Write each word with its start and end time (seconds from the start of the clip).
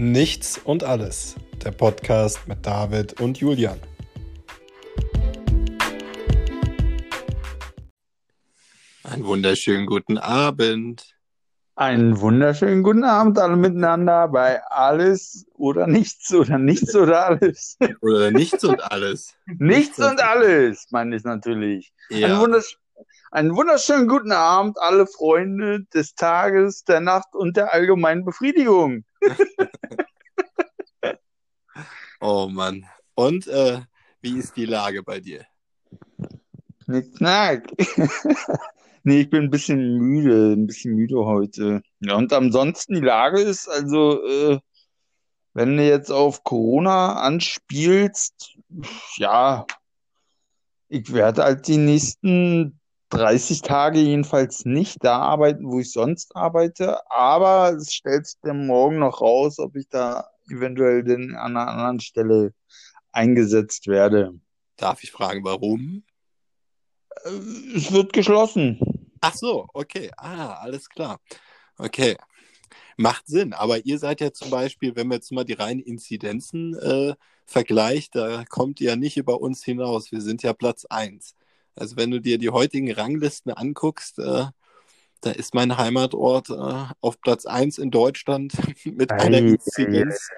Nichts 0.00 0.56
und 0.56 0.82
alles, 0.82 1.36
der 1.62 1.72
Podcast 1.72 2.48
mit 2.48 2.64
David 2.64 3.20
und 3.20 3.36
Julian. 3.36 3.78
Einen 9.04 9.26
wunderschönen 9.26 9.84
guten 9.84 10.16
Abend. 10.16 11.14
Einen 11.76 12.18
wunderschönen 12.18 12.82
guten 12.82 13.04
Abend 13.04 13.38
alle 13.38 13.56
miteinander 13.56 14.28
bei 14.28 14.64
Alles 14.68 15.44
oder 15.52 15.86
Nichts 15.86 16.32
oder 16.32 16.56
Nichts 16.56 16.96
oder 16.96 17.26
Alles. 17.26 17.76
Oder 18.00 18.30
nichts 18.30 18.64
und 18.64 18.82
alles. 18.82 19.34
Nichts 19.58 19.98
und 19.98 20.18
alles, 20.18 20.86
meine 20.88 21.14
ich 21.14 21.24
natürlich. 21.24 21.92
Einen, 22.10 22.20
Ja, 22.22 22.40
wundersch 22.40 22.78
einen 23.30 23.54
wunderschönen 23.56 24.08
guten 24.08 24.32
Abend, 24.32 24.78
alle 24.78 25.06
Freunde 25.06 25.84
des 25.94 26.14
Tages, 26.14 26.84
der 26.84 27.00
Nacht 27.00 27.34
und 27.34 27.56
der 27.56 27.72
allgemeinen 27.72 28.24
Befriedigung. 28.24 29.04
oh 32.20 32.48
Mann. 32.48 32.86
Und 33.14 33.46
äh, 33.46 33.80
wie 34.20 34.38
ist 34.38 34.56
die 34.56 34.66
Lage 34.66 35.02
bei 35.02 35.20
dir? 35.20 35.44
Nick, 36.86 37.16
knack. 37.16 37.64
Nee, 39.02 39.22
ich 39.22 39.30
bin 39.30 39.44
ein 39.44 39.50
bisschen 39.50 39.98
müde, 39.98 40.52
ein 40.52 40.66
bisschen 40.66 40.94
müde 40.94 41.24
heute. 41.24 41.82
Ja, 42.00 42.16
und 42.16 42.32
ansonsten 42.32 42.94
die 42.94 43.00
Lage 43.00 43.40
ist 43.40 43.66
also, 43.66 44.22
äh, 44.26 44.58
wenn 45.54 45.76
du 45.76 45.86
jetzt 45.86 46.10
auf 46.10 46.44
Corona 46.44 47.14
anspielst, 47.14 48.58
ja, 49.16 49.66
ich 50.88 51.12
werde 51.12 51.44
halt 51.44 51.66
die 51.68 51.78
nächsten 51.78 52.79
30 53.10 53.62
Tage 53.62 53.98
jedenfalls 54.00 54.64
nicht 54.64 55.04
da 55.04 55.18
arbeiten, 55.18 55.70
wo 55.70 55.80
ich 55.80 55.92
sonst 55.92 56.34
arbeite, 56.36 56.98
aber 57.10 57.74
es 57.76 57.92
stellt 57.92 58.26
sich 58.26 58.38
dann 58.42 58.66
morgen 58.66 58.98
noch 59.00 59.20
raus, 59.20 59.58
ob 59.58 59.76
ich 59.76 59.88
da 59.88 60.28
eventuell 60.48 61.04
denn 61.04 61.34
an 61.34 61.56
einer 61.56 61.68
anderen 61.70 62.00
Stelle 62.00 62.54
eingesetzt 63.12 63.86
werde. 63.88 64.34
Darf 64.76 65.02
ich 65.02 65.10
fragen, 65.10 65.44
warum? 65.44 66.04
Äh, 67.24 67.30
Es 67.76 67.92
wird 67.92 68.12
geschlossen. 68.12 68.78
Ach 69.20 69.34
so, 69.34 69.66
okay. 69.74 70.10
Ah, 70.16 70.54
alles 70.54 70.88
klar. 70.88 71.20
Okay. 71.76 72.16
Macht 72.96 73.26
Sinn. 73.26 73.52
Aber 73.52 73.84
ihr 73.84 73.98
seid 73.98 74.20
ja 74.20 74.32
zum 74.32 74.50
Beispiel, 74.50 74.96
wenn 74.96 75.08
man 75.08 75.16
jetzt 75.16 75.32
mal 75.32 75.44
die 75.44 75.54
reinen 75.54 75.80
Inzidenzen 75.80 76.74
äh, 76.78 77.14
vergleicht, 77.46 78.14
da 78.14 78.44
kommt 78.48 78.80
ihr 78.80 78.90
ja 78.90 78.96
nicht 78.96 79.16
über 79.16 79.40
uns 79.40 79.64
hinaus. 79.64 80.12
Wir 80.12 80.20
sind 80.20 80.42
ja 80.42 80.52
Platz 80.52 80.84
1. 80.86 81.34
Also 81.74 81.96
wenn 81.96 82.10
du 82.10 82.20
dir 82.20 82.38
die 82.38 82.50
heutigen 82.50 82.92
Ranglisten 82.92 83.52
anguckst, 83.52 84.18
äh, 84.18 84.46
da 85.22 85.30
ist 85.30 85.54
mein 85.54 85.76
Heimatort 85.76 86.50
äh, 86.50 86.84
auf 87.00 87.20
Platz 87.20 87.46
1 87.46 87.78
in 87.78 87.90
Deutschland 87.90 88.52
mit 88.84 89.10
einer 89.12 89.38
Ei, 89.38 89.40
ei, 89.40 89.48
Inzidenz 89.50 90.28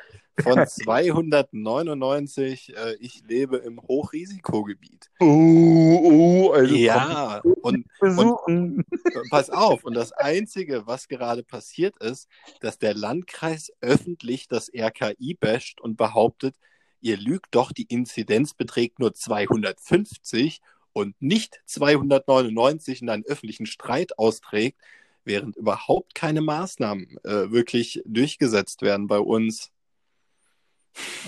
von 0.41 0.66
299. 0.66 2.75
Äh, 2.77 2.94
ich 3.00 3.22
lebe 3.27 3.58
im 3.58 3.80
Hochrisikogebiet. 3.80 5.10
Oh, 5.20 5.27
oh, 5.27 6.50
also 6.53 6.75
Ja, 6.75 7.41
und, 7.62 7.86
und 8.00 8.00
besuchen. 8.00 8.84
pass 9.30 9.50
auf, 9.50 9.84
und 9.84 9.94
das 9.94 10.12
Einzige, 10.12 10.86
was 10.86 11.06
gerade 11.08 11.44
passiert 11.44 11.97
ist, 12.03 12.28
dass 12.60 12.78
der 12.78 12.94
Landkreis 12.94 13.72
öffentlich 13.80 14.48
das 14.48 14.70
RKI 14.75 15.34
basht 15.34 15.80
und 15.80 15.97
behauptet, 15.97 16.56
ihr 17.00 17.16
lügt 17.16 17.55
doch, 17.55 17.72
die 17.72 17.84
Inzidenz 17.84 18.53
beträgt 18.55 18.98
nur 18.98 19.14
250 19.14 20.60
und 20.92 21.20
nicht 21.20 21.60
299 21.66 23.02
und 23.02 23.08
einen 23.08 23.24
öffentlichen 23.24 23.66
Streit 23.66 24.18
austrägt, 24.18 24.78
während 25.24 25.56
überhaupt 25.56 26.14
keine 26.14 26.40
Maßnahmen 26.40 27.18
äh, 27.24 27.50
wirklich 27.50 28.02
durchgesetzt 28.04 28.82
werden 28.82 29.06
bei 29.06 29.18
uns. 29.18 29.70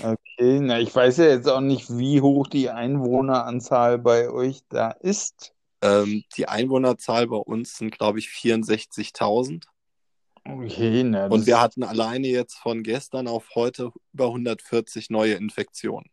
Okay, 0.03 0.59
na, 0.59 0.79
ich 0.79 0.93
weiß 0.93 1.17
ja 1.17 1.25
jetzt 1.25 1.47
auch 1.47 1.61
nicht, 1.61 1.89
wie 1.89 2.21
hoch 2.21 2.47
die 2.47 2.69
Einwohneranzahl 2.69 3.97
bei 3.97 4.29
euch 4.29 4.61
da 4.69 4.91
ist. 4.91 5.53
Ähm, 5.81 6.23
die 6.37 6.47
Einwohnerzahl 6.47 7.27
bei 7.27 7.37
uns 7.37 7.77
sind, 7.77 7.91
glaube 7.91 8.19
ich, 8.19 8.27
64.000. 8.27 9.65
Okay, 10.47 11.03
na, 11.03 11.27
Und 11.27 11.47
wir 11.47 11.59
hatten 11.59 11.83
alleine 11.83 12.27
jetzt 12.27 12.55
von 12.55 12.83
gestern 12.83 13.27
auf 13.27 13.55
heute 13.55 13.91
über 14.13 14.27
140 14.27 15.09
neue 15.09 15.33
Infektionen. 15.33 16.09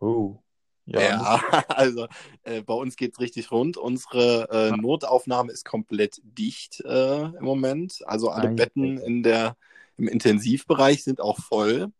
oh, 0.00 0.43
ja, 0.86 1.00
Ja, 1.00 1.40
also 1.68 2.06
äh, 2.42 2.62
bei 2.62 2.74
uns 2.74 2.96
geht 2.96 3.12
es 3.12 3.20
richtig 3.20 3.50
rund. 3.50 3.76
Unsere 3.76 4.48
äh. 4.50 4.76
Notaufnahme 4.76 5.52
ist 5.52 5.64
komplett 5.64 6.20
dicht 6.22 6.80
äh, 6.80 7.22
im 7.22 7.44
Moment. 7.44 8.00
Also 8.06 8.30
alle 8.30 8.50
Ei, 8.50 8.54
Betten 8.54 8.98
in 8.98 9.22
der, 9.22 9.56
im 9.96 10.08
Intensivbereich 10.08 11.04
sind 11.04 11.20
auch 11.20 11.38
voll. 11.38 11.90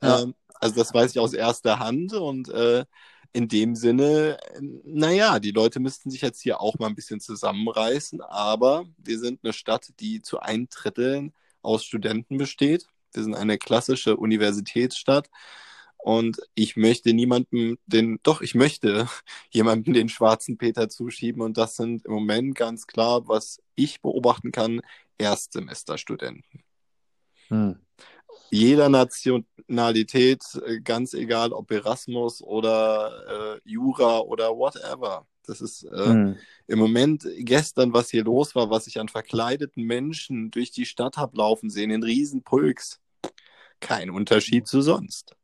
Ja. 0.00 0.22
Ähm, 0.22 0.34
also 0.54 0.76
das 0.76 0.94
weiß 0.94 1.10
ich 1.10 1.18
aus 1.18 1.32
erster 1.32 1.78
Hand. 1.80 2.12
Und 2.12 2.48
äh, 2.48 2.84
in 3.32 3.48
dem 3.48 3.74
Sinne, 3.74 4.38
naja, 4.84 5.38
die 5.40 5.50
Leute 5.50 5.80
müssten 5.80 6.10
sich 6.10 6.20
jetzt 6.20 6.42
hier 6.42 6.60
auch 6.60 6.78
mal 6.78 6.86
ein 6.86 6.94
bisschen 6.94 7.20
zusammenreißen. 7.20 8.20
Aber 8.20 8.84
wir 8.98 9.18
sind 9.18 9.40
eine 9.42 9.52
Stadt, 9.52 9.88
die 10.00 10.22
zu 10.22 10.38
ein 10.38 10.68
Drittel 10.68 11.32
aus 11.62 11.84
Studenten 11.84 12.38
besteht. 12.38 12.86
Wir 13.12 13.24
sind 13.24 13.34
eine 13.34 13.58
klassische 13.58 14.16
Universitätsstadt. 14.16 15.28
Und 16.02 16.40
ich 16.56 16.76
möchte 16.76 17.12
niemandem 17.14 17.78
den, 17.86 18.18
doch, 18.24 18.40
ich 18.42 18.56
möchte 18.56 19.08
jemandem 19.50 19.94
den 19.94 20.08
schwarzen 20.08 20.58
Peter 20.58 20.88
zuschieben. 20.88 21.42
Und 21.42 21.56
das 21.56 21.76
sind 21.76 22.04
im 22.04 22.12
Moment 22.12 22.56
ganz 22.56 22.86
klar, 22.88 23.28
was 23.28 23.62
ich 23.76 24.02
beobachten 24.02 24.50
kann, 24.50 24.80
Erstsemesterstudenten. 25.18 26.64
hm. 27.48 27.76
Jeder 28.50 28.88
Nationalität, 28.88 30.42
äh, 30.66 30.80
ganz 30.80 31.14
egal 31.14 31.52
ob 31.52 31.70
Erasmus 31.70 32.42
oder 32.42 33.56
äh, 33.56 33.60
Jura 33.64 34.18
oder 34.20 34.50
whatever. 34.56 35.26
Das 35.44 35.60
ist 35.60 35.84
äh, 35.84 36.04
Hm. 36.06 36.36
im 36.66 36.78
Moment 36.78 37.26
gestern, 37.38 37.92
was 37.92 38.10
hier 38.10 38.24
los 38.24 38.54
war, 38.54 38.70
was 38.70 38.86
ich 38.88 38.98
an 39.00 39.08
verkleideten 39.08 39.84
Menschen 39.84 40.50
durch 40.50 40.70
die 40.72 40.86
Stadt 40.86 41.16
hab 41.16 41.36
laufen 41.36 41.70
sehen, 41.70 41.90
in 41.90 42.02
Riesenpulks. 42.02 43.00
Kein 43.80 44.10
Unterschied 44.10 44.66
zu 44.66 44.82
sonst. 44.82 45.36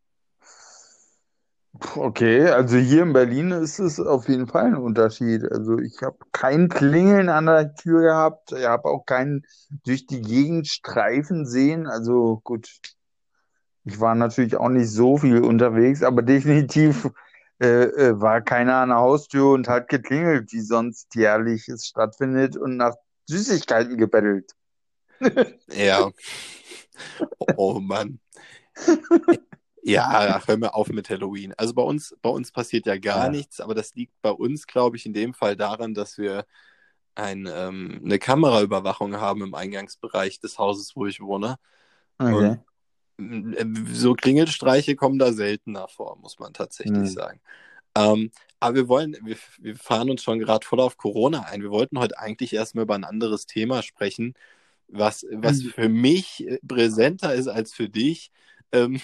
Okay, 1.81 2.49
also 2.49 2.77
hier 2.77 3.03
in 3.03 3.13
Berlin 3.13 3.53
ist 3.53 3.79
es 3.79 4.01
auf 4.01 4.29
jeden 4.29 4.49
Fall 4.49 4.67
ein 4.67 4.75
Unterschied. 4.77 5.45
Also 5.51 5.79
ich 5.79 6.03
habe 6.03 6.19
kein 6.33 6.69
Klingeln 6.69 7.29
an 7.29 7.47
der 7.47 7.75
Tür 7.75 8.03
gehabt, 8.03 8.53
ich 8.53 8.65
habe 8.65 8.89
auch 8.89 9.05
keinen 9.07 9.45
durch 9.85 10.07
die 10.07 10.21
Gegend 10.21 10.67
streifen 10.67 11.47
sehen. 11.47 11.87
Also 11.87 12.41
gut, 12.43 12.69
ich 13.85 14.01
war 14.01 14.15
natürlich 14.15 14.57
auch 14.57 14.69
nicht 14.69 14.91
so 14.91 15.19
viel 15.19 15.43
unterwegs, 15.43 16.03
aber 16.03 16.23
definitiv 16.23 17.11
äh, 17.61 17.85
äh, 17.85 18.21
war 18.21 18.41
keiner 18.41 18.77
an 18.77 18.89
der 18.89 18.99
Haustür 18.99 19.53
und 19.53 19.69
hat 19.69 19.89
geklingelt, 19.89 20.53
wie 20.53 20.61
sonst 20.61 21.15
jährliches 21.15 21.87
stattfindet 21.87 22.57
und 22.57 22.77
nach 22.77 22.95
Süßigkeiten 23.27 23.97
gebettelt. 23.97 24.53
Ja. 25.73 26.11
Oh, 27.39 27.77
oh 27.77 27.81
Mann. 27.81 28.19
Ja, 29.83 30.43
hör 30.47 30.57
mir 30.57 30.75
auf 30.75 30.89
mit 30.89 31.09
Halloween. 31.11 31.55
Also 31.57 31.75
bei 31.75 31.83
uns, 31.83 32.17
bei 32.23 32.31
uns 32.31 32.53
passiert 32.53 32.87
ja 32.87 32.99
gar 32.99 33.25
Ja. 33.25 33.31
nichts, 33.31 33.61
aber 33.61 33.75
das 33.75 33.95
liegt 33.95 34.21
bei 34.23 34.31
uns, 34.31 34.67
glaube 34.67 34.97
ich, 34.97 35.07
in 35.07 35.13
dem 35.15 35.35
Fall 35.35 35.57
daran, 35.57 35.95
dass 35.95 36.19
wir 36.19 36.45
ein, 37.15 37.49
ähm, 37.53 38.01
eine 38.05 38.19
Kameraüberwachung 38.19 39.17
haben 39.17 39.43
im 39.43 39.55
Eingangsbereich 39.55 40.41
des 40.41 40.59
Hauses, 40.59 40.97
wo 40.97 41.07
ich 41.07 41.21
wohne. 41.21 41.57
Okay. 42.21 42.59
Und 43.19 43.55
äh, 43.57 43.67
so 43.93 44.15
Klingelstreiche 44.15 44.97
kommen 44.97 45.19
da 45.19 45.33
seltener 45.33 45.89
vor, 45.89 46.17
muss 46.19 46.39
man 46.39 46.53
tatsächlich 46.53 47.11
Hm. 47.11 47.15
sagen. 47.15 47.41
Ähm, 47.97 48.31
aber 48.61 48.75
wir 48.77 48.89
wollen, 48.89 49.17
wir, 49.25 49.37
wir 49.59 49.77
fahren 49.77 50.11
uns 50.11 50.23
schon 50.23 50.39
gerade 50.41 50.67
voll 50.67 50.81
auf 50.81 50.97
Corona 50.97 51.43
ein. 51.43 51.63
Wir 51.63 51.71
wollten 51.71 51.99
heute 51.99 52.19
eigentlich 52.19 52.55
erstmal 52.55 52.85
über 52.85 52.95
ein 52.95 53.05
anderes 53.05 53.47
Thema 53.47 53.83
sprechen, 53.83 54.35
was, 54.89 55.27
was 55.33 55.63
Hm. 55.63 55.71
für 55.71 55.89
mich 55.89 56.47
äh, 56.49 56.59
präsenter 56.67 57.35
ist 57.35 57.49
als 57.49 57.75
für 57.75 57.89
dich. 57.89 58.31
Ähm, 58.73 59.01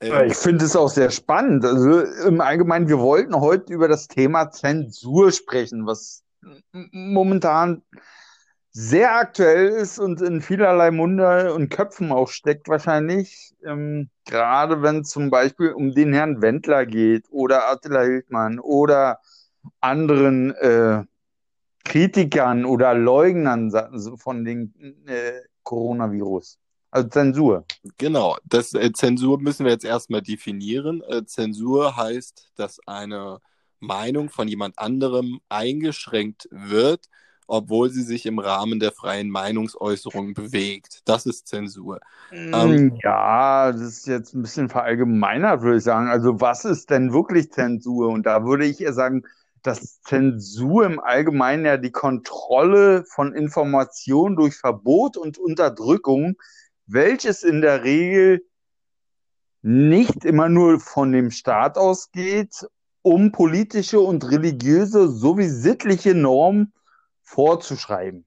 ähm, 0.00 0.26
Ich 0.26 0.36
finde 0.36 0.64
es 0.64 0.76
auch 0.76 0.88
sehr 0.88 1.10
spannend. 1.10 1.64
Also 1.64 2.00
im 2.00 2.40
Allgemeinen, 2.40 2.88
wir 2.88 2.98
wollten 2.98 3.38
heute 3.40 3.72
über 3.72 3.88
das 3.88 4.08
Thema 4.08 4.50
Zensur 4.50 5.32
sprechen, 5.32 5.86
was 5.86 6.22
momentan 6.72 7.82
sehr 8.70 9.16
aktuell 9.16 9.68
ist 9.68 10.00
und 10.00 10.20
in 10.20 10.42
vielerlei 10.42 10.90
Munde 10.90 11.54
und 11.54 11.68
Köpfen 11.68 12.10
auch 12.10 12.28
steckt 12.28 12.68
wahrscheinlich. 12.68 13.54
Ähm, 13.64 14.10
gerade 14.26 14.82
wenn 14.82 15.04
zum 15.04 15.30
Beispiel 15.30 15.72
um 15.72 15.92
den 15.92 16.12
Herrn 16.12 16.42
Wendler 16.42 16.84
geht 16.84 17.26
oder 17.30 17.70
Attila 17.70 18.02
Hildmann 18.02 18.58
oder 18.58 19.20
anderen 19.80 20.52
äh, 20.56 21.04
Kritikern 21.84 22.64
oder 22.64 22.94
Leugnern 22.94 23.70
von 24.16 24.44
dem 24.44 24.74
äh, 25.06 25.40
Coronavirus. 25.62 26.58
Also 26.94 27.08
Zensur. 27.08 27.64
Genau, 27.98 28.36
das 28.44 28.72
äh, 28.72 28.92
Zensur 28.92 29.40
müssen 29.40 29.64
wir 29.64 29.72
jetzt 29.72 29.84
erstmal 29.84 30.22
definieren. 30.22 31.02
Äh, 31.08 31.24
Zensur 31.26 31.96
heißt, 31.96 32.52
dass 32.54 32.78
eine 32.86 33.40
Meinung 33.80 34.30
von 34.30 34.46
jemand 34.46 34.78
anderem 34.78 35.40
eingeschränkt 35.48 36.48
wird 36.50 37.08
obwohl 37.46 37.90
sie 37.90 38.02
sich 38.02 38.26
im 38.26 38.38
Rahmen 38.38 38.80
der 38.80 38.92
freien 38.92 39.30
Meinungsäußerung 39.30 40.34
bewegt. 40.34 41.02
Das 41.04 41.26
ist 41.26 41.46
Zensur. 41.46 42.00
Ähm, 42.32 42.96
ja, 43.02 43.70
das 43.72 43.82
ist 43.82 44.06
jetzt 44.06 44.34
ein 44.34 44.42
bisschen 44.42 44.68
verallgemeinert, 44.68 45.62
würde 45.62 45.78
ich 45.78 45.84
sagen. 45.84 46.08
Also 46.08 46.40
was 46.40 46.64
ist 46.64 46.90
denn 46.90 47.12
wirklich 47.12 47.52
Zensur? 47.52 48.08
Und 48.08 48.24
da 48.24 48.44
würde 48.44 48.64
ich 48.64 48.80
eher 48.80 48.92
sagen, 48.92 49.24
dass 49.62 50.00
Zensur 50.02 50.84
im 50.84 51.00
Allgemeinen 51.00 51.64
ja 51.64 51.76
die 51.76 51.92
Kontrolle 51.92 53.04
von 53.04 53.34
Informationen 53.34 54.36
durch 54.36 54.56
Verbot 54.56 55.16
und 55.16 55.38
Unterdrückung, 55.38 56.36
welches 56.86 57.42
in 57.42 57.60
der 57.60 57.84
Regel 57.84 58.44
nicht 59.62 60.24
immer 60.24 60.48
nur 60.48 60.78
von 60.80 61.12
dem 61.12 61.30
Staat 61.30 61.78
ausgeht, 61.78 62.66
um 63.02 63.32
politische 63.32 64.00
und 64.00 64.30
religiöse 64.30 65.08
sowie 65.08 65.48
sittliche 65.48 66.14
Normen 66.14 66.72
vorzuschreiben. 67.22 68.26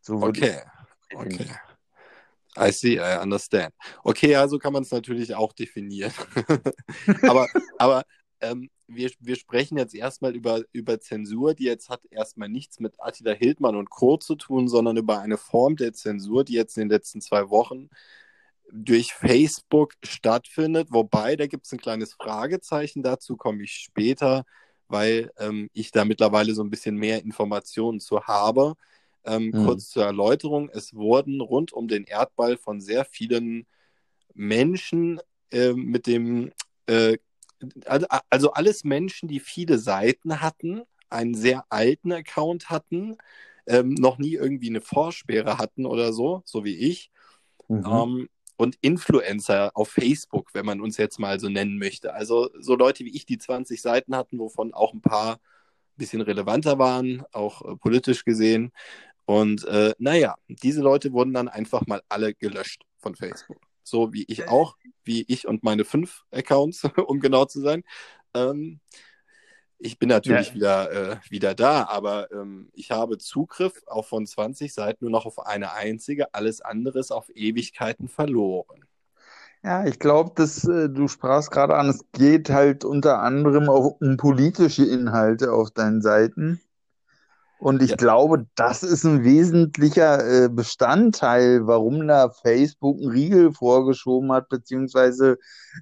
So 0.00 0.22
okay, 0.22 0.60
okay. 1.14 1.50
I 2.58 2.70
see, 2.72 2.98
I 2.98 3.18
understand. 3.20 3.74
Okay, 4.02 4.34
also 4.36 4.58
kann 4.58 4.72
man 4.72 4.82
es 4.82 4.90
natürlich 4.90 5.34
auch 5.34 5.52
definieren. 5.52 6.12
aber 7.22 7.46
aber 7.78 8.04
ähm, 8.50 8.70
wir, 8.88 9.10
wir 9.20 9.36
sprechen 9.36 9.78
jetzt 9.78 9.94
erstmal 9.94 10.34
über, 10.34 10.62
über 10.72 11.00
Zensur, 11.00 11.54
die 11.54 11.64
jetzt 11.64 11.88
hat 11.88 12.04
erstmal 12.10 12.48
nichts 12.48 12.80
mit 12.80 12.94
Attila 12.98 13.32
Hildmann 13.32 13.76
und 13.76 13.90
Co. 13.90 14.16
zu 14.16 14.36
tun, 14.36 14.68
sondern 14.68 14.96
über 14.96 15.20
eine 15.20 15.38
Form 15.38 15.76
der 15.76 15.92
Zensur, 15.92 16.44
die 16.44 16.54
jetzt 16.54 16.76
in 16.76 16.82
den 16.82 16.90
letzten 16.90 17.20
zwei 17.20 17.50
Wochen 17.50 17.88
durch 18.70 19.12
Facebook 19.14 19.94
stattfindet. 20.04 20.88
Wobei, 20.90 21.36
da 21.36 21.46
gibt 21.46 21.66
es 21.66 21.72
ein 21.72 21.78
kleines 21.78 22.14
Fragezeichen, 22.14 23.02
dazu 23.02 23.36
komme 23.36 23.62
ich 23.62 23.72
später, 23.72 24.44
weil 24.88 25.30
ähm, 25.38 25.68
ich 25.72 25.90
da 25.90 26.04
mittlerweile 26.04 26.54
so 26.54 26.62
ein 26.62 26.70
bisschen 26.70 26.96
mehr 26.96 27.22
Informationen 27.22 28.00
zu 28.00 28.22
habe. 28.24 28.74
Ähm, 29.24 29.46
mhm. 29.46 29.64
Kurz 29.64 29.88
zur 29.90 30.04
Erläuterung, 30.04 30.70
es 30.72 30.94
wurden 30.94 31.40
rund 31.40 31.72
um 31.72 31.88
den 31.88 32.04
Erdball 32.04 32.56
von 32.56 32.80
sehr 32.80 33.04
vielen 33.04 33.66
Menschen 34.34 35.20
äh, 35.50 35.72
mit 35.72 36.06
dem 36.06 36.52
äh, 36.86 37.18
also, 37.86 38.06
also 38.30 38.52
alles 38.52 38.84
Menschen, 38.84 39.28
die 39.28 39.40
viele 39.40 39.78
Seiten 39.78 40.40
hatten, 40.40 40.82
einen 41.08 41.34
sehr 41.34 41.64
alten 41.70 42.12
Account 42.12 42.70
hatten, 42.70 43.16
ähm, 43.66 43.94
noch 43.94 44.18
nie 44.18 44.34
irgendwie 44.34 44.68
eine 44.68 44.80
Vorsperre 44.80 45.58
hatten 45.58 45.86
oder 45.86 46.12
so, 46.12 46.42
so 46.44 46.64
wie 46.64 46.76
ich. 46.76 47.10
Mhm. 47.68 47.84
Ähm, 47.86 48.28
und 48.56 48.76
Influencer 48.80 49.70
auf 49.74 49.90
Facebook, 49.90 50.54
wenn 50.54 50.64
man 50.64 50.80
uns 50.80 50.96
jetzt 50.96 51.18
mal 51.18 51.38
so 51.38 51.48
nennen 51.48 51.78
möchte. 51.78 52.14
Also 52.14 52.48
so 52.58 52.74
Leute 52.74 53.04
wie 53.04 53.14
ich, 53.14 53.26
die 53.26 53.38
20 53.38 53.82
Seiten 53.82 54.16
hatten, 54.16 54.38
wovon 54.38 54.72
auch 54.72 54.94
ein 54.94 55.02
paar 55.02 55.34
ein 55.34 55.38
bisschen 55.98 56.22
relevanter 56.22 56.78
waren, 56.78 57.22
auch 57.32 57.62
äh, 57.62 57.76
politisch 57.76 58.24
gesehen. 58.24 58.72
Und 59.26 59.64
äh, 59.64 59.94
naja, 59.98 60.36
diese 60.48 60.80
Leute 60.80 61.12
wurden 61.12 61.34
dann 61.34 61.48
einfach 61.48 61.86
mal 61.86 62.02
alle 62.08 62.34
gelöscht 62.34 62.82
von 62.98 63.14
Facebook 63.14 63.65
so 63.86 64.12
wie 64.12 64.24
ich 64.28 64.48
auch, 64.48 64.76
wie 65.04 65.24
ich 65.28 65.46
und 65.46 65.62
meine 65.62 65.84
fünf 65.84 66.24
Accounts, 66.32 66.82
um 67.06 67.20
genau 67.20 67.44
zu 67.44 67.60
sein. 67.60 67.84
Ähm, 68.34 68.80
ich 69.78 69.98
bin 69.98 70.08
natürlich 70.08 70.48
ja. 70.48 70.54
wieder, 70.54 70.92
äh, 70.92 71.16
wieder 71.28 71.54
da, 71.54 71.84
aber 71.84 72.32
ähm, 72.32 72.70
ich 72.72 72.90
habe 72.90 73.18
Zugriff 73.18 73.82
auch 73.86 74.06
von 74.06 74.26
20 74.26 74.72
Seiten 74.72 75.04
nur 75.04 75.10
noch 75.10 75.26
auf 75.26 75.46
eine 75.46 75.72
einzige, 75.72 76.34
alles 76.34 76.60
andere 76.62 76.98
ist 76.98 77.12
auf 77.12 77.28
Ewigkeiten 77.34 78.08
verloren. 78.08 78.84
Ja, 79.62 79.84
ich 79.84 79.98
glaube, 79.98 80.32
dass 80.34 80.64
äh, 80.64 80.88
du 80.88 81.08
sprachst 81.08 81.50
gerade 81.50 81.76
an, 81.76 81.88
es 81.88 82.04
geht 82.12 82.50
halt 82.50 82.84
unter 82.84 83.20
anderem 83.20 83.68
auch 83.68 84.00
um 84.00 84.16
politische 84.16 84.84
Inhalte 84.84 85.52
auf 85.52 85.70
deinen 85.70 86.02
Seiten. 86.02 86.60
Und 87.58 87.82
ich 87.82 87.90
ja. 87.90 87.96
glaube, 87.96 88.46
das 88.54 88.82
ist 88.82 89.04
ein 89.04 89.24
wesentlicher 89.24 90.44
äh, 90.44 90.48
Bestandteil, 90.48 91.66
warum 91.66 92.06
da 92.06 92.28
Facebook 92.28 92.98
einen 92.98 93.10
Riegel 93.10 93.52
vorgeschoben 93.52 94.30
hat, 94.32 94.48
beziehungsweise 94.48 95.38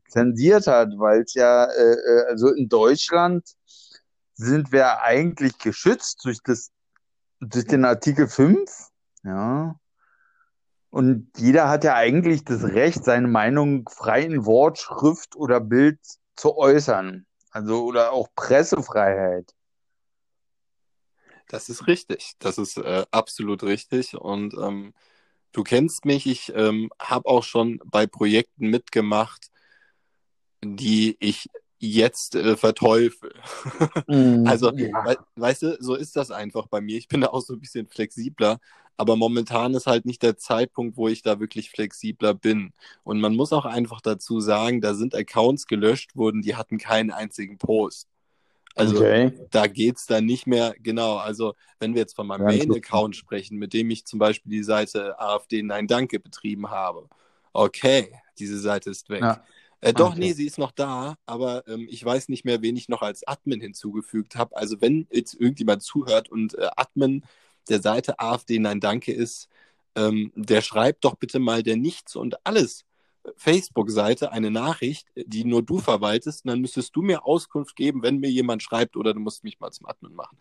zensiert 0.09 0.67
hat, 0.67 0.91
weil 0.97 1.23
es 1.23 1.35
ja, 1.35 1.65
äh, 1.65 1.95
äh, 1.95 2.25
also 2.29 2.53
in 2.53 2.69
Deutschland 2.69 3.49
sind 4.35 4.73
wir 4.73 5.03
eigentlich 5.03 5.59
geschützt 5.59 6.25
durch 6.25 6.39
das, 6.45 6.71
durch 7.41 7.67
den 7.67 7.85
Artikel 7.85 8.29
5, 8.29 8.71
ja. 9.25 9.75
Und 10.91 11.29
jeder 11.37 11.69
hat 11.69 11.83
ja 11.83 11.95
eigentlich 11.95 12.45
das 12.45 12.63
Recht, 12.63 13.05
seine 13.05 13.27
Meinung 13.27 13.89
frei 13.89 14.23
in 14.23 14.47
Wort, 14.47 14.79
Schrift 14.79 15.35
oder 15.35 15.59
Bild 15.59 15.99
zu 16.37 16.57
äußern. 16.57 17.27
Also, 17.51 17.85
oder 17.85 18.13
auch 18.13 18.29
Pressefreiheit. 18.37 19.53
Das 21.55 21.69
ist 21.69 21.87
richtig. 21.87 22.33
Das 22.41 22.59
ist 22.59 22.79
äh, 22.79 23.07
absolut 23.13 23.63
richtig. 23.63 24.15
Und 24.15 24.55
ähm, 24.55 24.93
du 25.53 25.63
kennst 25.63 26.05
mich, 26.05 26.27
ich 26.27 26.53
ähm, 26.53 26.91
habe 26.99 27.29
auch 27.29 27.45
schon 27.45 27.81
bei 27.85 28.09
Projekten 28.09 28.71
mitgemacht, 28.71 29.53
die 30.65 31.17
ich 31.21 31.49
jetzt 31.79 32.35
äh, 32.35 32.57
verteufel. 32.57 33.33
Mm, 34.09 34.47
also, 34.49 34.73
ja. 34.73 35.05
we 35.05 35.17
weißt 35.37 35.63
du, 35.63 35.77
so 35.81 35.95
ist 35.95 36.17
das 36.17 36.33
einfach 36.33 36.67
bei 36.67 36.81
mir. 36.81 36.99
Ich 36.99 37.07
bin 37.07 37.21
da 37.21 37.29
auch 37.29 37.41
so 37.41 37.55
ein 37.55 37.61
bisschen 37.61 37.87
flexibler, 37.87 38.59
aber 38.97 39.15
momentan 39.15 39.75
ist 39.75 39.87
halt 39.87 40.07
nicht 40.07 40.23
der 40.25 40.37
Zeitpunkt, 40.37 40.97
wo 40.97 41.07
ich 41.07 41.23
da 41.23 41.39
wirklich 41.39 41.71
flexibler 41.71 42.35
bin. 42.35 42.73
Und 43.05 43.21
man 43.21 43.37
muss 43.37 43.53
auch 43.53 43.65
einfach 43.65 44.01
dazu 44.01 44.41
sagen, 44.41 44.81
da 44.81 44.95
sind 44.95 45.15
Accounts 45.15 45.67
gelöscht 45.67 46.17
worden, 46.17 46.43
die 46.43 46.57
hatten 46.57 46.79
keinen 46.79 47.13
einzigen 47.13 47.59
Post. 47.59 48.09
Also 48.75 48.97
okay. 48.97 49.33
da 49.51 49.67
geht 49.67 49.97
es 49.99 50.07
dann 50.07 50.25
nicht 50.27 50.47
mehr, 50.47 50.75
genau, 50.81 51.17
also 51.17 51.55
wenn 51.79 51.95
wir 51.95 52.01
jetzt 52.01 52.17
von 52.17 52.27
meinem 52.27 52.49
ja, 52.49 52.57
Main-Account 52.57 53.15
sprechen, 53.15 53.57
mit 53.57 53.73
dem 53.73 53.89
ich 53.91 54.05
zum 54.05 54.19
Beispiel 54.19 54.51
die 54.51 54.65
Seite 54.65 55.19
AfD 55.21 55.63
Nein 55.63 55.87
Danke 55.87 56.19
betrieben 56.19 56.71
habe. 56.71 57.09
Okay, 57.53 58.13
diese 58.39 58.59
Seite 58.59 58.91
ist 58.91 59.09
weg. 59.11 59.23
Ja. 59.23 59.45
Äh, 59.81 59.93
doch, 59.93 60.13
okay. 60.13 60.21
nee, 60.21 60.33
sie 60.33 60.47
ist 60.47 60.59
noch 60.59 60.73
da, 60.73 61.17
aber 61.27 61.69
ähm, 61.69 61.87
ich 61.89 62.05
weiß 62.05 62.31
nicht 62.31 62.45
mehr, 62.45 62.63
wen 62.63 62.77
ich 62.77 62.89
noch 62.89 63.03
als 63.03 63.27
Admin 63.29 63.61
hinzugefügt 63.61 64.35
habe. 64.35 64.57
Also 64.57 64.81
wenn 64.81 65.07
jetzt 65.11 65.35
irgendjemand 65.35 65.83
zuhört 65.83 66.31
und 66.31 66.55
äh, 66.59 66.69
Admin 66.77 67.25
der 67.69 67.81
Seite 67.81 68.19
AfD 68.19 68.59
Nein 68.59 68.81
Danke 68.81 69.13
ist, 69.13 69.49
ähm, 69.95 70.33
der 70.35 70.63
schreibt 70.63 71.05
doch 71.05 71.15
bitte 71.15 71.39
mal 71.39 71.63
der 71.63 71.77
Nichts 71.77 72.17
und 72.17 72.45
Alles 72.45 72.85
Facebook-Seite 73.37 74.33
eine 74.33 74.51
Nachricht, 74.51 75.09
die 75.17 75.45
nur 75.45 75.63
du 75.63 75.79
verwaltest, 75.79 76.45
und 76.45 76.51
dann 76.51 76.61
müsstest 76.61 76.95
du 76.95 77.03
mir 77.03 77.25
Auskunft 77.25 77.77
geben, 77.77 78.03
wenn 78.03 78.19
mir 78.19 78.31
jemand 78.31 78.63
schreibt, 78.63 78.97
oder 78.97 79.15
du 79.15 79.21
musst 79.21 79.45
mich 79.45 79.61
mal 79.61 79.71
zum 79.71 79.87
Admin 79.87 80.15
machen. 80.15 80.39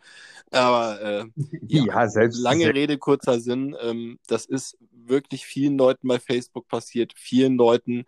Aber 0.52 1.02
äh, 1.02 1.26
ja, 1.68 1.86
ja, 1.86 2.08
selbst 2.08 2.40
lange 2.40 2.66
selbst. 2.66 2.78
Rede, 2.78 2.98
kurzer 2.98 3.40
Sinn. 3.40 3.76
Ähm, 3.82 4.20
das 4.28 4.46
ist 4.46 4.78
wirklich 4.92 5.46
vielen 5.46 5.78
Leuten 5.78 6.08
bei 6.08 6.20
Facebook 6.20 6.68
passiert, 6.68 7.14
vielen 7.16 7.58
Leuten, 7.58 8.06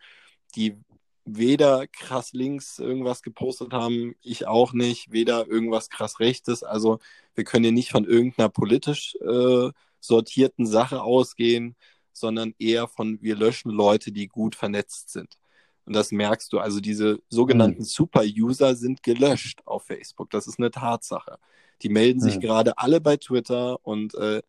die 0.56 0.78
weder 1.26 1.88
krass 1.88 2.34
links 2.34 2.78
irgendwas 2.78 3.24
gepostet 3.24 3.74
haben, 3.74 4.14
ich 4.22 4.46
auch 4.46 4.74
nicht, 4.74 5.12
weder 5.12 5.48
irgendwas 5.48 5.90
krass 5.90 6.20
rechtes. 6.20 6.64
Also 6.64 7.00
wir 7.34 7.44
können 7.44 7.64
hier 7.64 7.72
nicht 7.72 7.92
von 7.92 8.06
irgendeiner 8.06 8.50
politisch 8.50 9.16
äh, 9.22 9.72
sortierten 10.00 10.68
Sache 10.68 11.02
ausgehen 11.02 11.76
sondern 12.16 12.54
eher 12.60 12.88
von 12.88 13.22
wir 13.22 13.36
löschen 13.36 13.72
Leute, 13.72 14.12
die 14.12 14.28
gut 14.28 14.56
vernetzt 14.56 15.12
sind. 15.12 15.38
Und 15.86 15.94
das 15.94 16.12
merkst 16.12 16.52
du. 16.52 16.60
Also 16.60 16.80
diese 16.80 17.20
sogenannten 17.30 17.82
mhm. 17.82 17.86
Super-User 17.86 18.76
sind 18.76 19.04
gelöscht 19.04 19.62
auf 19.66 19.84
Facebook. 19.84 20.30
Das 20.32 20.48
ist 20.48 20.58
eine 20.58 20.72
Tatsache. 20.72 21.38
Die 21.82 21.90
melden 21.90 22.20
sich 22.20 22.38
mhm. 22.38 22.42
gerade 22.42 22.78
alle 22.78 23.02
bei 23.02 23.18
Twitter 23.18 23.86
und, 23.86 24.16
äh, 24.16 24.42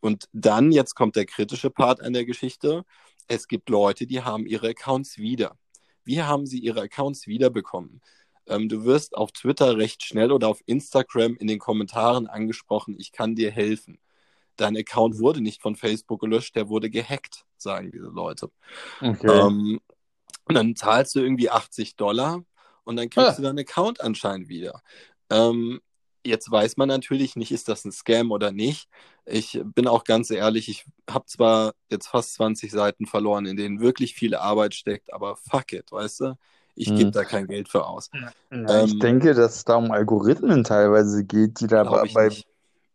und 0.00 0.28
dann, 0.32 0.72
jetzt 0.72 0.94
kommt 0.94 1.16
der 1.16 1.26
kritische 1.26 1.70
Part 1.70 2.00
an 2.00 2.12
der 2.12 2.24
Geschichte. 2.24 2.84
Es 3.28 3.46
gibt 3.46 3.68
Leute, 3.68 4.06
die 4.06 4.22
haben 4.22 4.46
ihre 4.46 4.70
Accounts 4.70 5.18
wieder. 5.18 5.56
Wie 6.04 6.22
haben 6.22 6.46
sie 6.46 6.58
ihre 6.58 6.82
Accounts 6.82 7.26
wiederbekommen? 7.26 8.00
Ähm, 8.46 8.68
du 8.68 8.84
wirst 8.84 9.16
auf 9.16 9.32
Twitter 9.32 9.76
recht 9.76 10.02
schnell 10.02 10.32
oder 10.32 10.48
auf 10.48 10.62
Instagram 10.66 11.36
in 11.36 11.46
den 11.46 11.58
Kommentaren 11.58 12.26
angesprochen, 12.26 12.96
ich 12.98 13.12
kann 13.12 13.34
dir 13.34 13.50
helfen 13.50 13.98
dein 14.56 14.76
Account 14.76 15.18
wurde 15.18 15.40
nicht 15.40 15.62
von 15.62 15.76
Facebook 15.76 16.20
gelöscht, 16.20 16.56
der 16.56 16.68
wurde 16.68 16.90
gehackt, 16.90 17.44
sagen 17.56 17.90
diese 17.92 18.08
Leute. 18.08 18.50
Okay. 19.00 19.28
Ähm, 19.28 19.80
und 20.48 20.54
dann 20.54 20.76
zahlst 20.76 21.14
du 21.14 21.20
irgendwie 21.20 21.50
80 21.50 21.96
Dollar 21.96 22.42
und 22.84 22.96
dann 22.96 23.10
kriegst 23.10 23.30
ah. 23.30 23.36
du 23.36 23.42
deinen 23.42 23.58
Account 23.58 24.00
anscheinend 24.00 24.48
wieder. 24.48 24.82
Ähm, 25.30 25.80
jetzt 26.24 26.50
weiß 26.50 26.76
man 26.76 26.88
natürlich 26.88 27.36
nicht, 27.36 27.52
ist 27.52 27.68
das 27.68 27.84
ein 27.84 27.92
Scam 27.92 28.30
oder 28.30 28.52
nicht. 28.52 28.88
Ich 29.24 29.60
bin 29.74 29.88
auch 29.88 30.04
ganz 30.04 30.30
ehrlich, 30.30 30.68
ich 30.68 30.84
habe 31.08 31.26
zwar 31.26 31.72
jetzt 31.90 32.08
fast 32.08 32.34
20 32.34 32.70
Seiten 32.70 33.06
verloren, 33.06 33.46
in 33.46 33.56
denen 33.56 33.80
wirklich 33.80 34.14
viel 34.14 34.34
Arbeit 34.34 34.74
steckt, 34.74 35.12
aber 35.12 35.36
fuck 35.36 35.72
it, 35.72 35.90
weißt 35.90 36.20
du? 36.20 36.38
Ich 36.74 36.88
hm. 36.88 36.96
gebe 36.96 37.10
da 37.10 37.24
kein 37.24 37.46
Geld 37.46 37.68
für 37.68 37.86
aus. 37.86 38.10
Ja, 38.12 38.30
ähm, 38.50 38.86
ich 38.86 38.98
denke, 38.98 39.34
dass 39.34 39.56
es 39.56 39.64
da 39.64 39.76
um 39.76 39.90
Algorithmen 39.90 40.62
teilweise 40.62 41.24
geht, 41.24 41.60
die 41.60 41.66
da 41.66 41.84
bei. 41.84 42.30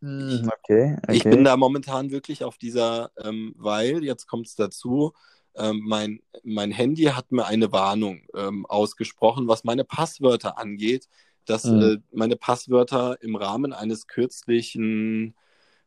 Hm, 0.02 0.50
okay, 0.52 0.96
okay. 1.04 1.14
Ich 1.14 1.30
bin 1.30 1.44
da 1.44 1.58
momentan 1.58 2.12
wirklich 2.12 2.44
auf 2.44 2.58
dieser, 2.58 3.12
ähm, 3.24 3.54
weil, 3.58 4.04
jetzt 4.04 4.28
kommt 4.28 4.48
es 4.48 4.56
dazu, 4.56 5.14
ähm, 5.56 5.82
mein, 5.86 6.22
mein 6.44 6.72
Handy 6.72 7.04
hat 7.06 7.32
mir 7.32 7.46
eine 7.46 7.72
Warnung 7.72 8.22
ähm, 8.36 8.66
ausgesprochen, 8.66 9.48
was 9.48 9.64
meine 9.64 9.84
Passwörter 9.84 10.58
angeht, 10.58 11.08
dass 11.46 11.66
Mhm. 11.66 11.80
äh, 11.82 11.98
meine 12.12 12.36
Passwörter 12.38 13.22
im 13.22 13.36
Rahmen 13.36 13.74
eines 13.74 14.08
kürzlichen 14.08 15.36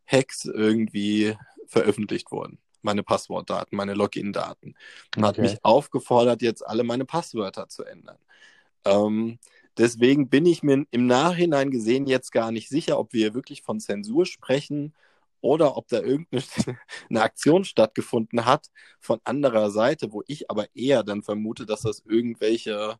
Hacks 0.06 0.44
irgendwie 0.44 1.36
veröffentlicht 1.66 2.30
wurden. 2.32 2.58
Meine 2.82 3.02
Passwortdaten, 3.02 3.76
meine 3.76 3.94
Login-Daten. 3.94 4.74
Und 5.16 5.24
hat 5.26 5.38
Okay. 5.38 5.42
mich 5.42 5.64
aufgefordert, 5.64 6.42
jetzt 6.42 6.66
alle 6.66 6.84
meine 6.84 7.06
Passwörter 7.06 7.68
zu 7.68 7.84
ändern. 7.84 8.18
Ähm, 8.84 9.38
deswegen 9.78 10.28
bin 10.28 10.46
ich 10.46 10.62
mir 10.62 10.84
im 10.90 11.06
Nachhinein 11.06 11.70
gesehen 11.70 12.06
jetzt 12.06 12.32
gar 12.32 12.50
nicht 12.52 12.68
sicher, 12.68 12.98
ob 12.98 13.12
wir 13.12 13.34
wirklich 13.34 13.62
von 13.62 13.80
Zensur 13.80 14.26
sprechen 14.26 14.94
oder 15.40 15.76
ob 15.76 15.88
da 15.88 16.00
irgendeine 16.00 16.42
eine 17.10 17.22
Aktion 17.22 17.64
stattgefunden 17.64 18.46
hat 18.46 18.70
von 18.98 19.20
anderer 19.24 19.70
Seite, 19.70 20.12
wo 20.12 20.22
ich 20.26 20.50
aber 20.50 20.66
eher 20.74 21.02
dann 21.02 21.22
vermute, 21.22 21.66
dass 21.66 21.82
das 21.82 22.02
irgendwelche, 22.06 22.98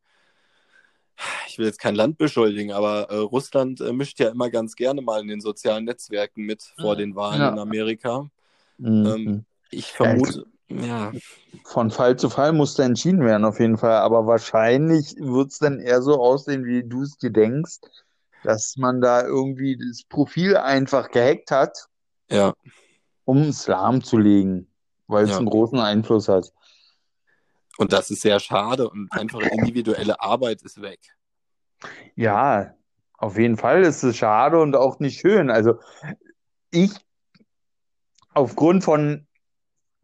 ich 1.49 1.59
will 1.59 1.67
jetzt 1.67 1.79
kein 1.81 1.95
Land 1.95 2.19
beschuldigen, 2.19 2.73
aber 2.73 3.09
äh, 3.11 3.17
Russland 3.17 3.81
äh, 3.81 3.93
mischt 3.93 4.21
ja 4.21 4.29
immer 4.29 4.51
ganz 4.51 4.77
gerne 4.77 5.01
mal 5.01 5.23
in 5.23 5.29
den 5.29 5.41
sozialen 5.41 5.85
Netzwerken 5.85 6.43
mit 6.43 6.63
vor 6.79 6.97
den 6.97 7.15
Wahlen 7.15 7.41
Ja. 7.41 7.49
in 7.51 7.59
Amerika. 7.59 8.29
Mhm. 8.79 9.07
Ähm, 9.07 9.45
ich 9.71 9.93
vermute, 9.93 10.47
ja, 10.81 11.13
Von 11.65 11.91
Fall 11.91 12.17
zu 12.17 12.31
Fall 12.31 12.53
muss 12.53 12.75
da 12.75 12.85
entschieden 12.85 13.25
werden, 13.25 13.45
auf 13.45 13.61
jeden 13.61 13.79
Fall. 13.79 13.97
Aber 13.99 14.27
wahrscheinlich 14.27 15.17
wird 15.19 15.51
es 15.53 15.59
dann 15.59 15.79
eher 15.81 16.03
so 16.03 16.21
aussehen, 16.21 16.65
wie 16.65 16.83
du 16.83 17.03
es 17.03 17.17
dir 17.17 17.31
denkst, 17.31 17.79
dass 18.43 18.77
man 18.77 19.01
da 19.01 19.23
irgendwie 19.23 19.77
das 19.77 20.03
Profil 20.05 20.57
einfach 20.57 21.11
gehackt 21.11 21.51
hat, 21.51 21.89
ja. 22.31 22.55
um 23.25 23.43
es 23.49 23.67
lahmzulegen, 23.67 24.69
weil 25.07 25.25
es 25.25 25.31
Ja. 25.31 25.39
einen 25.39 25.49
großen 25.49 25.79
Einfluss 25.79 26.29
hat. 26.29 26.53
Und 27.79 27.93
das 27.93 28.11
ist 28.11 28.23
sehr 28.23 28.39
schade 28.41 28.89
und 28.89 29.11
einfach 29.13 29.41
individuelle 29.41 30.21
Arbeit 30.21 30.63
ist 30.63 30.81
weg. 30.81 31.01
Ja, 32.17 32.75
auf 33.19 33.39
jeden 33.39 33.57
Fall 33.57 33.83
ist 33.83 34.03
es 34.03 34.17
schade 34.17 34.61
und 34.61 34.77
auch 34.77 34.99
nicht 35.01 35.21
schön. 35.21 35.51
Also 35.51 35.79
ich, 36.71 36.93
aufgrund 38.35 38.85
von 38.85 39.27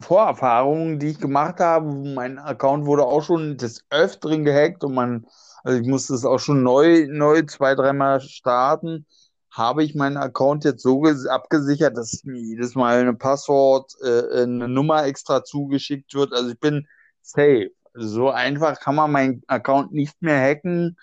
Vorerfahrungen, 0.00 0.98
die 0.98 1.08
ich 1.08 1.18
gemacht 1.20 1.60
habe, 1.60 1.86
mein 2.14 2.38
Account 2.38 2.86
wurde 2.86 3.04
auch 3.04 3.22
schon 3.22 3.56
des 3.58 3.84
Öfteren 3.90 4.44
gehackt 4.44 4.82
und 4.84 4.94
man, 4.94 5.26
also 5.62 5.78
ich 5.80 5.86
musste 5.86 6.14
es 6.14 6.24
auch 6.24 6.38
schon 6.38 6.62
neu, 6.62 7.06
neu 7.08 7.42
zwei, 7.42 7.74
dreimal 7.74 8.20
starten, 8.20 9.06
habe 9.50 9.84
ich 9.84 9.94
meinen 9.94 10.16
Account 10.16 10.64
jetzt 10.64 10.82
so 10.82 11.00
ges- 11.02 11.26
abgesichert, 11.26 11.96
dass 11.96 12.24
mir 12.24 12.40
jedes 12.40 12.74
Mal 12.74 13.00
eine 13.00 13.14
Passwort, 13.14 13.92
äh, 14.02 14.42
eine 14.42 14.68
Nummer 14.68 15.04
extra 15.04 15.44
zugeschickt 15.44 16.14
wird. 16.14 16.32
Also 16.32 16.50
ich 16.50 16.58
bin 16.60 16.86
safe. 17.22 17.70
Also 17.92 18.08
so 18.08 18.30
einfach 18.30 18.78
kann 18.80 18.94
man 18.94 19.10
meinen 19.12 19.42
Account 19.48 19.92
nicht 19.92 20.22
mehr 20.22 20.40
hacken 20.40 20.96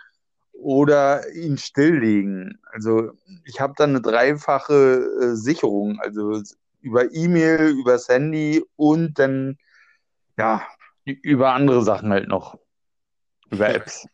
oder 0.54 1.30
ihn 1.34 1.58
stilllegen. 1.58 2.60
Also 2.72 3.12
ich 3.46 3.60
habe 3.62 3.74
da 3.78 3.84
eine 3.86 4.02
dreifache 4.02 4.74
äh, 5.22 5.36
Sicherung, 5.36 6.00
also 6.02 6.42
über 6.82 7.14
E-Mail, 7.14 7.70
übers 7.70 8.08
Handy 8.08 8.64
und 8.76 9.18
dann 9.20 9.58
ja 10.38 10.66
über 11.06 11.54
andere 11.54 11.84
Sachen 11.84 12.12
halt 12.12 12.28
noch, 12.28 12.58
über 13.50 13.70
Apps. 13.76 14.08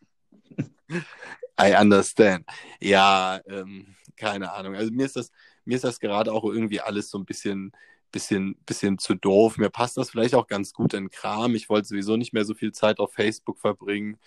I 1.60 1.76
understand. 1.80 2.46
Ja, 2.82 3.40
ähm, 3.48 3.96
keine 4.16 4.52
Ahnung. 4.52 4.76
Also 4.76 4.92
mir 4.92 5.06
ist 5.06 5.16
das, 5.16 5.32
mir 5.66 5.76
ist 5.76 5.84
das 5.84 6.00
gerade 6.00 6.32
auch 6.32 6.44
irgendwie 6.44 6.82
alles 6.82 7.10
so 7.10 7.18
ein 7.18 7.26
bisschen, 7.26 7.72
bisschen, 8.12 8.56
bisschen 8.66 8.98
zu 9.00 9.16
doof. 9.16 9.58
Mir 9.58 9.70
passt 9.70 9.98
das 9.98 10.10
vielleicht 10.12 10.36
auch 10.36 10.48
ganz 10.48 10.74
gut 10.74 10.94
in 10.94 11.10
Kram. 11.10 11.56
Ich 11.56 11.70
wollte 11.70 11.88
sowieso 11.88 12.16
nicht 12.18 12.34
mehr 12.34 12.46
so 12.46 12.54
viel 12.54 12.72
Zeit 12.72 13.00
auf 13.00 13.14
Facebook 13.14 13.60
verbringen. 13.60 14.18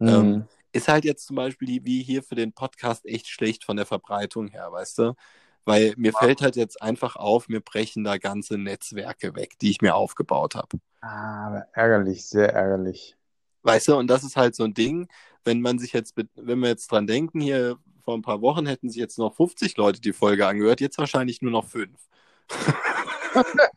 Ähm, 0.00 0.30
Mhm. 0.30 0.48
ist 0.72 0.88
halt 0.88 1.04
jetzt 1.04 1.26
zum 1.26 1.36
Beispiel 1.36 1.84
wie 1.84 2.02
hier 2.02 2.22
für 2.22 2.34
den 2.34 2.52
Podcast 2.52 3.06
echt 3.06 3.28
schlecht 3.28 3.64
von 3.64 3.76
der 3.76 3.86
Verbreitung 3.86 4.48
her, 4.48 4.72
weißt 4.72 4.98
du? 4.98 5.14
Weil 5.64 5.94
mir 5.96 6.12
fällt 6.12 6.42
halt 6.42 6.56
jetzt 6.56 6.82
einfach 6.82 7.16
auf, 7.16 7.48
mir 7.48 7.60
brechen 7.60 8.04
da 8.04 8.18
ganze 8.18 8.58
Netzwerke 8.58 9.34
weg, 9.34 9.58
die 9.60 9.70
ich 9.70 9.80
mir 9.80 9.94
aufgebaut 9.94 10.54
habe. 10.54 10.78
Ah, 11.00 11.46
aber 11.46 11.66
ärgerlich, 11.72 12.26
sehr 12.26 12.52
ärgerlich. 12.52 13.16
Weißt 13.62 13.88
du, 13.88 13.96
und 13.96 14.08
das 14.08 14.24
ist 14.24 14.36
halt 14.36 14.54
so 14.54 14.64
ein 14.64 14.74
Ding, 14.74 15.08
wenn 15.44 15.62
man 15.62 15.78
sich 15.78 15.92
jetzt, 15.92 16.14
wenn 16.34 16.58
wir 16.58 16.68
jetzt 16.68 16.92
dran 16.92 17.06
denken, 17.06 17.40
hier 17.40 17.78
vor 18.02 18.14
ein 18.14 18.22
paar 18.22 18.42
Wochen 18.42 18.66
hätten 18.66 18.90
sich 18.90 19.00
jetzt 19.00 19.18
noch 19.18 19.34
50 19.34 19.76
Leute 19.78 20.00
die 20.00 20.12
Folge 20.12 20.46
angehört, 20.46 20.82
jetzt 20.82 20.98
wahrscheinlich 20.98 21.40
nur 21.40 21.52
noch 21.52 21.66
fünf. 21.66 21.98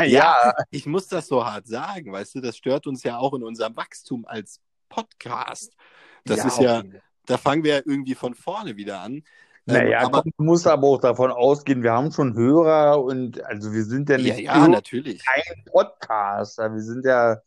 Ja, 0.00 0.52
Ich 0.70 0.86
muss 0.86 1.06
das 1.06 1.28
so 1.28 1.44
hart 1.44 1.66
sagen, 1.66 2.12
weißt 2.12 2.34
du, 2.34 2.40
das 2.40 2.56
stört 2.56 2.86
uns 2.86 3.02
ja 3.02 3.18
auch 3.18 3.34
in 3.34 3.42
unserem 3.42 3.76
Wachstum 3.76 4.24
als 4.26 4.60
Podcast. 4.88 5.76
Das 6.24 6.38
ja, 6.38 6.46
ist 6.46 6.58
ja, 6.58 6.82
da 7.26 7.38
fangen 7.38 7.62
wir 7.62 7.74
ja 7.74 7.82
irgendwie 7.84 8.14
von 8.14 8.34
vorne 8.34 8.76
wieder 8.76 9.00
an. 9.00 9.22
Ähm, 9.66 9.74
Naja, 9.74 10.00
aber, 10.00 10.22
komm, 10.22 10.32
du 10.36 10.44
musst 10.44 10.66
aber 10.66 10.86
auch 10.86 11.00
davon 11.00 11.30
ausgehen, 11.30 11.82
wir 11.82 11.92
haben 11.92 12.12
schon 12.12 12.34
Hörer 12.34 13.02
und 13.02 13.42
also 13.44 13.72
wir 13.72 13.84
sind 13.84 14.08
ja 14.08 14.16
ja, 14.16 14.22
nicht 14.22 14.38
ja, 14.40 14.68
natürlich. 14.68 15.22
irgendein 15.36 15.64
Podcaster, 15.72 16.72
wir 16.72 16.82
sind 16.82 17.04
ja 17.04 17.40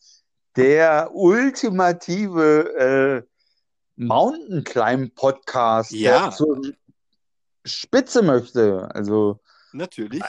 der 0.55 1.10
ultimative 1.13 3.24
äh, 3.25 3.27
Mountain 3.96 4.63
Climb 4.63 5.15
Podcast, 5.15 5.91
Ja. 5.91 6.24
der 6.27 6.32
zur 6.32 6.62
Spitze 7.65 8.22
möchte. 8.22 8.89
Also 8.93 9.39
Natürlich. 9.72 10.22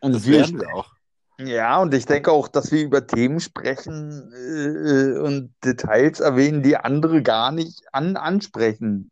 und 0.00 0.14
Das 0.14 0.26
wir 0.26 0.40
werden 0.40 0.60
wir 0.60 0.74
auch. 0.74 0.90
ja, 1.38 1.80
und 1.80 1.94
ich 1.94 2.06
denke 2.06 2.32
auch, 2.32 2.48
dass 2.48 2.70
wir 2.72 2.82
über 2.82 3.06
Themen 3.06 3.40
sprechen 3.40 4.32
äh, 4.34 5.18
und 5.18 5.54
Details 5.64 6.20
erwähnen, 6.20 6.62
die 6.62 6.76
andere 6.76 7.22
gar 7.22 7.52
nicht 7.52 7.82
an 7.92 8.16
ansprechen. 8.16 9.10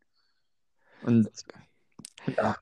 Und 1.01 1.29
ja, 2.37 2.55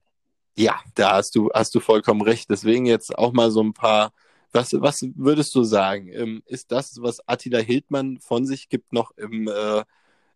Ja, 0.57 0.79
da 0.95 1.13
hast 1.17 1.35
du, 1.35 1.49
hast 1.53 1.75
du 1.75 1.79
vollkommen 1.79 2.21
recht. 2.21 2.49
Deswegen 2.49 2.85
jetzt 2.85 3.17
auch 3.17 3.31
mal 3.33 3.51
so 3.51 3.61
ein 3.63 3.73
paar. 3.73 4.11
Was, 4.53 4.73
was 4.73 5.05
würdest 5.15 5.53
du 5.55 5.63
sagen? 5.63 6.09
Ähm, 6.11 6.41
ist 6.47 6.71
das, 6.71 7.01
was 7.01 7.21
Attila 7.27 7.59
Hildmann 7.59 8.19
von 8.19 8.45
sich 8.45 8.69
gibt, 8.69 8.93
noch 8.93 9.11
im, 9.17 9.47
äh, 9.47 9.83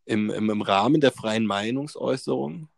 im, 0.06 0.30
im, 0.32 0.50
im 0.50 0.62
Rahmen 0.62 1.02
der 1.02 1.12
freien 1.14 1.46
Meinungsäußerung? 1.46 2.70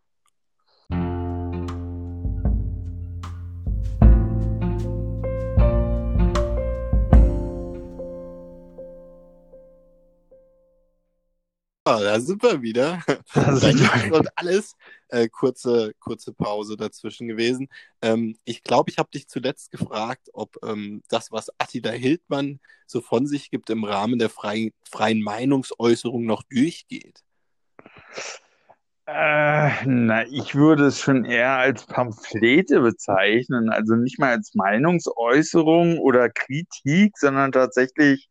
Ah, 11.86 12.00
da 12.00 12.18
sind 12.18 12.42
wir 12.42 12.62
wieder. 12.62 13.02
Und 14.10 14.28
alles. 14.38 14.74
Äh, 15.08 15.28
kurze, 15.28 15.92
kurze 16.00 16.32
Pause 16.32 16.78
dazwischen 16.78 17.28
gewesen. 17.28 17.68
Ähm, 18.00 18.36
ich 18.44 18.62
glaube, 18.62 18.90
ich 18.90 18.98
habe 18.98 19.10
dich 19.10 19.28
zuletzt 19.28 19.70
gefragt, 19.70 20.30
ob 20.32 20.56
ähm, 20.64 21.02
das, 21.08 21.30
was 21.30 21.50
Attila 21.58 21.90
Hildmann 21.90 22.58
so 22.86 23.02
von 23.02 23.26
sich 23.26 23.50
gibt, 23.50 23.68
im 23.68 23.84
Rahmen 23.84 24.18
der 24.18 24.30
freien, 24.30 24.72
freien 24.90 25.22
Meinungsäußerung 25.22 26.24
noch 26.24 26.42
durchgeht. 26.44 27.22
Äh, 29.06 29.84
na, 29.84 30.26
ich 30.28 30.54
würde 30.54 30.86
es 30.86 31.00
schon 31.00 31.26
eher 31.26 31.50
als 31.58 31.84
Pamphlete 31.84 32.80
bezeichnen, 32.80 33.68
also 33.68 33.94
nicht 33.96 34.18
mal 34.18 34.30
als 34.30 34.54
Meinungsäußerung 34.54 35.98
oder 35.98 36.30
Kritik, 36.30 37.18
sondern 37.18 37.52
tatsächlich 37.52 38.30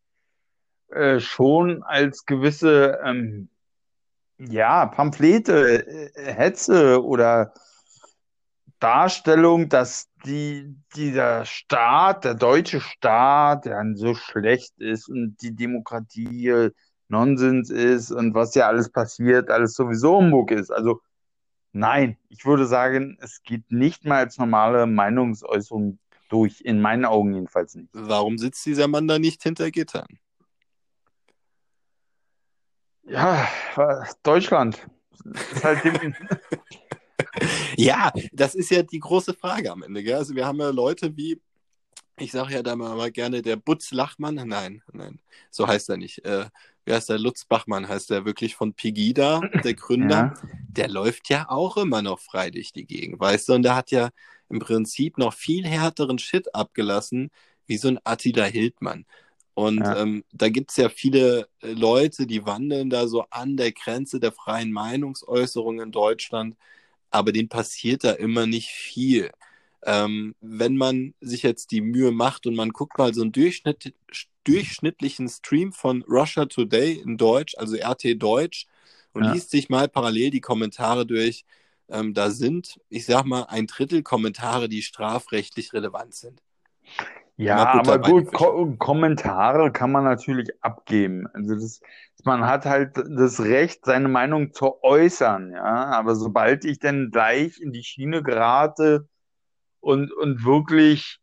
äh, 0.94 1.20
schon 1.20 1.84
als 1.84 2.26
gewisse, 2.26 3.00
ähm, 3.04 3.50
ja, 4.38 4.86
Pamphlete, 4.88 5.86
äh, 6.16 6.34
Hetze 6.34 7.04
oder 7.04 7.54
Darstellung, 8.80 9.70
dass 9.70 10.10
die, 10.26 10.76
dieser 10.96 11.46
Staat, 11.46 12.26
der 12.26 12.34
deutsche 12.34 12.82
Staat, 12.82 13.66
der 13.66 13.82
so 13.96 14.14
schlecht 14.14 14.74
ist 14.78 15.08
und 15.08 15.38
die 15.42 15.56
Demokratie 15.56 16.48
äh, 16.50 16.72
Nonsens 17.08 17.70
ist 17.70 18.12
und 18.12 18.34
was 18.34 18.56
ja 18.56 18.68
alles 18.68 18.90
passiert, 18.90 19.50
alles 19.50 19.74
sowieso 19.74 20.18
Humbug 20.18 20.52
ist. 20.52 20.72
Also 20.72 21.02
nein, 21.72 22.18
ich 22.30 22.46
würde 22.46 22.66
sagen, 22.66 23.18
es 23.22 23.42
geht 23.44 23.72
nicht 23.72 24.06
mal 24.06 24.18
als 24.18 24.38
normale 24.38 24.86
Meinungsäußerung 24.86 26.00
durch, 26.30 26.62
in 26.62 26.82
meinen 26.82 27.06
Augen 27.06 27.34
jedenfalls 27.34 27.76
nicht. 27.76 27.90
Warum 27.94 28.38
sitzt 28.38 28.66
dieser 28.66 28.88
Mann 28.88 29.08
da 29.08 29.20
nicht 29.20 29.44
hinter 29.44 29.72
Gittern? 29.72 30.20
Ja, 33.06 33.48
Deutschland. 34.24 34.88
Ist 35.26 35.64
halt 35.64 35.82
Ja, 37.78 38.12
das 38.32 38.56
ist 38.56 38.70
ja 38.72 38.84
die 38.84 39.00
große 39.00 39.34
Frage 39.34 39.72
am 39.72 39.84
Ende. 39.84 40.04
Gell? 40.04 40.16
Also 40.16 40.36
wir 40.36 40.46
haben 40.46 40.60
ja 40.60 40.70
Leute 40.70 41.16
wie, 41.18 41.42
ich 42.18 42.32
sage 42.32 42.54
ja 42.54 42.64
da 42.64 42.76
mal, 42.76 42.96
mal 42.96 43.12
gerne 43.12 43.42
der 43.42 43.56
Butz 43.56 43.92
Lachmann. 43.92 44.36
Nein, 44.36 44.82
nein, 44.92 45.20
so 45.50 45.68
heißt 45.68 45.90
er 45.90 45.98
nicht. 45.98 46.24
Äh, 46.26 46.46
wie 46.86 46.94
heißt 46.94 47.10
der? 47.10 47.18
Lutz 47.20 47.46
Bachmann 47.46 47.88
heißt 47.88 48.10
der 48.10 48.26
wirklich 48.26 48.56
von 48.56 48.74
Pegida, 48.74 49.40
der 49.64 49.74
Gründer. 49.74 50.16
ja, 50.16 50.34
Der 50.68 50.90
läuft 50.90 51.30
ja 51.30 51.50
auch 51.50 51.78
immer 51.78 52.02
noch 52.02 52.20
frei 52.20 52.50
durch 52.52 52.74
die 52.74 52.86
Gegend, 52.86 53.20
weißt 53.20 53.50
du? 53.50 53.54
Und 53.54 53.64
der 53.64 53.76
hat 53.76 53.92
ja 53.92 54.10
im 54.50 54.60
Prinzip 54.60 55.18
noch 55.18 55.34
viel 55.34 55.66
härteren 55.66 56.20
Shit 56.20 56.54
abgelassen, 56.54 57.32
wie 57.68 57.78
so 57.78 57.88
ein 57.88 58.00
Attila 58.04 58.44
Hildmann. 58.44 59.06
Und 59.56 59.80
Ja. 59.84 60.02
ähm, 60.02 60.24
da 60.32 60.50
gibt's 60.50 60.78
ja 60.78 60.90
viele 60.90 61.48
äh, 61.62 61.74
Leute, 61.74 62.26
die 62.28 62.46
wandeln 62.46 62.90
da 62.90 63.08
so 63.08 63.24
an 63.30 63.56
der 63.58 63.72
Grenze 63.72 64.20
der 64.20 64.32
freien 64.32 64.72
Meinungsäußerung 64.72 65.80
in 65.82 65.92
Deutschland, 65.92 66.56
aber 67.12 67.32
denen 67.32 67.50
passiert 67.50 68.04
da 68.04 68.12
immer 68.14 68.48
nicht 68.48 68.70
viel. 68.70 69.32
Ähm, 69.86 70.36
wenn 70.42 70.78
man 70.78 71.14
sich 71.22 71.44
jetzt 71.44 71.72
die 71.72 71.82
Mühe 71.82 72.12
macht 72.12 72.48
und 72.48 72.56
man 72.56 72.70
guckt 72.72 72.98
mal 72.98 73.14
so 73.14 73.22
einen 73.22 73.32
Durchschnitt, 73.34 73.94
durchschnittlichen 74.46 75.30
Stream 75.30 75.74
von 75.74 76.04
Russia 76.04 76.46
Today 76.46 76.94
in 76.94 77.18
Deutsch, 77.18 77.56
also 77.58 77.76
RT 77.78 78.16
Deutsch, 78.16 78.68
und 79.14 79.26
Ja. 79.26 79.32
liest 79.34 79.52
sich 79.52 79.70
mal 79.70 79.88
parallel 79.90 80.32
die 80.32 80.42
Kommentare 80.42 81.06
durch, 81.06 81.46
ähm, 81.90 82.14
da 82.14 82.32
sind, 82.32 82.80
ich 82.90 83.06
sag 83.06 83.26
mal, 83.26 83.44
ein 83.44 83.68
Drittel 83.68 84.02
Kommentare, 84.04 84.70
die 84.70 84.82
strafrechtlich 84.82 85.74
relevant 85.74 86.16
sind. 86.16 86.42
Ja, 87.38 87.66
aber 87.74 88.00
gut. 88.00 88.32
Ko 88.34 88.76
Kommentare 88.78 89.72
kann 89.72 89.92
man 89.92 90.04
natürlich 90.04 90.50
abgeben. 90.62 91.28
Also 91.34 91.56
das, 91.56 91.82
man 92.24 92.46
hat 92.46 92.66
halt 92.66 92.98
das 92.98 93.40
Recht, 93.42 93.86
seine 93.86 94.08
Meinung 94.08 94.54
zu 94.54 94.82
äußern, 94.84 95.52
ja. 95.52 95.64
Aber 95.64 96.16
sobald 96.16 96.64
ich 96.66 96.80
dann 96.80 97.10
gleich 97.12 97.60
in 97.60 97.72
die 97.72 97.84
Schiene 97.84 98.24
gerate 98.24 99.08
und, 99.82 100.12
und 100.14 100.46
wirklich, 100.46 101.20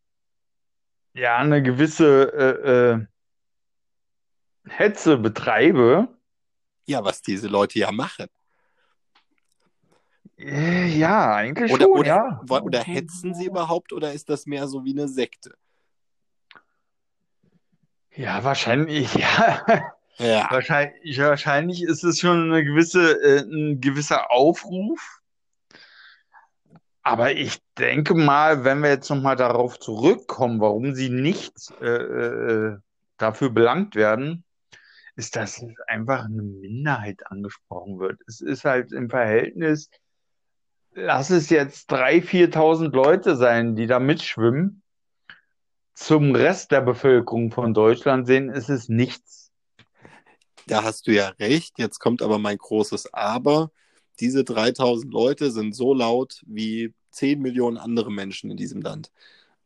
ja, 1.15 1.39
eine 1.39 1.63
gewisse 1.63 2.33
äh, 2.33 2.93
äh, 2.93 3.07
Hetze 4.69 5.19
betreibe, 5.19 6.09
Ja, 6.87 7.05
was 7.05 7.23
diese 7.23 7.49
Leute 7.49 7.79
ja 7.79 7.91
machen. 7.93 8.27
äh, 10.39 10.87
ja, 10.87 11.35
eigentlich 11.35 11.73
Oder, 11.73 11.85
schon, 11.85 11.93
oder, 11.99 12.07
ja. 12.07 12.41
oder 12.63 12.81
hetzen 12.83 13.35
sie 13.35 13.47
überhaupt 13.47 13.93
oder 13.93 14.13
ist 14.13 14.29
das 14.29 14.47
mehr 14.47 14.67
so 14.69 14.85
wie 14.85 14.93
eine 14.93 15.09
Sekte? 15.09 15.55
Ja, 18.21 18.45
wahrscheinlich, 18.45 19.15
ja. 19.15 19.65
Ja. 20.19 20.47
Wahrscheinlich, 20.51 21.19
wahrscheinlich 21.19 21.83
ist 21.83 22.05
es 22.05 22.21
schon 22.21 22.53
eine 22.53 22.63
gewisse, 22.63 23.13
äh, 23.23 23.41
ein 23.41 23.81
gewisser 23.81 24.31
Aufruf. 24.31 25.23
Aber 27.03 27.33
ich 27.33 27.63
denke 27.79 28.15
mal, 28.15 28.63
wenn 28.63 28.83
wir 28.83 28.91
jetzt 28.91 29.09
nochmal 29.09 29.37
darauf 29.37 29.81
zurückkommen, 29.81 30.61
warum 30.61 30.95
sie 30.95 31.09
nicht 31.09 31.55
äh, 31.81 31.87
äh, 31.87 32.79
dafür 33.17 33.49
belangt 33.49 33.95
werden, 33.95 34.45
ist, 35.17 35.37
dass 35.37 35.65
einfach 35.87 36.27
eine 36.27 36.43
Minderheit 36.43 37.27
angesprochen 37.27 38.01
wird. 38.01 38.21
Es 38.27 38.43
ist 38.43 38.67
halt 38.67 38.93
im 38.93 39.09
Verhältnis, 39.09 39.89
lass 40.93 41.31
es 41.31 41.49
jetzt 41.49 41.91
3.000, 41.91 42.53
4.000 42.53 42.95
Leute 42.95 43.37
sein, 43.37 43.77
die 43.77 43.87
da 43.87 43.99
mitschwimmen. 43.99 44.83
Zum 46.01 46.35
Rest 46.35 46.71
der 46.71 46.81
Bevölkerung 46.81 47.51
von 47.53 47.75
Deutschland 47.75 48.27
sehen, 48.27 48.49
ist 48.49 48.71
es 48.71 48.89
nichts. 48.89 49.53
Da 50.67 50.83
hast 50.83 51.07
du 51.07 51.13
ja 51.13 51.29
recht. 51.39 51.79
Jetzt 51.79 51.99
kommt 51.99 52.23
aber 52.23 52.39
mein 52.39 52.57
großes 52.57 53.13
Aber. 53.13 53.71
Diese 54.19 54.43
3000 54.43 55.13
Leute 55.13 55.51
sind 55.51 55.75
so 55.75 55.93
laut 55.93 56.43
wie 56.47 56.95
10 57.11 57.41
Millionen 57.43 57.77
andere 57.77 58.11
Menschen 58.11 58.51
in 58.51 58.57
diesem 58.57 58.81
Land. 58.81 59.13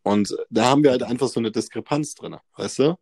Und 0.03 0.37
da 0.51 0.65
haben 0.65 0.83
wir 0.83 0.91
halt 0.91 1.05
einfach 1.05 1.29
so 1.29 1.39
eine 1.39 1.53
Diskrepanz 1.53 2.17
drin, 2.17 2.37
weißt 2.57 2.81
du? 2.81 2.99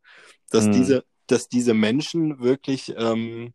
Dass 0.51 0.67
Mhm. 0.67 0.73
diese, 0.75 1.05
dass 1.27 1.49
diese 1.49 1.73
Menschen 1.73 2.39
wirklich 2.41 2.93
ähm, 2.99 3.55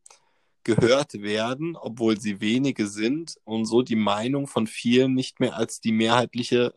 gehört 0.64 1.22
werden, 1.22 1.76
obwohl 1.76 2.20
sie 2.20 2.42
wenige 2.42 2.88
sind 2.88 3.38
und 3.44 3.66
so 3.66 3.84
die 3.84 3.96
Meinung 3.96 4.48
von 4.48 4.66
vielen 4.66 5.14
nicht 5.14 5.40
mehr 5.40 5.56
als 5.56 5.82
die 5.82 5.92
mehrheitliche 5.92 6.74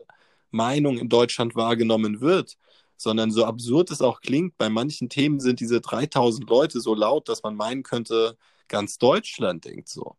Meinung 0.51 0.99
in 0.99 1.09
Deutschland 1.09 1.57
wahrgenommen 1.57 2.21
wird, 2.21 2.59
sondern 3.01 3.31
so 3.31 3.47
absurd 3.47 3.91
es 3.91 4.03
auch 4.03 4.21
klingt, 4.21 4.59
bei 4.59 4.69
manchen 4.69 5.09
Themen 5.09 5.41
sind 5.41 5.61
diese 5.61 5.81
3000 5.81 6.49
Leute 6.49 6.81
so 6.81 6.95
laut, 6.95 7.31
dass 7.31 7.43
man 7.43 7.57
meinen 7.57 7.83
könnte, 7.83 8.37
ganz 8.69 8.99
Deutschland 8.99 9.65
denkt 9.65 9.89
so. 9.89 10.17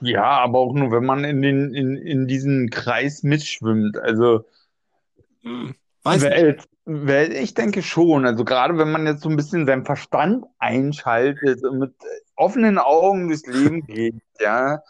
Ja, 0.00 0.24
aber 0.24 0.58
auch 0.58 0.74
nur, 0.74 0.90
wenn 0.90 1.06
man 1.06 1.24
in 1.24 1.40
den, 1.40 1.72
in, 1.72 1.96
in 1.96 2.26
diesen 2.26 2.68
Kreis 2.68 3.22
mitschwimmt. 3.22 3.96
Also, 3.96 4.44
Hm, 5.42 5.74
weiß 6.02 6.22
weil, 6.22 6.58
weil 6.84 7.32
ich 7.32 7.54
denke 7.54 7.82
schon, 7.82 8.26
also 8.26 8.44
gerade 8.44 8.76
wenn 8.76 8.90
man 8.90 9.06
jetzt 9.06 9.22
so 9.22 9.30
ein 9.30 9.36
bisschen 9.36 9.66
seinen 9.66 9.86
Verstand 9.86 10.44
einschaltet 10.58 11.64
und 11.64 11.78
mit 11.78 11.94
offenen 12.34 12.78
Augen 12.78 13.28
durchs 13.28 13.46
Leben 13.46 13.86
geht, 13.86 14.16
ja, 14.38 14.82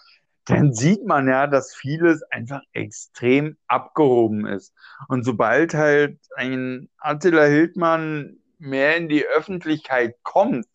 dann 0.46 0.72
sieht 0.72 1.04
man 1.04 1.28
ja, 1.28 1.46
dass 1.46 1.74
vieles 1.74 2.22
einfach 2.30 2.62
extrem 2.72 3.56
abgehoben 3.66 4.46
ist. 4.46 4.72
Und 5.08 5.24
sobald 5.24 5.74
halt 5.74 6.18
ein 6.36 6.88
Attila 6.98 7.44
Hildmann 7.44 8.38
mehr 8.58 8.96
in 8.96 9.08
die 9.08 9.26
Öffentlichkeit 9.26 10.16
kommt, 10.22 10.66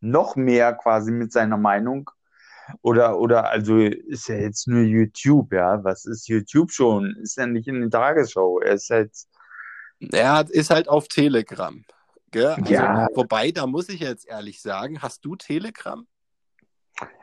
noch 0.00 0.36
mehr 0.36 0.74
quasi 0.74 1.10
mit 1.10 1.32
seiner 1.32 1.56
Meinung, 1.56 2.10
oder, 2.82 3.18
oder, 3.20 3.48
also 3.50 3.78
ist 3.78 4.28
ja 4.28 4.36
jetzt 4.36 4.66
nur 4.66 4.82
YouTube, 4.82 5.52
ja. 5.52 5.82
Was 5.84 6.04
ist 6.04 6.28
YouTube 6.28 6.72
schon? 6.72 7.14
Ist 7.22 7.36
ja 7.36 7.46
nicht 7.46 7.68
in 7.68 7.80
der 7.80 7.90
Tagesschau. 7.90 8.58
Er 8.60 8.72
ist 8.74 8.90
halt, 8.90 9.12
Er 10.12 10.32
hat- 10.34 10.50
ist 10.50 10.70
halt 10.70 10.88
auf 10.88 11.06
Telegram. 11.08 11.84
Gell? 12.32 12.46
Also, 12.48 12.72
Ja. 12.72 13.06
Wobei, 13.14 13.52
da 13.52 13.66
muss 13.68 13.88
ich 13.88 14.00
jetzt 14.00 14.26
ehrlich 14.28 14.60
sagen, 14.60 15.00
hast 15.00 15.24
du 15.24 15.36
Telegram? 15.36 16.06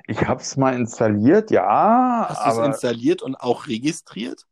Ich 0.08 0.28
hab's 0.28 0.58
mal 0.58 0.76
installiert, 0.76 1.52
ja, 1.52 2.28
Hast 2.28 2.44
du 2.44 2.50
es 2.50 2.58
installiert 2.58 3.22
und 3.22 3.36
auch 3.38 3.68
registriert? 3.68 4.46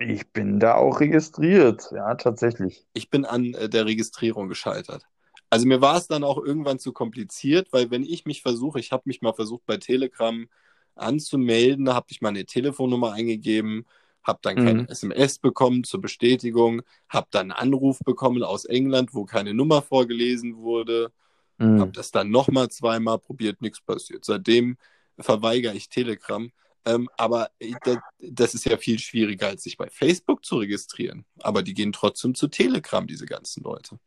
ich 0.00 0.32
bin 0.32 0.58
da 0.58 0.74
auch 0.74 0.98
registriert, 0.98 1.92
ja, 1.92 2.16
tatsächlich. 2.16 2.88
Ich 2.92 3.10
bin 3.10 3.24
an 3.24 3.54
äh, 3.54 3.68
der 3.68 3.86
Registrierung 3.86 4.48
gescheitert. 4.48 5.04
Also 5.50 5.66
mir 5.66 5.80
war 5.80 5.96
es 5.96 6.06
dann 6.06 6.24
auch 6.24 6.38
irgendwann 6.38 6.78
zu 6.78 6.92
kompliziert, 6.92 7.72
weil 7.72 7.90
wenn 7.90 8.02
ich 8.04 8.24
mich 8.24 8.42
versuche, 8.42 8.78
ich 8.80 8.92
habe 8.92 9.02
mich 9.06 9.20
mal 9.22 9.32
versucht 9.34 9.66
bei 9.66 9.76
Telegram 9.78 10.46
anzumelden, 10.94 11.84
da 11.86 11.94
habe 11.94 12.06
ich 12.10 12.20
meine 12.20 12.44
Telefonnummer 12.46 13.12
eingegeben, 13.12 13.86
habe 14.22 14.38
dann 14.42 14.58
keine 14.58 14.80
Mhm. 14.80 14.88
SMS 14.88 15.38
bekommen 15.38 15.82
zur 15.84 16.00
Bestätigung, 16.00 16.82
habe 17.08 17.28
dann 17.30 17.50
einen 17.52 17.72
Anruf 17.72 17.98
bekommen 18.04 18.42
aus 18.42 18.64
England, 18.64 19.14
wo 19.14 19.24
keine 19.24 19.54
Nummer 19.54 19.82
vorgelesen 19.82 20.56
wurde, 20.58 21.12
habe 21.60 21.86
Mhm. 21.86 21.92
das 21.92 22.10
dann 22.10 22.30
nochmal 22.30 22.68
zweimal 22.70 23.18
probiert, 23.18 23.60
nichts 23.60 23.80
passiert. 23.80 24.24
Seitdem 24.24 24.76
verweigere 25.18 25.74
ich 25.74 25.88
Telegram. 25.88 26.50
Ähm, 26.86 27.10
aber 27.18 27.50
ich- 27.58 27.76
das, 27.84 27.98
das 28.18 28.54
ist 28.54 28.64
ja 28.64 28.78
viel 28.78 28.98
schwieriger, 28.98 29.48
als 29.48 29.64
sich 29.64 29.76
bei 29.76 29.88
Facebook 29.90 30.44
zu 30.44 30.56
registrieren. 30.56 31.26
Aber 31.40 31.62
die 31.62 31.74
gehen 31.74 31.92
trotzdem 31.92 32.34
zu 32.34 32.48
Telegram, 32.48 33.06
diese 33.06 33.26
ganzen 33.26 33.62
Leute. 33.62 33.98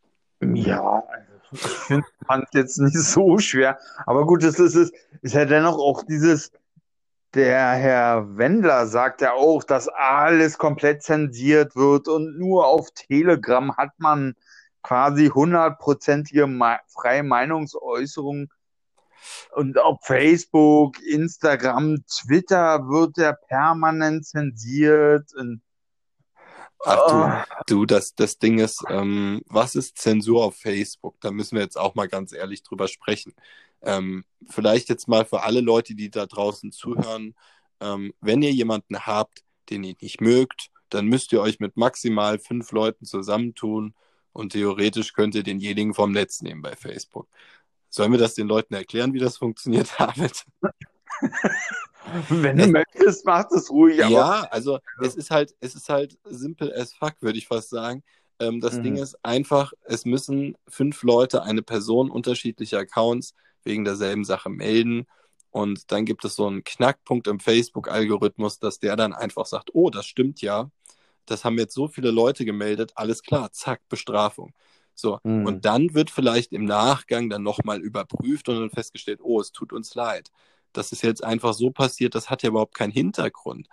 Ja, 0.42 1.04
also 1.08 1.34
ich 1.52 1.60
finde 1.62 2.06
es 2.28 2.54
jetzt 2.54 2.78
nicht 2.80 2.98
so 2.98 3.38
schwer. 3.38 3.78
Aber 4.08 4.26
gut, 4.26 4.44
es 4.44 4.58
ist, 4.60 4.76
es 4.76 4.92
ist 5.22 5.36
ja 5.36 5.46
dennoch 5.46 5.78
auch 5.78 6.02
dieses, 6.04 6.52
der 7.36 7.74
Herr 7.74 8.38
Wendler 8.38 8.88
sagt 8.88 9.22
ja 9.22 9.34
auch, 9.34 9.64
dass 9.64 9.88
alles 9.88 10.58
komplett 10.58 11.04
zensiert 11.04 11.76
wird 11.76 12.08
und 12.08 12.40
nur 12.40 12.66
auf 12.68 12.90
Telegram 12.92 13.78
hat 13.78 13.92
man 14.00 14.36
quasi 14.84 15.28
hundertprozentige 15.28 16.46
Me 16.46 16.80
freie 16.88 17.24
Meinungsäußerung. 17.24 18.50
Und 19.56 19.80
auf 19.80 20.00
Facebook, 20.04 21.02
Instagram, 21.02 22.04
Twitter 22.08 22.90
wird 22.90 23.18
ja 23.18 23.32
permanent 23.32 24.26
zensiert. 24.26 25.34
Und, 25.34 25.62
Ach 26.86 27.46
du, 27.66 27.76
du, 27.76 27.86
das, 27.86 28.14
das 28.16 28.38
Ding 28.38 28.60
ist, 28.60 28.84
ähm, 28.90 29.42
was 29.46 29.76
ist 29.76 29.98
Zensur 29.98 30.44
auf 30.44 30.58
Facebook? 30.58 31.16
Da 31.22 31.32
müssen 31.32 31.56
wir 31.56 31.64
jetzt 31.64 31.78
auch 31.78 31.96
mal 31.96 32.10
ganz 32.10 32.34
ehrlich 32.34 32.64
drüber 32.64 32.90
sprechen. 32.90 33.34
Ähm, 33.82 34.26
vielleicht 34.50 34.90
jetzt 34.90 35.08
mal 35.08 35.24
für 35.24 35.44
alle 35.44 35.62
Leute, 35.62 35.96
die 35.96 36.10
da 36.10 36.26
draußen 36.26 36.74
zuhören, 36.74 37.36
ähm, 37.80 38.14
wenn 38.20 38.42
ihr 38.42 38.52
jemanden 38.52 39.06
habt, 39.06 39.44
den 39.70 39.84
ihr 39.86 39.96
nicht 40.02 40.20
mögt, 40.20 40.70
dann 40.90 41.06
müsst 41.08 41.32
ihr 41.32 41.42
euch 41.42 41.60
mit 41.60 41.78
maximal 41.78 42.40
fünf 42.40 42.72
Leuten 42.72 43.06
zusammentun 43.06 43.94
und 44.34 44.52
theoretisch 44.54 45.14
könnt 45.14 45.36
ihr 45.36 45.44
denjenigen 45.44 45.94
vom 45.94 46.12
Netz 46.12 46.42
nehmen 46.42 46.62
bei 46.62 46.76
Facebook. 46.76 47.28
Sollen 47.90 48.12
wir 48.12 48.20
das 48.20 48.34
den 48.36 48.48
Leuten 48.48 48.74
erklären, 48.74 49.14
wie 49.14 49.20
das 49.20 49.38
funktioniert, 49.38 49.90
David? 50.00 50.46
wenn 52.30 52.58
du 52.58 52.68
möchtest, 52.68 53.26
mach 53.26 53.46
es 53.52 53.70
ruhig. 53.70 53.98
Ja, 53.98 54.48
also 54.52 54.80
es 55.02 55.16
ist 55.16 55.32
halt, 55.32 55.56
es 55.60 55.76
ist 55.76 55.90
halt 55.90 56.18
simple 56.26 56.74
as 56.76 56.94
fuck, 56.94 57.16
würde 57.22 57.38
ich 57.38 57.48
fast 57.48 57.70
sagen. 57.70 58.04
Ähm, 58.40 58.60
das 58.60 58.80
Mhm. 58.80 58.84
Ding 58.84 58.96
ist 58.98 59.18
einfach, 59.24 59.74
es 59.84 60.06
müssen 60.06 60.58
fünf 60.68 61.04
Leute 61.04 61.44
eine 61.44 61.62
Person 61.62 62.10
unterschiedlicher 62.10 62.80
Accounts 62.80 63.36
wegen 63.64 63.86
derselben 63.86 64.26
Sache 64.26 64.50
melden. 64.50 65.06
Und 65.52 65.92
dann 65.92 66.06
gibt 66.06 66.26
es 66.26 66.36
so 66.36 66.48
einen 66.48 66.64
Knackpunkt 66.64 67.28
im 67.28 67.40
Facebook-Algorithmus, 67.40 68.60
dass 68.60 68.80
der 68.80 68.96
dann 68.96 69.14
einfach 69.14 69.46
sagt, 69.46 69.70
oh, 69.74 69.90
das 69.92 70.06
stimmt 70.08 70.42
ja. 70.42 70.72
Das 71.26 71.46
haben 71.46 71.58
jetzt 71.58 71.74
so 71.74 71.88
viele 71.88 72.12
Leute 72.12 72.46
gemeldet, 72.46 72.92
alles 72.96 73.22
klar, 73.24 73.52
zack, 73.52 73.82
Bestrafung. 73.90 74.54
So, 74.96 75.20
Mhm. 75.24 75.46
und 75.48 75.66
dann 75.66 75.94
wird 75.96 76.12
vielleicht 76.12 76.52
im 76.54 76.66
Nachgang 76.66 77.30
dann 77.30 77.44
nochmal 77.44 77.82
überprüft 77.82 78.48
und 78.50 78.60
dann 78.60 78.70
festgestellt, 78.70 79.20
oh, 79.24 79.40
es 79.42 79.52
tut 79.52 79.74
uns 79.74 79.96
leid. 79.96 80.30
Das 80.74 80.92
ist 80.92 81.02
jetzt 81.04 81.24
einfach 81.24 81.54
so 81.54 81.72
passiert, 81.72 82.16
das 82.16 82.30
hat 82.30 82.44
ja 82.44 82.50
überhaupt 82.50 82.76
keinen 82.76 82.92
Hintergrund. 82.92 83.68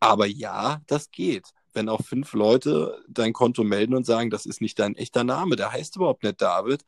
Aber 0.00 0.26
ja, 0.26 0.80
das 0.86 1.10
geht. 1.10 1.48
wenn 1.74 1.88
auch 1.88 2.02
fünf 2.02 2.34
Leute 2.34 3.02
dein 3.08 3.32
Konto 3.32 3.64
melden 3.64 3.94
und 3.94 4.04
sagen, 4.04 4.28
das 4.28 4.44
ist 4.44 4.60
nicht 4.60 4.78
dein 4.78 4.94
echter 4.94 5.24
Name, 5.24 5.56
der 5.56 5.72
heißt 5.72 5.96
überhaupt 5.96 6.22
nicht 6.22 6.42
David, 6.42 6.84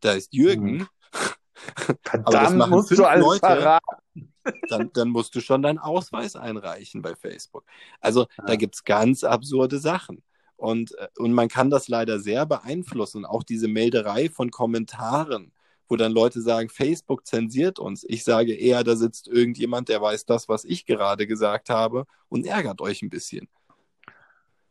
da 0.00 0.12
ist 0.12 0.32
Jürgen. 0.32 0.88
Mhm. 1.60 2.04
Verdammt, 2.14 2.70
musst 2.70 2.90
du 2.92 3.04
alles 3.04 3.26
Leute, 3.26 3.40
verraten. 3.40 4.32
Dann, 4.68 4.90
dann, 4.92 5.08
musst 5.08 5.34
du 5.34 5.40
schon 5.40 5.62
deinen 5.62 5.78
Ausweis 5.78 6.36
einreichen 6.36 7.02
bei 7.02 7.14
Facebook. 7.14 7.64
Also 8.00 8.26
ja. 8.38 8.44
da 8.46 8.56
gibt 8.56 8.74
es 8.74 8.84
ganz 8.84 9.24
absurde 9.24 9.78
Sachen. 9.78 10.22
Und, 10.56 10.96
äh, 10.98 11.08
und 11.18 11.32
man 11.32 11.48
kann 11.48 11.70
das 11.70 11.88
leider 11.88 12.18
sehr 12.18 12.44
beeinflussen. 12.46 13.24
Auch 13.24 13.42
diese 13.42 13.68
Melderei 13.68 14.28
von 14.28 14.50
Kommentaren, 14.50 15.52
wo 15.88 15.96
dann 15.96 16.12
Leute 16.12 16.42
sagen, 16.42 16.68
Facebook 16.68 17.26
zensiert 17.26 17.78
uns. 17.78 18.04
Ich 18.08 18.24
sage 18.24 18.54
eher, 18.54 18.84
da 18.84 18.96
sitzt 18.96 19.28
irgendjemand, 19.28 19.88
der 19.88 20.02
weiß 20.02 20.26
das, 20.26 20.48
was 20.48 20.64
ich 20.64 20.84
gerade 20.84 21.26
gesagt 21.26 21.70
habe 21.70 22.04
und 22.28 22.44
ärgert 22.46 22.80
euch 22.80 23.02
ein 23.02 23.10
bisschen. 23.10 23.48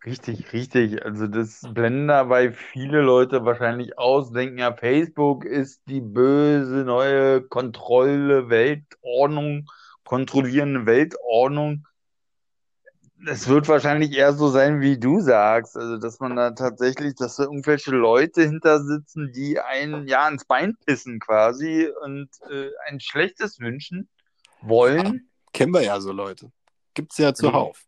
Richtig, 0.08 0.54
richtig. 0.54 1.04
Also 1.04 1.28
das 1.28 1.64
blenden 1.70 2.08
dabei 2.08 2.54
viele 2.54 3.02
Leute 3.02 3.44
wahrscheinlich 3.44 4.00
aus, 4.00 4.32
denken 4.32 4.58
ja, 4.58 4.74
Facebook 4.74 5.44
ist 5.44 5.82
die 5.90 6.00
böse 6.00 6.86
neue 6.86 7.42
Kontrolle, 7.42 8.48
Weltordnung, 8.48 9.70
kontrollierende 10.06 10.86
Weltordnung. 10.86 11.86
Es 13.28 13.50
wird 13.50 13.68
wahrscheinlich 13.68 14.16
eher 14.16 14.32
so 14.32 14.48
sein, 14.48 14.80
wie 14.80 14.98
du 14.98 15.20
sagst, 15.20 15.76
also 15.76 15.98
dass 15.98 16.22
man 16.22 16.38
da 16.38 16.52
tatsächlich, 16.52 17.16
dass 17.16 17.36
da 17.36 17.44
irgendwelche 17.44 17.92
Leute 17.92 18.44
hinter 18.44 18.82
sitzen, 18.82 19.34
die 19.34 19.60
einen 19.60 20.08
ja 20.08 20.26
ins 20.30 20.46
Bein 20.46 20.78
pissen 20.86 21.20
quasi 21.20 21.92
und 22.02 22.30
äh, 22.50 22.70
ein 22.88 23.02
schlechtes 23.02 23.60
wünschen 23.60 24.08
wollen. 24.62 25.06
Ja, 25.06 25.52
kennen 25.52 25.74
wir 25.74 25.82
ja 25.82 26.00
so 26.00 26.14
Leute. 26.14 26.50
Gibt's 26.94 27.18
ja 27.18 27.34
zuhauf. 27.34 27.84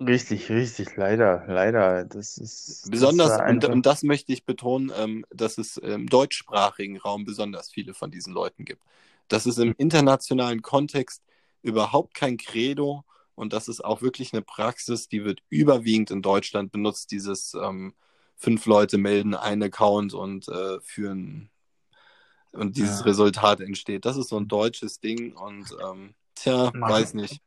Richtig, 0.00 0.48
richtig, 0.48 0.96
leider, 0.96 1.44
leider. 1.48 2.04
Das 2.04 2.38
ist 2.38 2.88
besonders, 2.88 3.36
das 3.36 3.50
und, 3.50 3.64
und, 3.64 3.86
das 3.86 4.04
möchte 4.04 4.32
ich 4.32 4.44
betonen, 4.44 4.92
ähm, 4.96 5.24
dass 5.30 5.58
es 5.58 5.76
im 5.76 6.06
deutschsprachigen 6.06 6.98
Raum 6.98 7.24
besonders 7.24 7.68
viele 7.70 7.94
von 7.94 8.10
diesen 8.12 8.32
Leuten 8.32 8.64
gibt. 8.64 8.82
Das 9.26 9.44
ist 9.44 9.58
im 9.58 9.74
internationalen 9.76 10.62
Kontext 10.62 11.22
überhaupt 11.62 12.14
kein 12.14 12.36
Credo 12.36 13.04
und 13.34 13.52
das 13.52 13.66
ist 13.66 13.84
auch 13.84 14.00
wirklich 14.00 14.32
eine 14.32 14.42
Praxis, 14.42 15.08
die 15.08 15.24
wird 15.24 15.40
überwiegend 15.48 16.12
in 16.12 16.22
Deutschland 16.22 16.70
benutzt, 16.70 17.10
dieses 17.10 17.54
ähm, 17.54 17.94
fünf 18.36 18.66
Leute 18.66 18.98
melden 18.98 19.34
einen 19.34 19.64
Account 19.64 20.14
und 20.14 20.46
äh, 20.46 20.80
führen 20.80 21.50
und 22.52 22.76
dieses 22.76 23.00
ja. 23.00 23.06
Resultat 23.06 23.60
entsteht. 23.60 24.04
Das 24.04 24.16
ist 24.16 24.28
so 24.28 24.38
ein 24.38 24.46
deutsches 24.46 25.00
Ding 25.00 25.34
und 25.34 25.76
ähm, 25.84 26.14
tja, 26.36 26.70
Mann. 26.72 26.92
weiß 26.92 27.14
nicht 27.14 27.42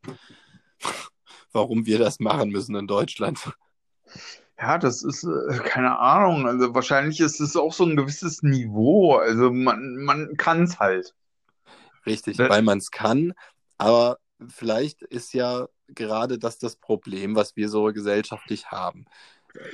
warum 1.51 1.85
wir 1.85 1.99
das 1.99 2.19
machen 2.19 2.49
müssen 2.49 2.75
in 2.75 2.87
Deutschland. 2.87 3.51
Ja, 4.61 4.77
das 4.77 5.03
ist, 5.03 5.23
äh, 5.23 5.57
keine 5.63 5.97
Ahnung. 5.97 6.45
Also 6.45 6.75
wahrscheinlich 6.75 7.19
ist 7.19 7.39
es 7.39 7.55
auch 7.55 7.73
so 7.73 7.83
ein 7.83 7.95
gewisses 7.95 8.43
Niveau. 8.43 9.15
Also 9.15 9.51
man, 9.51 9.95
man 9.97 10.37
kann 10.37 10.63
es 10.63 10.79
halt. 10.79 11.15
Richtig, 12.05 12.37
das 12.37 12.49
weil 12.49 12.61
man 12.61 12.77
es 12.77 12.91
kann. 12.91 13.33
Aber 13.79 14.19
vielleicht 14.47 15.01
ist 15.01 15.33
ja 15.33 15.67
gerade 15.87 16.37
das 16.37 16.59
das 16.59 16.75
Problem, 16.75 17.35
was 17.35 17.55
wir 17.55 17.69
so 17.69 17.85
gesellschaftlich 17.85 18.67
haben. 18.67 19.05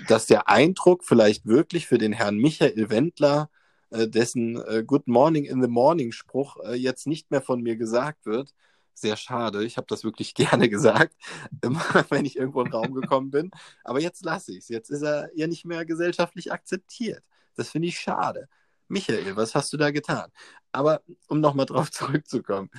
Dass 0.08 0.26
der 0.26 0.50
Eindruck 0.50 1.04
vielleicht 1.04 1.46
wirklich 1.46 1.88
für 1.88 1.98
den 1.98 2.14
Herrn 2.14 2.38
Michael 2.38 2.90
Wendler, 2.90 3.50
äh, 3.90 4.08
dessen 4.08 4.56
äh, 4.68 4.84
Good 4.86 5.08
Morning 5.08 5.44
in 5.44 5.62
the 5.62 5.68
Morning 5.68 6.14
Spruch 6.14 6.58
jetzt 6.74 7.08
nicht 7.08 7.30
mehr 7.30 7.42
von 7.42 7.62
mir 7.62 7.76
gesagt 7.76 8.26
wird, 8.26 8.54
sehr 9.00 9.16
schade. 9.16 9.64
Ich 9.64 9.78
habe 9.78 9.88
das 9.88 10.04
wirklich 10.04 10.34
gerne 10.36 10.70
gesagt, 10.70 11.16
immer 11.62 11.82
wenn 12.10 12.26
ich 12.26 12.38
irgendwo 12.38 12.62
in 12.62 12.68
den 12.68 12.74
Raum 12.74 12.94
gekommen 12.94 13.32
bin. 13.32 13.52
Aber 13.84 14.00
jetzt 14.00 14.24
lasse 14.26 14.52
ich 14.52 14.60
es. 14.60 14.70
Jetzt 14.70 14.90
ist 14.90 15.04
er 15.04 15.30
ja 15.36 15.48
nicht 15.48 15.66
mehr 15.66 15.86
gesellschaftlich 15.86 16.52
akzeptiert. 16.52 17.24
Das 17.56 17.70
finde 17.70 17.88
ich 17.88 18.00
schade. 18.00 18.48
Michael, 18.90 19.36
was 19.36 19.54
hast 19.54 19.74
du 19.74 19.78
da 19.78 19.92
getan? 19.92 20.32
Aber 20.72 21.02
um 21.28 21.42
nochmal 21.42 21.66
drauf 21.66 21.92
zurückzukommen, 21.92 22.70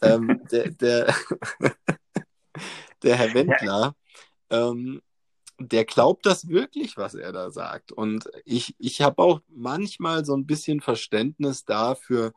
ähm, 0.00 0.40
der, 0.50 0.70
der, 0.70 1.14
der, 3.02 3.16
Herr 3.16 3.34
Wendler, 3.34 3.94
ähm, 4.50 5.02
der 5.58 5.84
glaubt 5.84 6.24
das 6.24 6.48
wirklich, 6.48 6.96
was 6.96 7.14
er 7.14 7.32
da 7.32 7.50
sagt. 7.50 7.92
Und 7.92 8.30
ich, 8.44 8.76
ich 8.78 9.02
habe 9.02 9.20
auch 9.22 9.40
manchmal 9.48 10.24
so 10.24 10.34
ein 10.34 10.46
bisschen 10.46 10.80
Verständnis 10.80 11.64
dafür, 11.64 12.32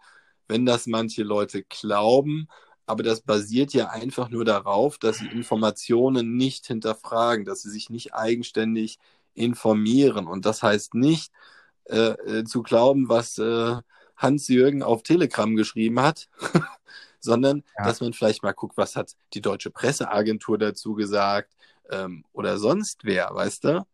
wenn 0.47 0.65
das 0.65 0.87
manche 0.87 1.23
Leute 1.23 1.63
glauben 1.63 2.47
aber 2.85 3.03
das 3.03 3.21
basiert 3.21 3.73
ja 3.73 3.89
einfach 3.89 4.29
nur 4.29 4.45
darauf, 4.45 4.97
dass 4.97 5.19
sie 5.19 5.27
Informationen 5.27 6.35
nicht 6.35 6.67
hinterfragen, 6.67 7.45
dass 7.45 7.61
sie 7.61 7.69
sich 7.69 7.89
nicht 7.89 8.13
eigenständig 8.13 8.99
informieren. 9.33 10.27
Und 10.27 10.45
das 10.45 10.61
heißt 10.63 10.93
nicht 10.93 11.31
äh, 11.85 12.39
äh 12.39 12.43
zu 12.43 12.63
glauben, 12.63 13.09
was 13.09 13.37
äh, 13.37 13.77
Hans-Jürgen 14.17 14.83
auf 14.83 15.03
Telegram 15.03 15.55
geschrieben 15.55 15.99
hat, 16.01 16.29
sondern 17.19 17.63
ja. 17.77 17.85
dass 17.85 18.01
man 18.01 18.13
vielleicht 18.13 18.43
mal 18.43 18.53
guckt, 18.53 18.77
was 18.77 18.95
hat 18.95 19.15
die 19.33 19.41
deutsche 19.41 19.71
Presseagentur 19.71 20.57
dazu 20.57 20.93
gesagt 20.93 21.53
ähm, 21.89 22.25
oder 22.33 22.57
sonst 22.57 23.03
wer, 23.03 23.33
weißt 23.33 23.63
du? 23.65 23.85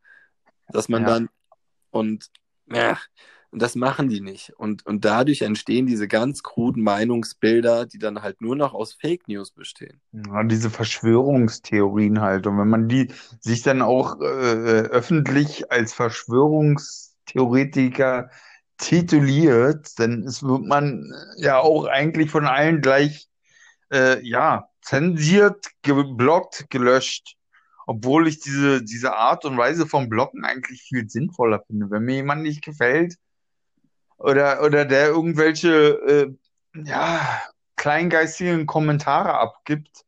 Dass 0.69 0.89
man 0.89 1.03
ja. 1.03 1.09
dann 1.09 1.29
und 1.91 2.29
ja, 2.67 2.97
und 3.51 3.61
das 3.61 3.75
machen 3.75 4.09
die 4.09 4.19
nicht. 4.19 4.51
Und, 4.57 4.85
und 4.85 5.05
dadurch 5.05 5.41
entstehen 5.41 5.85
diese 5.85 6.05
ganz 6.07 6.43
kruden 6.43 6.83
Meinungsbilder, 6.83 7.85
die 7.85 7.97
dann 7.97 8.21
halt 8.21 8.41
nur 8.41 8.57
noch 8.57 8.73
aus 8.73 8.93
Fake 8.93 9.25
News 9.27 9.51
bestehen. 9.51 10.01
Ja, 10.11 10.43
diese 10.43 10.69
Verschwörungstheorien 10.69 12.19
halt. 12.21 12.45
Und 12.45 12.57
wenn 12.57 12.67
man 12.67 12.89
die 12.89 13.07
sich 13.39 13.61
dann 13.61 13.81
auch 13.81 14.19
äh, 14.19 14.25
öffentlich 14.25 15.71
als 15.71 15.93
Verschwörungstheoretiker 15.93 18.29
tituliert, 18.77 19.97
dann 19.97 20.23
ist, 20.23 20.43
wird 20.43 20.65
man 20.65 21.09
ja 21.37 21.59
auch 21.59 21.85
eigentlich 21.85 22.29
von 22.29 22.45
allen 22.45 22.81
gleich 22.81 23.29
äh, 23.91 24.21
ja, 24.27 24.67
zensiert, 24.81 25.67
geblockt, 25.83 26.69
gelöscht. 26.69 27.35
Obwohl 27.85 28.27
ich 28.27 28.41
diese, 28.41 28.83
diese 28.83 29.15
Art 29.15 29.45
und 29.45 29.57
Weise 29.57 29.87
vom 29.87 30.09
Blocken 30.09 30.43
eigentlich 30.43 30.81
viel 30.81 31.09
sinnvoller 31.09 31.63
finde. 31.65 31.89
Wenn 31.89 32.03
mir 32.03 32.15
jemand 32.15 32.43
nicht 32.43 32.61
gefällt, 32.61 33.15
oder, 34.17 34.63
oder 34.63 34.85
der 34.85 35.07
irgendwelche 35.07 35.69
äh, 35.73 36.81
ja, 36.83 37.41
kleingeistigen 37.75 38.65
Kommentare 38.65 39.33
abgibt 39.35 40.05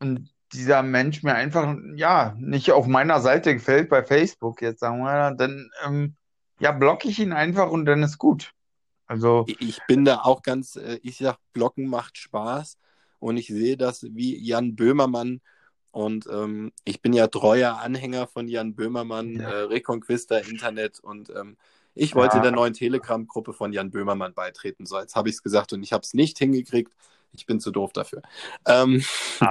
und 0.00 0.30
dieser 0.52 0.82
Mensch 0.82 1.22
mir 1.22 1.34
einfach 1.34 1.76
ja 1.94 2.34
nicht 2.38 2.72
auf 2.72 2.86
meiner 2.86 3.20
Seite 3.20 3.54
gefällt 3.54 3.88
bei 3.88 4.02
Facebook 4.02 4.62
jetzt 4.62 4.80
sagen 4.80 5.02
wir, 5.02 5.32
dann 5.32 5.70
ähm, 5.84 6.14
ja 6.58 6.72
blocke 6.72 7.08
ich 7.08 7.18
ihn 7.18 7.32
einfach 7.32 7.70
und 7.70 7.84
dann 7.84 8.02
ist 8.02 8.18
gut. 8.18 8.52
Also 9.06 9.46
ich 9.46 9.80
bin 9.88 10.04
da 10.04 10.20
auch 10.20 10.42
ganz, 10.42 10.76
äh, 10.76 11.00
ich 11.02 11.16
sag, 11.16 11.38
Blocken 11.54 11.88
macht 11.88 12.18
Spaß 12.18 12.76
und 13.18 13.36
ich 13.38 13.48
sehe 13.48 13.76
das 13.76 14.04
wie 14.10 14.38
Jan 14.38 14.76
Böhmermann 14.76 15.40
und 15.90 16.26
ähm, 16.30 16.72
ich 16.84 17.00
bin 17.00 17.14
ja 17.14 17.26
treuer 17.26 17.78
Anhänger 17.78 18.26
von 18.26 18.48
Jan 18.48 18.74
Böhmermann, 18.74 19.40
ja. 19.40 19.48
äh, 19.48 19.62
Reconquista 19.62 20.38
Internet 20.38 21.00
und 21.00 21.30
ähm, 21.30 21.56
ich 21.98 22.14
wollte 22.14 22.36
ja. 22.36 22.42
der 22.42 22.52
neuen 22.52 22.74
Telegram-Gruppe 22.74 23.52
von 23.52 23.72
Jan 23.72 23.90
Böhmermann 23.90 24.34
beitreten. 24.34 24.86
So, 24.86 24.98
jetzt 24.98 25.16
habe 25.16 25.28
ich 25.28 25.36
es 25.36 25.42
gesagt 25.42 25.72
und 25.72 25.82
ich 25.82 25.92
habe 25.92 26.02
es 26.02 26.14
nicht 26.14 26.38
hingekriegt. 26.38 26.92
Ich 27.32 27.44
bin 27.44 27.60
zu 27.60 27.70
doof 27.70 27.92
dafür. 27.92 28.22
Ähm, 28.66 29.04
ah, 29.40 29.50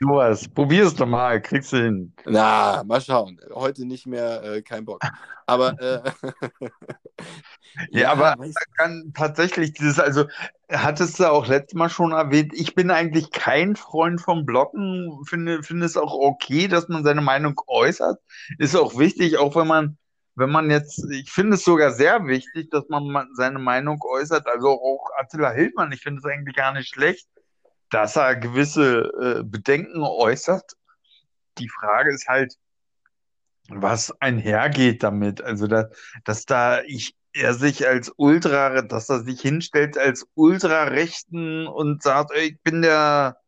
du 0.00 0.08
was. 0.08 0.48
Probier 0.48 0.84
es 0.84 0.94
doch 0.94 1.06
mal, 1.06 1.40
kriegst 1.40 1.72
du 1.72 1.76
hin. 1.76 2.12
Na, 2.24 2.82
mal 2.84 3.00
schauen. 3.00 3.40
Heute 3.52 3.86
nicht 3.86 4.06
mehr, 4.06 4.42
äh, 4.42 4.62
kein 4.62 4.84
Bock. 4.84 5.00
Aber 5.46 5.80
äh, 5.80 6.02
ja, 6.02 6.70
ja, 7.90 8.12
aber 8.12 8.36
kann 8.76 9.12
tatsächlich 9.14 9.74
dieses, 9.74 10.00
also 10.00 10.24
hattest 10.70 11.20
du 11.20 11.30
auch 11.30 11.46
letztes 11.46 11.78
Mal 11.78 11.88
schon 11.88 12.12
erwähnt, 12.12 12.52
ich 12.54 12.74
bin 12.74 12.90
eigentlich 12.90 13.30
kein 13.30 13.76
Freund 13.76 14.20
vom 14.20 14.44
Blocken, 14.44 15.20
finde, 15.24 15.62
finde 15.62 15.86
es 15.86 15.96
auch 15.96 16.12
okay, 16.12 16.66
dass 16.66 16.88
man 16.88 17.04
seine 17.04 17.22
Meinung 17.22 17.60
äußert. 17.68 18.20
Ist 18.58 18.76
auch 18.76 18.98
wichtig, 18.98 19.38
auch 19.38 19.54
wenn 19.54 19.68
man 19.68 19.98
wenn 20.38 20.50
man 20.50 20.70
jetzt, 20.70 21.04
ich 21.10 21.30
finde 21.32 21.56
es 21.56 21.64
sogar 21.64 21.90
sehr 21.90 22.24
wichtig, 22.26 22.70
dass 22.70 22.88
man 22.88 23.28
seine 23.34 23.58
Meinung 23.58 24.00
äußert, 24.02 24.46
also 24.46 24.68
auch 24.68 25.10
Attila 25.18 25.50
Hildmann, 25.50 25.90
ich 25.90 26.00
finde 26.02 26.20
es 26.20 26.24
eigentlich 26.24 26.54
gar 26.54 26.72
nicht 26.72 26.88
schlecht, 26.88 27.28
dass 27.90 28.16
er 28.16 28.36
gewisse 28.36 29.10
äh, 29.20 29.42
Bedenken 29.42 30.02
äußert. 30.02 30.76
Die 31.58 31.68
Frage 31.68 32.14
ist 32.14 32.28
halt, 32.28 32.54
was 33.68 34.12
einhergeht 34.20 35.02
damit. 35.02 35.42
Also, 35.42 35.66
dass, 35.66 35.86
dass 36.24 36.44
da 36.44 36.82
ich, 36.82 37.16
er 37.32 37.54
sich 37.54 37.86
als 37.88 38.12
Ultra, 38.16 38.82
dass 38.82 39.08
er 39.08 39.20
sich 39.24 39.40
hinstellt 39.40 39.98
als 39.98 40.26
Ultrarechten 40.34 41.66
und 41.66 42.02
sagt, 42.02 42.30
ey, 42.32 42.50
ich 42.50 42.60
bin 42.62 42.82
der 42.82 43.38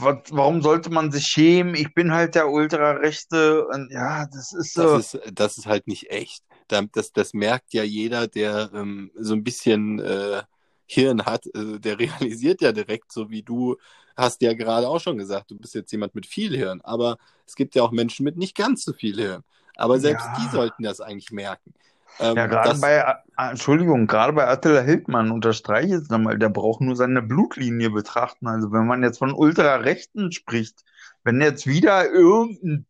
warum 0.00 0.62
sollte 0.62 0.90
man 0.90 1.10
sich 1.12 1.26
schämen? 1.26 1.74
Ich 1.74 1.94
bin 1.94 2.12
halt 2.12 2.34
der 2.34 2.48
Ultrarechte 2.50 3.66
und 3.66 3.90
ja, 3.90 4.26
das 4.26 4.52
ist 4.52 4.74
so. 4.74 4.82
Das 4.82 5.14
ist, 5.14 5.32
das 5.32 5.58
ist 5.58 5.66
halt 5.66 5.86
nicht 5.86 6.10
echt. 6.10 6.42
Das, 6.68 7.12
das 7.12 7.34
merkt 7.34 7.72
ja 7.72 7.82
jeder, 7.82 8.28
der 8.28 8.70
ähm, 8.74 9.10
so 9.16 9.34
ein 9.34 9.42
bisschen 9.42 9.98
äh, 9.98 10.42
Hirn 10.86 11.24
hat, 11.24 11.46
äh, 11.46 11.78
der 11.80 11.98
realisiert 11.98 12.60
ja 12.60 12.72
direkt, 12.72 13.12
so 13.12 13.30
wie 13.30 13.42
du 13.42 13.76
hast 14.16 14.42
ja 14.42 14.52
gerade 14.54 14.88
auch 14.88 15.00
schon 15.00 15.18
gesagt, 15.18 15.50
du 15.50 15.56
bist 15.56 15.74
jetzt 15.74 15.90
jemand 15.92 16.14
mit 16.14 16.26
viel 16.26 16.56
Hirn, 16.56 16.80
aber 16.82 17.16
es 17.46 17.54
gibt 17.54 17.74
ja 17.74 17.82
auch 17.82 17.90
Menschen 17.90 18.24
mit 18.24 18.36
nicht 18.36 18.54
ganz 18.56 18.84
so 18.84 18.92
viel 18.92 19.16
Hirn. 19.16 19.42
Aber 19.76 19.98
selbst 19.98 20.26
Ja. 20.26 20.34
die 20.36 20.48
sollten 20.48 20.82
das 20.82 21.00
eigentlich 21.00 21.30
merken. 21.30 21.72
Ähm, 22.18 22.36
Ja, 22.36 22.46
gerade 22.46 22.78
bei, 22.80 23.06
ah, 23.06 23.50
Entschuldigung, 23.50 24.06
gerade 24.06 24.32
bei 24.32 24.46
Attila 24.46 24.80
Hildmann 24.80 25.30
unterstreiche 25.30 25.86
ich 25.86 25.92
jetzt 25.92 26.10
nochmal, 26.10 26.38
der 26.38 26.48
braucht 26.48 26.80
nur 26.80 26.96
seine 26.96 27.22
Blutlinie 27.22 27.90
betrachten. 27.90 28.46
Also 28.46 28.72
wenn 28.72 28.86
man 28.86 29.02
jetzt 29.02 29.18
von 29.18 29.32
Ultrarechten 29.32 30.32
spricht, 30.32 30.84
wenn 31.24 31.40
jetzt 31.40 31.66
wieder 31.66 32.10
irgendein 32.10 32.86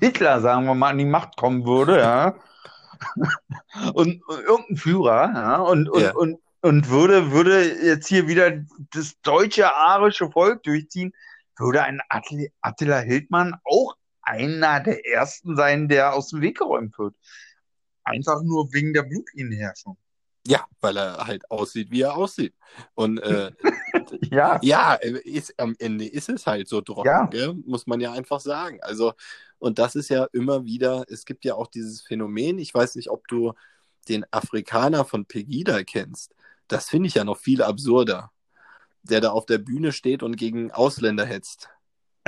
Hitler, 0.00 0.40
sagen 0.40 0.66
wir 0.66 0.74
mal, 0.74 0.90
an 0.90 0.98
die 0.98 1.04
Macht 1.04 1.36
kommen 1.36 1.66
würde, 1.66 1.98
ja, 1.98 2.34
und, 3.94 4.22
und 4.28 4.40
irgendein 4.40 4.76
Führer, 4.76 5.32
ja, 5.34 5.56
und, 5.56 5.88
und, 5.88 6.02
Ja. 6.02 6.12
und, 6.14 6.38
und 6.60 6.90
würde, 6.90 7.30
würde 7.30 7.62
jetzt 7.84 8.08
hier 8.08 8.26
wieder 8.28 8.52
das 8.92 9.20
deutsche 9.22 9.74
arische 9.74 10.30
Volk 10.30 10.62
durchziehen, 10.64 11.12
würde 11.56 11.82
ein 11.82 12.00
Attila 12.60 12.98
Hildmann 12.98 13.56
auch 13.64 13.94
einer 14.22 14.80
der 14.80 15.06
ersten 15.06 15.56
sein, 15.56 15.88
der 15.88 16.14
aus 16.14 16.28
dem 16.28 16.40
Weg 16.40 16.58
geräumt 16.58 16.98
wird. 16.98 17.14
Einfach 18.08 18.42
nur 18.42 18.72
wegen 18.72 18.92
der 18.92 19.02
Blutlinienherrschung. 19.02 19.96
ja, 20.46 20.64
weil 20.80 20.96
er 20.96 21.26
halt 21.26 21.50
aussieht, 21.50 21.90
wie 21.90 22.02
er 22.02 22.16
aussieht. 22.16 22.54
Und 22.94 23.18
äh, 23.18 23.52
Ja, 24.30 24.58
ja, 24.62 24.94
äh, 24.94 25.18
ist, 25.24 25.58
am 25.60 25.74
Ende 25.78 26.06
ist 26.06 26.28
es 26.30 26.46
halt 26.46 26.68
so 26.68 26.80
trocken, 26.80 27.06
Ja. 27.08 27.26
gell? 27.26 27.54
muss 27.66 27.86
man 27.86 28.00
ja 28.00 28.12
einfach 28.12 28.40
sagen. 28.40 28.78
Also, 28.82 29.12
und 29.58 29.78
das 29.78 29.94
ist 29.96 30.08
ja 30.08 30.26
immer 30.32 30.64
wieder, 30.64 31.04
es 31.08 31.24
gibt 31.26 31.44
ja 31.44 31.54
auch 31.54 31.66
dieses 31.66 32.00
Phänomen, 32.02 32.58
ich 32.58 32.72
weiß 32.72 32.94
nicht, 32.94 33.10
ob 33.10 33.26
du 33.28 33.52
den 34.08 34.24
Afrikaner 34.30 35.04
von 35.04 35.26
Pegida 35.26 35.82
kennst. 35.84 36.34
Das 36.68 36.88
finde 36.88 37.08
ich 37.08 37.14
ja 37.14 37.24
noch 37.24 37.36
viel 37.38 37.62
absurder. 37.62 38.30
Der 39.02 39.20
da 39.20 39.30
auf 39.30 39.46
der 39.46 39.58
Bühne 39.58 39.92
steht 39.92 40.22
und 40.22 40.36
gegen 40.36 40.70
Ausländer 40.70 41.24
hetzt. 41.26 41.68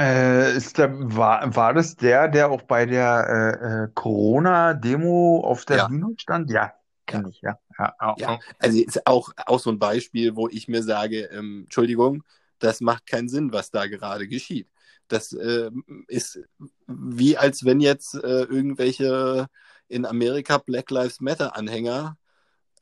Äh, 0.01 0.57
ist 0.57 0.79
der, 0.79 0.91
war, 1.17 1.55
war 1.57 1.75
das 1.75 1.97
der, 1.97 2.29
der 2.29 2.51
auch 2.51 2.63
bei 2.63 2.87
der 2.87 3.27
äh, 3.63 3.85
äh, 3.85 3.89
Corona-Demo 3.95 5.43
auf 5.45 5.65
der 5.67 5.79
Ja. 5.79 5.89
Bühne 5.89 6.15
stand? 6.19 6.51
Ja, 6.51 6.75
kenne 7.07 7.31
ich, 7.31 7.41
ja. 7.43 7.59
Ja, 7.79 7.95
ja, 8.01 8.17
Ja, 8.17 8.39
also 8.59 8.79
ist 8.81 9.07
auch, 9.07 9.33
auch 9.47 9.61
so 9.61 9.71
ein 9.71 9.79
Beispiel, 9.79 10.37
wo 10.37 10.49
ich 10.49 10.69
mir 10.69 10.83
sage, 10.83 11.23
ähm, 11.33 11.63
Entschuldigung, 11.65 12.25
das 12.59 12.81
macht 12.81 13.07
keinen 13.07 13.29
Sinn, 13.29 13.53
was 13.53 13.71
da 13.71 13.87
gerade 13.87 14.29
geschieht. 14.29 14.69
Das 15.09 15.33
ähm, 15.33 15.85
ist 16.09 16.39
wie 16.87 17.37
als 17.39 17.65
wenn 17.65 17.81
jetzt 17.81 18.15
äh, 18.15 18.43
irgendwelche 18.45 19.49
in 19.89 20.07
Amerika 20.07 20.59
Black 20.59 20.91
Lives 20.91 21.21
Matter 21.21 21.57
Anhänger 21.57 22.17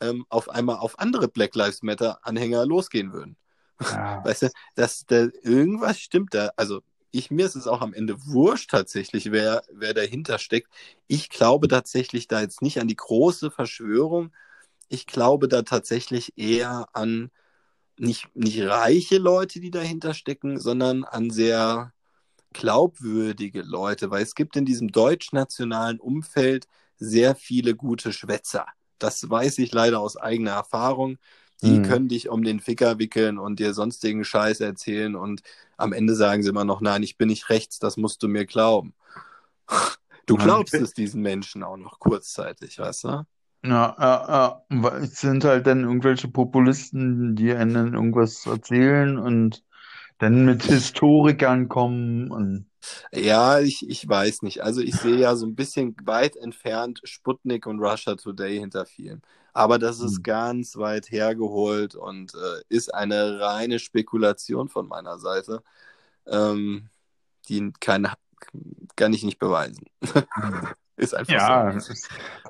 ähm, 0.00 0.26
auf 0.31 0.48
einmal 0.50 0.76
auf 0.78 0.98
andere 0.98 1.28
Black 1.28 1.54
Lives 1.54 1.83
Matter 1.83 2.20
Anhänger 2.26 2.66
losgehen 2.66 3.12
würden. 3.12 3.37
ja. 3.90 4.24
Weißt 4.24 4.42
du, 4.42 4.50
dass 4.74 5.07
da 5.07 5.28
irgendwas 5.42 6.00
stimmt 6.00 6.35
da. 6.35 6.50
Also 6.57 6.83
ich, 7.10 7.30
mir 7.30 7.46
ist 7.46 7.56
es 7.56 7.66
auch 7.66 7.80
am 7.80 7.94
Ende 7.94 8.16
wurscht 8.26 8.70
tatsächlich, 8.70 9.32
wer, 9.32 9.62
wer 9.72 9.94
dahinter 9.94 10.38
steckt. 10.38 10.72
Ich 11.06 11.30
glaube 11.30 11.68
tatsächlich 11.68 12.28
da 12.28 12.40
jetzt 12.40 12.62
nicht 12.62 12.80
an 12.80 12.88
die 12.88 12.96
große 12.96 13.50
Verschwörung. 13.50 14.32
Ich 14.88 15.06
glaube 15.06 15.48
da 15.48 15.62
tatsächlich 15.62 16.34
eher 16.36 16.88
an 16.92 17.30
nicht, 17.98 18.34
nicht 18.36 18.62
reiche 18.62 19.18
Leute, 19.18 19.60
die 19.60 19.70
dahinter 19.70 20.14
stecken, 20.14 20.58
sondern 20.60 21.04
an 21.04 21.30
sehr 21.30 21.92
glaubwürdige 22.52 23.62
Leute, 23.62 24.10
weil 24.10 24.22
es 24.22 24.34
gibt 24.34 24.56
in 24.56 24.64
diesem 24.64 24.88
deutsch-nationalen 24.88 26.00
Umfeld 26.00 26.66
sehr 26.96 27.34
viele 27.34 27.74
gute 27.74 28.12
Schwätzer. 28.12 28.66
Das 28.98 29.28
weiß 29.28 29.58
ich 29.58 29.72
leider 29.72 30.00
aus 30.00 30.16
eigener 30.16 30.52
Erfahrung. 30.52 31.18
Die 31.64 31.80
Mhm. 31.80 31.82
können 31.82 32.08
dich 32.08 32.28
um 32.28 32.42
den 32.44 32.60
Ficker 32.60 32.98
wickeln 32.98 33.38
und 33.38 33.58
dir 33.60 33.74
sonstigen 33.74 34.24
Scheiß 34.24 34.60
erzählen 34.60 35.16
und 35.16 35.42
am 35.76 35.92
Ende 35.92 36.14
sagen 36.14 36.42
sie 36.42 36.50
immer 36.50 36.64
noch, 36.64 36.80
nein, 36.80 37.02
ich 37.02 37.16
bin 37.18 37.28
nicht 37.28 37.50
rechts, 37.50 37.78
das 37.78 37.96
musst 37.96 38.22
du 38.22 38.28
mir 38.28 38.46
glauben. 38.46 38.94
Du 40.26 40.36
glaubst 40.36 40.80
es 40.80 40.94
diesen 40.94 41.22
Menschen 41.22 41.62
auch 41.64 41.76
noch 41.78 41.98
kurzzeitig, 41.98 42.78
weißt 42.78 43.04
du? 43.04 43.24
Ja, 43.64 43.96
ja, 43.98 44.26
ja. 44.28 44.64
Weil 44.82 45.02
Es 45.04 45.20
sind 45.20 45.44
halt 45.44 45.66
dann 45.66 45.82
irgendwelche 45.82 46.28
Populisten, 46.28 47.34
die 47.36 47.52
einen 47.52 47.94
irgendwas 47.94 48.46
erzählen 48.46 49.18
und 49.18 49.64
dann 50.18 50.44
mit 50.44 50.64
Historikern 50.64 51.68
kommen 51.68 52.30
und 52.30 52.66
Ja, 53.12 53.60
ich, 53.60 53.88
ich 53.88 54.08
weiß 54.08 54.42
nicht. 54.42 54.62
Also 54.62 54.80
ich 54.80 54.98
sehe 54.98 55.16
ja 55.16 55.34
so 55.36 55.46
ein 55.46 55.54
bisschen 55.54 55.96
weit 56.04 56.36
entfernt 56.36 57.00
Sputnik 57.04 57.66
und 57.66 57.80
Russia 57.80 58.14
Today 58.16 58.58
hinter 58.58 58.86
vielen. 58.86 59.22
Aber 59.52 59.78
das 59.78 60.00
ist 60.00 60.16
Hm. 60.16 60.22
ganz 60.24 60.76
weit 60.76 61.10
hergeholt 61.10 61.94
und 61.94 62.34
äh, 62.34 62.62
ist 62.68 62.94
eine 62.94 63.40
reine 63.40 63.78
Spekulation 63.78 64.68
von 64.68 64.86
meiner 64.88 65.18
Seite, 65.18 65.62
ähm, 66.26 66.90
die 67.48 67.72
keine, 67.80 68.14
kann 68.96 69.12
ich 69.14 69.24
nicht 69.24 69.38
beweisen. 69.38 69.86
ist 70.96 71.14
einfach 71.14 71.40
Ja, 71.40 71.72
so. 71.80 71.80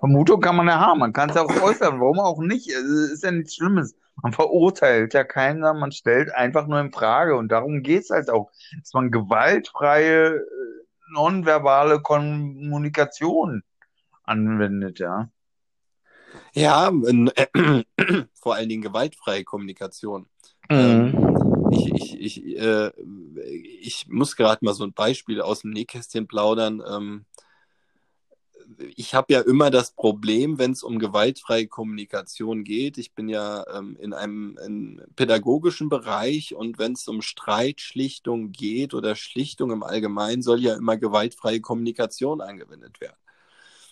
Vermutung 0.01 0.41
kann 0.41 0.57
man 0.57 0.69
ja 0.69 0.79
haben. 0.81 1.01
Man 1.01 1.13
kann 1.13 1.31
es 1.31 1.37
ja 1.37 1.43
auch 1.43 1.61
äußern. 1.61 2.01
Warum 2.01 2.21
auch 2.21 2.41
nicht? 2.41 2.69
Es 2.71 2.83
ist 3.13 3.25
ja 3.25 3.31
nichts 3.31 3.57
Schlimmes. 3.57 3.95
Man 4.23 4.33
verurteilt 4.33 5.15
ja 5.15 5.25
sondern 5.25 5.79
man 5.79 5.93
stellt 5.93 6.35
einfach 6.35 6.67
nur 6.67 6.81
in 6.81 6.93
Frage. 6.93 7.37
Und 7.37 7.49
darum 7.49 7.83
geht 7.83 8.03
es 8.03 8.11
halt 8.11 8.31
auch, 8.31 8.51
dass 8.81 8.93
man 8.93 9.11
gewaltfreie, 9.11 10.37
äh, 10.37 10.43
nonverbale 11.11 12.01
Kommunikation 12.03 13.63
anwendet, 14.25 14.99
ja. 14.99 15.31
Ja, 16.53 16.91
äh, 16.91 17.85
vor 18.35 18.55
allen 18.55 18.69
Dingen 18.69 18.83
gewaltfreie 18.83 19.45
Kommunikation. 19.45 20.29
Ähm, 20.69 21.71
ich, 21.71 21.93
ich, 21.95 22.21
ich, 22.21 22.59
äh, 22.59 22.91
ich 23.81 24.07
muss 24.09 24.37
gerade 24.37 24.65
mal 24.65 24.75
so 24.75 24.85
ein 24.85 24.93
Beispiel 24.93 25.41
aus 25.41 25.61
dem 25.61 25.71
Nähkästchen 25.71 26.27
plaudern. 26.27 26.83
Ähm, 26.87 27.25
ich 28.97 29.15
habe 29.15 29.33
ja 29.33 29.41
immer 29.41 29.71
das 29.71 29.93
Problem, 29.93 30.59
wenn 30.59 30.73
es 30.73 30.83
um 30.83 30.99
gewaltfreie 30.99 31.67
Kommunikation 31.67 32.65
geht. 32.65 32.99
Ich 32.99 33.15
bin 33.15 33.29
ja 33.29 33.65
ähm, 33.75 33.97
in 34.01 34.13
einem 34.13 34.59
in 34.65 35.03
pädagogischen 35.17 35.89
Bereich 35.89 36.55
und 36.55 36.79
wenn 36.79 36.93
es 36.93 37.09
um 37.09 37.23
Streitschlichtung 37.23 38.53
geht 38.53 38.95
oder 38.95 39.17
Schlichtung 39.17 39.71
im 39.71 39.83
Allgemeinen, 39.83 40.43
soll 40.43 40.61
ja 40.61 40.75
immer 40.75 40.97
gewaltfreie 40.97 41.61
Kommunikation 41.61 42.41
angewendet 42.41 43.01
werden. 43.01 43.17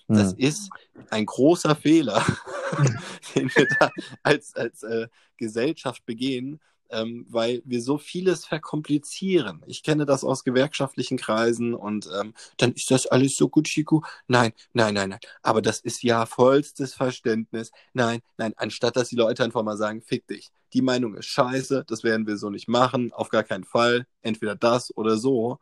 Das 0.08 0.32
Hm. 0.32 0.38
ist 0.38 0.70
ein 1.10 1.26
großer 1.26 1.74
Fehler, 1.74 2.24
den 3.34 3.50
wir 3.54 3.66
da 3.80 3.90
als, 4.22 4.54
als 4.54 4.82
äh, 4.82 5.08
Gesellschaft 5.36 6.04
begehen, 6.06 6.60
ähm, 6.90 7.26
weil 7.28 7.62
wir 7.64 7.82
so 7.82 7.98
vieles 7.98 8.44
verkomplizieren. 8.44 9.62
Ich 9.66 9.82
kenne 9.82 10.06
das 10.06 10.24
aus 10.24 10.44
gewerkschaftlichen 10.44 11.16
Kreisen 11.16 11.74
und 11.74 12.08
ähm, 12.20 12.34
dann 12.56 12.72
ist 12.72 12.90
das 12.90 13.06
alles 13.06 13.36
so 13.36 13.48
gut, 13.48 13.66
Chico. 13.66 14.04
Nein, 14.28 14.52
nein, 14.72 14.94
nein, 14.94 15.10
nein. 15.10 15.20
Aber 15.42 15.62
das 15.62 15.80
ist 15.80 16.02
ja 16.02 16.26
vollstes 16.26 16.94
Verständnis. 16.94 17.70
Nein, 17.92 18.20
nein, 18.38 18.52
anstatt 18.56 18.96
dass 18.96 19.08
die 19.08 19.16
Leute 19.16 19.44
einfach 19.44 19.62
mal 19.62 19.76
sagen, 19.76 20.02
fick 20.02 20.26
dich. 20.26 20.50
Die 20.72 20.82
Meinung 20.82 21.14
ist 21.14 21.26
scheiße, 21.26 21.84
das 21.86 22.04
werden 22.04 22.26
wir 22.26 22.36
so 22.36 22.50
nicht 22.50 22.68
machen, 22.68 23.12
auf 23.12 23.28
gar 23.28 23.44
keinen 23.44 23.64
Fall. 23.64 24.06
Entweder 24.22 24.56
das 24.56 24.96
oder 24.96 25.16
so. 25.16 25.58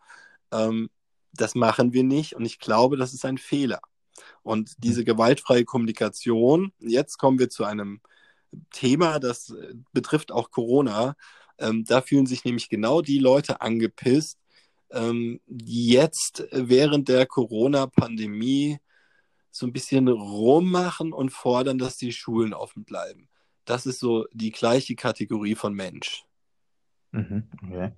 Ähm, 0.52 0.90
das 1.32 1.54
machen 1.54 1.92
wir 1.92 2.04
nicht 2.04 2.34
und 2.34 2.44
ich 2.44 2.58
glaube, 2.58 2.96
das 2.96 3.12
ist 3.12 3.24
ein 3.24 3.38
Fehler. 3.38 3.80
Und 4.42 4.72
diese 4.78 5.04
gewaltfreie 5.04 5.64
Kommunikation, 5.64 6.72
jetzt 6.78 7.18
kommen 7.18 7.38
wir 7.38 7.50
zu 7.50 7.64
einem 7.64 8.00
Thema, 8.70 9.18
das 9.18 9.50
äh, 9.50 9.74
betrifft 9.92 10.32
auch 10.32 10.50
Corona. 10.50 11.16
Ähm, 11.58 11.84
da 11.84 12.00
fühlen 12.00 12.26
sich 12.26 12.44
nämlich 12.44 12.68
genau 12.68 13.00
die 13.00 13.18
Leute 13.18 13.60
angepisst, 13.60 14.38
ähm, 14.90 15.40
die 15.46 15.88
jetzt 15.88 16.40
äh, 16.52 16.68
während 16.68 17.08
der 17.08 17.26
Corona-Pandemie 17.26 18.78
so 19.50 19.66
ein 19.66 19.72
bisschen 19.72 20.08
rummachen 20.08 21.12
und 21.12 21.30
fordern, 21.30 21.78
dass 21.78 21.96
die 21.96 22.12
Schulen 22.12 22.54
offen 22.54 22.84
bleiben. 22.84 23.28
Das 23.64 23.86
ist 23.86 24.00
so 24.00 24.26
die 24.32 24.50
gleiche 24.50 24.96
Kategorie 24.96 25.54
von 25.54 25.74
Mensch. 25.74 26.24
Mhm, 27.12 27.48
okay. 27.62 27.92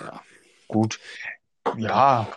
Ja. 0.00 0.22
Gut. 0.66 0.98
Ja, 1.76 2.28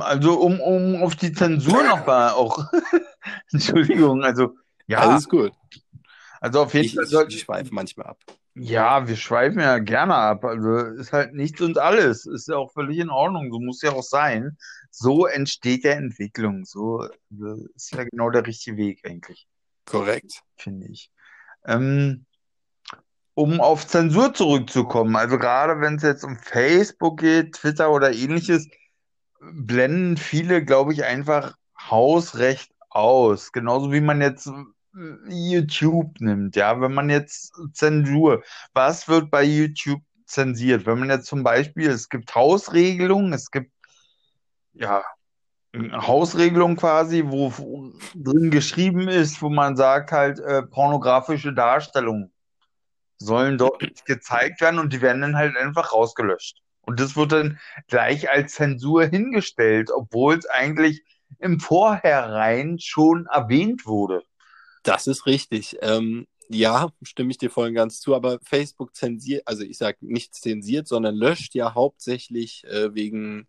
also 0.00 0.40
um, 0.40 0.60
um 0.60 1.02
auf 1.02 1.16
die 1.16 1.32
Zensur 1.32 1.82
noch 1.82 2.06
mal 2.06 2.30
auch, 2.30 2.70
Entschuldigung, 3.52 4.22
also 4.22 4.56
ja, 4.86 5.00
Alles 5.00 5.28
gut. 5.28 5.52
Also 6.40 6.62
auf 6.62 6.74
jeden 6.74 6.88
Ich, 6.88 6.94
Fall 6.94 7.06
ich, 7.06 7.10
soll, 7.10 7.28
ich 7.28 7.40
schweife 7.40 7.74
manchmal 7.74 8.06
ab. 8.08 8.24
ja, 8.54 9.06
wir 9.08 9.16
schweifen 9.16 9.60
ja 9.60 9.78
gerne 9.78 10.14
ab, 10.16 10.44
also 10.44 10.78
ist 11.00 11.12
halt 11.12 11.32
nichts 11.34 11.60
und 11.60 11.78
alles, 11.78 12.26
ist 12.26 12.48
ja 12.48 12.56
auch 12.56 12.72
völlig 12.72 12.98
in 12.98 13.10
Ordnung, 13.10 13.50
so 13.52 13.60
muss 13.60 13.82
ja 13.82 13.92
auch 13.92 14.02
sein. 14.02 14.56
So 14.90 15.26
entsteht 15.26 15.84
ja 15.84 15.92
Entwicklung, 15.92 16.64
so 16.64 17.04
äh, 17.04 17.10
ist 17.76 17.92
ja 17.92 18.04
genau 18.04 18.30
der 18.30 18.46
richtige 18.46 18.76
Weg 18.76 19.00
eigentlich, 19.06 19.46
Korrekt. 19.86 20.44
finde 20.56 20.88
ich. 20.88 21.10
Ähm, 21.66 22.26
um 23.34 23.60
auf 23.60 23.86
Zensur 23.86 24.34
zurückzukommen, 24.34 25.14
also 25.16 25.38
gerade 25.38 25.80
wenn 25.80 25.96
es 25.96 26.02
jetzt 26.02 26.24
um 26.24 26.36
Facebook 26.38 27.20
geht, 27.20 27.54
Twitter 27.54 27.90
oder 27.92 28.12
ähnliches, 28.12 28.68
blenden 29.40 30.16
viele, 30.16 30.64
glaube 30.64 30.92
ich, 30.92 31.04
einfach 31.04 31.56
Hausrecht 31.80 32.72
aus. 32.90 33.52
Genauso 33.52 33.92
wie 33.92 34.00
man 34.00 34.20
jetzt, 34.20 34.50
YouTube 35.28 36.20
nimmt, 36.20 36.56
ja, 36.56 36.80
wenn 36.80 36.94
man 36.94 37.10
jetzt 37.10 37.52
Zensur, 37.72 38.42
was 38.72 39.08
wird 39.08 39.30
bei 39.30 39.44
YouTube 39.44 40.02
zensiert? 40.26 40.86
Wenn 40.86 40.98
man 41.00 41.10
jetzt 41.10 41.26
zum 41.26 41.42
Beispiel, 41.42 41.90
es 41.90 42.08
gibt 42.08 42.34
Hausregelungen, 42.34 43.32
es 43.32 43.50
gibt 43.50 43.72
ja 44.74 45.02
Hausregelung 45.76 46.76
quasi, 46.76 47.24
wo 47.26 47.92
drin 48.14 48.50
geschrieben 48.50 49.08
ist, 49.08 49.42
wo 49.42 49.50
man 49.50 49.76
sagt 49.76 50.12
halt, 50.12 50.40
äh, 50.40 50.62
pornografische 50.62 51.52
Darstellungen 51.52 52.32
sollen 53.18 53.58
dort 53.58 53.82
nicht 53.82 54.06
gezeigt 54.06 54.60
werden 54.60 54.78
und 54.78 54.92
die 54.92 55.02
werden 55.02 55.22
dann 55.22 55.36
halt 55.36 55.56
einfach 55.56 55.92
rausgelöscht. 55.92 56.62
Und 56.80 57.00
das 57.00 57.16
wird 57.16 57.32
dann 57.32 57.58
gleich 57.86 58.30
als 58.30 58.54
Zensur 58.54 59.04
hingestellt, 59.04 59.90
obwohl 59.94 60.38
es 60.38 60.46
eigentlich 60.46 61.02
im 61.38 61.60
Vorhinein 61.60 62.78
schon 62.80 63.26
erwähnt 63.26 63.84
wurde. 63.84 64.22
Das 64.82 65.06
ist 65.06 65.26
richtig. 65.26 65.76
Ähm, 65.82 66.26
ja, 66.48 66.88
stimme 67.02 67.30
ich 67.30 67.38
dir 67.38 67.50
voll 67.50 67.68
und 67.68 67.74
ganz 67.74 68.00
zu, 68.00 68.14
aber 68.14 68.38
Facebook 68.42 68.94
zensiert, 68.96 69.42
also 69.46 69.62
ich 69.62 69.76
sage 69.76 69.98
nicht 70.00 70.34
zensiert, 70.34 70.88
sondern 70.88 71.14
löscht 71.14 71.54
ja 71.54 71.74
hauptsächlich 71.74 72.64
äh, 72.64 72.94
wegen 72.94 73.46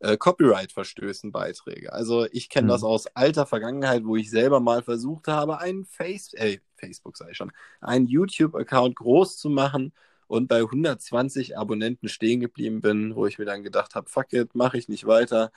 äh, 0.00 0.16
Copyright-Verstößen 0.16 1.32
Beiträge. 1.32 1.92
Also 1.92 2.26
ich 2.30 2.48
kenne 2.48 2.66
mhm. 2.66 2.70
das 2.70 2.82
aus 2.82 3.06
alter 3.14 3.46
Vergangenheit, 3.46 4.04
wo 4.04 4.16
ich 4.16 4.30
selber 4.30 4.60
mal 4.60 4.82
versucht 4.82 5.28
habe, 5.28 5.60
einen 5.60 5.86
Face 5.86 6.34
äh, 6.34 6.58
Facebook 6.76 7.16
sei 7.16 7.32
schon, 7.34 7.52
einen 7.80 8.06
YouTube-Account 8.06 8.96
groß 8.96 9.38
zu 9.38 9.48
machen 9.48 9.92
und 10.26 10.48
bei 10.48 10.60
120 10.60 11.56
Abonnenten 11.56 12.08
stehen 12.08 12.40
geblieben 12.40 12.80
bin, 12.80 13.14
wo 13.14 13.26
ich 13.26 13.38
mir 13.38 13.44
dann 13.44 13.62
gedacht 13.62 13.94
habe, 13.94 14.08
fuck 14.08 14.32
it, 14.32 14.54
mache 14.54 14.78
ich 14.78 14.88
nicht 14.88 15.06
weiter. 15.06 15.52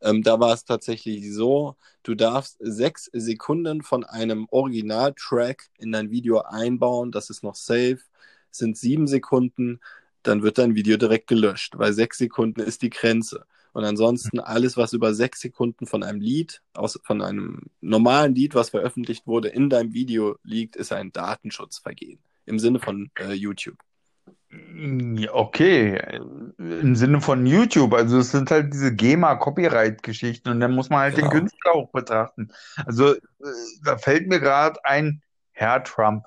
Ähm, 0.00 0.22
da 0.22 0.38
war 0.40 0.52
es 0.52 0.64
tatsächlich 0.64 1.32
so, 1.32 1.76
du 2.02 2.14
darfst 2.14 2.56
sechs 2.60 3.10
Sekunden 3.12 3.82
von 3.82 4.04
einem 4.04 4.46
Originaltrack 4.50 5.68
in 5.78 5.92
dein 5.92 6.10
Video 6.10 6.40
einbauen, 6.40 7.12
das 7.12 7.30
ist 7.30 7.42
noch 7.42 7.54
safe, 7.54 8.00
sind 8.50 8.76
sieben 8.76 9.06
Sekunden, 9.06 9.80
dann 10.22 10.42
wird 10.42 10.58
dein 10.58 10.74
Video 10.74 10.96
direkt 10.96 11.28
gelöscht, 11.28 11.74
weil 11.78 11.92
sechs 11.92 12.18
Sekunden 12.18 12.60
ist 12.60 12.82
die 12.82 12.90
Grenze. 12.90 13.46
Und 13.72 13.84
ansonsten 13.84 14.40
alles, 14.40 14.76
was 14.76 14.94
über 14.94 15.12
sechs 15.14 15.40
Sekunden 15.40 15.86
von 15.86 16.02
einem 16.02 16.20
Lied, 16.20 16.62
aus, 16.72 16.98
von 17.04 17.20
einem 17.20 17.64
normalen 17.82 18.34
Lied, 18.34 18.54
was 18.54 18.70
veröffentlicht 18.70 19.26
wurde, 19.26 19.48
in 19.48 19.68
deinem 19.68 19.92
Video 19.92 20.38
liegt, 20.44 20.76
ist 20.76 20.92
ein 20.92 21.12
Datenschutzvergehen 21.12 22.18
im 22.46 22.58
Sinne 22.58 22.80
von 22.80 23.10
äh, 23.18 23.34
YouTube. 23.34 23.76
Okay, 25.32 26.00
im 26.58 26.94
Sinne 26.94 27.20
von 27.20 27.46
YouTube, 27.46 27.92
also 27.94 28.18
es 28.18 28.30
sind 28.30 28.50
halt 28.50 28.72
diese 28.72 28.94
GEMA-Copyright-Geschichten 28.94 30.48
und 30.50 30.60
dann 30.60 30.72
muss 30.72 30.88
man 30.88 31.00
halt 31.00 31.16
den 31.16 31.28
Genau. 31.28 31.40
Künstler 31.40 31.74
auch 31.74 31.90
betrachten. 31.90 32.52
Also 32.84 33.14
äh, 33.14 33.18
da 33.84 33.98
fällt 33.98 34.28
mir 34.28 34.38
gerade 34.38 34.82
ein 34.84 35.22
Herr 35.52 35.82
Trump. 35.82 36.26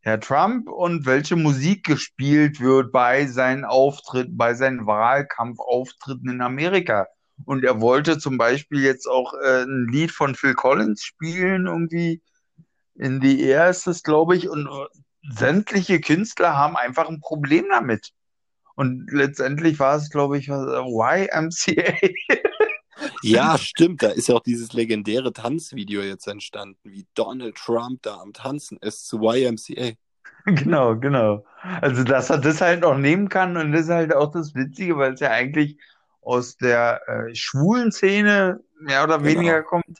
Herr 0.00 0.20
Trump 0.20 0.68
und 0.68 1.06
welche 1.06 1.36
Musik 1.36 1.84
gespielt 1.84 2.60
wird 2.60 2.92
bei 2.92 3.26
seinen 3.26 3.64
Auftritten, 3.64 4.36
bei 4.36 4.54
seinen 4.54 4.86
Wahlkampfauftritten 4.86 6.28
in 6.30 6.40
Amerika. 6.40 7.06
Und 7.44 7.64
er 7.64 7.80
wollte 7.80 8.18
zum 8.18 8.38
Beispiel 8.38 8.82
jetzt 8.82 9.06
auch 9.06 9.34
äh, 9.34 9.62
ein 9.64 9.88
Lied 9.90 10.10
von 10.12 10.34
Phil 10.34 10.54
Collins 10.54 11.02
spielen, 11.02 11.66
irgendwie 11.66 12.22
in 12.94 13.20
the 13.20 13.40
Air 13.42 13.70
ist 13.70 13.86
es, 13.86 14.02
glaube 14.02 14.36
ich, 14.36 14.48
und 14.48 14.66
äh, 14.66 14.98
sämtliche 15.30 16.00
Künstler 16.00 16.56
haben 16.56 16.76
einfach 16.76 17.08
ein 17.08 17.20
Problem 17.20 17.66
damit. 17.70 18.12
Und 18.76 19.10
letztendlich 19.12 19.78
war 19.78 19.96
es, 19.96 20.10
glaube 20.10 20.38
ich, 20.38 20.48
äh, 20.48 20.52
YMCA. 20.52 21.94
Ja, 23.22 23.58
stimmt. 23.58 24.02
Da 24.02 24.10
ist 24.10 24.28
ja 24.28 24.36
auch 24.36 24.42
dieses 24.42 24.72
legendäre 24.72 25.32
Tanzvideo 25.32 26.02
jetzt 26.02 26.28
entstanden, 26.28 26.78
wie 26.84 27.06
Donald 27.14 27.56
Trump 27.56 28.02
da 28.02 28.18
am 28.18 28.32
Tanzen 28.32 28.78
ist 28.80 29.06
zu 29.08 29.20
YMCA. 29.20 29.92
Genau, 30.46 30.96
genau. 30.96 31.44
Also, 31.80 32.04
dass 32.04 32.30
er 32.30 32.38
das 32.38 32.60
halt 32.60 32.82
noch 32.82 32.96
nehmen 32.96 33.28
kann 33.28 33.56
und 33.56 33.72
das 33.72 33.82
ist 33.82 33.90
halt 33.90 34.14
auch 34.14 34.30
das 34.30 34.54
Witzige, 34.54 34.96
weil 34.96 35.14
es 35.14 35.20
ja 35.20 35.30
eigentlich 35.30 35.78
aus 36.20 36.56
der 36.56 37.00
äh, 37.08 37.34
schwulen 37.34 37.92
Szene 37.92 38.60
mehr 38.78 39.04
oder 39.04 39.18
Genau. 39.18 39.30
weniger 39.30 39.62
kommt 39.62 39.98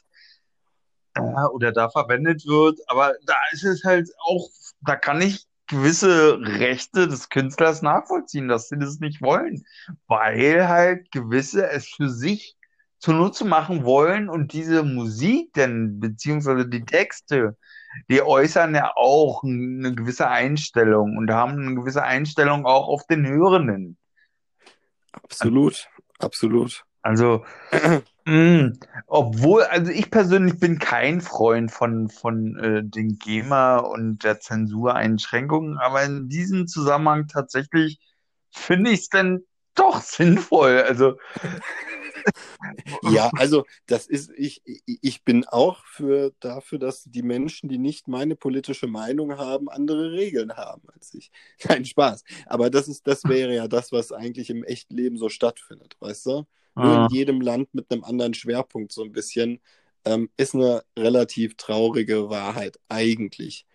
äh, 1.15 1.45
oder 1.51 1.71
da 1.71 1.89
verwendet 1.89 2.45
wird. 2.45 2.79
Aber 2.87 3.13
da 3.25 3.35
ist 3.51 3.63
es 3.63 3.83
halt 3.83 4.09
auch, 4.19 4.49
da 4.81 4.95
kann 4.95 5.21
ich 5.21 5.45
gewisse 5.67 6.39
Rechte 6.39 7.07
des 7.07 7.29
Künstlers 7.29 7.81
nachvollziehen, 7.81 8.47
dass 8.47 8.69
sie 8.69 8.77
das 8.77 8.99
nicht 8.99 9.21
wollen, 9.21 9.65
weil 10.07 10.67
halt 10.67 11.11
gewisse 11.11 11.67
es 11.69 11.87
für 11.87 12.09
sich 12.09 12.55
zunutze 12.99 13.45
machen 13.45 13.83
wollen 13.83 14.29
und 14.29 14.53
diese 14.53 14.83
Musik 14.83 15.53
denn, 15.53 15.99
beziehungsweise 15.99 16.67
die 16.67 16.85
Texte, 16.85 17.57
die 18.09 18.21
äußern 18.21 18.75
ja 18.75 18.91
auch 18.95 19.43
eine 19.43 19.93
gewisse 19.95 20.27
Einstellung 20.27 21.17
und 21.17 21.31
haben 21.31 21.53
eine 21.53 21.75
gewisse 21.75 22.03
Einstellung 22.03 22.65
auch 22.65 22.87
auf 22.87 23.05
den 23.07 23.27
Hörenden. 23.27 23.97
Absolut, 25.11 25.87
absolut. 26.19 26.83
Also, 27.05 27.45
mh, 28.25 28.71
obwohl, 29.07 29.63
also 29.63 29.91
ich 29.91 30.09
persönlich 30.09 30.59
bin 30.59 30.79
kein 30.79 31.21
Freund 31.21 31.71
von, 31.71 32.09
von 32.09 32.57
äh, 32.57 32.83
den 32.83 33.19
GEMA 33.19 33.77
und 33.77 34.23
der 34.23 34.39
Zensureinschränkungen, 34.39 35.77
aber 35.77 36.03
in 36.03 36.29
diesem 36.29 36.67
Zusammenhang 36.67 37.27
tatsächlich 37.27 37.99
finde 38.51 38.89
ich 38.91 39.01
es 39.01 39.09
dann 39.09 39.41
doch 39.75 40.01
sinnvoll. 40.01 40.81
Also, 40.81 41.17
Ja, 43.01 43.31
also 43.35 43.65
das 43.87 44.07
ist, 44.07 44.31
ich, 44.37 44.61
ich 44.65 44.83
ich 45.01 45.23
bin 45.23 45.45
auch 45.45 45.83
für 45.85 46.33
dafür, 46.39 46.77
dass 46.79 47.03
die 47.05 47.23
Menschen, 47.23 47.69
die 47.69 47.77
nicht 47.77 48.07
meine 48.07 48.35
politische 48.35 48.87
Meinung 48.87 49.37
haben, 49.37 49.69
andere 49.69 50.11
Regeln 50.11 50.53
haben 50.55 50.83
als 50.93 51.13
ich. 51.13 51.31
Kein 51.59 51.85
Spaß. 51.85 52.23
Aber 52.45 52.69
das 52.69 52.87
ist, 52.87 53.07
das 53.07 53.27
wäre 53.27 53.53
ja 53.55 53.67
das, 53.67 53.91
was 53.91 54.11
eigentlich 54.11 54.49
im 54.49 54.63
echten 54.63 54.95
Leben 54.95 55.17
so 55.17 55.29
stattfindet, 55.29 55.95
weißt 55.99 56.25
du? 56.27 56.45
Nur 56.75 56.97
Ah. 56.97 57.05
in 57.07 57.07
jedem 57.15 57.41
Land 57.41 57.73
mit 57.73 57.91
einem 57.91 58.03
anderen 58.03 58.33
Schwerpunkt 58.33 58.91
so 58.91 59.03
ein 59.03 59.11
bisschen, 59.11 59.59
ähm, 60.05 60.29
ist 60.37 60.55
eine 60.55 60.83
relativ 60.97 61.55
traurige 61.57 62.29
Wahrheit 62.29 62.79
eigentlich. 62.89 63.65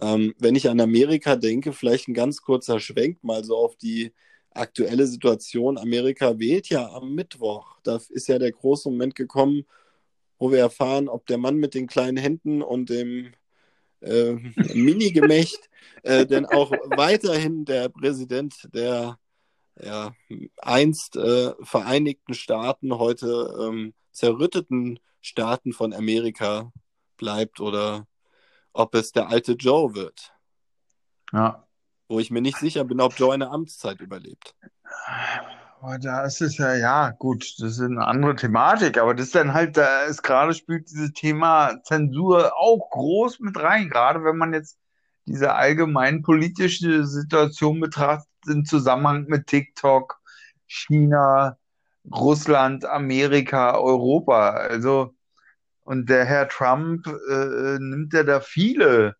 Ähm, 0.00 0.34
wenn 0.38 0.54
ich 0.56 0.68
an 0.68 0.80
Amerika 0.80 1.36
denke, 1.36 1.72
vielleicht 1.72 2.08
ein 2.08 2.14
ganz 2.14 2.42
kurzer 2.42 2.80
Schwenk 2.80 3.22
mal 3.24 3.44
so 3.44 3.56
auf 3.56 3.76
die 3.76 4.12
aktuelle 4.50 5.06
Situation. 5.06 5.78
Amerika 5.78 6.38
wählt 6.38 6.68
ja 6.68 6.88
am 6.92 7.14
Mittwoch. 7.14 7.78
Da 7.84 8.00
ist 8.10 8.28
ja 8.28 8.38
der 8.38 8.52
große 8.52 8.88
Moment 8.90 9.14
gekommen, 9.14 9.64
wo 10.38 10.50
wir 10.52 10.58
erfahren, 10.60 11.08
ob 11.08 11.26
der 11.26 11.38
Mann 11.38 11.56
mit 11.56 11.74
den 11.74 11.86
kleinen 11.86 12.16
Händen 12.16 12.62
und 12.62 12.90
dem 12.90 13.32
äh, 14.00 14.32
Mini-Gemächt 14.74 15.70
äh, 16.02 16.26
denn 16.26 16.46
auch 16.46 16.72
weiterhin 16.96 17.64
der 17.64 17.88
Präsident 17.88 18.68
der 18.74 19.18
ja, 19.82 20.12
einst 20.58 21.16
äh, 21.16 21.52
Vereinigten 21.62 22.34
Staaten, 22.34 22.98
heute 22.98 23.54
ähm, 23.60 23.94
zerrütteten 24.12 24.98
Staaten 25.20 25.72
von 25.72 25.92
Amerika 25.92 26.72
bleibt 27.16 27.60
oder 27.60 28.06
ob 28.72 28.94
es 28.94 29.12
der 29.12 29.28
alte 29.28 29.52
Joe 29.52 29.94
wird, 29.94 30.32
ja. 31.32 31.66
wo 32.08 32.20
ich 32.20 32.30
mir 32.30 32.40
nicht 32.40 32.58
sicher 32.58 32.84
bin, 32.84 33.00
ob 33.00 33.18
Joe 33.18 33.34
eine 33.34 33.50
Amtszeit 33.50 34.00
überlebt. 34.00 34.54
Aber 35.80 35.98
da 35.98 36.24
ist 36.24 36.40
es 36.40 36.58
ja, 36.58 36.74
ja, 36.74 37.10
gut, 37.10 37.54
das 37.58 37.72
ist 37.72 37.80
eine 37.80 38.04
andere 38.04 38.34
Thematik, 38.34 38.98
aber 38.98 39.14
das 39.14 39.26
ist 39.26 39.34
dann 39.34 39.54
halt, 39.54 39.76
da 39.76 40.04
ist 40.04 40.22
gerade 40.22 40.54
spielt 40.54 40.90
dieses 40.90 41.12
Thema 41.12 41.80
Zensur 41.84 42.56
auch 42.56 42.90
groß 42.90 43.40
mit 43.40 43.56
rein, 43.56 43.88
gerade 43.88 44.24
wenn 44.24 44.36
man 44.36 44.52
jetzt 44.52 44.78
diese 45.26 45.54
allgemein 45.54 46.22
politische 46.22 47.06
Situation 47.06 47.80
betrachtet 47.80 48.27
im 48.46 48.64
Zusammenhang 48.64 49.26
mit 49.28 49.46
TikTok, 49.46 50.18
China, 50.66 51.56
Russland, 52.12 52.84
Amerika, 52.84 53.76
Europa. 53.76 54.50
Also, 54.50 55.14
und 55.82 56.08
der 56.08 56.24
Herr 56.24 56.48
Trump 56.48 57.06
äh, 57.06 57.78
nimmt 57.78 58.12
ja 58.12 58.22
da 58.22 58.40
viele 58.40 59.16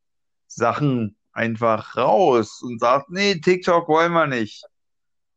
Sachen 0.47 1.17
einfach 1.33 1.97
raus 1.97 2.63
und 2.63 2.81
sagt, 2.81 3.11
nee, 3.11 3.41
TikTok 3.41 3.89
wollen 3.89 4.13
wir 4.13 4.27
nicht. 4.27 4.65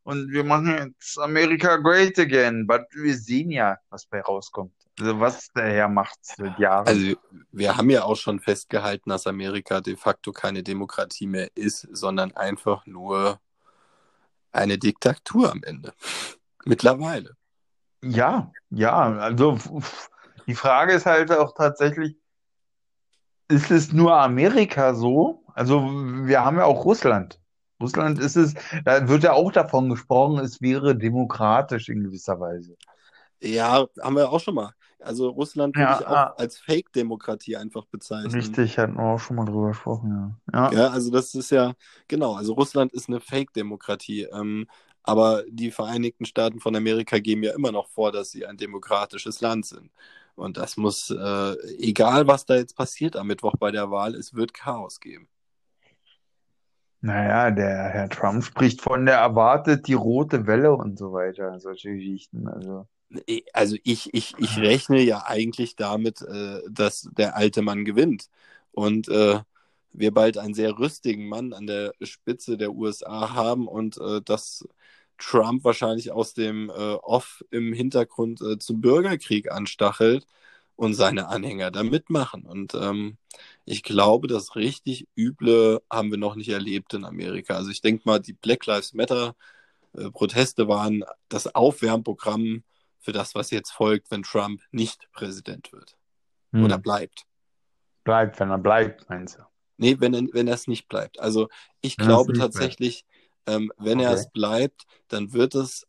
Und 0.04 0.32
wir 0.32 0.42
machen 0.42 0.94
jetzt 0.98 1.18
America 1.18 1.76
great 1.76 2.18
again. 2.18 2.66
But 2.66 2.82
wir 2.92 3.16
sehen 3.16 3.50
ja, 3.50 3.78
was 3.88 4.06
bei 4.06 4.20
rauskommt. 4.20 4.74
Also 4.98 5.20
was 5.20 5.48
der 5.52 5.72
Herr 5.72 5.88
macht 5.88 6.18
seit 6.22 6.58
Jahren. 6.58 6.86
Also 6.86 7.14
wir 7.52 7.76
haben 7.76 7.88
ja 7.88 8.02
auch 8.02 8.16
schon 8.16 8.40
festgehalten, 8.40 9.10
dass 9.10 9.26
Amerika 9.26 9.80
de 9.80 9.96
facto 9.96 10.32
keine 10.32 10.62
Demokratie 10.62 11.26
mehr 11.26 11.48
ist, 11.54 11.88
sondern 11.92 12.32
einfach 12.32 12.84
nur 12.86 13.40
eine 14.52 14.78
Diktatur 14.78 15.50
am 15.50 15.62
Ende. 15.62 15.92
Mittlerweile. 16.64 17.36
Ja, 18.02 18.52
ja, 18.70 19.12
also 19.18 19.58
die 20.46 20.54
Frage 20.54 20.94
ist 20.94 21.06
halt 21.06 21.30
auch 21.30 21.54
tatsächlich, 21.54 22.16
ist 23.48 23.70
es 23.70 23.92
nur 23.92 24.14
Amerika 24.16 24.94
so? 24.94 25.44
Also 25.54 25.82
wir 25.82 26.44
haben 26.44 26.56
ja 26.58 26.64
auch 26.64 26.84
Russland. 26.84 27.40
Russland 27.80 28.18
ist 28.18 28.36
es, 28.36 28.54
da 28.84 29.08
wird 29.08 29.24
ja 29.24 29.32
auch 29.32 29.52
davon 29.52 29.88
gesprochen, 29.88 30.38
es 30.38 30.60
wäre 30.62 30.96
demokratisch 30.96 31.88
in 31.88 32.04
gewisser 32.04 32.38
Weise. 32.40 32.76
Ja, 33.40 33.86
haben 34.00 34.16
wir 34.16 34.30
auch 34.30 34.40
schon 34.40 34.54
mal. 34.54 34.72
Also 35.02 35.28
Russland 35.30 35.78
würde 35.78 35.92
Ja, 35.92 35.94
ich 35.94 36.06
auch 36.06 36.26
ah. 36.28 36.34
als 36.36 36.58
Fake-Demokratie 36.58 37.56
einfach 37.56 37.86
bezeichnen. 37.86 38.32
Richtig, 38.32 38.78
hatten 38.78 38.94
wir 38.96 39.02
auch 39.04 39.18
schon 39.20 39.36
mal 39.36 39.44
drüber 39.44 39.68
gesprochen, 39.68 40.38
ja. 40.52 40.70
Ja, 40.70 40.72
Ja, 40.72 40.88
also 40.90 41.10
das 41.10 41.34
ist 41.34 41.50
ja, 41.50 41.74
genau, 42.08 42.34
also 42.34 42.54
Russland 42.54 42.92
ist 42.92 43.08
eine 43.08 43.20
Fake-Demokratie. 43.20 44.22
Ähm, 44.32 44.66
aber 45.02 45.44
die 45.48 45.70
Vereinigten 45.72 46.24
Staaten 46.26 46.60
von 46.60 46.76
Amerika 46.76 47.18
geben 47.18 47.42
ja 47.42 47.54
immer 47.54 47.72
noch 47.72 47.88
vor, 47.88 48.12
dass 48.12 48.30
sie 48.30 48.46
ein 48.46 48.56
demokratisches 48.56 49.40
Land 49.40 49.66
sind. 49.66 49.90
Und 50.36 50.56
das 50.56 50.76
muss, 50.76 51.10
äh, 51.10 51.54
egal 51.78 52.26
was 52.26 52.46
da 52.46 52.54
jetzt 52.56 52.76
passiert 52.76 53.16
am 53.16 53.26
Mittwoch 53.26 53.56
bei 53.58 53.70
der 53.70 53.90
Wahl, 53.90 54.14
es 54.14 54.34
wird 54.34 54.54
Chaos 54.54 55.00
geben. 55.00 55.28
naja, 57.00 57.50
der 57.50 57.88
Herr 57.90 58.08
Trump 58.08 58.44
spricht 58.44 58.80
von 58.80 59.06
der 59.06 59.16
erwartet 59.16 59.86
die 59.88 59.94
rote 59.94 60.46
Welle 60.46 60.72
und 60.74 60.98
so 60.98 61.12
weiter, 61.12 61.58
solche 61.60 61.94
Geschichten. 61.94 62.48
Also, 62.48 62.86
Also 63.52 63.76
ich, 63.84 64.12
ich, 64.14 64.34
ich 64.38 64.58
rechne 64.58 65.02
ja 65.02 65.24
eigentlich 65.26 65.76
damit, 65.76 66.22
äh, 66.22 66.60
dass 66.70 67.08
der 67.12 67.36
alte 67.36 67.62
Mann 67.62 67.84
gewinnt. 67.84 68.28
Und 68.72 69.08
äh, 69.08 69.40
wir 69.92 70.12
bald 70.12 70.38
einen 70.38 70.54
sehr 70.54 70.78
rüstigen 70.78 71.28
Mann 71.28 71.52
an 71.52 71.66
der 71.66 71.94
Spitze 72.02 72.56
der 72.56 72.72
USA 72.72 73.34
haben 73.34 73.68
und 73.68 73.98
äh, 73.98 74.22
dass 74.22 74.66
Trump 75.18 75.64
wahrscheinlich 75.64 76.10
aus 76.12 76.34
dem 76.34 76.70
äh, 76.70 76.72
Off 76.72 77.44
im 77.50 77.72
Hintergrund 77.72 78.40
äh, 78.42 78.58
zum 78.58 78.80
Bürgerkrieg 78.80 79.50
anstachelt 79.52 80.26
und 80.76 80.94
seine 80.94 81.28
Anhänger 81.28 81.70
da 81.70 81.82
mitmachen. 81.84 82.44
Und 82.44 82.74
ähm, 82.74 83.18
ich 83.64 83.82
glaube, 83.82 84.26
das 84.28 84.56
richtig 84.56 85.06
Üble 85.16 85.82
haben 85.90 86.10
wir 86.10 86.18
noch 86.18 86.34
nicht 86.34 86.48
erlebt 86.48 86.94
in 86.94 87.04
Amerika. 87.04 87.54
Also 87.56 87.70
ich 87.70 87.80
denke 87.82 88.02
mal, 88.06 88.20
die 88.20 88.32
Black 88.32 88.66
Lives 88.66 88.94
Matter 88.94 89.36
äh, 89.94 90.10
Proteste 90.10 90.68
waren 90.68 91.04
das 91.28 91.54
Aufwärmprogramm 91.54 92.64
für 93.02 93.12
das, 93.12 93.34
was 93.34 93.50
jetzt 93.50 93.72
folgt, 93.72 94.10
wenn 94.10 94.22
Trump 94.22 94.62
nicht 94.70 95.10
Präsident 95.12 95.72
wird 95.72 95.96
hm. 96.52 96.64
oder 96.64 96.78
bleibt. 96.78 97.26
Bleibt, 98.04 98.40
wenn 98.40 98.50
er 98.50 98.58
bleibt, 98.58 99.08
meinst 99.08 99.38
du? 99.38 99.42
Nee, 99.76 99.96
wenn, 99.98 100.14
er- 100.14 100.32
wenn 100.32 100.48
er 100.48 100.54
es 100.54 100.66
nicht 100.68 100.88
bleibt. 100.88 101.20
Also 101.20 101.48
ich 101.80 101.98
Wenn 101.98 102.06
er 102.06 102.08
glaube 102.08 102.32
tatsächlich, 102.32 103.04
ähm, 103.46 103.72
wenn 103.78 104.00
er 104.00 104.10
Okay. 104.12 104.20
es 104.20 104.30
bleibt, 104.30 104.86
dann 105.08 105.32
wird 105.32 105.54
es 105.54 105.86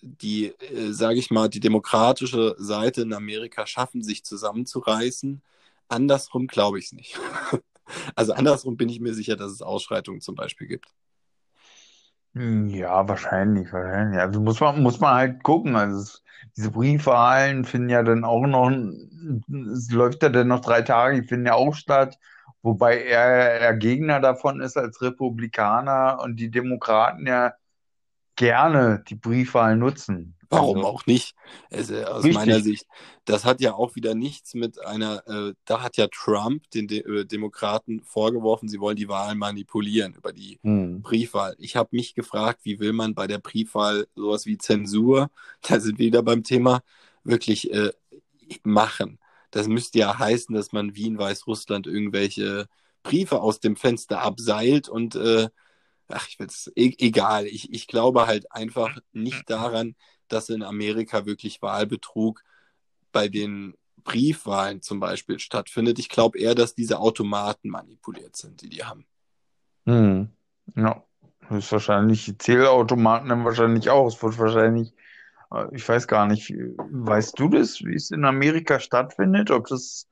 die, 0.00 0.46
äh, 0.46 0.92
sage 0.92 1.18
ich 1.18 1.30
mal, 1.30 1.48
die 1.48 1.60
demokratische 1.60 2.56
Seite 2.58 3.02
in 3.02 3.12
Amerika 3.12 3.66
schaffen, 3.66 4.02
sich 4.02 4.24
zusammenzureißen. 4.24 5.42
Andersrum 5.88 6.46
glaube 6.46 6.78
ich 6.78 6.86
es 6.86 6.92
nicht. 6.92 7.18
Also 8.14 8.32
andersrum 8.32 8.78
bin 8.78 8.88
ich 8.88 9.00
mir 9.00 9.12
sicher, 9.12 9.36
dass 9.36 9.52
es 9.52 9.60
Ausschreitungen 9.60 10.22
zum 10.22 10.34
Beispiel 10.34 10.66
gibt. 10.66 10.86
Hm, 12.34 12.68
Ja, 12.68 13.06
wahrscheinlich, 13.08 13.72
wahrscheinlich. 13.72 14.18
Also 14.20 14.40
muss 14.40 14.60
man, 14.60 14.82
muss 14.82 15.00
man 15.00 15.14
halt 15.14 15.42
gucken. 15.42 15.76
Also 15.76 15.98
es, 16.00 16.22
diese 16.56 16.70
Briefwahlen 16.70 17.64
finden 17.64 17.90
ja 17.90 18.02
dann 18.02 18.24
auch 18.24 18.46
noch, 18.46 18.70
es 19.74 19.90
läuft 19.90 20.22
ja 20.22 20.28
dann 20.30 20.48
noch 20.48 20.60
drei 20.60 20.82
Tage, 20.82 21.20
die 21.20 21.28
finden 21.28 21.46
ja 21.46 21.54
auch 21.54 21.74
statt, 21.74 22.18
wobei 22.62 23.02
er, 23.04 23.60
er 23.60 23.74
Gegner 23.76 24.20
davon 24.20 24.60
ist 24.60 24.76
als 24.76 25.00
Republikaner 25.02 26.18
und 26.22 26.36
die 26.36 26.50
Demokraten 26.50 27.26
ja 27.26 27.52
gerne 28.36 29.04
die 29.08 29.14
Briefwahlen 29.14 29.78
nutzen. 29.78 30.36
Warum 30.52 30.78
Also, 30.78 30.88
auch 30.88 31.06
nicht? 31.06 31.34
Also, 31.70 31.94
aus 32.04 32.24
Richtig. 32.24 32.34
meiner 32.34 32.60
Sicht, 32.60 32.86
das 33.24 33.46
hat 33.46 33.62
ja 33.62 33.72
auch 33.72 33.94
wieder 33.96 34.14
nichts 34.14 34.52
mit 34.52 34.84
einer, 34.84 35.26
äh, 35.26 35.54
da 35.64 35.82
hat 35.82 35.96
ja 35.96 36.08
Trump 36.08 36.68
den 36.72 36.88
De 36.88 36.98
äh, 37.00 37.24
Demokraten 37.24 38.02
vorgeworfen, 38.04 38.68
sie 38.68 38.78
wollen 38.78 38.96
die 38.96 39.08
Wahl 39.08 39.34
manipulieren 39.34 40.12
über 40.14 40.32
die 40.32 40.58
hm. 40.62 41.00
Briefwahl. 41.00 41.56
Ich 41.58 41.74
habe 41.76 41.88
mich 41.92 42.14
gefragt, 42.14 42.60
wie 42.64 42.80
will 42.80 42.92
man 42.92 43.14
bei 43.14 43.26
der 43.26 43.38
Briefwahl 43.38 44.06
sowas 44.14 44.44
wie 44.44 44.58
Zensur, 44.58 45.30
da 45.62 45.80
sind 45.80 45.98
wir 45.98 46.06
wieder 46.06 46.22
beim 46.22 46.42
Thema, 46.42 46.82
wirklich 47.24 47.72
äh, 47.72 47.92
machen. 48.62 49.18
Das 49.50 49.68
müsste 49.68 49.98
ja 50.00 50.18
heißen, 50.18 50.54
dass 50.54 50.72
man 50.72 50.94
wie 50.94 51.06
in 51.06 51.18
Weißrussland 51.18 51.86
irgendwelche 51.86 52.66
Briefe 53.02 53.40
aus 53.40 53.60
dem 53.60 53.76
Fenster 53.76 54.20
abseilt 54.22 54.88
und 54.88 55.14
äh, 55.16 55.48
ach, 56.12 56.28
ich 56.28 56.38
will's, 56.38 56.70
e 56.74 56.94
egal. 56.98 57.46
Ich, 57.46 57.72
ich 57.72 57.86
glaube 57.86 58.26
halt 58.26 58.50
einfach 58.52 58.98
nicht 59.12 59.48
daran, 59.50 59.94
dass 60.28 60.48
in 60.48 60.62
Amerika 60.62 61.26
wirklich 61.26 61.62
Wahlbetrug 61.62 62.42
bei 63.12 63.28
den 63.28 63.74
Briefwahlen 64.04 64.82
zum 64.82 65.00
Beispiel 65.00 65.38
stattfindet. 65.38 65.98
Ich 65.98 66.08
glaube 66.08 66.38
eher, 66.38 66.54
dass 66.54 66.74
diese 66.74 66.98
Automaten 66.98 67.68
manipuliert 67.68 68.36
sind, 68.36 68.62
die 68.62 68.68
die 68.68 68.84
haben. 68.84 69.06
Hm. 69.86 70.28
Ja, 70.76 71.04
das 71.48 71.64
ist 71.64 71.72
wahrscheinlich, 71.72 72.24
die 72.24 72.38
Zählautomaten 72.38 73.28
dann 73.28 73.44
wahrscheinlich 73.44 73.90
auch. 73.90 74.06
Es 74.06 74.22
wird 74.22 74.38
wahrscheinlich, 74.38 74.94
äh, 75.52 75.64
ich 75.74 75.88
weiß 75.88 76.06
gar 76.08 76.26
nicht, 76.26 76.50
weißt 76.50 77.38
du 77.38 77.48
das, 77.48 77.80
wie 77.84 77.94
es 77.94 78.10
in 78.10 78.24
Amerika 78.24 78.80
stattfindet? 78.80 79.50
Ob 79.50 79.66
das 79.68 80.06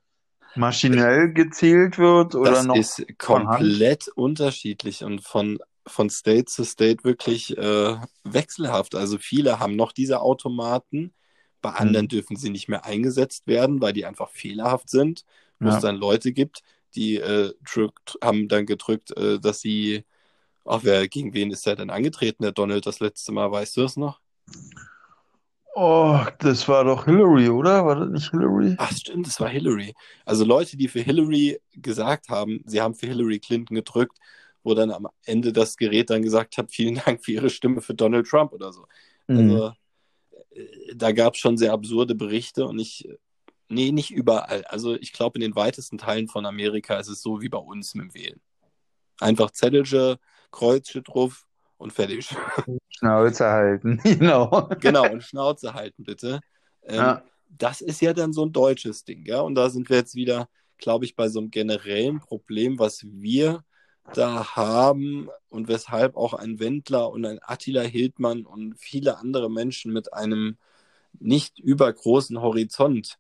maschinell 0.57 1.33
gezählt 1.33 1.99
wird 1.99 2.35
oder 2.35 2.51
Das 2.51 2.67
noch 2.67 2.77
ist 2.77 3.07
von 3.19 3.49
Hand? 3.49 3.61
komplett 3.61 4.09
unterschiedlich 4.09 5.05
und 5.05 5.23
von, 5.23 5.59
von 5.87 6.11
State 6.11 6.47
zu 6.47 6.65
State 6.65 7.05
wirklich 7.05 7.57
äh, 7.59 7.97
wechselhaft. 8.25 8.95
Also 8.95 9.19
viele 9.19 9.59
haben 9.61 9.77
noch 9.77 9.93
diese 9.93 10.21
Automaten, 10.21 11.15
bei 11.63 11.71
anderen 11.73 12.09
Hm. 12.09 12.09
dürfen 12.09 12.37
sie 12.37 12.51
nicht 12.51 12.69
mehr 12.69 12.85
eingesetzt 12.85 13.47
werden, 13.47 13.81
weil 13.81 13.93
die 13.93 14.07
einfach 14.07 14.31
fehlerhaft 14.31 14.89
sind, 14.91 15.25
wo 15.61 15.69
es 15.69 15.77
Ja. 15.77 15.81
dann 15.81 15.97
Leute 15.97 16.33
gibt, 16.33 16.63
die 16.95 17.17
äh, 17.17 17.53
drückt, 17.65 18.19
haben 18.23 18.49
dann 18.49 18.67
gedrückt, 18.67 19.17
äh, 19.17 19.39
dass 19.41 19.61
sie, 19.61 20.05
ach, 20.65 20.81
wer, 20.85 21.09
gegen 21.09 21.35
wen 21.35 21.51
ist 21.53 21.67
der 21.67 21.77
denn 21.77 21.91
angetreten, 21.91 22.43
der 22.45 22.53
Donald, 22.53 22.87
das 22.87 23.01
letzte 23.01 23.33
Mal, 23.33 23.51
weißt 23.53 23.77
du 23.79 23.85
es 23.85 23.97
noch? 23.97 24.21
Oh, 25.75 26.25
das 26.39 26.69
war 26.69 26.85
doch 26.85 27.07
Hillary, 27.07 27.49
oder? 27.49 27.85
War 27.85 27.97
das 27.97 28.09
nicht 28.11 28.31
Hillary? 28.31 28.77
Ach, 28.77 28.91
stimmt, 28.93 29.27
das 29.27 29.39
war 29.41 29.49
Hillary. 29.49 29.95
Also 30.25 30.45
Leute, 30.45 30.77
die 30.77 30.89
für 30.89 31.01
Hillary 31.01 31.61
gesagt 31.73 32.29
haben, 32.31 32.63
sie 32.67 32.81
haben 32.81 32.95
für 32.95 33.07
Hillary 33.07 33.39
Clinton 33.39 33.75
gedrückt, 33.75 34.19
wo 34.63 34.75
dann 34.75 34.91
am 34.91 35.09
Ende 35.25 35.53
das 35.53 35.77
Gerät 35.77 36.11
dann 36.11 36.23
gesagt 36.23 36.59
hat, 36.59 36.71
vielen 36.71 36.97
Dank 37.05 37.25
für 37.25 37.33
Ihre 37.33 37.51
Stimme 37.51 37.81
für 37.81 37.95
Donald 37.95 38.27
Trump 38.27 38.53
oder 38.53 38.73
so. 38.73 38.87
Hm. 39.29 39.39
Also 39.39 39.73
äh, 40.51 40.95
da 40.95 41.13
gab 41.13 41.35
es 41.35 41.41
schon 41.41 41.57
sehr 41.57 41.73
absurde 41.73 42.15
Berichte 42.15 42.67
und 42.67 42.79
ich, 42.79 43.09
nee, 43.69 43.93
nicht 43.93 44.11
überall. 44.11 44.65
Also 44.65 44.95
ich 44.97 45.13
glaube, 45.13 45.39
in 45.39 45.43
den 45.43 45.57
weitesten 45.57 45.99
Teilen 45.99 46.29
von 46.29 46.47
Amerika 46.47 46.99
ist 46.99 47.09
es 47.09 47.23
so 47.23 47.41
wie 47.41 47.49
bei 47.49 47.59
uns 47.59 47.95
mit 47.95 48.05
dem 48.07 48.15
Wählen. 48.15 48.41
Einfach 49.21 49.51
Zettelchen, 49.51 50.17
Kreuzchen 50.51 51.05
drauf 51.05 51.47
und 51.77 51.93
fertig. 51.93 52.29
Schnauze 52.89 53.47
halten, 53.47 53.99
genau. 54.05 54.69
genau, 54.81 55.11
und 55.11 55.23
Schnauze 55.23 55.75
halten 55.75 56.05
bitte. 56.05 56.41
Ähm, 56.83 56.97
Ja. 56.97 57.25
das 57.49 57.81
ist 57.81 58.01
ja 58.03 58.13
dann 58.13 58.33
so 58.33 58.45
ein 58.45 58.53
deutsches 58.53 59.05
Ding, 59.05 59.25
ja. 59.27 59.41
Und 59.41 59.55
da 59.55 59.71
sind 59.71 59.89
wir 59.89 59.97
jetzt 59.97 60.15
wieder, 60.15 60.49
glaube 60.79 61.05
ich, 61.05 61.17
bei 61.17 61.29
so 61.29 61.41
einem 61.41 61.51
generellen 61.51 62.21
Problem, 62.21 62.79
was 62.79 63.05
wir 63.05 63.65
da 64.15 64.57
haben 64.57 65.29
und 65.49 65.69
weshalb 65.69 66.17
auch 66.17 66.35
ein 66.35 66.59
Wendler 66.59 67.11
und 67.11 67.25
ein 67.25 67.41
Attila 67.43 67.83
Hildmann 67.83 68.45
und 68.45 68.75
viele 68.79 69.19
andere 69.19 69.51
Menschen 69.51 69.93
mit 69.93 70.13
einem 70.13 70.57
nicht 71.19 71.59
übergroßen 71.59 72.41
Horizont, 72.41 73.19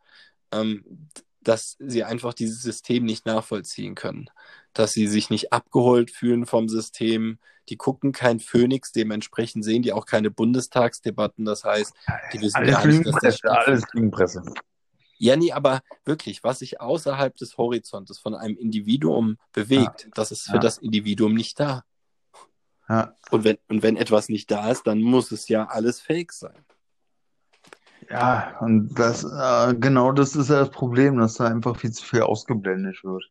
ähm, 0.52 1.08
dass 1.42 1.76
sie 1.78 2.04
einfach 2.04 2.34
dieses 2.34 2.62
System 2.62 3.04
nicht 3.04 3.26
nachvollziehen 3.26 3.94
können, 3.94 4.28
dass 4.74 4.92
sie 4.92 5.06
sich 5.06 5.30
nicht 5.30 5.52
abgeholt 5.52 6.10
fühlen 6.10 6.46
vom 6.46 6.68
System, 6.68 7.38
die 7.68 7.76
gucken 7.76 8.12
kein 8.12 8.40
Phoenix, 8.40 8.92
dementsprechend 8.92 9.64
sehen 9.64 9.82
die 9.82 9.92
auch 9.92 10.06
keine 10.06 10.30
Bundestagsdebatten, 10.30 11.44
das 11.44 11.64
heißt, 11.64 11.94
die 12.32 12.40
wissen 12.40 12.56
Alles 12.56 12.74
gar 12.74 12.86
nicht, 12.86 13.06
dass 13.06 13.20
das 13.20 13.44
alles 13.44 13.84
Lügenpresse. 13.92 14.42
Ja, 15.20 15.36
nee, 15.36 15.52
aber 15.52 15.82
wirklich, 16.06 16.42
was 16.42 16.60
sich 16.60 16.80
außerhalb 16.80 17.36
des 17.36 17.58
Horizontes 17.58 18.18
von 18.18 18.34
einem 18.34 18.56
Individuum 18.56 19.36
bewegt, 19.52 20.08
das 20.14 20.32
ist 20.32 20.44
für 20.46 20.54
Ja. 20.54 20.60
das 20.60 20.78
Individuum 20.78 21.34
nicht 21.34 21.60
da. 21.60 21.84
Ja. 22.88 23.14
Und 23.30 23.44
wenn, 23.44 23.58
und 23.68 23.82
wenn 23.82 23.96
etwas 23.96 24.30
nicht 24.30 24.50
da 24.50 24.70
ist, 24.70 24.86
dann 24.86 25.02
muss 25.02 25.30
es 25.30 25.46
ja 25.48 25.66
alles 25.66 26.00
fake 26.00 26.32
sein. 26.32 26.64
Ja, 28.08 28.56
und 28.60 28.94
das, 28.98 29.22
äh, 29.24 29.74
genau 29.74 30.12
das 30.12 30.34
ist 30.34 30.48
ja 30.48 30.60
das 30.60 30.70
Problem, 30.70 31.18
dass 31.18 31.34
da 31.34 31.44
einfach 31.48 31.76
viel 31.76 31.92
zu 31.92 32.02
viel 32.02 32.22
ausgeblendet 32.22 33.04
wird. 33.04 33.30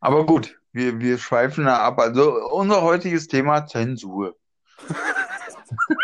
Aber 0.00 0.24
gut, 0.24 0.58
wir, 0.72 0.98
wir 1.00 1.18
schweifen 1.18 1.66
da 1.66 1.80
ab. 1.80 1.98
Also 1.98 2.32
unser 2.50 2.80
heutiges 2.80 3.28
Thema 3.28 3.66
Zensur. 3.66 4.36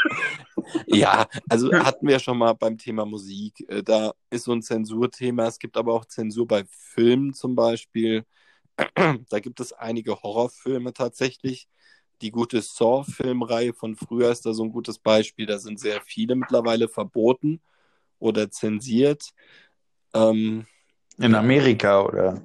Ja, 0.86 1.26
also 1.48 1.72
hatten 1.72 2.06
wir 2.08 2.18
schon 2.18 2.38
mal 2.38 2.52
beim 2.54 2.78
Thema 2.78 3.04
Musik. 3.04 3.64
Äh, 3.68 3.82
Da 3.82 4.14
ist 4.30 4.44
so 4.44 4.52
ein 4.52 4.62
Zensurthema. 4.62 5.46
Es 5.46 5.58
gibt 5.58 5.76
aber 5.76 5.94
auch 5.94 6.04
Zensur 6.06 6.46
bei 6.46 6.64
Filmen 6.68 7.34
zum 7.34 7.54
Beispiel. 7.54 8.24
Da 9.30 9.40
gibt 9.40 9.60
es 9.60 9.72
einige 9.72 10.22
Horrorfilme 10.22 10.92
tatsächlich. 10.92 11.68
Die 12.22 12.30
gute 12.30 12.60
Saw-Filmreihe 12.62 13.72
von 13.74 13.96
früher 13.96 14.30
ist 14.30 14.46
da 14.46 14.52
so 14.52 14.64
ein 14.64 14.72
gutes 14.72 14.98
Beispiel. 14.98 15.46
Da 15.46 15.58
sind 15.58 15.78
sehr 15.80 16.00
viele 16.00 16.36
mittlerweile 16.36 16.88
verboten 16.88 17.60
oder 18.18 18.50
zensiert. 18.50 19.30
Ähm, 20.14 20.66
In 21.18 21.34
Amerika, 21.34 22.02
oder? 22.02 22.42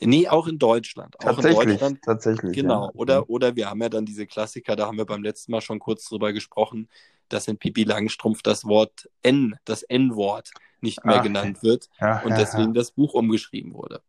Nee, 0.00 0.28
auch 0.28 0.46
in 0.46 0.58
Deutschland. 0.58 1.18
Auch 1.20 1.38
in 1.38 1.46
Tatsächlich, 1.46 1.48
Deutschland. 1.48 2.00
tatsächlich. 2.02 2.52
Genau. 2.52 2.90
ja. 2.90 2.92
Oder, 2.94 3.28
oder 3.30 3.56
wir 3.56 3.68
haben 3.70 3.82
ja 3.82 3.88
dann 3.88 4.06
diese 4.06 4.26
Klassiker, 4.26 4.76
da 4.76 4.86
haben 4.86 4.96
wir 4.98 5.06
beim 5.06 5.22
letzten 5.22 5.52
Mal 5.52 5.60
schon 5.60 5.78
kurz 5.80 6.04
drüber 6.08 6.32
gesprochen, 6.32 6.88
dass 7.28 7.48
in 7.48 7.58
Pipi 7.58 7.84
Langstrumpf 7.84 8.42
das 8.42 8.64
Wort 8.64 9.08
N, 9.22 9.56
das 9.64 9.82
N-Wort, 9.82 10.54
nicht 10.80 11.04
mehr 11.04 11.20
Ah, 11.20 11.20
genannt 11.20 11.62
wird 11.62 11.90
Ja, 12.00 12.22
und 12.22 12.38
ja, 12.38 12.38
deswegen 12.38 12.74
das 12.74 12.92
Buch 12.92 13.14
umgeschrieben 13.14 13.74
wurde. 13.74 14.02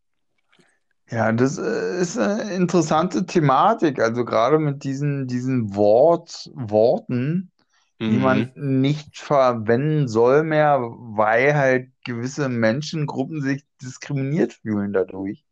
Ja, 1.12 1.32
das 1.32 1.58
äh, 1.58 2.00
ist 2.02 2.18
eine 2.18 2.54
interessante 2.54 3.26
Thematik. 3.26 4.00
Also 4.00 4.26
gerade 4.26 4.60
mit 4.60 4.84
diesen, 4.84 5.28
diesen 5.28 5.76
Wort, 5.76 6.50
Worten, 6.54 7.52
die 8.06 8.18
Mhm. 8.18 8.20
man 8.20 8.54
nicht 8.56 9.18
verwenden 9.18 10.08
soll 10.08 10.44
mehr, 10.44 10.80
weil 10.82 11.56
halt 11.56 11.92
gewisse 12.06 12.50
Menschengruppen 12.50 13.42
sich 13.42 13.66
diskriminiert 13.82 14.54
fühlen 14.54 14.94
dadurch. 14.94 15.46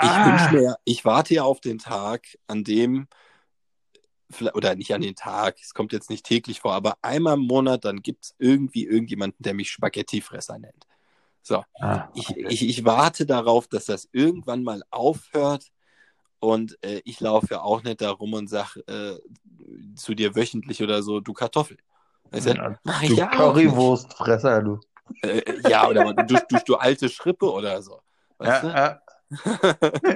Ich 0.00 0.08
Ah, 0.08 0.26
wünsche 0.26 0.54
mir, 0.54 0.76
ich 0.84 1.04
warte 1.04 1.34
ja 1.34 1.44
auf 1.44 1.60
den 1.60 1.78
Tag, 1.78 2.26
an 2.46 2.64
dem, 2.64 3.08
oder 4.54 4.74
nicht 4.74 4.92
an 4.94 5.00
den 5.02 5.14
Tag, 5.14 5.56
es 5.62 5.72
kommt 5.74 5.92
jetzt 5.92 6.10
nicht 6.10 6.26
täglich 6.26 6.60
vor, 6.60 6.74
aber 6.74 6.98
einmal 7.02 7.34
im 7.34 7.46
Monat, 7.46 7.84
dann 7.84 8.02
gibt 8.02 8.24
es 8.24 8.34
irgendwie 8.38 8.84
irgendjemanden, 8.84 9.42
der 9.42 9.54
mich 9.54 9.70
Spaghettifresser 9.70 10.58
nennt. 10.58 10.86
So, 11.42 11.64
ah, 11.80 12.08
ich, 12.14 12.30
okay. 12.30 12.46
ich, 12.48 12.68
ich 12.68 12.84
warte 12.84 13.24
darauf, 13.24 13.68
dass 13.68 13.86
das 13.86 14.08
irgendwann 14.12 14.64
mal 14.64 14.82
aufhört 14.90 15.70
und 16.40 16.76
äh, 16.84 17.00
ich 17.04 17.20
laufe 17.20 17.54
ja 17.54 17.62
auch 17.62 17.82
nicht 17.84 18.00
da 18.00 18.10
rum 18.10 18.34
und 18.34 18.48
sag 18.48 18.76
äh, 18.88 19.16
zu 19.94 20.14
dir 20.14 20.34
wöchentlich 20.34 20.82
oder 20.82 21.02
so, 21.02 21.20
du 21.20 21.32
Kartoffel. 21.32 21.78
Weißt 22.30 22.46
du? 22.46 22.50
Ja, 22.54 22.78
ich 23.02 23.08
Du 23.10 23.14
ja. 23.14 23.26
Currywurstfresser, 23.28 24.62
du. 24.62 24.80
Äh, 25.22 25.42
ja, 25.68 25.88
oder 25.88 26.12
du, 26.14 26.24
du, 26.48 26.58
du 26.66 26.74
alte 26.76 27.08
Schrippe 27.08 27.50
oder 27.50 27.80
so. 27.80 28.00
Weißt 28.38 28.64
ja. 28.64 29.00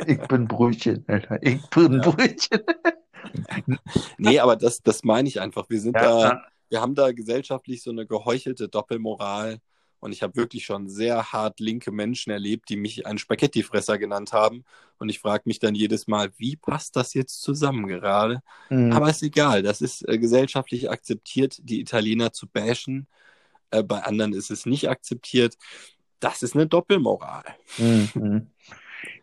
Ich 0.07 0.19
bin 0.29 0.47
Brötchen, 0.47 1.05
Alter. 1.09 1.43
Ich 1.43 1.61
bin 1.71 1.95
Ja. 1.95 2.11
Brötchen. 2.11 2.61
Nee, 4.19 4.41
aber 4.41 4.57
das, 4.57 4.83
das 4.83 5.05
meine 5.05 5.29
ich 5.29 5.41
einfach. 5.41 5.69
Wir 5.69 5.81
sind 5.81 5.95
Ja, 5.95 6.03
da, 6.03 6.21
ja. 6.21 6.43
wir 6.69 6.81
haben 6.81 6.95
da 6.95 7.13
gesellschaftlich 7.13 7.83
so 7.83 7.91
eine 7.91 8.07
geheuchelte 8.07 8.69
Doppelmoral. 8.69 9.59
Und 10.01 10.13
ich 10.13 10.23
habe 10.23 10.35
wirklich 10.37 10.65
schon 10.65 10.89
sehr 10.89 11.31
hart 11.33 11.61
linke 11.61 11.93
Menschen 11.93 12.31
erlebt, 12.31 12.71
die 12.71 12.77
mich 12.77 13.07
einen 13.07 13.19
Spaghettifresser 13.19 13.99
genannt 13.99 14.33
haben. 14.33 14.65
Und 14.99 15.11
ich 15.11 15.21
frage 15.21 15.43
mich 15.45 15.59
dann 15.59 15.75
jedes 15.75 16.07
Mal, 16.09 16.31
wie 16.39 16.57
passt 16.57 16.97
das 16.97 17.13
jetzt 17.13 17.43
zusammen 17.43 17.87
gerade? 17.87 18.41
Mhm. 18.71 18.93
Aber 18.93 19.11
ist 19.11 19.23
egal, 19.23 19.63
das 19.63 19.83
ist 19.83 20.09
äh, 20.09 20.19
gesellschaftlich 20.19 20.91
akzeptiert, 20.91 21.59
die 21.63 21.81
Italiener 21.81 22.33
zu 22.33 22.49
bashen. 22.49 23.07
Äh, 23.71 23.83
bei 23.83 24.03
anderen 24.03 24.33
ist 24.33 24.51
es 24.51 24.65
nicht 24.65 24.89
akzeptiert. 24.89 25.57
Das 26.19 26.43
ist 26.43 26.55
eine 26.55 26.67
Doppelmoral. 26.67 27.45
Mhm. 27.77 28.47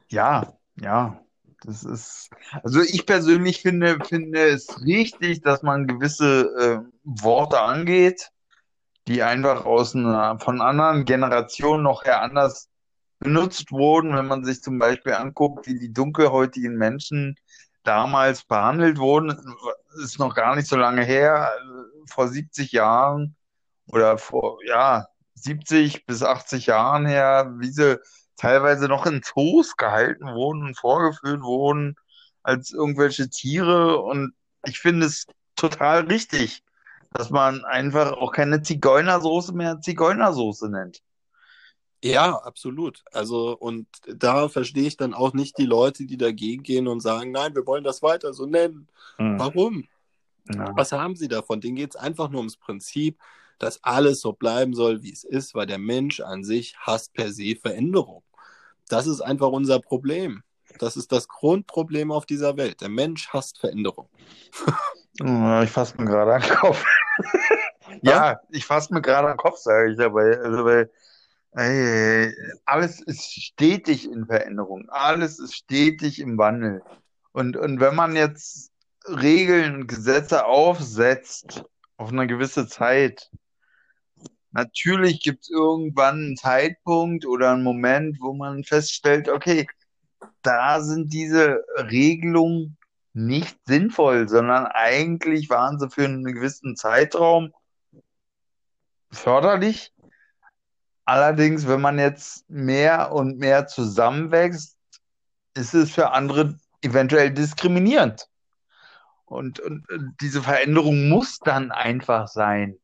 Ja, 0.09 0.53
ja. 0.79 1.19
Das 1.63 1.83
ist, 1.83 2.29
also 2.63 2.81
ich 2.81 3.05
persönlich 3.05 3.61
finde, 3.61 3.97
finde 4.05 4.47
es 4.49 4.79
richtig, 4.85 5.41
dass 5.41 5.63
man 5.63 5.87
gewisse 5.87 6.43
äh, 6.59 6.79
Worte 7.03 7.59
angeht, 7.59 8.29
die 9.07 9.23
einfach 9.23 9.65
aus 9.65 9.95
einer, 9.95 10.39
von 10.39 10.61
anderen 10.61 11.05
Generationen 11.05 11.83
noch 11.83 12.05
her 12.05 12.21
anders 12.21 12.69
benutzt 13.19 13.71
wurden. 13.71 14.15
Wenn 14.15 14.27
man 14.27 14.45
sich 14.45 14.61
zum 14.61 14.77
Beispiel 14.79 15.13
anguckt, 15.13 15.65
wie 15.67 15.79
die 15.79 15.91
dunkelhäutigen 15.91 16.75
Menschen 16.77 17.37
damals 17.83 18.43
behandelt 18.43 18.99
wurden, 18.99 19.35
ist 20.03 20.19
noch 20.19 20.35
gar 20.35 20.55
nicht 20.55 20.67
so 20.67 20.75
lange 20.75 21.03
her, 21.03 21.51
vor 22.07 22.27
70 22.27 22.71
Jahren 22.71 23.35
oder 23.87 24.17
vor, 24.17 24.59
ja, 24.65 25.07
70 25.35 26.05
bis 26.05 26.21
80 26.23 26.67
Jahren 26.67 27.05
her, 27.05 27.53
wie 27.59 27.71
sie 27.71 27.99
teilweise 28.37 28.87
noch 28.87 29.05
in 29.05 29.21
Zoos 29.23 29.75
gehalten 29.75 30.25
wurden 30.25 30.63
und 30.63 30.77
vorgeführt 30.77 31.41
wurden 31.41 31.95
als 32.43 32.71
irgendwelche 32.71 33.29
Tiere. 33.29 33.97
Und 33.99 34.33
ich 34.65 34.79
finde 34.79 35.07
es 35.07 35.25
total 35.55 36.05
richtig, 36.05 36.63
dass 37.11 37.29
man 37.29 37.65
einfach 37.65 38.13
auch 38.13 38.31
keine 38.31 38.61
Zigeunersoße 38.61 39.53
mehr 39.53 39.81
Zigeunersoße 39.81 40.69
nennt. 40.69 41.01
Ja, 42.03 42.35
absolut. 42.35 43.03
Also, 43.11 43.57
und 43.57 43.87
da 44.07 44.49
verstehe 44.49 44.87
ich 44.87 44.97
dann 44.97 45.15
auch 45.15 45.33
nicht 45.33 45.57
die 45.57 45.65
Leute, 45.65 46.05
die 46.05 46.17
dagegen 46.17 46.61
gehen 46.61 46.87
und 46.87 46.99
sagen, 46.99 47.31
nein, 47.31 47.55
wir 47.55 47.65
wollen 47.65 47.83
das 47.83 48.03
weiter 48.03 48.33
so 48.33 48.45
nennen. 48.45 48.87
Hm. 49.17 49.39
Warum? 49.39 49.87
Ja. 50.53 50.71
Was 50.75 50.91
haben 50.91 51.15
sie 51.15 51.27
davon? 51.27 51.59
Denen 51.59 51.75
geht 51.75 51.95
es 51.95 51.95
einfach 51.95 52.29
nur 52.29 52.39
ums 52.39 52.55
Prinzip, 52.55 53.19
dass 53.57 53.83
alles 53.83 54.21
so 54.21 54.33
bleiben 54.33 54.75
soll, 54.75 55.01
wie 55.01 55.11
es 55.11 55.23
ist, 55.23 55.55
weil 55.55 55.65
der 55.65 55.79
Mensch 55.79 56.19
an 56.19 56.43
sich 56.43 56.77
hasst 56.77 57.13
per 57.13 57.31
se 57.31 57.55
Veränderung. 57.55 58.23
Das 58.89 59.07
ist 59.07 59.21
einfach 59.21 59.49
unser 59.49 59.79
Problem. 59.79 60.43
Das 60.79 60.95
ist 60.95 61.11
das 61.11 61.27
Grundproblem 61.27 62.11
auf 62.11 62.25
dieser 62.25 62.57
Welt. 62.57 62.81
Der 62.81 62.89
Mensch 62.89 63.29
hasst 63.29 63.59
Veränderung. 63.59 64.09
Ich 65.63 65.71
fasse 65.71 65.97
mir 65.97 66.05
gerade 66.05 66.35
an 66.35 66.41
den 66.41 66.55
Kopf. 66.55 66.83
Ja, 68.01 68.41
ich 68.49 68.65
fasse 68.65 68.93
mir 68.93 69.01
gerade 69.01 69.27
an 69.27 69.33
den 69.33 69.39
Kopf, 69.39 69.57
sage 69.57 69.91
ich 69.91 69.97
dabei. 69.97 70.37
Also, 70.37 70.65
weil 70.65 70.91
ey, 71.53 72.33
alles 72.65 73.01
ist 73.01 73.31
stetig 73.31 74.11
in 74.11 74.25
Veränderung. 74.25 74.87
Alles 74.89 75.39
ist 75.39 75.55
stetig 75.55 76.19
im 76.19 76.37
Wandel. 76.37 76.83
Und, 77.31 77.57
und 77.57 77.79
wenn 77.79 77.95
man 77.95 78.15
jetzt 78.15 78.71
Regeln 79.07 79.75
und 79.75 79.87
Gesetze 79.87 80.45
aufsetzt 80.45 81.63
auf 81.95 82.11
eine 82.11 82.27
gewisse 82.27 82.67
Zeit, 82.67 83.31
natürlich 84.51 85.21
gibt 85.21 85.43
es 85.43 85.49
irgendwann 85.49 86.15
einen 86.15 86.37
Zeitpunkt 86.37 87.25
oder 87.25 87.51
einen 87.51 87.63
Moment, 87.63 88.17
wo 88.19 88.33
man 88.33 88.63
feststellt, 88.63 89.29
okay, 89.29 89.67
da 90.41 90.81
sind 90.81 91.13
diese 91.13 91.63
Regelungen 91.77 92.77
nicht 93.13 93.57
sinnvoll, 93.65 94.29
sondern 94.29 94.67
eigentlich 94.67 95.49
waren 95.49 95.79
sie 95.79 95.89
für 95.89 96.05
einen 96.05 96.23
gewissen 96.23 96.75
Zeitraum 96.75 97.51
förderlich. 99.11 99.93
Allerdings, 101.05 101.67
wenn 101.67 101.81
man 101.81 101.99
jetzt 101.99 102.49
mehr 102.49 103.11
und 103.13 103.39
mehr 103.39 103.67
zusammenwächst, 103.67 104.77
ist 105.55 105.73
es 105.73 105.91
für 105.91 106.11
andere 106.11 106.57
eventuell 106.81 107.31
diskriminierend. 107.31 108.27
Und, 109.25 109.59
und 109.59 109.85
diese 110.21 110.41
Veränderung 110.41 111.09
muss 111.09 111.39
dann 111.39 111.71
einfach 111.71 112.27
sein. 112.27 112.77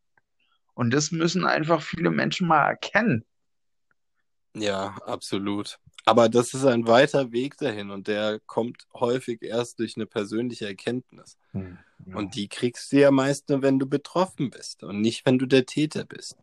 Und 0.74 0.92
das 0.92 1.12
müssen 1.12 1.46
einfach 1.46 1.82
viele 1.82 2.10
Menschen 2.10 2.48
mal 2.48 2.68
erkennen. 2.68 3.26
Ja, 4.56 4.96
absolut. 5.06 5.80
Aber 6.06 6.30
das 6.30 6.54
ist 6.54 6.66
ein 6.66 6.88
weiter 6.88 7.32
Weg 7.32 7.58
dahin 7.58 7.90
und 7.90 8.08
der 8.08 8.40
kommt 8.46 8.88
häufig 8.94 9.42
erst 9.42 9.80
durch 9.80 9.96
eine 9.96 10.06
persönliche 10.06 10.68
Erkenntnis. 10.68 11.38
Und 12.14 12.36
die 12.36 12.50
kriegst 12.50 12.92
du 12.92 13.00
ja 13.00 13.12
meist 13.12 13.50
nur, 13.50 13.62
wenn 13.62 13.80
du 13.80 13.88
betroffen 13.88 14.50
bist 14.50 14.84
und 14.84 15.00
nicht, 15.00 15.26
wenn 15.26 15.40
du 15.40 15.46
der 15.46 15.66
Täter 15.66 16.04
bist. 16.04 16.38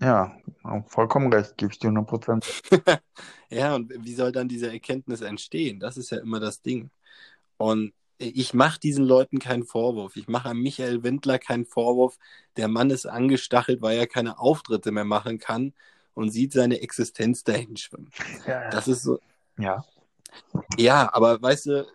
Ja, 0.00 0.34
vollkommen 0.86 1.30
recht, 1.32 1.58
gebe 1.58 1.72
ich 1.72 1.78
dir 1.78 1.88
100 1.88 2.06
Prozent. 2.06 2.62
Ja, 3.52 3.74
und 3.74 3.92
wie 4.04 4.14
soll 4.14 4.30
dann 4.30 4.46
diese 4.46 4.70
Erkenntnis 4.70 5.22
entstehen? 5.22 5.80
Das 5.80 5.96
ist 5.96 6.10
ja 6.10 6.18
immer 6.18 6.38
das 6.38 6.62
Ding. 6.62 6.92
Und 7.56 7.92
ich 8.20 8.52
mache 8.52 8.78
diesen 8.78 9.04
Leuten 9.04 9.38
keinen 9.38 9.64
Vorwurf. 9.64 10.16
Ich 10.16 10.28
mache 10.28 10.50
an 10.50 10.58
Michael 10.58 11.02
Wendler 11.02 11.38
keinen 11.38 11.64
Vorwurf. 11.64 12.18
Der 12.56 12.68
Mann 12.68 12.90
ist 12.90 13.06
angestachelt, 13.06 13.80
weil 13.80 13.98
er 13.98 14.06
keine 14.06 14.38
Auftritte 14.38 14.92
mehr 14.92 15.04
machen 15.04 15.38
kann 15.38 15.72
und 16.12 16.30
sieht 16.30 16.52
seine 16.52 16.82
Existenz 16.82 17.44
dahin 17.44 17.76
schwimmen. 17.76 18.10
Ja, 18.46 18.68
Das 18.68 18.88
ist 18.88 19.02
so, 19.02 19.18
ja. 19.58 19.84
ja, 20.76 21.08
aber 21.12 21.40
weißt 21.40 21.66
du, 21.66 21.86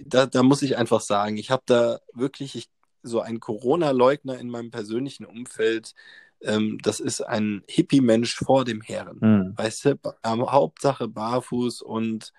da, 0.00 0.26
da 0.26 0.42
muss 0.44 0.62
ich 0.62 0.76
einfach 0.76 1.00
sagen, 1.00 1.36
ich 1.36 1.50
habe 1.50 1.64
da 1.66 1.98
wirklich 2.12 2.54
ich, 2.54 2.68
so 3.02 3.20
einen 3.20 3.40
Corona-Leugner 3.40 4.38
in 4.38 4.48
meinem 4.48 4.70
persönlichen 4.70 5.26
Umfeld. 5.26 5.94
Ähm, 6.40 6.78
das 6.82 7.00
ist 7.00 7.20
ein 7.20 7.64
Hippie-Mensch 7.68 8.36
vor 8.36 8.64
dem 8.64 8.80
Herren. 8.80 9.20
Hm. 9.20 9.52
Weißt 9.56 9.84
du, 9.86 9.96
ba- 9.96 10.16
Hauptsache 10.24 11.08
barfuß 11.08 11.82
und 11.82 12.32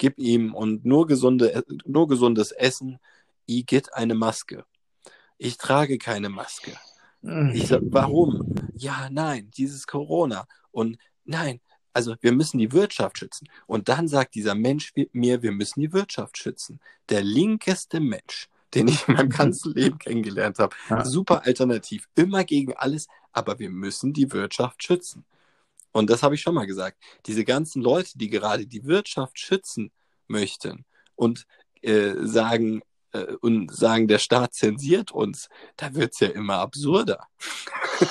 gib 0.00 0.18
ihm 0.18 0.54
und 0.54 0.84
nur 0.84 1.06
gesunde, 1.06 1.62
nur 1.84 2.08
gesundes 2.08 2.50
Essen. 2.50 2.98
I 3.48 3.64
get 3.64 3.92
eine 3.94 4.14
Maske. 4.14 4.64
Ich 5.38 5.58
trage 5.58 5.98
keine 5.98 6.30
Maske. 6.30 6.72
Ich 7.52 7.68
sag, 7.68 7.82
warum? 7.84 8.54
Ja, 8.74 9.08
nein, 9.10 9.50
dieses 9.56 9.86
Corona. 9.86 10.46
Und 10.70 10.96
nein, 11.24 11.60
also 11.92 12.14
wir 12.22 12.32
müssen 12.32 12.58
die 12.58 12.72
Wirtschaft 12.72 13.18
schützen. 13.18 13.48
Und 13.66 13.90
dann 13.90 14.08
sagt 14.08 14.34
dieser 14.34 14.54
Mensch 14.54 14.94
mir, 15.12 15.42
wir 15.42 15.52
müssen 15.52 15.80
die 15.80 15.92
Wirtschaft 15.92 16.38
schützen. 16.38 16.80
Der 17.10 17.22
linkeste 17.22 18.00
Mensch, 18.00 18.48
den 18.72 18.88
ich 18.88 19.06
in 19.06 19.14
meinem 19.14 19.28
ganzen 19.42 19.74
Leben 19.74 19.98
kennengelernt 19.98 20.58
habe. 20.58 20.74
Ja. 20.88 21.04
Super 21.04 21.44
alternativ, 21.44 22.08
immer 22.14 22.44
gegen 22.44 22.74
alles, 22.74 23.06
aber 23.32 23.58
wir 23.58 23.68
müssen 23.68 24.14
die 24.14 24.32
Wirtschaft 24.32 24.82
schützen. 24.82 25.26
Und 25.92 26.10
das 26.10 26.22
habe 26.22 26.34
ich 26.34 26.40
schon 26.40 26.54
mal 26.54 26.66
gesagt. 26.66 26.98
Diese 27.26 27.44
ganzen 27.44 27.82
Leute, 27.82 28.16
die 28.16 28.28
gerade 28.28 28.66
die 28.66 28.84
Wirtschaft 28.84 29.38
schützen 29.38 29.90
möchten 30.28 30.84
und 31.16 31.46
äh, 31.82 32.14
sagen, 32.20 32.82
äh, 33.12 33.34
und 33.40 33.74
sagen, 33.74 34.08
der 34.08 34.18
Staat 34.18 34.54
zensiert 34.54 35.12
uns, 35.12 35.48
da 35.76 35.94
wird's 35.94 36.20
ja 36.20 36.28
immer 36.28 36.58
absurder. 36.58 37.26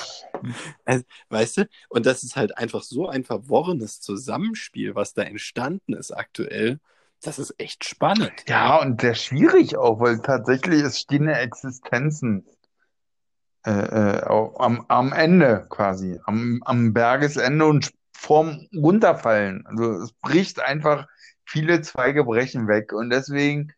Also, 0.86 1.04
weißt 1.28 1.56
du, 1.58 1.68
und 1.90 2.06
das 2.06 2.22
ist 2.22 2.34
halt 2.34 2.56
einfach 2.56 2.82
so 2.82 3.06
ein 3.08 3.24
verworrenes 3.24 4.00
Zusammenspiel, 4.00 4.94
was 4.94 5.12
da 5.12 5.20
entstanden 5.20 5.92
ist 5.92 6.12
aktuell. 6.12 6.80
Das 7.20 7.38
ist 7.38 7.54
echt 7.58 7.84
spannend. 7.84 8.32
Ja, 8.48 8.80
und 8.80 9.02
sehr 9.02 9.14
schwierig 9.14 9.76
auch, 9.76 10.00
weil 10.00 10.22
tatsächlich 10.22 10.80
es 10.80 10.98
stehen 10.98 11.28
ja 11.28 11.34
Existenzen 11.34 12.46
äh, 13.66 13.70
äh, 13.70 14.22
am, 14.58 14.84
am 14.88 15.12
Ende 15.12 15.66
quasi, 15.68 16.18
am, 16.24 16.62
am 16.64 16.92
Bergesende 16.92 17.66
und 17.66 17.90
vorm 18.16 18.66
Runterfallen. 18.74 19.64
Also 19.66 19.92
es 20.02 20.12
bricht 20.12 20.60
einfach, 20.60 21.06
viele 21.44 21.80
Zweige 21.82 22.24
brechen 22.24 22.68
weg 22.68 22.92
und 22.92 23.10
deswegen 23.10 23.72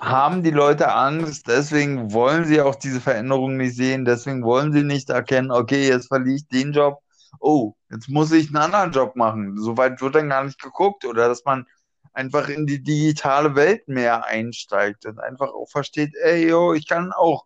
haben 0.00 0.42
die 0.42 0.50
Leute 0.50 0.92
Angst, 0.92 1.46
deswegen 1.46 2.12
wollen 2.12 2.44
sie 2.44 2.60
auch 2.60 2.74
diese 2.74 3.00
Veränderung 3.00 3.56
nicht 3.56 3.76
sehen, 3.76 4.04
deswegen 4.04 4.42
wollen 4.42 4.72
sie 4.72 4.82
nicht 4.82 5.10
erkennen, 5.10 5.52
okay, 5.52 5.86
jetzt 5.86 6.08
verliere 6.08 6.36
ich 6.36 6.48
den 6.48 6.72
Job, 6.72 7.00
oh, 7.38 7.74
jetzt 7.90 8.08
muss 8.08 8.32
ich 8.32 8.48
einen 8.48 8.56
anderen 8.56 8.92
Job 8.92 9.14
machen. 9.14 9.56
Soweit 9.58 10.00
wird 10.00 10.16
dann 10.16 10.28
gar 10.28 10.44
nicht 10.44 10.60
geguckt 10.60 11.04
oder 11.04 11.28
dass 11.28 11.44
man 11.44 11.66
einfach 12.12 12.48
in 12.48 12.66
die 12.66 12.82
digitale 12.82 13.54
Welt 13.54 13.86
mehr 13.88 14.26
einsteigt 14.26 15.06
und 15.06 15.20
einfach 15.20 15.48
auch 15.48 15.68
versteht, 15.70 16.14
ey, 16.22 16.48
yo, 16.48 16.74
ich 16.74 16.88
kann 16.88 17.12
auch 17.12 17.44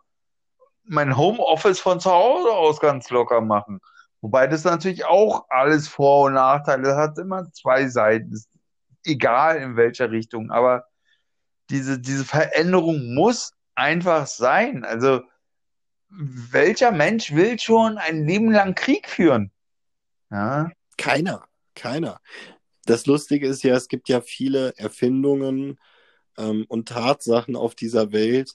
mein 0.88 1.16
Homeoffice 1.16 1.80
von 1.80 2.00
zu 2.00 2.10
Hause 2.10 2.50
aus 2.50 2.80
ganz 2.80 3.10
locker 3.10 3.40
machen. 3.40 3.80
Wobei 4.20 4.46
das 4.46 4.64
natürlich 4.64 5.04
auch 5.04 5.46
alles 5.50 5.88
Vor- 5.88 6.26
und 6.26 6.34
Nachteile 6.34 6.96
hat, 6.96 7.18
immer 7.18 7.50
zwei 7.52 7.88
Seiten. 7.88 8.32
Ist 8.32 8.48
egal 9.04 9.56
in 9.58 9.76
welcher 9.76 10.10
Richtung, 10.10 10.50
aber 10.50 10.86
diese, 11.70 11.98
diese 11.98 12.24
Veränderung 12.24 13.14
muss 13.14 13.52
einfach 13.74 14.26
sein. 14.26 14.84
Also, 14.84 15.22
welcher 16.08 16.92
Mensch 16.92 17.34
will 17.34 17.58
schon 17.58 17.98
ein 17.98 18.26
Leben 18.26 18.52
lang 18.52 18.74
Krieg 18.74 19.08
führen? 19.08 19.50
Ja. 20.30 20.70
Keiner, 20.96 21.44
keiner. 21.74 22.20
Das 22.86 23.06
Lustige 23.06 23.46
ist 23.48 23.64
ja, 23.64 23.74
es 23.74 23.88
gibt 23.88 24.08
ja 24.08 24.20
viele 24.20 24.74
Erfindungen 24.76 25.78
ähm, 26.38 26.64
und 26.68 26.88
Tatsachen 26.88 27.56
auf 27.56 27.74
dieser 27.74 28.12
Welt, 28.12 28.54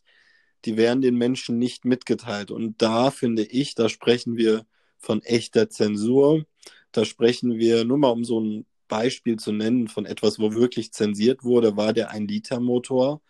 die 0.65 0.77
werden 0.77 1.01
den 1.01 1.15
Menschen 1.15 1.57
nicht 1.57 1.85
mitgeteilt. 1.85 2.51
Und 2.51 2.81
da 2.81 3.11
finde 3.11 3.43
ich, 3.43 3.75
da 3.75 3.89
sprechen 3.89 4.37
wir 4.37 4.65
von 4.97 5.21
echter 5.23 5.69
Zensur. 5.69 6.45
Da 6.91 7.05
sprechen 7.05 7.57
wir, 7.57 7.85
nur 7.85 7.97
mal 7.97 8.09
um 8.09 8.23
so 8.23 8.39
ein 8.39 8.65
Beispiel 8.87 9.37
zu 9.37 9.51
nennen, 9.51 9.87
von 9.87 10.05
etwas, 10.05 10.39
wo 10.39 10.53
wirklich 10.53 10.91
zensiert 10.91 11.43
wurde, 11.43 11.77
war 11.77 11.93
der 11.93 12.11
1-Liter-Motor. 12.11 13.21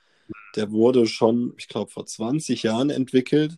Der 0.56 0.72
wurde 0.72 1.08
schon, 1.08 1.54
ich 1.58 1.68
glaube, 1.68 1.92
vor 1.92 2.06
20 2.06 2.64
Jahren 2.64 2.90
entwickelt. 2.90 3.58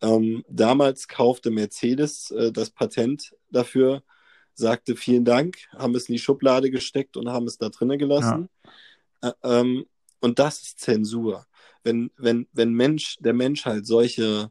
Ähm, 0.00 0.44
damals 0.48 1.08
kaufte 1.08 1.50
Mercedes 1.50 2.30
äh, 2.30 2.52
das 2.52 2.70
Patent 2.70 3.34
dafür 3.50 4.02
sagte 4.54 4.96
vielen 4.96 5.24
Dank, 5.24 5.56
haben 5.76 5.94
es 5.94 6.08
in 6.08 6.14
die 6.14 6.18
Schublade 6.18 6.70
gesteckt 6.70 7.16
und 7.16 7.28
haben 7.28 7.46
es 7.46 7.58
da 7.58 7.68
drinnen 7.68 7.98
gelassen. 7.98 8.48
Ja. 9.22 9.30
Äh, 9.30 9.60
ähm, 9.60 9.86
und 10.20 10.38
das 10.38 10.62
ist 10.62 10.80
Zensur. 10.80 11.46
Wenn, 11.84 12.10
wenn, 12.16 12.46
wenn 12.52 12.72
Mensch, 12.72 13.16
der 13.20 13.34
Mensch 13.34 13.64
halt 13.64 13.86
solche 13.86 14.50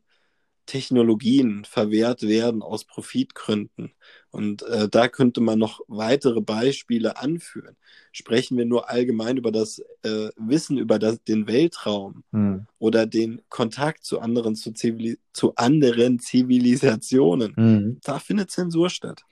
Technologien 0.66 1.66
verwehrt 1.66 2.22
werden 2.22 2.62
aus 2.62 2.86
Profitgründen. 2.86 3.92
Und 4.30 4.64
äh, 4.64 4.88
da 4.88 5.10
könnte 5.10 5.42
man 5.42 5.60
noch 5.60 5.82
weitere 5.88 6.40
Beispiele 6.40 7.18
anführen. 7.18 7.76
Sprechen 8.14 8.58
wir 8.58 8.66
nur 8.66 8.90
allgemein 8.90 9.36
über 9.36 9.52
das 9.52 9.80
äh, 10.04 10.30
Wissen 10.38 10.78
über 10.78 11.00
das, 11.00 11.22
den 11.24 11.48
Weltraum 11.48 12.24
hm. 12.32 12.68
oder 12.80 13.06
den 13.06 13.42
Kontakt 13.50 14.06
zu 14.06 14.22
anderen, 14.22 14.56
zu, 14.56 14.72
Zivil 14.72 15.18
zu 15.34 15.56
anderen 15.56 16.20
Zivilisationen. 16.20 17.54
Hm. 17.56 17.98
Da 18.04 18.20
findet 18.20 18.52
Zensur 18.52 18.90
statt. 18.90 19.24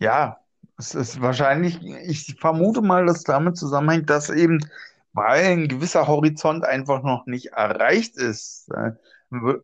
Ja, 0.00 0.38
es 0.78 0.96
ist 0.96 1.20
wahrscheinlich, 1.20 1.80
ich 2.06 2.34
vermute 2.40 2.82
mal, 2.82 3.06
dass 3.06 3.22
damit 3.22 3.56
zusammenhängt, 3.56 4.10
dass 4.10 4.30
eben, 4.30 4.58
weil 5.12 5.44
ein 5.44 5.68
gewisser 5.68 6.06
Horizont 6.06 6.64
einfach 6.64 7.02
noch 7.02 7.26
nicht 7.26 7.52
erreicht 7.52 8.16
ist. 8.16 8.68
Äh, 8.70 8.92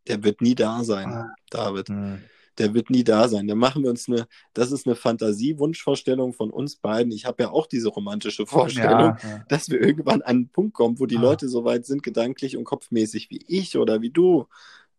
Der 0.06 0.24
wird 0.24 0.40
nie 0.40 0.54
da 0.54 0.84
sein, 0.84 1.08
ah. 1.12 1.34
David. 1.50 1.88
Hm. 1.88 2.22
Der 2.58 2.74
wird 2.74 2.90
nie 2.90 3.04
da 3.04 3.28
sein. 3.28 3.46
Da 3.46 3.54
machen 3.54 3.84
wir 3.84 3.90
uns 3.90 4.08
eine, 4.08 4.26
das 4.52 4.72
ist 4.72 4.86
eine 4.86 4.96
Fantasie-Wunschvorstellung 4.96 6.32
von 6.32 6.50
uns 6.50 6.76
beiden. 6.76 7.12
Ich 7.12 7.24
habe 7.24 7.44
ja 7.44 7.50
auch 7.50 7.66
diese 7.66 7.88
romantische 7.88 8.46
Vorstellung, 8.46 8.90
ja, 8.90 9.18
ja. 9.22 9.44
dass 9.48 9.70
wir 9.70 9.80
irgendwann 9.80 10.22
an 10.22 10.36
einen 10.36 10.48
Punkt 10.48 10.74
kommen, 10.74 10.98
wo 10.98 11.06
die 11.06 11.18
ah. 11.18 11.22
Leute 11.22 11.48
so 11.48 11.64
weit 11.64 11.86
sind, 11.86 12.02
gedanklich 12.02 12.56
und 12.56 12.64
kopfmäßig 12.64 13.30
wie 13.30 13.44
ich 13.46 13.78
oder 13.78 14.00
wie 14.00 14.10
du. 14.10 14.46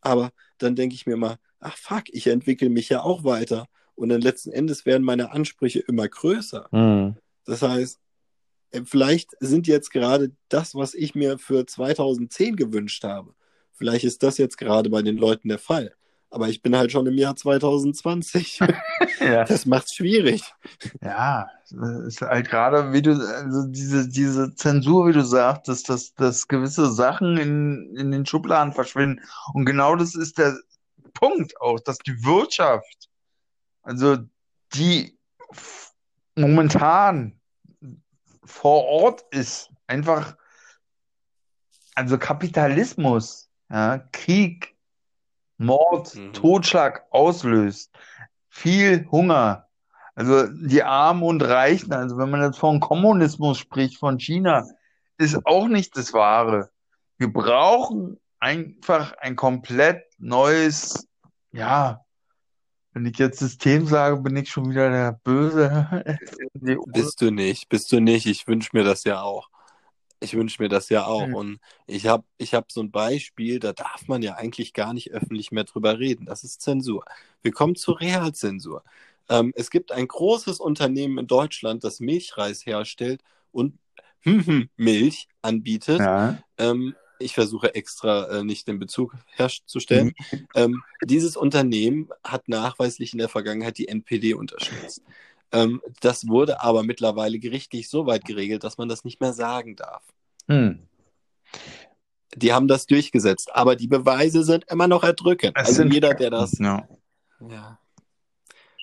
Aber 0.02 0.32
dann 0.58 0.76
denke 0.76 0.96
ich 0.96 1.06
mir 1.06 1.18
mal, 1.18 1.38
ach 1.60 1.76
fuck, 1.76 2.04
ich 2.08 2.28
entwickle 2.28 2.70
mich 2.70 2.90
ja 2.90 3.02
auch 3.02 3.24
weiter. 3.24 3.68
Und 3.96 4.10
dann 4.10 4.22
letzten 4.22 4.52
Endes 4.52 4.86
werden 4.86 5.04
meine 5.04 5.32
Ansprüche 5.32 5.80
immer 5.80 6.08
größer. 6.08 6.70
Mhm. 6.72 7.18
Das 7.46 7.62
heißt, 7.62 8.00
vielleicht 8.86 9.32
sind 9.40 9.68
jetzt 9.68 9.92
gerade 9.92 10.32
das, 10.50 10.76
was 10.76 10.94
ich 10.94 11.16
mir 11.16 11.38
für 11.38 11.66
2010 11.66 12.56
gewünscht 12.56 13.04
habe. 13.04 13.34
Vielleicht 13.74 14.04
ist 14.04 14.24
das 14.24 14.38
jetzt 14.38 14.58
gerade 14.58 14.90
bei 14.90 15.02
den 15.02 15.18
Leuten 15.18 15.50
der 15.50 15.60
Fall. 15.60 15.96
Aber 16.32 16.48
ich 16.48 16.62
bin 16.62 16.76
halt 16.76 16.92
schon 16.92 17.08
im 17.08 17.18
Jahr 17.18 17.36
2020. 17.36 18.60
ja. 19.20 19.46
Das 19.46 19.66
macht's 19.66 19.96
schwierig. 19.96 20.44
Ja, 21.02 21.50
ist 22.06 22.22
halt 22.22 22.50
gerade, 22.50 22.94
wie 22.94 23.02
du, 23.02 23.12
also 23.12 23.68
diese, 23.68 24.08
diese 24.08 24.54
Zensur, 24.54 25.08
wie 25.08 25.14
du 25.14 25.24
sagtest, 25.24 25.90
dass, 25.90 26.14
dass 26.14 26.48
gewisse 26.48 26.92
Sachen 26.92 27.38
in, 27.38 27.96
in 27.96 28.12
den 28.12 28.26
Schubladen 28.26 28.74
verschwinden. 28.74 29.22
Und 29.54 29.66
genau 29.66 29.96
das 29.96 30.14
ist 30.14 30.38
der 30.38 30.58
Punkt 31.14 31.60
auch, 31.62 31.80
dass 31.80 31.98
die 31.98 32.24
Wirtschaft 32.24 33.10
also 33.90 34.18
die 34.76 35.18
momentan 36.36 37.39
vor 38.44 38.86
Ort 38.86 39.24
ist, 39.32 39.70
einfach, 39.88 40.36
also 41.96 42.18
Kapitalismus, 42.18 43.50
ja, 43.70 44.00
Krieg, 44.12 44.76
Mord, 45.58 46.16
mhm. 46.16 46.34
Totschlag 46.34 47.06
auslöst, 47.12 47.92
viel 48.50 49.08
Hunger. 49.12 49.68
Also 50.16 50.48
die 50.48 50.84
Armen 50.84 51.24
und 51.24 51.42
Reichen, 51.42 51.94
also 51.94 52.18
wenn 52.18 52.30
man 52.30 52.42
jetzt 52.42 52.60
von 52.60 52.80
Kommunismus 52.80 53.58
spricht, 53.58 53.98
von 53.98 54.20
China, 54.20 54.66
ist 55.18 55.46
auch 55.46 55.68
nicht 55.68 55.96
das 55.96 56.14
Wahre. 56.14 56.72
Wir 57.18 57.32
brauchen 57.32 58.20
einfach 58.40 59.14
ein 59.20 59.36
komplett 59.36 60.04
neues, 60.18 61.08
ja, 61.52 62.06
wenn 62.94 63.06
ich 63.06 63.18
jetzt 63.18 63.40
System 63.40 63.86
sage, 63.86 64.18
bin 64.18 64.36
ich 64.36 64.50
schon 64.50 64.70
wieder 64.70 64.90
der 64.90 65.14
Böse. 65.24 66.20
bist 66.88 67.22
du 67.22 67.32
nicht, 67.32 67.70
bist 67.70 67.92
du 67.92 68.00
nicht. 68.00 68.26
Ich 68.26 68.48
wünsche 68.48 68.72
mir 68.74 68.84
das 68.84 69.04
ja 69.04 69.22
auch. 69.22 69.50
Ich 70.20 70.36
wünsche 70.36 70.62
mir 70.62 70.70
das 70.70 70.90
ja 70.90 71.06
auch. 71.06 71.28
Mhm. 71.28 71.36
Und 71.36 71.60
ich 71.86 72.08
habe 72.08 72.24
ich 72.38 72.54
hab 72.54 72.72
so 72.72 72.82
ein 72.82 72.92
Beispiel, 72.92 73.60
da 73.60 73.74
darf 73.74 74.08
man 74.08 74.22
ja 74.22 74.34
eigentlich 74.34 74.74
gar 74.74 74.94
nicht 74.94 75.12
öffentlich 75.12 75.52
mehr 75.52 75.64
drüber 75.64 76.00
reden. 76.00 76.26
Das 76.26 76.44
ist 76.44 76.62
Zensur. 76.62 77.06
Wir 77.42 77.52
kommen 77.52 77.76
zur 77.76 78.00
Realzensur. 78.00 78.84
Ähm, 79.30 79.54
es 79.56 79.70
gibt 79.70 79.92
ein 79.92 80.08
großes 80.08 80.60
Unternehmen 80.60 81.20
in 81.20 81.28
Deutschland, 81.28 81.84
das 81.84 82.00
Milchreis 82.00 82.66
herstellt 82.66 83.22
und 83.52 83.78
Milch 84.76 85.28
anbietet. 85.42 86.00
Ja. 86.00 86.38
Ähm, 86.58 86.96
ich 87.20 87.34
versuche 87.34 87.76
extra 87.76 88.28
äh, 88.40 88.44
nicht 88.44 88.68
den 88.68 88.80
Bezug 88.80 89.16
herzustellen. 89.28 90.14
Mhm. 90.32 90.48
Ähm, 90.56 90.84
dieses 91.04 91.38
Unternehmen 91.38 92.10
hat 92.24 92.48
nachweislich 92.50 93.14
in 93.14 93.20
der 93.20 93.30
Vergangenheit 93.30 93.78
die 93.78 93.88
NPD 93.88 94.34
unterstützt. 94.34 95.04
Ähm, 95.52 95.82
das 96.02 96.28
wurde 96.28 96.62
aber 96.62 96.84
mittlerweile 96.84 97.40
gerichtlich 97.40 97.90
so 97.90 98.06
weit 98.06 98.26
geregelt, 98.26 98.64
dass 98.64 98.78
man 98.78 98.90
das 98.90 99.04
nicht 99.04 99.20
mehr 99.20 99.34
sagen 99.34 99.76
darf. 99.76 100.04
Hm. 100.48 100.88
Die 102.36 102.54
haben 102.54 102.68
das 102.68 102.86
durchgesetzt, 102.86 103.54
aber 103.54 103.76
die 103.76 103.88
Beweise 103.88 104.44
sind 104.44 104.66
immer 104.70 104.88
noch 104.88 105.04
erdrückend. 105.04 105.54
Es 105.56 105.70
also 105.70 105.84
jeder, 105.84 106.14
der 106.14 106.30
das 106.30 106.60
no. 106.60 106.82
ja, 107.40 107.80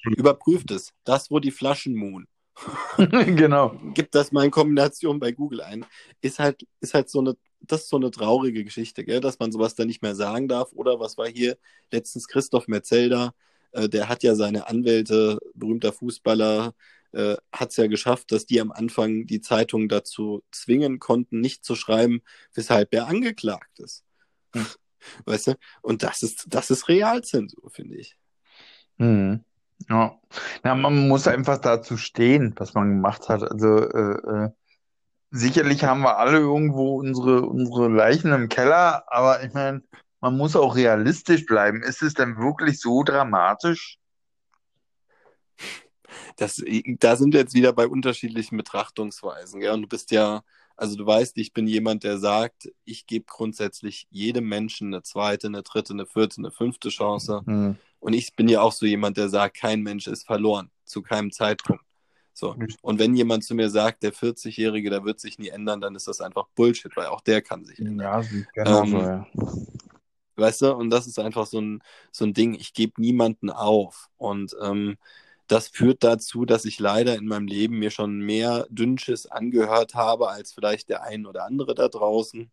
überprüft 0.04 0.70
es. 0.72 0.92
Das, 1.04 1.30
wo 1.30 1.38
die 1.38 1.52
Flaschen 1.52 1.94
Moon. 1.94 2.26
genau. 2.96 3.78
Gibt 3.94 4.14
das 4.14 4.32
mal 4.32 4.44
in 4.44 4.50
Kombination 4.50 5.20
bei 5.20 5.32
Google 5.32 5.60
ein. 5.60 5.84
Ist 6.20 6.38
halt, 6.38 6.66
ist 6.80 6.94
halt 6.94 7.10
so 7.10 7.20
eine 7.20 7.36
das 7.60 7.82
ist 7.82 7.88
so 7.88 7.96
eine 7.96 8.10
traurige 8.10 8.64
Geschichte, 8.64 9.04
gell? 9.04 9.20
dass 9.20 9.38
man 9.38 9.52
sowas 9.52 9.74
dann 9.74 9.88
nicht 9.88 10.02
mehr 10.02 10.14
sagen 10.14 10.48
darf. 10.48 10.72
Oder 10.72 11.00
was 11.00 11.16
war 11.18 11.28
hier 11.28 11.56
letztens 11.90 12.28
Christoph 12.28 12.68
Metzelder, 12.68 13.34
äh, 13.72 13.88
der 13.88 14.08
hat 14.08 14.22
ja 14.22 14.34
seine 14.34 14.68
Anwälte, 14.68 15.38
berühmter 15.54 15.92
Fußballer, 15.92 16.74
äh, 17.12 17.36
hat 17.52 17.70
es 17.70 17.76
ja 17.76 17.86
geschafft, 17.86 18.32
dass 18.32 18.46
die 18.46 18.60
am 18.60 18.72
Anfang 18.72 19.26
die 19.26 19.40
Zeitung 19.40 19.88
dazu 19.88 20.42
zwingen 20.50 20.98
konnten, 20.98 21.40
nicht 21.40 21.64
zu 21.64 21.74
schreiben, 21.74 22.22
weshalb 22.54 22.92
er 22.94 23.06
angeklagt 23.06 23.78
ist. 23.78 24.04
Hm. 24.54 24.66
Weißt 25.24 25.48
du? 25.48 25.54
Und 25.82 26.02
das 26.02 26.22
ist, 26.22 26.46
das 26.48 26.70
ist 26.70 26.88
Realzensur, 26.88 27.70
finde 27.70 27.96
ich. 27.96 28.16
Hm. 28.98 29.44
Ja. 29.88 30.18
ja, 30.64 30.74
man 30.74 31.06
muss 31.06 31.28
einfach 31.28 31.58
dazu 31.58 31.96
stehen, 31.96 32.54
was 32.56 32.74
man 32.74 32.88
gemacht 32.88 33.28
hat. 33.28 33.42
Also 33.42 33.78
äh, 33.78 34.46
äh 34.46 34.50
sicherlich 35.30 35.84
haben 35.84 36.02
wir 36.02 36.18
alle 36.18 36.38
irgendwo 36.38 36.98
unsere, 36.98 37.42
unsere 37.42 37.88
Leichen 37.88 38.32
im 38.32 38.48
Keller, 38.48 39.04
aber 39.06 39.42
ich 39.44 39.52
meine, 39.52 39.82
man 40.20 40.36
muss 40.36 40.56
auch 40.56 40.76
realistisch 40.76 41.46
bleiben. 41.46 41.82
Ist 41.82 42.02
es 42.02 42.14
denn 42.14 42.36
wirklich 42.36 42.80
so 42.80 43.02
dramatisch? 43.02 43.98
Das, 46.36 46.62
da 47.00 47.16
sind 47.16 47.32
wir 47.32 47.40
jetzt 47.40 47.54
wieder 47.54 47.72
bei 47.72 47.86
unterschiedlichen 47.86 48.56
Betrachtungsweisen. 48.56 49.60
Gell? 49.60 49.72
Und 49.72 49.82
du 49.82 49.88
bist 49.88 50.10
ja, 50.10 50.42
also 50.76 50.96
du 50.96 51.06
weißt, 51.06 51.38
ich 51.38 51.52
bin 51.52 51.66
jemand, 51.66 52.04
der 52.04 52.18
sagt, 52.18 52.70
ich 52.84 53.06
gebe 53.06 53.24
grundsätzlich 53.28 54.06
jedem 54.10 54.48
Menschen 54.48 54.92
eine 54.92 55.02
zweite, 55.02 55.46
eine 55.46 55.62
dritte, 55.62 55.92
eine 55.92 56.06
vierte, 56.06 56.38
eine 56.38 56.50
fünfte 56.50 56.88
Chance. 56.88 57.42
Hm. 57.46 57.76
Und 58.00 58.12
ich 58.12 58.34
bin 58.34 58.48
ja 58.48 58.60
auch 58.60 58.72
so 58.72 58.84
jemand, 58.86 59.16
der 59.16 59.28
sagt, 59.28 59.56
kein 59.56 59.82
Mensch 59.82 60.06
ist 60.06 60.26
verloren, 60.26 60.70
zu 60.84 61.02
keinem 61.02 61.32
Zeitpunkt. 61.32 61.85
So. 62.36 62.54
Und 62.82 62.98
wenn 62.98 63.16
jemand 63.16 63.44
zu 63.44 63.54
mir 63.54 63.70
sagt, 63.70 64.02
der 64.02 64.12
40-Jährige, 64.12 64.90
der 64.90 65.04
wird 65.04 65.20
sich 65.20 65.38
nie 65.38 65.48
ändern, 65.48 65.80
dann 65.80 65.94
ist 65.94 66.06
das 66.06 66.20
einfach 66.20 66.46
Bullshit, 66.54 66.94
weil 66.94 67.06
auch 67.06 67.22
der 67.22 67.40
kann 67.40 67.64
sich 67.64 67.78
ändern. 67.78 67.98
Ja, 67.98 68.22
genau 68.52 68.82
Ähm, 68.82 68.90
so, 68.90 68.98
ja. 68.98 69.26
Weißt 70.36 70.60
du, 70.60 70.74
und 70.74 70.90
das 70.90 71.06
ist 71.06 71.18
einfach 71.18 71.46
so 71.46 71.58
ein, 71.62 71.82
so 72.12 72.26
ein 72.26 72.34
Ding, 72.34 72.52
ich 72.52 72.74
gebe 72.74 73.00
niemanden 73.00 73.48
auf. 73.48 74.10
Und 74.18 74.54
ähm, 74.60 74.98
das 75.46 75.68
führt 75.68 76.04
dazu, 76.04 76.44
dass 76.44 76.66
ich 76.66 76.78
leider 76.78 77.14
in 77.16 77.26
meinem 77.26 77.46
Leben 77.46 77.78
mir 77.78 77.90
schon 77.90 78.18
mehr 78.18 78.66
Dünnsches 78.68 79.24
angehört 79.24 79.94
habe, 79.94 80.28
als 80.28 80.52
vielleicht 80.52 80.90
der 80.90 81.04
ein 81.04 81.24
oder 81.24 81.46
andere 81.46 81.74
da 81.74 81.88
draußen. 81.88 82.50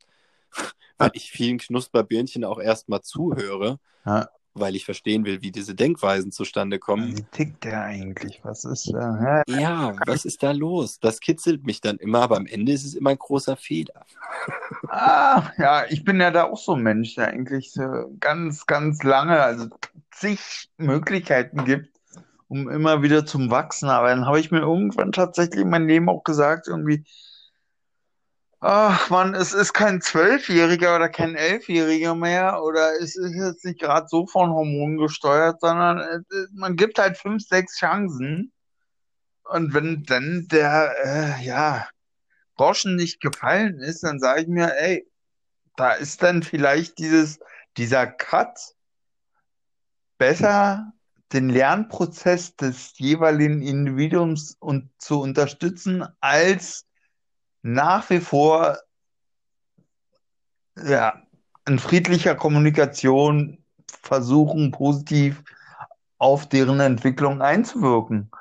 Weil 0.97 1.11
ich 1.13 1.29
vielen 1.29 1.57
Knusperbirnchen 1.57 2.45
auch 2.45 2.59
erstmal 2.59 3.01
zuhöre, 3.01 3.79
Ja. 4.05 4.29
Weil 4.53 4.75
ich 4.75 4.85
verstehen 4.85 5.25
will, 5.25 5.41
wie 5.41 5.51
diese 5.51 5.75
Denkweisen 5.75 6.31
zustande 6.31 6.79
kommen. 6.79 7.17
Wie 7.17 7.23
tickt 7.31 7.63
der 7.63 7.81
eigentlich? 7.81 8.39
Was 8.43 8.65
ist 8.65 8.91
da? 8.93 9.43
Ja, 9.47 9.95
was 10.05 10.25
ist 10.25 10.43
da 10.43 10.51
los? 10.51 10.99
Das 10.99 11.19
kitzelt 11.19 11.65
mich 11.65 11.81
dann 11.81 11.97
immer, 11.97 12.21
aber 12.21 12.37
am 12.37 12.45
Ende 12.45 12.71
ist 12.71 12.85
es 12.85 12.93
immer 12.93 13.11
ein 13.11 13.17
großer 13.17 13.57
Fehler. 13.57 14.05
Ah, 14.89 15.51
ja, 15.57 15.85
ich 15.89 16.03
bin 16.03 16.19
ja 16.19 16.31
da 16.31 16.43
auch 16.43 16.57
so 16.57 16.75
ein 16.75 16.83
Mensch, 16.83 17.15
der 17.15 17.29
eigentlich 17.29 17.71
so 17.71 18.15
ganz, 18.19 18.65
ganz 18.65 19.01
lange, 19.03 19.41
also 19.41 19.67
zig 20.11 20.69
Möglichkeiten 20.77 21.65
gibt, 21.65 21.89
um 22.47 22.69
immer 22.69 23.01
wieder 23.01 23.25
zum 23.25 23.49
Wachsen. 23.49 23.89
Aber 23.89 24.09
dann 24.09 24.25
habe 24.25 24.39
ich 24.39 24.51
mir 24.51 24.59
irgendwann 24.59 25.11
tatsächlich 25.11 25.61
in 25.61 25.69
meinem 25.69 25.87
Leben 25.87 26.09
auch 26.09 26.23
gesagt, 26.23 26.67
irgendwie, 26.67 27.05
ach 28.63 29.09
man, 29.09 29.35
es 29.35 29.53
ist 29.53 29.73
kein 29.73 30.01
Zwölfjähriger 30.01 30.95
oder 30.95 31.09
kein 31.09 31.35
Elfjähriger 31.35 32.15
mehr 32.15 32.63
oder 32.63 32.93
es 33.01 33.15
ist 33.17 33.35
jetzt 33.35 33.65
nicht 33.65 33.81
gerade 33.81 34.07
so 34.07 34.25
von 34.25 34.51
Hormonen 34.51 34.97
gesteuert, 34.97 35.59
sondern 35.59 35.99
äh, 35.99 36.21
man 36.53 36.77
gibt 36.77 36.97
halt 36.97 37.17
fünf, 37.17 37.43
sechs 37.45 37.77
Chancen. 37.77 38.53
Und 39.43 39.73
wenn 39.73 40.03
dann 40.03 40.47
der, 40.49 40.95
äh, 41.03 41.45
ja, 41.45 41.89
Groschen 42.55 42.95
nicht 42.95 43.19
gefallen 43.19 43.79
ist, 43.79 44.03
dann 44.03 44.19
sage 44.19 44.43
ich 44.43 44.47
mir, 44.47 44.73
ey, 44.79 45.05
da 45.75 45.91
ist 45.93 46.23
dann 46.23 46.41
vielleicht 46.41 46.99
dieses, 46.99 47.39
dieser 47.75 48.07
Cut 48.07 48.57
besser, 50.17 50.93
den 51.33 51.49
Lernprozess 51.49 52.55
des 52.55 52.97
jeweiligen 52.97 53.61
Individuums 53.61 54.55
und 54.59 54.89
zu 54.99 55.19
unterstützen, 55.19 56.05
als 56.21 56.85
nach 57.63 58.09
wie 58.09 58.19
vor 58.19 58.77
ja, 60.77 61.21
in 61.67 61.79
friedlicher 61.79 62.35
Kommunikation 62.35 63.63
versuchen, 64.01 64.71
positiv 64.71 65.43
auf 66.17 66.47
deren 66.47 66.79
Entwicklung 66.79 67.41
einzuwirken. 67.41 68.31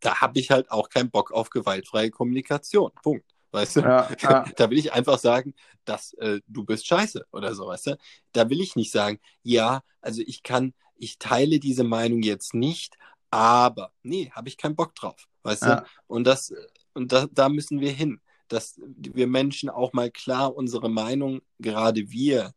Da 0.00 0.20
habe 0.20 0.38
ich 0.38 0.50
halt 0.50 0.70
auch 0.70 0.88
keinen 0.88 1.10
Bock 1.10 1.32
auf 1.32 1.50
gewaltfreie 1.50 2.10
Kommunikation. 2.10 2.90
Punkt. 3.02 3.24
Weißt 3.52 3.76
du? 3.76 3.80
Ja, 3.82 4.08
ja. 4.22 4.44
Da 4.56 4.70
will 4.70 4.78
ich 4.78 4.92
einfach 4.92 5.18
sagen, 5.18 5.54
dass 5.84 6.12
äh, 6.14 6.40
du 6.48 6.64
bist 6.64 6.86
scheiße 6.86 7.26
oder 7.30 7.54
so, 7.54 7.66
weißt 7.68 7.86
du? 7.88 7.96
Da 8.32 8.50
will 8.50 8.60
ich 8.60 8.76
nicht 8.76 8.90
sagen, 8.90 9.20
ja, 9.42 9.82
also 10.00 10.22
ich 10.26 10.42
kann, 10.42 10.74
ich 10.96 11.18
teile 11.18 11.60
diese 11.60 11.84
Meinung 11.84 12.22
jetzt 12.22 12.52
nicht, 12.54 12.96
aber 13.30 13.92
nee, 14.02 14.30
habe 14.32 14.48
ich 14.48 14.56
keinen 14.56 14.76
Bock 14.76 14.94
drauf, 14.94 15.26
weißt 15.42 15.66
Ja. 15.66 15.76
du? 15.76 15.84
Und 16.08 16.24
das, 16.24 16.52
und 16.94 17.12
da, 17.12 17.26
da 17.30 17.48
müssen 17.48 17.80
wir 17.80 17.92
hin, 17.92 18.20
dass 18.48 18.80
wir 18.86 19.26
Menschen 19.26 19.70
auch 19.70 19.92
mal 19.92 20.10
klar 20.10 20.54
unsere 20.54 20.88
Meinung, 20.88 21.40
gerade 21.58 22.10
wir, 22.10 22.52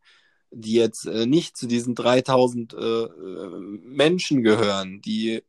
die 0.52 0.74
jetzt 0.74 1.06
äh, 1.06 1.26
nicht 1.26 1.58
zu 1.58 1.68
diesen 1.68 1.96
3000 1.96 2.74
äh, 2.74 2.78
äh, 2.78 3.60
Menschen 3.84 4.44
gehören, 4.44 5.02
die 5.02 5.36
äh, 5.36 5.44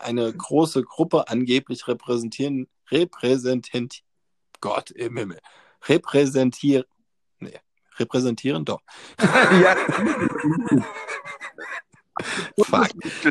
eine 0.00 0.32
große 0.32 0.82
Gruppe 0.82 1.28
angeblich 1.28 1.86
repräsentieren, 1.86 2.68
repräsentieren, 2.90 3.88
Gott 4.60 4.90
im 4.90 5.16
Himmel, 5.16 5.38
repräsentieren, 5.88 6.84
nee, 7.38 7.58
repräsentieren 7.98 8.64
doch. 8.64 8.80
Ja, 9.20 9.76
Fuck. 12.58 12.88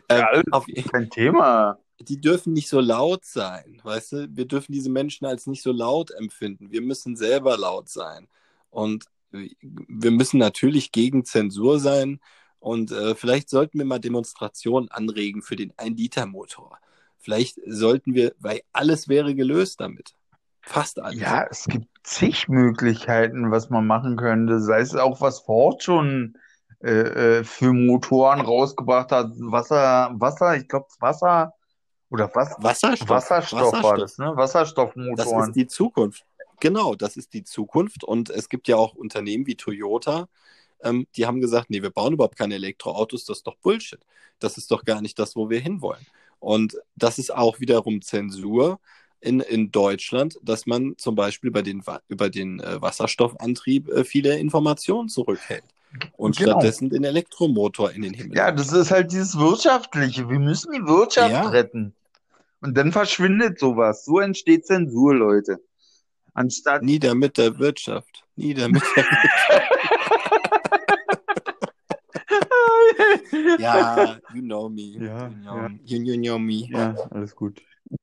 Alles 0.07 0.43
auf, 0.51 0.65
kein 0.91 1.09
Thema. 1.09 1.77
Die 2.03 2.19
dürfen 2.19 2.53
nicht 2.53 2.69
so 2.69 2.79
laut 2.79 3.25
sein, 3.25 3.79
weißt 3.83 4.11
du? 4.11 4.27
Wir 4.31 4.45
dürfen 4.45 4.71
diese 4.71 4.89
Menschen 4.89 5.25
als 5.25 5.47
nicht 5.47 5.63
so 5.63 5.71
laut 5.71 6.11
empfinden. 6.11 6.71
Wir 6.71 6.81
müssen 6.81 7.15
selber 7.15 7.57
laut 7.57 7.89
sein. 7.89 8.27
Und 8.69 9.05
wir 9.31 10.11
müssen 10.11 10.37
natürlich 10.37 10.91
gegen 10.91 11.25
Zensur 11.25 11.79
sein. 11.79 12.19
Und 12.59 12.91
äh, 12.91 13.15
vielleicht 13.15 13.49
sollten 13.49 13.79
wir 13.79 13.85
mal 13.85 13.99
Demonstrationen 13.99 14.89
anregen 14.91 15.41
für 15.41 15.55
den 15.55 15.71
1-Liter-Motor. 15.73 16.77
Vielleicht 17.17 17.59
sollten 17.65 18.13
wir, 18.13 18.33
weil 18.39 18.61
alles 18.73 19.07
wäre 19.07 19.35
gelöst 19.35 19.79
damit. 19.79 20.15
Fast 20.61 20.99
alles. 20.99 21.19
Ja, 21.19 21.45
es 21.49 21.65
gibt 21.65 21.87
zig 22.03 22.47
Möglichkeiten, 22.47 23.51
was 23.51 23.69
man 23.69 23.87
machen 23.87 24.15
könnte. 24.15 24.59
Sei 24.61 24.79
es 24.79 24.95
auch, 24.95 25.21
was 25.21 25.39
Ford 25.39 25.81
schon 25.81 26.37
äh, 26.83 27.39
äh, 27.39 27.43
für 27.43 27.73
Motoren 27.73 28.41
rausgebracht 28.41 29.11
hat. 29.11 29.31
Wasser, 29.37 30.11
Wasser, 30.15 30.55
ich 30.57 30.67
glaube 30.67 30.87
Wasser 30.99 31.53
oder 32.11 32.29
was? 32.35 32.55
Wasserstoff. 32.59 33.09
Wasserstoff 33.09 33.83
war 33.83 33.97
das, 33.97 34.17
ne? 34.17 34.25
Das 34.25 34.37
Wasserstoffmotoren. 34.37 35.49
ist 35.49 35.55
die 35.55 35.67
Zukunft. 35.67 36.25
Genau, 36.59 36.93
das 36.93 37.17
ist 37.17 37.33
die 37.33 37.43
Zukunft. 37.43 38.03
Und 38.03 38.29
es 38.29 38.47
gibt 38.49 38.67
ja 38.67 38.75
auch 38.75 38.93
Unternehmen 38.93 39.47
wie 39.47 39.55
Toyota, 39.55 40.27
ähm, 40.83 41.07
die 41.15 41.25
haben 41.25 41.41
gesagt, 41.41 41.69
nee, 41.69 41.81
wir 41.81 41.89
bauen 41.89 42.13
überhaupt 42.13 42.37
keine 42.37 42.55
Elektroautos, 42.55 43.25
das 43.25 43.37
ist 43.37 43.47
doch 43.47 43.55
Bullshit. 43.57 43.99
Das 44.39 44.57
ist 44.57 44.69
doch 44.71 44.83
gar 44.85 45.01
nicht 45.01 45.17
das, 45.17 45.35
wo 45.35 45.49
wir 45.49 45.59
hinwollen. 45.59 46.05
Und 46.39 46.77
das 46.95 47.17
ist 47.19 47.33
auch 47.33 47.59
wiederum 47.59 48.01
Zensur 48.01 48.79
in, 49.19 49.39
in 49.39 49.71
Deutschland, 49.71 50.39
dass 50.41 50.65
man 50.65 50.95
zum 50.97 51.15
Beispiel 51.15 51.51
bei 51.51 51.61
den, 51.61 51.83
über 52.07 52.29
den 52.29 52.59
äh, 52.59 52.81
Wasserstoffantrieb 52.81 53.89
äh, 53.89 54.03
viele 54.03 54.37
Informationen 54.39 55.09
zurückhält 55.09 55.63
und 56.17 56.37
Genau. 56.37 56.51
stattdessen 56.53 56.89
den 56.89 57.03
Elektromotor 57.03 57.91
in 57.91 58.01
den 58.01 58.13
Himmel. 58.15 58.37
Ja, 58.37 58.51
das 58.51 58.71
ist 58.71 58.89
halt 58.89 59.11
dieses 59.11 59.37
Wirtschaftliche. 59.37 60.27
Wir 60.27 60.39
müssen 60.39 60.71
die 60.73 60.83
Wirtschaft 60.85 61.31
Ja. 61.31 61.49
retten. 61.49 61.93
Und 62.61 62.77
dann 62.77 62.91
verschwindet 62.91 63.59
sowas. 63.59 64.05
So 64.05 64.19
entsteht 64.19 64.65
Zensur, 64.65 65.15
Leute. 65.15 65.59
Anstatt 66.33 66.83
Nieder 66.83 67.15
mit 67.15 67.37
der 67.37 67.57
Wirtschaft. 67.59 68.23
Nieder 68.35 68.69
mit 68.69 68.83
der 68.95 69.05
Ja, 73.59 74.17
you 74.33 74.41
know 74.41 74.69
me. 74.69 74.97
Ja, 74.99 75.27
you, 75.27 75.33
know, 75.41 75.57
ja. 75.57 75.69
You, 75.83 76.03
you 76.03 76.21
know 76.21 76.39
me. 76.39 76.67
Ja, 76.69 76.95
alles 77.09 77.35
gut. 77.35 77.61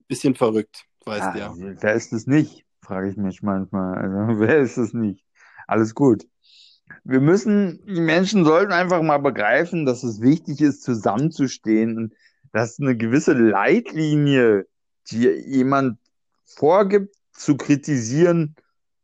Bisschen 0.09 0.35
verrückt, 0.35 0.85
weißt 1.05 1.23
Ah, 1.23 1.37
ja. 1.37 1.55
Wer 1.57 1.95
ist 1.95 2.13
es 2.13 2.27
nicht? 2.27 2.65
Frage 2.83 3.11
ich 3.11 3.17
mich 3.17 3.43
manchmal. 3.43 3.99
Also, 3.99 4.17
wer 4.41 4.59
ist 4.59 4.77
es 4.77 4.93
nicht? 4.93 5.25
Alles 5.67 5.95
gut. 5.95 6.27
Wir 7.05 7.21
müssen, 7.21 7.85
die 7.87 8.01
Menschen 8.01 8.45
sollten 8.45 8.73
einfach 8.73 9.03
mal 9.03 9.19
begreifen, 9.19 9.85
dass 9.85 10.03
es 10.03 10.21
wichtig 10.21 10.61
ist, 10.61 10.83
zusammenzustehen 10.83 11.97
und 11.97 12.15
dass 12.53 12.79
eine 12.79 12.97
gewisse 12.97 13.33
Leitlinie, 13.33 14.67
die 15.11 15.27
jemand 15.27 15.99
vorgibt, 16.45 17.15
zu 17.33 17.57
kritisieren, 17.57 18.57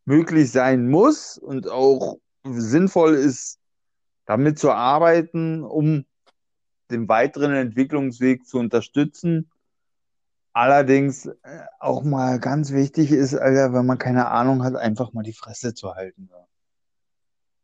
möglich 0.05 0.51
sein 0.51 0.88
muss 0.88 1.38
und 1.38 1.68
auch 1.68 2.18
sinnvoll 2.45 3.14
ist, 3.14 3.59
damit 4.26 4.59
zu 4.59 4.72
arbeiten, 4.72 5.62
um 5.62 6.05
den 6.90 7.09
weiteren 7.09 7.53
Entwicklungsweg 7.53 8.47
zu 8.47 8.59
unterstützen. 8.59 9.51
Allerdings 10.53 11.26
äh, 11.26 11.32
auch 11.80 12.05
mal 12.05 12.38
ganz 12.38 12.72
wichtig 12.72 13.11
ist, 13.11 13.34
Alter, 13.34 13.72
wenn 13.72 13.86
man 13.86 13.99
keine 13.99 14.28
Ahnung 14.28 14.62
hat, 14.62 14.76
einfach 14.76 15.12
mal 15.12 15.22
die 15.22 15.32
Fresse 15.32 15.74
zu 15.74 15.95
halten. 15.95 16.28
Ja. 16.30 16.47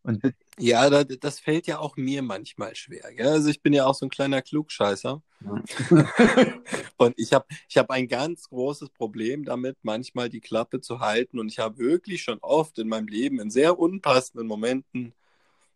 Und 0.02 0.22
Ja, 0.58 0.88
da, 0.88 1.04
das 1.04 1.40
fällt 1.40 1.66
ja 1.66 1.78
auch 1.78 1.96
mir 1.96 2.22
manchmal 2.22 2.74
schwer. 2.74 3.12
Gell? 3.14 3.28
Also 3.28 3.48
ich 3.48 3.62
bin 3.62 3.72
ja 3.72 3.86
auch 3.86 3.94
so 3.94 4.06
ein 4.06 4.10
kleiner 4.10 4.42
Klugscheißer. 4.42 5.22
Und 6.96 7.14
ich 7.16 7.32
habe 7.32 7.46
ich 7.68 7.78
hab 7.78 7.90
ein 7.90 8.08
ganz 8.08 8.48
großes 8.48 8.90
Problem 8.90 9.44
damit, 9.44 9.76
manchmal 9.82 10.28
die 10.28 10.40
Klappe 10.40 10.80
zu 10.80 11.00
halten. 11.00 11.38
Und 11.38 11.48
ich 11.48 11.58
habe 11.58 11.78
wirklich 11.78 12.22
schon 12.22 12.38
oft 12.40 12.78
in 12.78 12.88
meinem 12.88 13.08
Leben 13.08 13.40
in 13.40 13.50
sehr 13.50 13.78
unpassenden 13.78 14.46
Momenten 14.46 15.14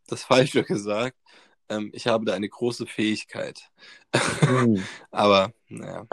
das 0.06 0.24
Falsche 0.24 0.64
gesagt. 0.64 1.16
Ähm, 1.68 1.90
ich 1.94 2.06
habe 2.06 2.24
da 2.24 2.34
eine 2.34 2.48
große 2.48 2.86
Fähigkeit. 2.86 3.70
Hm. 4.40 4.82
Aber 5.10 5.52
naja, 5.68 6.06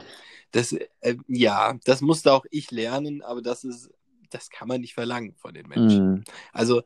das, 0.51 0.74
äh, 0.74 1.16
ja, 1.28 1.78
das 1.86 2.01
musste 2.01 2.34
auch 2.34 2.45
ich 2.51 2.72
lernen, 2.72 3.22
aber 3.22 3.41
das 3.41 3.64
ist, 3.64 3.89
das 4.30 4.49
kann 4.49 4.68
man 4.68 4.82
nicht 4.82 4.93
verlangen 4.93 5.34
von 5.36 5.53
den 5.53 5.68
Menschen. 5.68 6.16
Hm. 6.16 6.24
Also, 6.51 6.80
äh, 6.80 6.84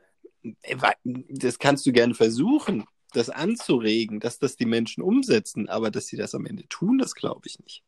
das 1.29 1.59
kannst 1.59 1.85
du 1.85 1.91
gerne 1.91 2.13
versuchen, 2.13 2.85
das 3.13 3.29
anzuregen, 3.29 4.19
dass 4.19 4.39
das 4.39 4.55
die 4.55 4.65
Menschen 4.65 5.01
umsetzen, 5.01 5.69
aber 5.69 5.91
dass 5.91 6.07
sie 6.07 6.17
das 6.17 6.35
am 6.35 6.45
Ende 6.45 6.67
tun, 6.67 6.97
das 6.97 7.15
glaube 7.15 7.47
ich 7.47 7.59
nicht. 7.59 7.83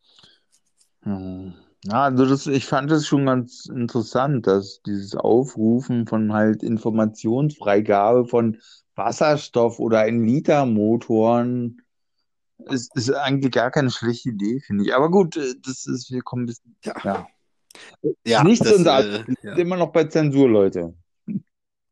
Hm. 1.03 1.53
Ja, 1.83 2.03
also 2.05 2.25
das, 2.25 2.47
ich 2.47 2.65
fand 2.65 2.91
es 2.91 3.07
schon 3.07 3.25
ganz 3.27 3.67
interessant, 3.67 4.47
dass 4.47 4.81
dieses 4.85 5.15
Aufrufen 5.15 6.07
von 6.07 6.33
halt 6.33 6.63
Informationsfreigabe 6.63 8.25
von 8.25 8.57
Wasserstoff 8.95 9.79
oder 9.79 9.99
ein 9.99 10.25
Liter 10.25 10.65
Motoren 10.65 11.81
ist, 12.69 12.95
ist 12.95 13.11
eigentlich 13.11 13.51
gar 13.51 13.69
keine 13.69 13.91
schlechte 13.91 14.29
Idee, 14.29 14.59
finde 14.59 14.85
ich. 14.85 14.95
Aber 14.95 15.11
gut, 15.11 15.37
äh, 15.37 15.53
das 15.63 15.85
ist, 15.85 16.11
wir 16.11 16.21
kommen 16.23 16.43
ein 16.43 16.45
bisschen, 16.47 16.75
Ja. 16.83 16.95
ja. 17.03 17.27
Ja, 18.25 18.43
Nichts 18.43 18.65
das, 18.65 18.85
alles. 18.87 19.19
äh, 19.21 19.27
Wir 19.27 19.35
ja. 19.43 19.55
sind 19.55 19.59
immer 19.59 19.77
noch 19.77 19.91
bei 19.91 20.05
Zensur, 20.05 20.49
Leute. 20.49 20.95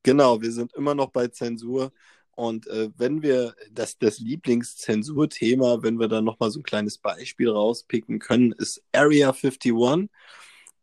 Genau, 0.05 0.39
wir 0.39 0.51
sind 0.51 0.71
immer 0.73 0.93
noch 0.93 1.09
bei 1.09 1.29
Zensur. 1.29 1.91
Und 2.35 2.67
äh, 2.67 2.91
wenn 2.95 3.23
wir 3.23 3.55
das, 3.71 3.97
das 3.97 4.19
Lieblingszensurthema, 4.19 5.81
wenn 5.81 5.99
wir 5.99 6.07
da 6.07 6.21
nochmal 6.21 6.51
so 6.51 6.59
ein 6.59 6.63
kleines 6.63 6.99
Beispiel 6.99 7.49
rauspicken 7.49 8.19
können, 8.19 8.51
ist 8.51 8.83
Area 8.91 9.31
51. 9.31 9.73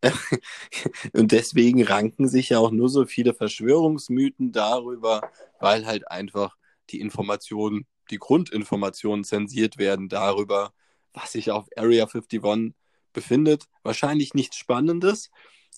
Und 1.12 1.30
deswegen 1.30 1.84
ranken 1.84 2.26
sich 2.26 2.48
ja 2.48 2.58
auch 2.58 2.72
nur 2.72 2.88
so 2.88 3.06
viele 3.06 3.32
Verschwörungsmythen 3.32 4.50
darüber, 4.50 5.30
weil 5.60 5.86
halt 5.86 6.10
einfach 6.10 6.56
die 6.90 6.98
Informationen, 6.98 7.86
die 8.10 8.18
Grundinformationen 8.18 9.22
zensiert 9.24 9.78
werden 9.78 10.08
darüber, 10.08 10.72
was 11.12 11.30
sich 11.30 11.52
auf 11.52 11.68
Area 11.76 12.06
51 12.06 12.74
befindet. 13.12 13.68
Wahrscheinlich 13.84 14.34
nichts 14.34 14.56
Spannendes, 14.56 15.30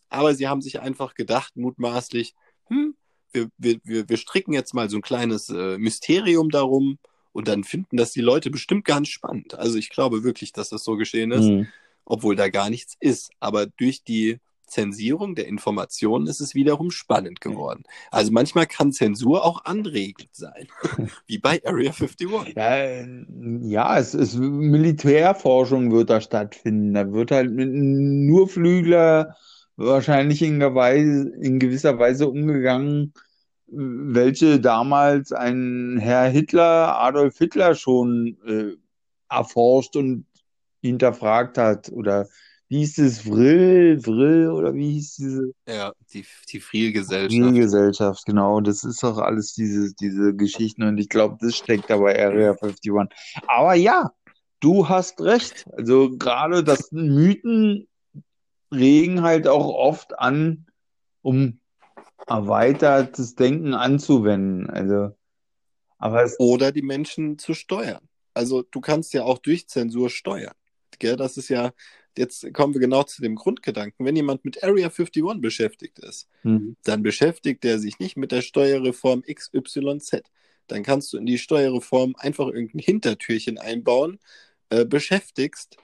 aber 0.08 0.34
sie 0.34 0.48
haben 0.48 0.62
sich 0.62 0.80
einfach 0.80 1.12
gedacht, 1.12 1.56
mutmaßlich, 1.56 2.34
hm, 2.68 2.96
wir, 3.34 3.76
wir, 3.84 4.08
wir, 4.08 4.16
stricken 4.16 4.52
jetzt 4.52 4.74
mal 4.74 4.88
so 4.88 4.96
ein 4.96 5.02
kleines 5.02 5.50
äh, 5.50 5.78
Mysterium 5.78 6.50
darum 6.50 6.98
und 7.32 7.48
dann 7.48 7.64
finden 7.64 7.96
das 7.96 8.12
die 8.12 8.20
Leute 8.20 8.50
bestimmt 8.50 8.84
ganz 8.84 9.08
spannend. 9.08 9.54
Also 9.54 9.76
ich 9.76 9.90
glaube 9.90 10.22
wirklich, 10.24 10.52
dass 10.52 10.68
das 10.68 10.84
so 10.84 10.96
geschehen 10.96 11.32
ist, 11.32 11.46
Hm. 11.46 11.66
obwohl 12.04 12.36
da 12.36 12.48
gar 12.48 12.70
nichts 12.70 12.96
ist. 13.00 13.30
Aber 13.40 13.66
durch 13.66 14.04
die 14.04 14.38
Zensierung 14.66 15.34
der 15.34 15.46
Informationen 15.46 16.26
ist 16.26 16.40
es 16.40 16.54
wiederum 16.54 16.90
spannend 16.90 17.40
geworden. 17.40 17.84
Also 18.10 18.32
manchmal 18.32 18.66
kann 18.66 18.92
Zensur 18.92 19.44
auch 19.44 19.64
anregend 19.64 20.30
sein, 20.32 20.68
wie 21.26 21.38
bei 21.38 21.60
Area 21.64 21.90
51. 21.90 22.28
Ja, 22.56 23.04
ja, 23.62 23.98
es 23.98 24.14
ist 24.14 24.36
Militärforschung 24.36 25.92
wird 25.92 26.10
da 26.10 26.20
stattfinden. 26.20 26.94
Da 26.94 27.12
wird 27.12 27.30
halt 27.30 27.50
nur 27.52 28.48
Flügler 28.48 29.36
wahrscheinlich 29.76 30.42
in, 30.42 30.60
Weise, 30.60 31.30
in 31.40 31.58
gewisser 31.58 31.98
Weise 31.98 32.28
umgegangen, 32.28 33.12
welche 33.66 34.60
damals 34.60 35.32
ein 35.32 35.98
Herr 35.98 36.28
Hitler, 36.28 37.00
Adolf 37.00 37.38
Hitler 37.38 37.74
schon 37.74 38.36
äh, 38.46 38.76
erforscht 39.28 39.96
und 39.96 40.26
hinterfragt 40.80 41.58
hat. 41.58 41.90
Oder 41.90 42.28
wie 42.68 42.78
hieß 42.78 42.98
es, 42.98 43.20
Vrill, 43.20 44.00
Vrill 44.00 44.50
oder 44.50 44.74
wie 44.74 44.92
hieß 44.92 45.16
diese 45.16 45.52
Ja, 45.68 45.92
die, 46.12 46.24
die 46.50 46.60
Frielgesellschaft. 46.60 47.30
Zivilgesellschaft, 47.30 48.26
genau. 48.26 48.60
Das 48.60 48.84
ist 48.84 49.02
doch 49.02 49.18
alles 49.18 49.54
diese, 49.54 49.94
diese 49.94 50.34
Geschichten 50.34 50.82
und 50.82 50.98
ich 50.98 51.08
glaube, 51.08 51.36
das 51.40 51.56
steckt 51.56 51.90
da 51.90 51.96
bei 51.96 52.18
Area 52.18 52.50
51. 52.50 52.92
Aber 53.48 53.74
ja, 53.74 54.12
du 54.60 54.88
hast 54.88 55.20
recht. 55.20 55.66
Also 55.76 56.16
gerade 56.16 56.62
das 56.62 56.92
Mythen 56.92 57.86
regen 58.72 59.22
halt 59.22 59.46
auch 59.48 59.68
oft 59.68 60.18
an, 60.18 60.66
um 61.22 61.60
erweitertes 62.26 63.34
Denken 63.34 63.74
anzuwenden. 63.74 64.68
Also, 64.70 65.14
aber 65.98 66.28
Oder 66.38 66.72
die 66.72 66.82
Menschen 66.82 67.38
zu 67.38 67.54
steuern. 67.54 68.08
Also 68.34 68.62
du 68.62 68.80
kannst 68.80 69.14
ja 69.14 69.24
auch 69.24 69.38
durch 69.38 69.68
Zensur 69.68 70.10
steuern. 70.10 70.54
Gell? 70.98 71.16
Das 71.16 71.36
ist 71.36 71.48
ja, 71.48 71.72
jetzt 72.16 72.52
kommen 72.52 72.74
wir 72.74 72.80
genau 72.80 73.04
zu 73.04 73.22
dem 73.22 73.36
Grundgedanken. 73.36 74.04
Wenn 74.04 74.16
jemand 74.16 74.44
mit 74.44 74.62
Area 74.62 74.88
51 74.88 75.40
beschäftigt 75.40 75.98
ist, 76.00 76.28
hm, 76.42 76.76
dann 76.82 77.02
beschäftigt 77.02 77.64
er 77.64 77.78
sich 77.78 77.98
nicht 77.98 78.16
mit 78.16 78.32
der 78.32 78.42
Steuerreform 78.42 79.22
XYZ. 79.22 80.22
Dann 80.66 80.82
kannst 80.82 81.12
du 81.12 81.18
in 81.18 81.26
die 81.26 81.38
Steuerreform 81.38 82.14
einfach 82.18 82.46
irgendein 82.46 82.80
Hintertürchen 82.80 83.58
einbauen, 83.58 84.18
äh, 84.70 84.84
beschäftigst 84.84 85.76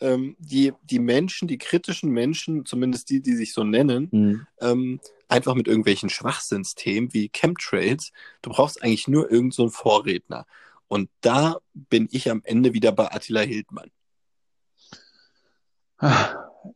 ähm, 0.00 0.36
die, 0.38 0.72
die 0.82 0.98
Menschen, 0.98 1.48
die 1.48 1.58
kritischen 1.58 2.10
Menschen, 2.10 2.64
zumindest 2.64 3.10
die, 3.10 3.20
die 3.20 3.34
sich 3.34 3.52
so 3.52 3.64
nennen, 3.64 4.10
hm. 4.10 4.46
ähm, 4.60 5.00
einfach 5.28 5.54
mit 5.54 5.68
irgendwelchen 5.68 6.08
Schwachsinnsthemen 6.08 7.12
wie 7.12 7.28
Chemtrails. 7.28 8.12
Du 8.42 8.50
brauchst 8.50 8.82
eigentlich 8.82 9.08
nur 9.08 9.24
irgendeinen 9.24 9.50
so 9.52 9.62
einen 9.64 9.72
Vorredner. 9.72 10.46
Und 10.88 11.10
da 11.20 11.58
bin 11.74 12.08
ich 12.10 12.30
am 12.30 12.40
Ende 12.44 12.72
wieder 12.72 12.92
bei 12.92 13.12
Attila 13.12 13.40
Hildmann. 13.40 13.90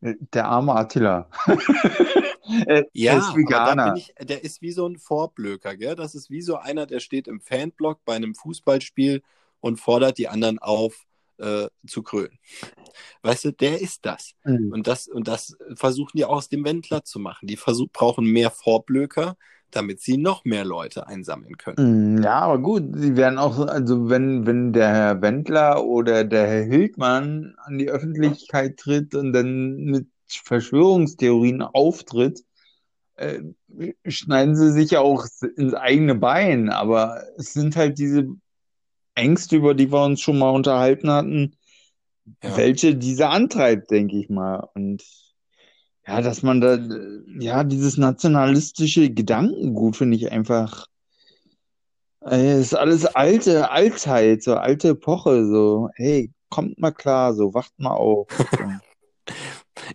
Der 0.00 0.46
arme 0.46 0.74
Attila. 0.74 1.28
Er 2.66 2.86
Ja, 2.92 3.18
ist 3.18 3.36
Veganer. 3.36 3.94
ich, 3.96 4.12
der 4.20 4.42
ist 4.42 4.62
wie 4.62 4.72
so 4.72 4.86
ein 4.86 4.98
Vorblöker, 4.98 5.76
gell? 5.76 5.94
Das 5.94 6.14
ist 6.14 6.28
wie 6.28 6.42
so 6.42 6.56
einer, 6.56 6.86
der 6.86 7.00
steht 7.00 7.28
im 7.28 7.40
Fanblock 7.40 8.04
bei 8.04 8.14
einem 8.14 8.34
Fußballspiel 8.34 9.22
und 9.60 9.78
fordert 9.78 10.18
die 10.18 10.28
anderen 10.28 10.58
auf, 10.58 11.06
äh, 11.42 11.68
zu 11.86 12.02
krölen. 12.02 12.38
Weißt 13.22 13.44
du, 13.44 13.52
der 13.52 13.80
ist 13.80 14.06
das. 14.06 14.32
Hm. 14.42 14.72
Und 14.72 14.86
das, 14.86 15.08
und 15.08 15.28
das 15.28 15.56
versuchen 15.74 16.16
die 16.16 16.24
auch 16.24 16.36
aus 16.36 16.48
dem 16.48 16.64
Wendler 16.64 17.04
zu 17.04 17.18
machen. 17.18 17.46
Die 17.46 17.56
versuch, 17.56 17.88
brauchen 17.92 18.26
mehr 18.26 18.50
Vorblöker, 18.50 19.36
damit 19.70 20.00
sie 20.00 20.18
noch 20.18 20.44
mehr 20.44 20.64
Leute 20.64 21.06
einsammeln 21.06 21.56
können. 21.56 22.18
Mm, 22.18 22.22
Ja, 22.22 22.40
aber 22.40 22.58
gut, 22.58 22.84
sie 22.94 23.16
werden 23.16 23.38
auch, 23.38 23.58
also 23.66 24.08
wenn, 24.08 24.46
wenn 24.46 24.72
der 24.72 24.88
Herr 24.88 25.22
Wendler 25.22 25.84
oder 25.84 26.24
der 26.24 26.46
Herr 26.46 26.62
Hildmann 26.64 27.54
an 27.64 27.78
die 27.78 27.88
Öffentlichkeit 27.88 28.76
tritt 28.76 29.14
und 29.14 29.32
dann 29.32 29.76
mit 29.76 30.06
Verschwörungstheorien 30.28 31.62
auftritt, 31.62 32.44
äh, 33.16 33.40
schneiden 34.06 34.56
sie 34.56 34.72
sich 34.72 34.90
ja 34.92 35.00
auch 35.00 35.26
ins 35.56 35.74
eigene 35.74 36.14
Bein. 36.14 36.70
Aber 36.70 37.22
es 37.36 37.52
sind 37.52 37.76
halt 37.76 37.98
diese 37.98 38.28
Ängste, 39.14 39.56
über 39.56 39.74
die 39.74 39.92
wir 39.92 40.04
uns 40.04 40.20
schon 40.20 40.38
mal 40.38 40.50
unterhalten 40.50 41.10
hatten, 41.10 41.56
Ja. 42.42 42.56
welche 42.56 42.94
diese 42.94 43.28
antreibt, 43.28 43.90
denke 43.90 44.16
ich 44.16 44.28
mal. 44.28 44.68
Und 44.74 45.02
ja, 46.06 46.20
dass 46.20 46.42
man 46.42 46.60
da, 46.60 46.78
ja, 47.38 47.64
dieses 47.64 47.96
nationalistische 47.96 49.10
Gedankengut 49.10 49.96
finde 49.96 50.16
ich 50.16 50.30
einfach, 50.32 50.86
ey, 52.20 52.60
ist 52.60 52.74
alles 52.74 53.06
alte 53.06 53.70
Altzeit, 53.70 54.42
so 54.42 54.54
alte 54.54 54.90
Epoche, 54.90 55.46
so, 55.46 55.90
hey, 55.94 56.30
kommt 56.48 56.78
mal 56.78 56.92
klar, 56.92 57.34
so, 57.34 57.54
wacht 57.54 57.72
mal 57.78 57.90
auf. 57.92 58.28
So. 58.30 58.58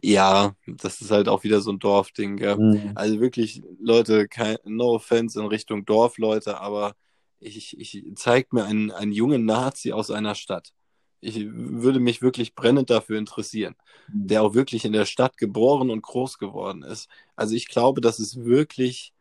Ja, 0.01 0.53
das 0.65 1.01
ist 1.01 1.11
halt 1.11 1.29
auch 1.29 1.43
wieder 1.43 1.61
so 1.61 1.71
ein 1.71 1.79
Dorfding, 1.79 2.37
gell? 2.37 2.57
Hm. 2.57 2.91
Also 2.95 3.19
wirklich, 3.19 3.61
Leute, 3.79 4.27
kein, 4.27 4.57
no 4.65 4.95
offense 4.95 5.39
in 5.39 5.45
Richtung 5.45 5.85
Dorf, 5.85 6.17
Leute, 6.17 6.59
aber 6.59 6.93
ich, 7.39 7.79
ich 7.79 8.03
zeigt 8.15 8.53
mir 8.53 8.65
einen, 8.65 8.91
einen 8.91 9.11
jungen 9.11 9.45
Nazi 9.45 9.91
aus 9.91 10.11
einer 10.11 10.35
Stadt. 10.35 10.73
Ich 11.19 11.47
würde 11.51 11.99
mich 11.99 12.21
wirklich 12.21 12.53
brennend 12.53 12.89
dafür 12.89 13.17
interessieren, 13.17 13.75
der 14.07 14.43
auch 14.43 14.53
wirklich 14.53 14.85
in 14.85 14.93
der 14.93 15.05
Stadt 15.05 15.37
geboren 15.37 15.89
und 15.89 16.03
groß 16.03 16.37
geworden 16.37 16.83
ist. 16.83 17.09
Also 17.35 17.55
ich 17.55 17.67
glaube, 17.67 18.01
das 18.01 18.19
ist 18.19 18.43
wirklich, 18.45 19.13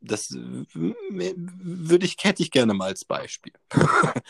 das 0.00 0.30
würde 0.32 2.06
ich, 2.06 2.16
hätte 2.20 2.42
ich 2.42 2.50
gerne 2.50 2.72
mal 2.72 2.86
als 2.86 3.04
Beispiel. 3.04 3.52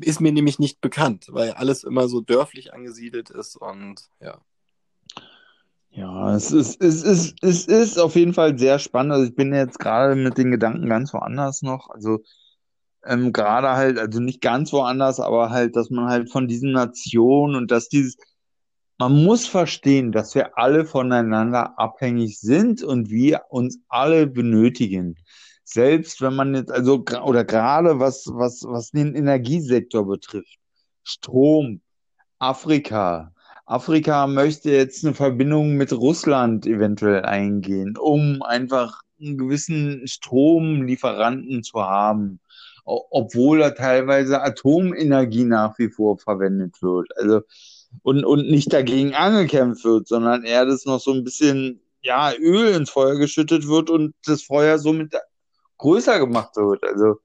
ist 0.00 0.20
mir 0.20 0.30
nämlich 0.30 0.60
nicht 0.60 0.80
bekannt, 0.80 1.26
weil 1.30 1.50
alles 1.52 1.82
immer 1.82 2.06
so 2.08 2.20
dörflich 2.20 2.72
angesiedelt 2.72 3.30
ist 3.30 3.56
und 3.56 4.08
ja. 4.20 4.40
Ja, 5.96 6.34
es 6.34 6.50
ist, 6.50 6.82
es 6.82 7.02
ist, 7.04 7.36
es 7.42 7.66
ist 7.66 7.98
auf 7.98 8.16
jeden 8.16 8.34
Fall 8.34 8.58
sehr 8.58 8.80
spannend. 8.80 9.12
Also 9.12 9.26
ich 9.26 9.34
bin 9.36 9.54
jetzt 9.54 9.78
gerade 9.78 10.16
mit 10.16 10.36
den 10.38 10.50
Gedanken 10.50 10.88
ganz 10.88 11.14
woanders 11.14 11.62
noch. 11.62 11.88
Also 11.90 12.20
ähm, 13.04 13.32
gerade 13.32 13.70
halt, 13.70 13.98
also 13.98 14.20
nicht 14.20 14.40
ganz 14.40 14.72
woanders, 14.72 15.20
aber 15.20 15.50
halt, 15.50 15.76
dass 15.76 15.90
man 15.90 16.08
halt 16.08 16.30
von 16.32 16.48
diesen 16.48 16.72
Nationen 16.72 17.54
und 17.54 17.70
dass 17.70 17.88
dieses, 17.88 18.16
man 18.98 19.24
muss 19.24 19.46
verstehen, 19.46 20.10
dass 20.12 20.34
wir 20.34 20.58
alle 20.58 20.84
voneinander 20.84 21.78
abhängig 21.78 22.40
sind 22.40 22.82
und 22.82 23.10
wir 23.10 23.42
uns 23.50 23.78
alle 23.88 24.26
benötigen. 24.26 25.16
Selbst 25.64 26.20
wenn 26.22 26.34
man 26.34 26.54
jetzt, 26.54 26.72
also, 26.72 27.04
oder 27.24 27.44
gerade 27.44 28.00
was, 28.00 28.26
was, 28.32 28.64
was 28.66 28.90
den 28.90 29.14
Energiesektor 29.14 30.06
betrifft. 30.06 30.58
Strom, 31.04 31.82
Afrika. 32.38 33.33
Afrika 33.66 34.26
möchte 34.26 34.70
jetzt 34.70 35.04
eine 35.04 35.14
Verbindung 35.14 35.76
mit 35.76 35.92
Russland 35.92 36.66
eventuell 36.66 37.24
eingehen, 37.24 37.96
um 37.96 38.42
einfach 38.42 39.00
einen 39.20 39.38
gewissen 39.38 40.06
Stromlieferanten 40.06 41.62
zu 41.62 41.80
haben, 41.82 42.40
obwohl 42.84 43.60
da 43.60 43.70
teilweise 43.70 44.42
Atomenergie 44.42 45.44
nach 45.44 45.78
wie 45.78 45.88
vor 45.88 46.18
verwendet 46.18 46.82
wird. 46.82 47.08
Also 47.16 47.42
und, 48.02 48.24
und 48.24 48.50
nicht 48.50 48.72
dagegen 48.72 49.14
angekämpft 49.14 49.84
wird, 49.84 50.08
sondern 50.08 50.44
eher 50.44 50.66
das 50.66 50.84
noch 50.84 51.00
so 51.00 51.12
ein 51.12 51.24
bisschen, 51.24 51.80
ja, 52.02 52.32
Öl 52.34 52.74
ins 52.74 52.90
Feuer 52.90 53.16
geschüttet 53.16 53.66
wird 53.66 53.88
und 53.88 54.14
das 54.26 54.42
Feuer 54.42 54.78
somit 54.78 55.14
größer 55.78 56.18
gemacht 56.18 56.56
wird. 56.56 56.82
Also 56.84 57.20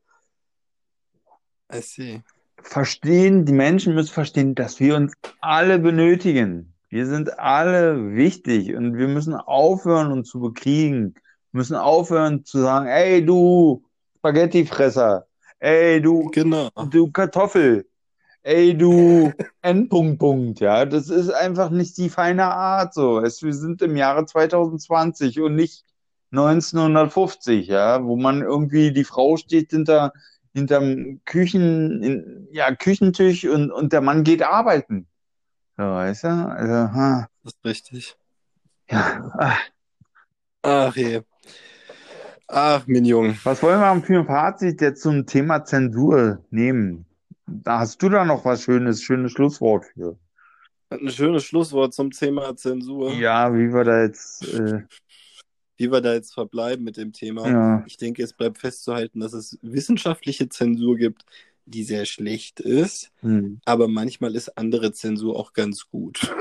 I 1.71 1.81
see. 1.81 2.23
Verstehen, 2.63 3.45
die 3.45 3.53
Menschen 3.53 3.95
müssen 3.95 4.13
verstehen, 4.13 4.55
dass 4.55 4.79
wir 4.79 4.95
uns 4.95 5.13
alle 5.41 5.79
benötigen. 5.79 6.73
Wir 6.89 7.05
sind 7.05 7.39
alle 7.39 8.15
wichtig 8.15 8.75
und 8.75 8.97
wir 8.97 9.07
müssen 9.07 9.35
aufhören, 9.35 10.11
uns 10.11 10.29
zu 10.29 10.39
bekriegen. 10.39 11.13
Wir 11.51 11.59
müssen 11.59 11.75
aufhören 11.75 12.45
zu 12.45 12.59
sagen, 12.59 12.87
ey, 12.87 13.23
du 13.25 13.83
Spaghettifresser, 14.17 15.25
ey, 15.59 16.01
du, 16.01 16.29
Genau. 16.31 16.69
du 16.89 17.11
Kartoffel, 17.11 17.87
ey, 18.43 18.75
du 18.77 19.31
Endpunkt, 19.61 20.19
Punkt, 20.19 20.59
ja. 20.59 20.85
Das 20.85 21.09
ist 21.09 21.29
einfach 21.29 21.69
nicht 21.69 21.97
die 21.97 22.09
feine 22.09 22.45
Art, 22.45 22.93
so. 22.93 23.19
Es, 23.19 23.43
wir 23.43 23.53
sind 23.53 23.81
im 23.81 23.95
Jahre 23.95 24.25
2020 24.25 25.39
und 25.41 25.55
nicht 25.55 25.83
1950, 26.31 27.67
ja, 27.67 28.03
wo 28.03 28.15
man 28.15 28.41
irgendwie, 28.41 28.91
die 28.91 29.03
Frau 29.03 29.37
steht 29.37 29.71
hinter, 29.71 30.13
hinterm 30.53 31.21
Küchen, 31.25 32.03
in, 32.03 32.47
ja, 32.51 32.73
Küchentisch 32.75 33.45
und, 33.45 33.71
und 33.71 33.93
der 33.93 34.01
Mann 34.01 34.23
geht 34.23 34.43
arbeiten. 34.43 35.07
So, 35.77 35.83
weißt 35.83 36.25
du? 36.25 36.27
Also, 36.27 36.73
ha, 36.73 37.27
Das 37.43 37.53
ist 37.53 37.65
richtig. 37.65 38.17
ja. 38.89 39.31
ah. 39.37 39.57
Ach 40.61 40.95
je. 40.95 41.21
Ach, 42.47 42.83
mein 42.87 43.05
Junge. 43.05 43.37
Was 43.43 43.61
wollen 43.63 43.79
wir 43.79 44.01
für 44.01 44.19
ein 44.19 44.25
Fazit 44.25 44.81
jetzt 44.81 45.03
zum 45.03 45.25
Thema 45.25 45.63
Zensur 45.63 46.43
nehmen? 46.49 47.05
Da 47.45 47.79
hast 47.79 48.01
du 48.01 48.09
da 48.09 48.25
noch 48.25 48.43
was 48.43 48.63
Schönes, 48.63 49.01
schönes 49.03 49.31
Schlusswort 49.31 49.85
für. 49.85 50.17
Ein 50.89 51.09
schönes 51.09 51.43
Schlusswort 51.43 51.93
zum 51.93 52.09
Thema 52.09 52.55
Zensur. 52.55 53.13
Ja, 53.13 53.53
wie 53.53 53.71
wir 53.71 53.83
da 53.83 54.01
jetzt, 54.01 54.43
äh, 54.53 54.81
Wie 55.79 55.91
wir 55.91 56.01
da 56.01 56.13
jetzt 56.13 56.33
verbleiben 56.33 56.83
mit 56.83 56.97
dem 56.97 57.13
Thema. 57.13 57.49
ja, 57.49 57.83
Ich 57.87 57.95
denke, 57.95 58.21
es 58.21 58.33
bleibt 58.33 58.57
festzuhalten, 58.57 59.21
dass 59.21 59.31
es 59.31 59.57
wissenschaftliche 59.61 60.49
Zensur 60.49 60.97
gibt, 60.97 61.23
die 61.65 61.83
sehr 61.83 62.05
schlecht 62.05 62.59
ist, 62.59 63.11
hm, 63.21 63.61
aber 63.63 63.87
manchmal 63.87 64.35
ist 64.35 64.57
andere 64.57 64.91
Zensur 64.91 65.37
auch 65.37 65.53
ganz 65.53 65.89
gut. 65.89 66.35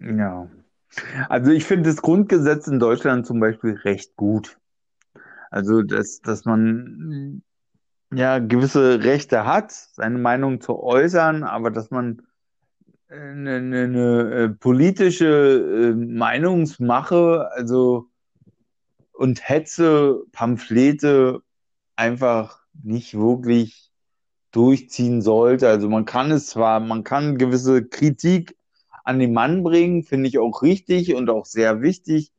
ja. 0.00 0.48
Also 1.28 1.50
ich 1.50 1.64
finde 1.64 1.90
das 1.90 2.00
Grundgesetz 2.00 2.66
in 2.66 2.78
Deutschland 2.78 3.26
zum 3.26 3.38
Beispiel 3.38 3.74
recht 3.74 4.16
gut. 4.16 4.58
Also, 5.50 5.82
dass, 5.82 6.22
dass 6.22 6.46
man 6.46 7.42
ja 8.12 8.38
gewisse 8.38 9.04
Rechte 9.04 9.44
hat, 9.44 9.72
seine 9.72 10.18
Meinung 10.18 10.62
zu 10.62 10.82
äußern, 10.82 11.44
aber 11.44 11.70
dass 11.70 11.90
man 11.90 12.22
eine, 13.08 13.56
eine, 13.56 13.82
eine 13.82 14.30
äh, 14.30 14.48
politische 14.48 15.92
äh, 15.92 15.94
Meinungsmache, 15.94 17.50
also 17.52 18.07
und 19.18 19.48
Hetze, 19.48 20.22
Pamphlete 20.30 21.42
einfach 21.96 22.60
nicht 22.84 23.14
wirklich 23.14 23.90
durchziehen 24.52 25.22
sollte. 25.22 25.68
Also 25.68 25.88
man 25.88 26.04
kann 26.04 26.30
es 26.30 26.46
zwar, 26.46 26.78
man 26.78 27.02
kann 27.02 27.36
gewisse 27.36 27.84
Kritik 27.84 28.56
an 29.02 29.18
den 29.18 29.32
Mann 29.32 29.64
bringen, 29.64 30.04
finde 30.04 30.28
ich 30.28 30.38
auch 30.38 30.62
richtig 30.62 31.16
und 31.16 31.30
auch 31.30 31.46
sehr 31.46 31.82
wichtig, 31.82 32.30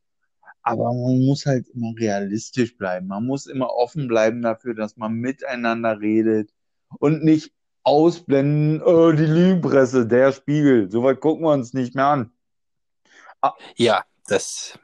aber 0.61 0.85
man 0.85 1.19
muss 1.25 1.45
halt 1.45 1.67
immer 1.67 1.93
realistisch 1.99 2.77
bleiben. 2.77 3.07
Man 3.07 3.25
muss 3.25 3.45
immer 3.45 3.73
offen 3.73 4.07
bleiben 4.07 4.41
dafür, 4.41 4.73
dass 4.73 4.95
man 4.95 5.15
miteinander 5.15 5.99
redet 5.99 6.53
und 6.97 7.25
nicht 7.25 7.51
ausblenden, 7.83 8.81
oh, 8.81 9.11
die 9.11 9.25
Lügenpresse, 9.25 10.07
der 10.07 10.31
Spiegel. 10.31 10.89
So 10.89 11.03
weit 11.03 11.19
gucken 11.19 11.43
wir 11.43 11.51
uns 11.51 11.73
nicht 11.73 11.93
mehr 11.93 12.05
an. 12.05 12.31
Ja, 13.75 14.05
das 14.27 14.79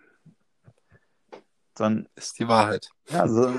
Sondern 1.78 2.08
ist 2.16 2.40
die 2.40 2.48
Wahrheit. 2.48 2.90
Ja, 3.10 3.28
so, 3.28 3.50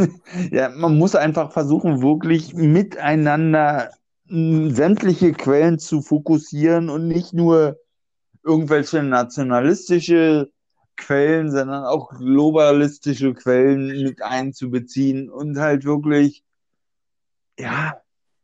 ja, 0.50 0.68
man 0.68 0.96
muss 0.96 1.14
einfach 1.14 1.52
versuchen, 1.52 2.02
wirklich 2.02 2.54
miteinander 2.54 3.90
sämtliche 4.26 5.32
Quellen 5.32 5.78
zu 5.78 6.00
fokussieren 6.00 6.88
und 6.88 7.08
nicht 7.08 7.34
nur 7.34 7.78
irgendwelche 8.42 9.02
nationalistische 9.02 10.50
Quellen, 10.96 11.50
sondern 11.50 11.84
auch 11.84 12.10
globalistische 12.10 13.34
Quellen 13.34 13.86
mit 14.02 14.22
einzubeziehen 14.22 15.28
und 15.28 15.58
halt 15.58 15.84
wirklich, 15.84 16.44
ja, 17.58 18.00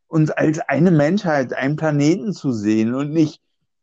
uns 0.09 0.31
als 0.31 0.59
eine 0.61 0.91
Menschheit, 0.91 1.53
einen 1.53 1.77
Planeten 1.77 2.33
zu 2.33 2.53
sehen 2.53 2.95
und 2.95 3.13
nicht 3.13 3.41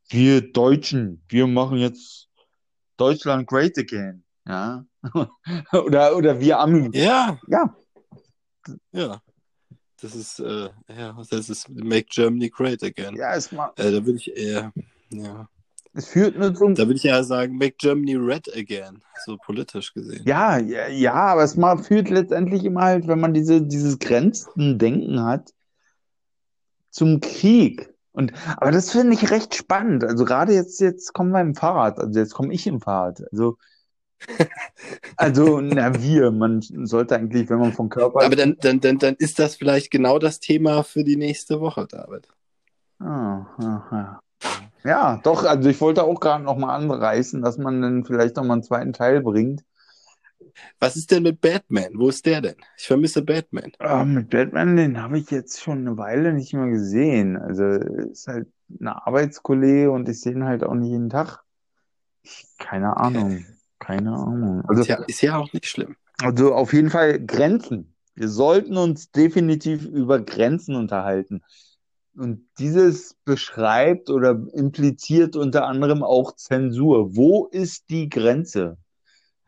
wir 0.09 0.51
Deutschen, 0.51 1.23
wir 1.29 1.47
machen 1.47 1.77
jetzt 1.77 2.29
Deutschland 2.97 3.47
great 3.47 3.77
again, 3.77 4.23
ja. 4.45 4.85
Oder, 5.73 6.15
oder 6.15 6.39
wir 6.39 6.59
Amis. 6.59 6.89
Ja, 6.93 7.37
Ja, 7.47 7.75
ja. 8.91 9.21
Das 10.01 10.13
ist, 10.15 10.39
äh, 10.39 10.69
ja, 10.95 11.17
das 11.31 11.49
ist 11.49 11.69
Make 11.69 12.05
Germany 12.11 12.49
Great 12.49 12.83
Again. 12.83 13.15
ja, 13.15 13.33
es, 13.35 13.51
ma- 13.51 13.73
Äh, 13.77 13.91
da 13.91 14.05
würde 14.05 14.17
ich 14.17 14.35
eher, 14.37 14.71
ja, 15.09 15.49
es 15.93 16.07
führt 16.09 16.37
nur 16.37 16.53
zum, 16.53 16.75
da 16.75 16.83
würde 16.83 16.97
ich 16.97 17.05
eher 17.05 17.23
sagen, 17.23 17.57
Make 17.57 17.77
Germany 17.79 18.15
Red 18.15 18.55
Again, 18.55 19.01
so 19.25 19.37
politisch 19.37 19.93
gesehen. 19.95 20.21
ja, 20.25 20.59
ja, 20.59 20.87
ja, 20.87 21.13
aber 21.13 21.43
es 21.43 21.55
ma- 21.57 21.77
führt 21.77 22.09
letztendlich 22.09 22.63
immer 22.63 22.81
halt, 22.81 23.07
wenn 23.07 23.19
man 23.19 23.33
diese, 23.33 23.61
dieses 23.63 23.97
Grenzendenken 23.97 25.23
hat, 25.23 25.51
zum 26.91 27.19
Krieg. 27.19 27.91
Und, 28.11 28.33
aber 28.57 28.71
das 28.71 28.91
finde 28.91 29.13
ich 29.13 29.31
recht 29.31 29.55
spannend. 29.55 30.03
Also 30.03 30.25
gerade 30.25 30.53
jetzt, 30.53 30.79
jetzt 30.79 31.13
kommen 31.13 31.31
wir 31.31 31.41
im 31.41 31.55
Fahrrad, 31.55 31.99
also 31.99 32.19
jetzt 32.19 32.33
komme 32.33 32.53
ich 32.53 32.67
im 32.67 32.81
Fahrrad. 32.81 33.23
Also, 33.31 33.57
also, 35.17 35.61
na, 35.61 36.01
wir, 36.01 36.31
man 36.31 36.61
sollte 36.61 37.15
eigentlich, 37.15 37.49
wenn 37.49 37.59
man 37.59 37.73
vom 37.73 37.89
Körper. 37.89 38.23
Aber 38.23 38.35
dann, 38.35 38.57
dann, 38.59 38.79
dann, 38.79 38.97
dann 38.97 39.15
ist 39.15 39.39
das 39.39 39.55
vielleicht 39.55 39.91
genau 39.91 40.19
das 40.19 40.39
Thema 40.39 40.83
für 40.83 41.03
die 41.03 41.17
nächste 41.17 41.59
Woche, 41.59 41.87
David. 41.87 42.27
Ah, 42.99 43.45
ah, 43.59 43.83
ah. 43.91 44.19
Ja, 44.83 45.19
doch, 45.23 45.43
also 45.43 45.69
ich 45.69 45.81
wollte 45.81 46.03
auch 46.03 46.19
gerade 46.19 46.43
nochmal 46.43 46.81
anreißen, 46.81 47.41
dass 47.41 47.57
man 47.57 47.81
dann 47.81 48.05
vielleicht 48.05 48.35
nochmal 48.37 48.55
einen 48.55 48.63
zweiten 48.63 48.93
Teil 48.93 49.21
bringt. 49.21 49.63
Was 50.79 50.95
ist 50.95 51.11
denn 51.11 51.23
mit 51.23 51.41
Batman? 51.41 51.91
Wo 51.95 52.09
ist 52.09 52.25
der 52.25 52.41
denn? 52.41 52.55
Ich 52.77 52.87
vermisse 52.87 53.21
Batman. 53.21 53.71
Ah, 53.79 54.05
mit 54.05 54.29
Batman, 54.29 54.75
den 54.75 55.01
habe 55.01 55.19
ich 55.19 55.29
jetzt 55.29 55.61
schon 55.61 55.79
eine 55.79 55.97
Weile 55.97 56.33
nicht 56.33 56.53
mehr 56.53 56.67
gesehen. 56.67 57.37
Also 57.37 57.63
ist 57.63 58.27
halt 58.27 58.47
ein 58.79 58.87
Arbeitskollege 58.87 59.91
und 59.91 60.09
ich 60.09 60.21
sehe 60.21 60.33
ihn 60.33 60.45
halt 60.45 60.63
auch 60.63 60.73
nicht 60.73 60.89
jeden 60.89 61.09
Tag. 61.09 61.43
Ich, 62.23 62.47
keine 62.57 62.97
Ahnung, 62.97 63.45
keine 63.79 64.13
Ahnung. 64.13 64.63
Also, 64.67 64.81
Ist 64.81 64.87
ja, 64.87 65.03
ist 65.07 65.21
ja 65.21 65.37
auch 65.37 65.51
nicht 65.53 65.67
schlimm. 65.67 65.95
also 66.21 66.53
auf 66.53 66.73
jeden 66.73 66.89
Fall 66.89 67.19
Grenzen. 67.25 67.93
Wir 68.15 68.29
sollten 68.29 68.77
uns 68.77 69.11
definitiv 69.11 69.85
über 69.85 70.19
Grenzen 70.19 70.75
unterhalten. 70.75 71.43
Und 72.15 72.47
dieses 72.57 73.13
beschreibt 73.25 74.09
oder 74.09 74.41
impliziert 74.53 75.35
unter 75.35 75.67
anderem 75.67 76.01
auch 76.03 76.35
Zensur. 76.35 77.15
Wo 77.15 77.45
ist 77.45 77.89
die 77.91 78.09
Grenze? 78.09 78.77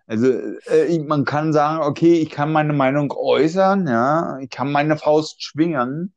Also 0.05 0.27
äh, 0.67 0.99
man 0.99 1.25
kann 1.25 1.53
sagen, 1.53 1.83
okay, 1.83 2.15
ich 2.15 2.29
kann 2.29 2.51
meine 2.51 2.73
Meinung 2.73 3.11
äußern, 3.15 3.87
ja, 3.87 4.39
ich 4.39 4.49
kann 4.49 4.71
meine 4.71 4.97
Faust 4.97 5.43
schwingen, 5.43 6.13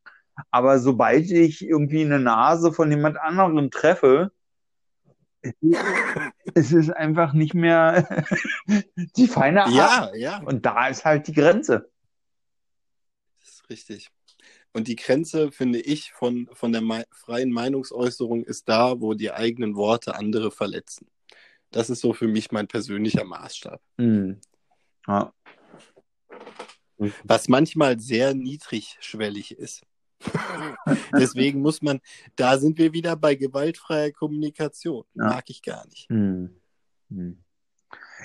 aber 0.50 0.78
sobald 0.78 1.30
ich 1.30 1.62
irgendwie 1.62 2.02
eine 2.02 2.18
Nase 2.18 2.72
von 2.72 2.90
jemand 2.90 3.18
anderem 3.18 3.70
treffe, 3.70 4.32
es 6.54 6.72
ist, 6.72 6.90
einfach 6.90 7.32
nicht 7.32 7.54
mehr 7.54 8.24
die 9.16 9.26
feine 9.26 9.64
Art. 9.64 9.74
Ja, 9.74 10.14
ja, 10.14 10.42
Und 10.42 10.64
da 10.64 10.88
ist 10.88 11.04
halt 11.04 11.26
die 11.26 11.32
Grenze. 11.32 11.90
das 13.40 13.50
ist 13.50 13.70
richtig. 13.70 14.10
Und 14.72 14.88
die 14.88 14.96
Grenze, 14.96 15.52
finde 15.52 15.80
ich, 15.80 16.12
von, 16.12 16.48
von 16.52 16.72
der 16.72 16.80
mei 16.80 17.04
freien 17.10 17.50
Meinungsäußerung 17.50 18.44
ist 18.44 18.68
da, 18.68 19.00
wo 19.00 19.14
die 19.14 19.32
eigenen 19.32 19.76
Worte 19.76 20.14
andere 20.14 20.50
verletzen. 20.50 21.08
Das 21.70 21.90
ist 21.90 22.00
so 22.00 22.12
für 22.12 22.28
mich 22.28 22.52
mein 22.52 22.68
persönlicher 22.68 23.24
Maßstab. 23.24 23.80
Hm. 23.98 24.40
Ja. 25.06 25.32
Was 27.24 27.48
manchmal 27.48 27.98
sehr 27.98 28.34
niedrigschwellig 28.34 29.58
ist. 29.58 29.82
Deswegen 31.12 31.60
muss 31.60 31.82
man, 31.82 32.00
da 32.36 32.58
sind 32.58 32.78
wir 32.78 32.92
wieder 32.92 33.16
bei 33.16 33.34
gewaltfreier 33.34 34.12
Kommunikation. 34.12 35.04
Ja. 35.14 35.26
Mag 35.26 35.44
ich 35.48 35.62
gar 35.62 35.84
nicht. 35.86 36.08
Hm. 36.08 36.50
Hm. 37.10 37.38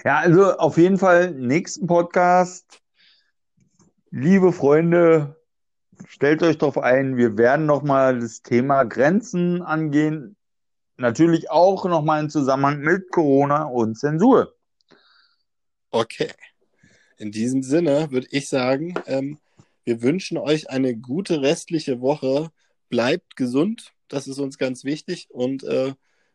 Ja, 0.03 0.19
also 0.19 0.57
auf 0.57 0.77
jeden 0.77 0.97
Fall 0.97 1.31
nächsten 1.31 1.87
Podcast. 1.87 2.81
Liebe 4.11 4.53
Freunde, 4.53 5.35
stellt 6.07 6.43
euch 6.43 6.57
darauf 6.57 6.77
ein, 6.77 7.17
wir 7.17 7.37
werden 7.37 7.65
nochmal 7.65 8.19
das 8.19 8.41
Thema 8.41 8.83
Grenzen 8.83 9.61
angehen. 9.61 10.35
Natürlich 10.97 11.51
auch 11.51 11.85
nochmal 11.85 12.23
im 12.23 12.29
Zusammenhang 12.29 12.79
mit 12.79 13.11
Corona 13.11 13.63
und 13.63 13.97
Zensur. 13.97 14.55
Okay. 15.91 16.31
In 17.17 17.31
diesem 17.31 17.63
Sinne 17.63 18.11
würde 18.11 18.27
ich 18.31 18.47
sagen, 18.47 18.93
ähm, 19.07 19.39
wir 19.87 20.01
wünschen 20.01 20.37
euch 20.37 20.69
eine 20.69 20.97
gute 20.97 21.41
restliche 21.41 22.01
Woche. 22.01 22.49
Bleibt 22.89 23.37
gesund, 23.37 23.93
das 24.09 24.27
ist 24.27 24.37
uns 24.37 24.57
ganz 24.57 24.83
wichtig 24.83 25.29
und 25.29 25.63
äh, 25.63 25.93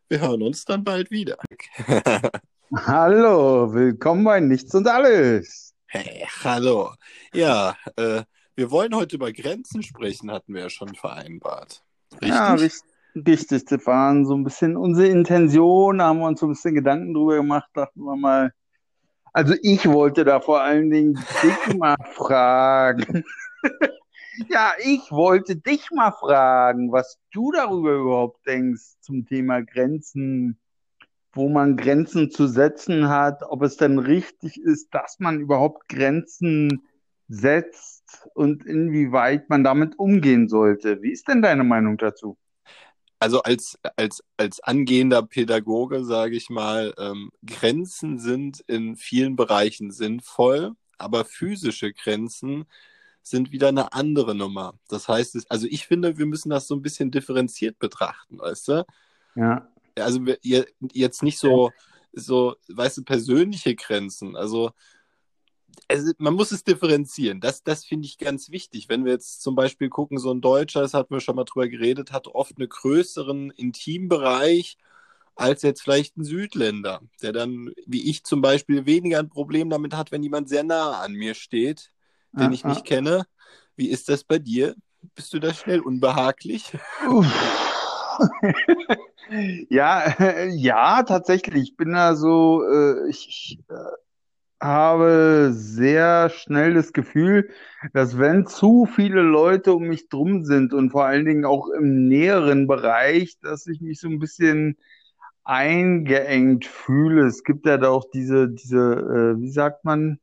wir 0.09 0.21
hören 0.23 0.41
uns 0.41 0.65
dann 0.65 0.85
bald 0.85 1.11
wieder. 1.11 1.37
Hallo, 2.75 3.75
willkommen 3.75 4.25
bei 4.25 4.41
Nichts 4.41 4.75
und 4.75 4.89
Alles. 4.89 5.75
Hey, 5.87 6.27
hallo. 6.43 6.95
Ja, 7.35 7.77
äh, 7.97 8.23
wir 8.55 8.71
wollen 8.71 8.97
heute 8.97 9.17
über 9.17 9.31
Grenzen 9.31 9.83
sprechen, 9.83 10.31
hatten 10.31 10.55
wir 10.55 10.63
ja 10.63 10.71
schon 10.71 10.95
vereinbart. 10.95 11.83
Richtig? 12.13 12.29
Ja, 12.31 12.55
richtig, 12.55 12.91
richtig. 13.15 13.67
Das 13.67 13.87
waren 13.87 14.25
so 14.25 14.35
ein 14.35 14.45
bisschen 14.45 14.79
unsere 14.79 15.09
Intention, 15.09 15.99
da 15.99 16.07
haben 16.07 16.21
wir 16.21 16.27
uns 16.27 16.41
so 16.41 16.47
ein 16.47 16.53
bisschen 16.55 16.75
Gedanken 16.75 17.13
drüber 17.13 17.37
gemacht, 17.37 17.69
dachten 17.75 18.01
wir 18.01 18.17
mal. 18.17 18.55
Also 19.35 19.55
ich 19.63 19.87
wollte 19.87 20.25
da 20.25 20.41
vor 20.41 20.63
allen 20.63 20.89
Dingen 20.89 21.23
dich 21.43 21.75
mal 21.79 21.97
fragen. 22.15 23.25
Ja, 24.49 24.73
ich 24.83 25.11
wollte 25.11 25.57
dich 25.57 25.91
mal 25.91 26.13
fragen, 26.13 26.91
was 26.91 27.19
du 27.33 27.53
darüber 27.53 27.93
überhaupt 27.93 28.47
denkst 28.47 28.95
zum 29.01 29.27
Thema 29.27 29.61
Grenzen, 29.61 30.59
wo 31.33 31.49
man 31.49 31.77
Grenzen 31.77 32.31
zu 32.31 32.47
setzen 32.47 33.09
hat, 33.09 33.43
ob 33.43 33.63
es 33.63 33.77
denn 33.77 33.99
richtig 33.99 34.59
ist, 34.61 34.89
dass 34.95 35.19
man 35.21 35.41
überhaupt 35.41 35.89
Grenzen 35.89 36.83
setzt 37.29 38.29
und 38.35 38.65
inwieweit 38.65 39.49
man 39.49 39.65
damit 39.65 39.99
umgehen 39.99 40.49
sollte. 40.49 41.03
Wie 41.03 41.13
ist 41.13 41.29
denn 41.29 41.43
deine 41.43 41.65
Meinung 41.65 41.97
dazu? 41.99 42.39
Also 43.19 43.43
als, 43.43 43.79
als, 43.97 44.23
als 44.37 44.61
angehender 44.61 45.23
Pädagoge 45.23 46.05
sage 46.05 46.37
ich 46.37 46.51
mal, 46.51 46.93
ähm, 46.99 47.31
Grenzen 47.47 48.19
sind 48.19 48.61
in 48.67 48.97
vielen 48.97 49.37
Bereichen 49.37 49.93
sinnvoll, 49.93 50.73
aber 50.99 51.25
physische 51.25 51.93
Grenzen 51.93 52.67
sind 53.23 53.53
wieder 53.53 53.69
eine 53.69 53.93
andere 53.93 54.35
Nummer. 54.35 54.75
Das 54.89 55.09
heißt, 55.09 55.47
also 55.49 55.67
ich 55.71 55.87
finde, 55.87 56.19
wir 56.19 56.27
müssen 56.27 56.51
das 56.51 56.67
so 56.67 56.75
ein 56.75 56.83
bisschen 56.83 57.11
differenziert 57.11 57.79
betrachten, 57.79 58.39
weißt 58.39 58.69
du? 58.69 58.87
Ja. 59.37 59.69
Also 59.97 60.21
jetzt 60.93 61.23
nicht 61.23 61.39
so, 61.39 61.71
so, 62.13 62.57
weißt 62.69 62.99
du, 62.99 63.05
persönliche 63.05 63.75
Grenzen. 63.75 64.37
Also, 64.37 64.71
also 65.89 66.13
man 66.19 66.35
muss 66.35 66.53
es 66.53 66.65
differenzieren. 66.65 67.41
Das, 67.41 67.63
das 67.63 67.85
finde 67.85 68.07
ich 68.07 68.19
ganz 68.19 68.51
wichtig. 68.51 68.89
Wenn 68.89 69.05
wir 69.05 69.13
jetzt 69.13 69.43
zum 69.43 69.55
Beispiel 69.55 69.89
gucken, 69.89 70.19
so 70.19 70.33
ein 70.33 70.41
Deutscher, 70.41 70.81
das 70.81 70.95
hatten 70.95 71.15
wir 71.15 71.21
schon 71.21 71.37
mal 71.37 71.45
drüber 71.45 71.69
geredet, 71.69 72.13
hat 72.13 72.27
oft 72.29 72.59
einen 72.59 72.69
größeren 72.69 73.51
Intimbereich 73.51 74.79
als 75.35 75.63
jetzt 75.63 75.83
vielleicht 75.83 76.17
ein 76.17 76.25
Südländer, 76.25 77.01
der 77.23 77.33
dann, 77.33 77.73
wie 77.87 78.09
ich 78.11 78.25
zum 78.25 78.43
Beispiel, 78.43 78.85
weniger 78.85 79.19
ein 79.19 79.31
Problem 79.31 79.71
damit 79.71 79.95
hat, 79.95 80.13
wenn 80.13 80.23
jemand 80.23 80.49
sehr 80.49 80.63
nah 80.63 81.01
an 81.01 81.13
mir 81.15 81.35
steht, 81.35 81.91
den 82.33 82.49
ah, 82.49 82.53
ich 82.53 82.65
nicht 82.65 82.81
ah. 82.81 82.85
kenne. 82.85 83.27
Wie 83.77 83.89
ist 83.89 84.09
das 84.09 84.25
bei 84.25 84.39
dir? 84.39 84.75
Bist 85.15 85.33
du 85.35 85.39
da 85.39 85.53
schnell 85.53 85.81
unbehaglich? 85.81 86.73
ja, 89.69 90.03
äh, 90.19 90.49
ja, 90.55 91.03
tatsächlich. 91.03 91.71
Ich 91.71 91.77
bin 91.77 91.93
da 91.93 92.15
so, 92.15 92.63
äh, 92.65 93.09
ich, 93.09 93.29
ich 93.29 93.59
äh, 93.69 93.75
habe 94.61 95.51
sehr 95.53 96.31
schnell 96.31 96.75
das 96.75 96.93
Gefühl, 96.93 97.51
dass 97.93 98.19
wenn 98.19 98.47
zu 98.47 98.87
viele 98.87 99.23
Leute 99.23 99.75
um 99.75 99.89
mich 99.89 100.09
drum 100.09 100.45
sind 100.45 100.73
und 100.73 100.91
vor 100.91 101.05
allen 101.05 101.25
Dingen 101.25 101.45
auch 101.45 101.69
im 101.69 102.07
näheren 102.07 102.69
Bereich, 102.69 103.39
dass 103.41 103.67
ich 103.67 103.81
mich 103.81 103.99
so 103.99 104.09
ein 104.09 104.21
bisschen 104.21 104.79
eingeengt 105.45 106.65
fühle. 106.65 107.27
Es 107.27 107.43
gibt 107.43 107.67
ja 107.67 107.77
da 107.77 107.89
auch 107.89 108.05
diese, 108.13 108.49
diese, 108.49 108.79
äh, 108.79 109.41
wie 109.41 109.51
sagt 109.51 109.85
man, 109.85 110.21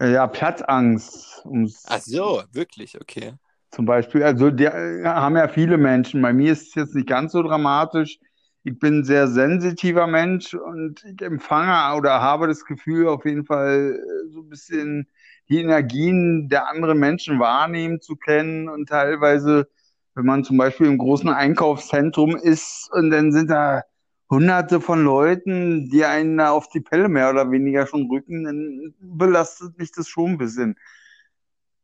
ja, 0.00 0.26
Platzangst. 0.26 1.44
Ums, 1.44 1.84
Ach 1.88 2.00
so, 2.00 2.42
wirklich, 2.52 3.00
okay. 3.00 3.34
Zum 3.70 3.84
Beispiel, 3.84 4.22
also 4.22 4.50
die 4.50 4.64
äh, 4.64 5.04
haben 5.04 5.36
ja 5.36 5.48
viele 5.48 5.76
Menschen. 5.76 6.22
Bei 6.22 6.32
mir 6.32 6.52
ist 6.52 6.68
es 6.68 6.74
jetzt 6.74 6.94
nicht 6.94 7.08
ganz 7.08 7.32
so 7.32 7.42
dramatisch. 7.42 8.18
Ich 8.64 8.78
bin 8.78 9.00
ein 9.00 9.04
sehr 9.04 9.28
sensitiver 9.28 10.06
Mensch 10.06 10.54
und 10.54 11.04
ich 11.04 11.22
empfange 11.22 11.96
oder 11.96 12.20
habe 12.20 12.48
das 12.48 12.64
Gefühl, 12.64 13.08
auf 13.08 13.24
jeden 13.24 13.44
Fall 13.44 13.98
äh, 13.98 14.30
so 14.32 14.40
ein 14.40 14.48
bisschen 14.48 15.08
die 15.48 15.60
Energien 15.60 16.48
der 16.48 16.68
anderen 16.68 16.98
Menschen 16.98 17.40
wahrnehmen 17.40 18.00
zu 18.00 18.16
können 18.16 18.68
und 18.68 18.88
teilweise, 18.88 19.68
wenn 20.14 20.26
man 20.26 20.44
zum 20.44 20.56
Beispiel 20.56 20.86
im 20.86 20.98
großen 20.98 21.28
Einkaufszentrum 21.28 22.36
ist 22.36 22.90
und 22.92 23.10
dann 23.10 23.32
sind 23.32 23.50
da 23.50 23.82
hunderte 24.30 24.80
von 24.80 25.04
Leuten, 25.04 25.88
die 25.88 26.04
einen 26.04 26.40
auf 26.40 26.68
die 26.68 26.80
Pelle 26.80 27.08
mehr 27.08 27.30
oder 27.30 27.50
weniger 27.50 27.86
schon 27.86 28.08
rücken, 28.08 28.44
dann 28.44 28.94
belastet 29.00 29.78
mich 29.78 29.92
das 29.92 30.08
schon 30.08 30.32
ein 30.32 30.38
bisschen. 30.38 30.76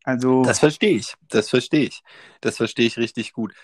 Also. 0.05 0.43
Das 0.43 0.59
verstehe 0.59 0.97
ich. 0.97 1.15
Das 1.29 1.49
verstehe 1.49 1.87
ich. 1.87 2.03
Das 2.43 2.59
verstehe 2.59 2.87
ich 2.87 2.99
richtig 2.99 3.33
gut. 3.33 3.55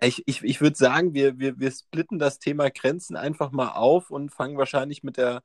Ich, 0.00 0.22
ich, 0.26 0.42
ich 0.42 0.62
würde 0.62 0.76
sagen, 0.76 1.12
wir, 1.12 1.38
wir, 1.38 1.60
wir 1.60 1.70
splitten 1.70 2.18
das 2.18 2.38
Thema 2.38 2.70
Grenzen 2.70 3.16
einfach 3.16 3.50
mal 3.50 3.72
auf 3.72 4.10
und 4.10 4.30
fangen 4.30 4.56
wahrscheinlich 4.56 5.02
mit 5.02 5.18
der, 5.18 5.42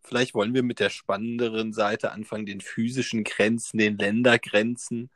vielleicht 0.00 0.34
wollen 0.34 0.54
wir 0.54 0.62
mit 0.62 0.78
der 0.78 0.90
spannenderen 0.90 1.72
Seite 1.72 2.12
anfangen, 2.12 2.46
den 2.46 2.60
physischen 2.60 3.24
Grenzen, 3.24 3.78
den 3.78 3.98
Ländergrenzen. 3.98 5.10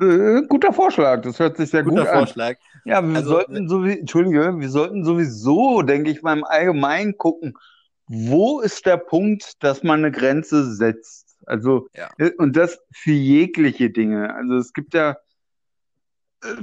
Äh, 0.00 0.42
guter 0.46 0.72
Vorschlag, 0.72 1.22
das 1.22 1.38
hört 1.38 1.56
sich 1.56 1.70
sehr 1.70 1.82
Guter 1.82 2.02
gut 2.02 2.08
an. 2.08 2.18
Vorschlag. 2.18 2.56
Ja, 2.84 3.02
wir 3.02 3.16
also, 3.16 3.30
sollten 3.30 3.68
so 3.68 3.84
wie, 3.84 3.98
Entschuldige, 3.98 4.58
wir 4.58 4.68
sollten 4.70 5.04
sowieso, 5.04 5.82
denke 5.82 6.10
ich 6.10 6.22
mal, 6.22 6.36
im 6.36 6.44
Allgemeinen 6.44 7.16
gucken, 7.18 7.54
wo 8.06 8.60
ist 8.60 8.86
der 8.86 8.96
Punkt, 8.96 9.62
dass 9.62 9.82
man 9.82 10.04
eine 10.04 10.10
Grenze 10.10 10.74
setzt? 10.74 11.36
Also, 11.46 11.88
ja. 11.94 12.08
Äh, 12.18 12.32
und 12.38 12.56
das 12.56 12.78
für 12.92 13.12
jegliche 13.12 13.90
Dinge. 13.90 14.34
Also 14.34 14.56
es 14.56 14.72
gibt 14.72 14.94
ja 14.94 15.16
äh, 16.42 16.54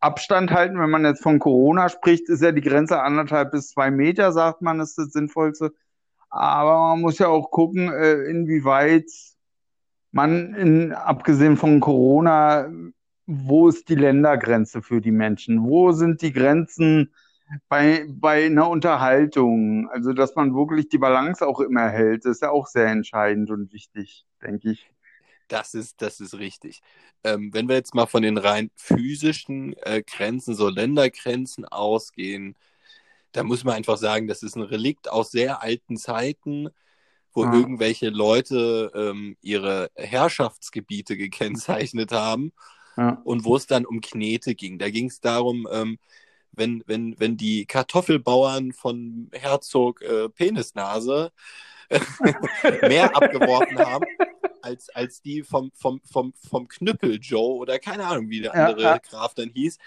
Abstand 0.00 0.50
halten, 0.50 0.78
wenn 0.78 0.90
man 0.90 1.04
jetzt 1.04 1.22
von 1.22 1.38
Corona 1.38 1.88
spricht, 1.88 2.28
ist 2.28 2.42
ja 2.42 2.52
die 2.52 2.60
Grenze 2.60 3.02
anderthalb 3.02 3.50
bis 3.50 3.68
zwei 3.68 3.90
Meter, 3.90 4.32
sagt 4.32 4.62
man, 4.62 4.80
ist 4.80 4.96
das 4.96 5.12
Sinnvollste. 5.12 5.72
Aber 6.30 6.90
man 6.90 7.00
muss 7.00 7.18
ja 7.18 7.28
auch 7.28 7.50
gucken, 7.50 7.90
äh, 7.92 8.24
inwieweit 8.24 9.10
man, 10.10 10.54
in, 10.54 10.92
abgesehen 10.92 11.56
von 11.56 11.80
Corona, 11.80 12.68
wo 13.26 13.68
ist 13.68 13.88
die 13.88 13.94
Ländergrenze 13.94 14.82
für 14.82 15.00
die 15.00 15.10
Menschen? 15.10 15.62
Wo 15.64 15.92
sind 15.92 16.22
die 16.22 16.32
Grenzen 16.32 17.12
bei, 17.68 18.06
bei 18.08 18.46
einer 18.46 18.68
Unterhaltung? 18.70 19.88
Also, 19.90 20.12
dass 20.12 20.34
man 20.34 20.54
wirklich 20.54 20.88
die 20.88 20.98
Balance 20.98 21.46
auch 21.46 21.60
immer 21.60 21.88
hält, 21.88 22.24
ist 22.24 22.42
ja 22.42 22.50
auch 22.50 22.66
sehr 22.66 22.86
entscheidend 22.86 23.50
und 23.50 23.72
wichtig, 23.72 24.26
denke 24.42 24.70
ich. 24.70 24.90
Das 25.48 25.74
ist, 25.74 26.02
das 26.02 26.20
ist 26.20 26.38
richtig. 26.38 26.80
Ähm, 27.24 27.52
wenn 27.52 27.68
wir 27.68 27.76
jetzt 27.76 27.94
mal 27.94 28.06
von 28.06 28.22
den 28.22 28.38
rein 28.38 28.70
physischen 28.76 29.74
äh, 29.82 30.02
Grenzen, 30.02 30.54
so 30.54 30.68
Ländergrenzen 30.68 31.64
ausgehen, 31.64 32.54
da 33.32 33.44
muss 33.44 33.64
man 33.64 33.74
einfach 33.76 33.96
sagen, 33.98 34.26
das 34.26 34.42
ist 34.42 34.56
ein 34.56 34.62
Relikt 34.62 35.10
aus 35.10 35.30
sehr 35.30 35.62
alten 35.62 35.96
Zeiten 35.96 36.68
wo 37.38 37.44
ja. 37.44 37.54
irgendwelche 37.54 38.10
Leute 38.10 38.90
ähm, 38.94 39.36
ihre 39.40 39.90
Herrschaftsgebiete 39.94 41.16
gekennzeichnet 41.16 42.10
haben 42.10 42.52
ja. 42.96 43.20
und 43.22 43.44
wo 43.44 43.56
es 43.56 43.66
dann 43.66 43.86
um 43.86 44.00
Knete 44.00 44.56
ging. 44.56 44.78
Da 44.78 44.90
ging 44.90 45.06
es 45.06 45.20
darum, 45.20 45.68
ähm, 45.70 45.98
wenn, 46.50 46.82
wenn, 46.86 47.14
wenn 47.20 47.36
die 47.36 47.64
Kartoffelbauern 47.64 48.72
von 48.72 49.30
Herzog 49.32 50.02
äh, 50.02 50.28
Penisnase 50.28 51.30
mehr 52.82 53.16
abgeworfen 53.16 53.78
haben, 53.78 54.04
als, 54.62 54.90
als 54.90 55.22
die 55.22 55.44
vom, 55.44 55.70
vom, 55.74 56.00
vom, 56.02 56.34
vom 56.34 56.66
Knüppel 56.66 57.20
Joe 57.22 57.56
oder 57.56 57.78
keine 57.78 58.04
Ahnung, 58.04 58.28
wie 58.28 58.40
der 58.40 58.54
andere 58.54 58.82
ja, 58.82 58.98
Graf 58.98 59.34
dann 59.34 59.50
hieß, 59.50 59.78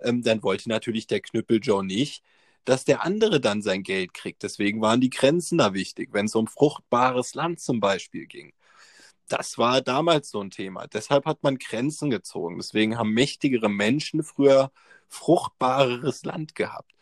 ähm, 0.00 0.22
dann 0.22 0.42
wollte 0.42 0.68
natürlich 0.68 1.06
der 1.06 1.20
Knüppel 1.20 1.60
Joe 1.62 1.86
nicht, 1.86 2.24
dass 2.66 2.84
der 2.84 3.04
andere 3.04 3.40
dann 3.40 3.62
sein 3.62 3.82
Geld 3.82 4.12
kriegt. 4.12 4.42
Deswegen 4.42 4.82
waren 4.82 5.00
die 5.00 5.10
Grenzen 5.10 5.58
da 5.58 5.72
wichtig, 5.72 6.10
wenn 6.12 6.26
es 6.26 6.34
um 6.34 6.46
fruchtbares 6.46 7.34
Land 7.34 7.60
zum 7.60 7.80
Beispiel 7.80 8.26
ging. 8.26 8.52
Das 9.28 9.56
war 9.56 9.80
damals 9.80 10.30
so 10.30 10.40
ein 10.40 10.50
Thema. 10.50 10.86
Deshalb 10.86 11.24
hat 11.24 11.42
man 11.42 11.58
Grenzen 11.58 12.10
gezogen. 12.10 12.58
Deswegen 12.58 12.98
haben 12.98 13.12
mächtigere 13.12 13.68
Menschen 13.68 14.22
früher 14.22 14.70
fruchtbareres 15.08 16.24
Land 16.24 16.54
gehabt. 16.54 16.92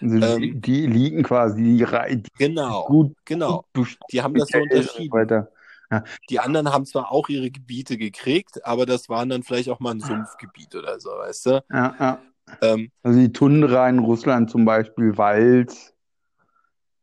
Also 0.00 0.38
die, 0.38 0.48
ähm, 0.48 0.60
die 0.60 0.84
Eliten 0.84 1.22
quasi, 1.22 1.62
die, 1.62 1.76
die 1.78 2.28
genau, 2.36 2.84
gut, 2.86 3.14
genau. 3.24 3.64
Die 4.10 4.22
haben 4.22 4.34
das 4.34 4.48
so 4.48 4.58
unterschieden. 4.58 5.12
Weiter. 5.12 5.50
Ja. 5.90 6.04
Die 6.28 6.40
anderen 6.40 6.72
haben 6.72 6.84
zwar 6.84 7.10
auch 7.12 7.28
ihre 7.28 7.50
Gebiete 7.50 7.96
gekriegt, 7.96 8.64
aber 8.64 8.84
das 8.84 9.08
waren 9.08 9.28
dann 9.28 9.42
vielleicht 9.42 9.68
auch 9.70 9.80
mal 9.80 9.92
ein 9.92 10.00
Sumpfgebiet 10.00 10.74
oder 10.74 10.98
so, 11.00 11.10
weißt 11.10 11.46
du? 11.46 11.64
Ja, 11.70 11.94
ja. 11.98 12.22
Ähm, 12.62 12.90
also 13.02 13.18
die 13.18 13.32
Tundra 13.32 13.88
in 13.88 13.98
Russland 13.98 14.50
zum 14.50 14.64
Beispiel, 14.64 15.16
Wald, 15.16 15.94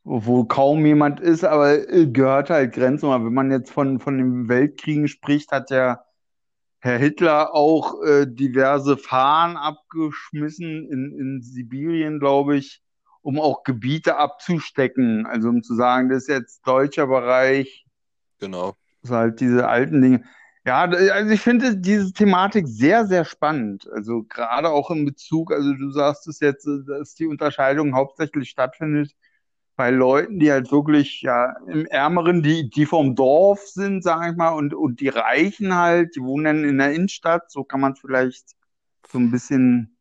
wo 0.03 0.45
kaum 0.45 0.85
jemand 0.85 1.19
ist, 1.19 1.43
aber 1.43 1.89
äh, 1.89 2.07
gehört 2.07 2.49
halt 2.49 2.73
Grenzen. 2.73 3.09
Aber 3.09 3.25
wenn 3.25 3.33
man 3.33 3.51
jetzt 3.51 3.71
von, 3.71 3.99
von 3.99 4.17
den 4.17 4.49
Weltkriegen 4.49 5.07
spricht, 5.07 5.51
hat 5.51 5.69
ja 5.69 6.03
Herr 6.79 6.97
Hitler 6.97 7.53
auch 7.53 8.01
äh, 8.03 8.25
diverse 8.25 8.97
Fahnen 8.97 9.55
abgeschmissen 9.55 10.89
in, 10.89 11.15
in 11.19 11.41
Sibirien, 11.43 12.19
glaube 12.19 12.57
ich, 12.57 12.81
um 13.21 13.39
auch 13.39 13.63
Gebiete 13.63 14.17
abzustecken. 14.17 15.27
Also 15.27 15.49
um 15.49 15.61
zu 15.61 15.75
sagen, 15.75 16.09
das 16.09 16.23
ist 16.23 16.29
jetzt 16.29 16.67
deutscher 16.67 17.05
Bereich. 17.05 17.85
Genau. 18.39 18.75
Das 19.03 19.11
halt 19.11 19.39
diese 19.39 19.67
alten 19.67 20.01
Dinge. 20.01 20.23
Ja, 20.65 20.81
also 20.83 21.31
ich 21.31 21.41
finde 21.41 21.77
diese 21.77 22.13
Thematik 22.13 22.67
sehr, 22.67 23.05
sehr 23.07 23.25
spannend. 23.25 23.89
Also 23.91 24.23
gerade 24.23 24.69
auch 24.69 24.91
in 24.91 25.05
Bezug, 25.05 25.51
also 25.51 25.73
du 25.73 25.89
sagst 25.91 26.27
es 26.27 26.39
jetzt, 26.39 26.67
dass 26.87 27.15
die 27.15 27.25
Unterscheidung 27.25 27.95
hauptsächlich 27.95 28.49
stattfindet, 28.49 29.11
bei 29.75 29.89
Leuten, 29.89 30.39
die 30.39 30.51
halt 30.51 30.71
wirklich 30.71 31.21
ja 31.23 31.55
im 31.67 31.87
Ärmeren, 31.87 32.43
die, 32.43 32.69
die 32.69 32.85
vom 32.85 33.15
Dorf 33.15 33.61
sind, 33.67 34.03
sage 34.03 34.31
ich 34.31 34.37
mal, 34.37 34.49
und, 34.49 34.75
und 34.75 34.99
die 34.99 35.09
Reichen 35.09 35.75
halt, 35.75 36.15
die 36.15 36.21
wohnen 36.21 36.63
in 36.65 36.77
der 36.77 36.93
Innenstadt, 36.93 37.49
so 37.51 37.63
kann 37.63 37.79
man 37.79 37.95
vielleicht 37.95 38.51
so 39.11 39.17
ein 39.17 39.31
bisschen. 39.31 39.97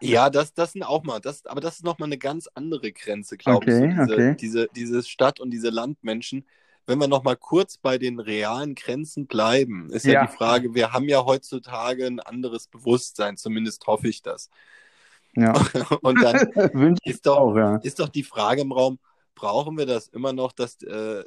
Ja, 0.00 0.30
das, 0.30 0.54
das 0.54 0.72
sind 0.72 0.84
auch 0.84 1.02
mal, 1.02 1.20
das, 1.20 1.44
aber 1.44 1.60
das 1.60 1.76
ist 1.76 1.84
nochmal 1.84 2.08
eine 2.08 2.18
ganz 2.18 2.48
andere 2.54 2.92
Grenze, 2.92 3.36
glaube 3.36 3.66
Okay, 3.66 3.90
ich. 3.90 3.96
So 3.96 4.14
diese, 4.14 4.14
okay. 4.14 4.36
diese, 4.40 4.68
diese 4.74 5.02
Stadt 5.02 5.40
und 5.40 5.50
diese 5.50 5.70
Landmenschen. 5.70 6.46
Wenn 6.88 7.00
wir 7.00 7.06
nochmal 7.06 7.36
kurz 7.36 7.76
bei 7.76 7.98
den 7.98 8.18
realen 8.18 8.74
Grenzen 8.74 9.26
bleiben, 9.26 9.90
ist 9.90 10.06
ja. 10.06 10.14
Ja. 10.14 10.26
die 10.26 10.32
Frage, 10.34 10.74
wir 10.74 10.94
haben 10.94 11.06
ja 11.06 11.22
heutzutage 11.22 12.06
ein 12.06 12.18
anderes 12.18 12.66
Bewusstsein, 12.66 13.36
zumindest 13.36 13.86
hoffe 13.86 14.08
ich 14.08 14.22
das. 14.22 14.48
Ja, 15.34 15.52
Und 16.00 16.22
dann 16.22 16.48
ich 17.04 17.12
ist 17.12 17.26
doch, 17.26 17.36
auch, 17.36 17.56
ja. 17.56 17.76
ist 17.76 18.00
doch 18.00 18.08
die 18.08 18.22
Frage 18.22 18.62
im 18.62 18.72
Raum, 18.72 18.98
brauchen 19.34 19.76
wir 19.76 19.84
das 19.84 20.08
immer 20.08 20.32
noch, 20.32 20.52
dass 20.52 20.80
äh, 20.82 21.24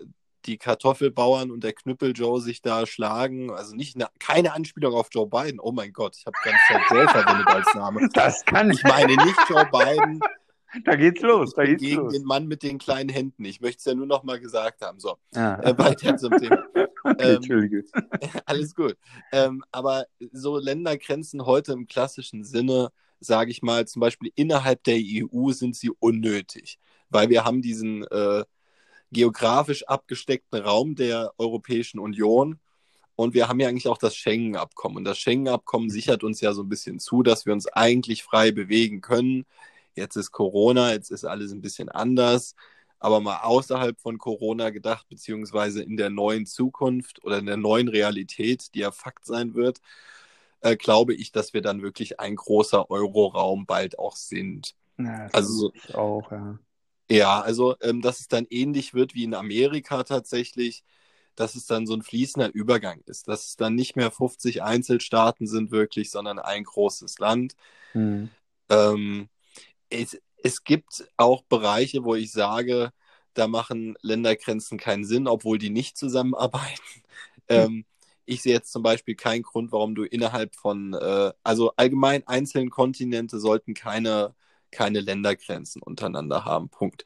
die 0.47 0.57
Kartoffelbauern 0.57 1.51
und 1.51 1.63
der 1.63 1.73
Knüppel 1.73 2.13
Joe 2.13 2.41
sich 2.41 2.63
da 2.63 2.87
schlagen? 2.87 3.51
Also 3.51 3.75
nicht 3.75 3.95
eine, 3.95 4.07
keine 4.17 4.53
Anspielung 4.53 4.95
auf 4.95 5.09
Joe 5.11 5.27
Biden. 5.27 5.59
Oh 5.59 5.71
mein 5.71 5.93
Gott, 5.93 6.17
ich 6.17 6.25
habe 6.25 6.37
ganz 6.43 6.57
Zeit 6.67 6.81
Joe 6.89 7.07
verwendet 7.07 7.47
als 7.47 7.71
Name. 7.75 8.09
Das 8.13 8.43
kann 8.45 8.71
Ich 8.71 8.83
meine 8.83 9.13
nicht 9.13 9.39
Joe 9.47 9.69
Biden 9.71 10.21
Da 10.85 10.95
geht's 10.95 11.21
los, 11.21 11.53
da 11.53 11.65
geht's 11.65 11.81
gegen 11.81 12.01
los. 12.01 12.13
den 12.13 12.23
Mann 12.23 12.47
mit 12.47 12.63
den 12.63 12.77
kleinen 12.77 13.09
Händen. 13.09 13.43
Ich 13.45 13.59
möchte 13.61 13.79
es 13.79 13.85
ja 13.85 13.93
nur 13.93 14.05
noch 14.05 14.23
mal 14.23 14.39
gesagt 14.39 14.81
haben. 14.81 14.99
So, 14.99 15.17
Ja. 15.33 15.59
äh, 15.61 15.77
weiter 15.77 16.17
zum 16.17 16.31
Thema. 16.37 16.63
Okay, 17.03 17.29
ähm, 17.29 17.35
Entschuldige. 17.37 17.83
Alles 18.45 18.75
gut. 18.75 18.95
Ähm, 19.31 19.63
aber 19.71 20.05
so 20.31 20.59
Ländergrenzen 20.59 21.47
heute 21.47 21.73
im 21.73 21.87
klassischen 21.87 22.43
Sinne, 22.43 22.89
sage 23.19 23.49
ich 23.49 23.63
mal, 23.63 23.87
zum 23.87 24.01
Beispiel 24.01 24.31
innerhalb 24.35 24.83
der 24.83 24.99
EU 24.99 25.51
sind 25.51 25.75
sie 25.75 25.89
unnötig, 25.97 26.77
weil 27.09 27.29
wir 27.29 27.43
haben 27.43 27.63
diesen 27.63 28.03
äh, 28.03 28.43
geografisch 29.11 29.83
abgesteckten 29.87 30.61
Raum 30.61 30.93
der 30.93 31.33
Europäischen 31.39 31.97
Union 31.99 32.59
und 33.15 33.33
wir 33.33 33.47
haben 33.47 33.59
ja 33.59 33.67
eigentlich 33.67 33.87
auch 33.87 33.97
das 33.97 34.15
Schengen-Abkommen. 34.15 34.97
Und 34.97 35.03
das 35.05 35.17
Schengen-Abkommen 35.17 35.89
sichert 35.89 36.23
uns 36.23 36.39
ja 36.39 36.53
so 36.53 36.61
ein 36.61 36.69
bisschen 36.69 36.99
zu, 36.99 37.23
dass 37.23 37.47
wir 37.47 37.53
uns 37.53 37.65
eigentlich 37.65 38.21
frei 38.23 38.51
bewegen 38.51 39.01
können. 39.01 39.45
Jetzt 39.95 40.15
ist 40.15 40.31
Corona, 40.31 40.91
jetzt 40.91 41.11
ist 41.11 41.25
alles 41.25 41.51
ein 41.51 41.61
bisschen 41.61 41.89
anders. 41.89 42.55
Aber 42.99 43.19
mal 43.19 43.39
außerhalb 43.41 43.99
von 43.99 44.17
Corona 44.19 44.69
gedacht, 44.69 45.07
beziehungsweise 45.09 45.81
in 45.81 45.97
der 45.97 46.09
neuen 46.11 46.45
Zukunft 46.45 47.23
oder 47.23 47.39
in 47.39 47.47
der 47.47 47.57
neuen 47.57 47.87
Realität, 47.87 48.73
die 48.75 48.79
ja 48.79 48.91
Fakt 48.91 49.25
sein 49.25 49.55
wird, 49.55 49.81
äh, 50.61 50.77
glaube 50.77 51.13
ich, 51.15 51.31
dass 51.31 51.53
wir 51.53 51.61
dann 51.61 51.81
wirklich 51.81 52.19
ein 52.19 52.35
großer 52.35 52.89
Euroraum 52.91 53.65
bald 53.65 53.97
auch 53.97 54.15
sind. 54.15 54.75
Ja, 54.97 55.27
Also 55.31 55.71
auch, 55.93 56.31
ja. 56.31 56.59
Ja, 57.09 57.41
also 57.41 57.75
ähm, 57.81 58.01
dass 58.01 58.21
es 58.21 58.27
dann 58.29 58.45
ähnlich 58.49 58.93
wird 58.93 59.15
wie 59.15 59.25
in 59.25 59.33
Amerika 59.33 60.03
tatsächlich, 60.03 60.85
dass 61.35 61.55
es 61.55 61.65
dann 61.65 61.85
so 61.85 61.93
ein 61.93 62.03
fließender 62.03 62.53
Übergang 62.53 63.01
ist, 63.05 63.27
dass 63.27 63.47
es 63.47 63.55
dann 63.57 63.75
nicht 63.75 63.95
mehr 63.95 64.11
50 64.11 64.63
Einzelstaaten 64.63 65.47
sind 65.47 65.71
wirklich, 65.71 66.09
sondern 66.11 66.39
ein 66.39 66.63
großes 66.63 67.19
Land. 67.19 67.55
Hm. 67.93 68.29
Ähm, 68.69 69.27
es, 69.91 70.19
es 70.43 70.63
gibt 70.63 71.05
auch 71.17 71.43
Bereiche, 71.43 72.03
wo 72.03 72.15
ich 72.15 72.31
sage, 72.31 72.91
da 73.33 73.47
machen 73.47 73.95
Ländergrenzen 74.01 74.77
keinen 74.77 75.05
Sinn, 75.05 75.27
obwohl 75.27 75.57
die 75.57 75.69
nicht 75.69 75.97
zusammenarbeiten. 75.97 76.81
Ähm, 77.49 77.83
ich 78.25 78.43
sehe 78.43 78.53
jetzt 78.53 78.71
zum 78.71 78.81
Beispiel 78.81 79.15
keinen 79.15 79.41
Grund, 79.41 79.73
warum 79.73 79.93
du 79.93 80.03
innerhalb 80.03 80.55
von, 80.55 80.93
äh, 80.93 81.33
also 81.43 81.73
allgemein 81.75 82.25
einzelne 82.27 82.69
Kontinente 82.69 83.39
sollten 83.39 83.73
keine, 83.73 84.33
keine 84.71 85.01
Ländergrenzen 85.01 85.81
untereinander 85.81 86.45
haben. 86.45 86.69
Punkt. 86.69 87.03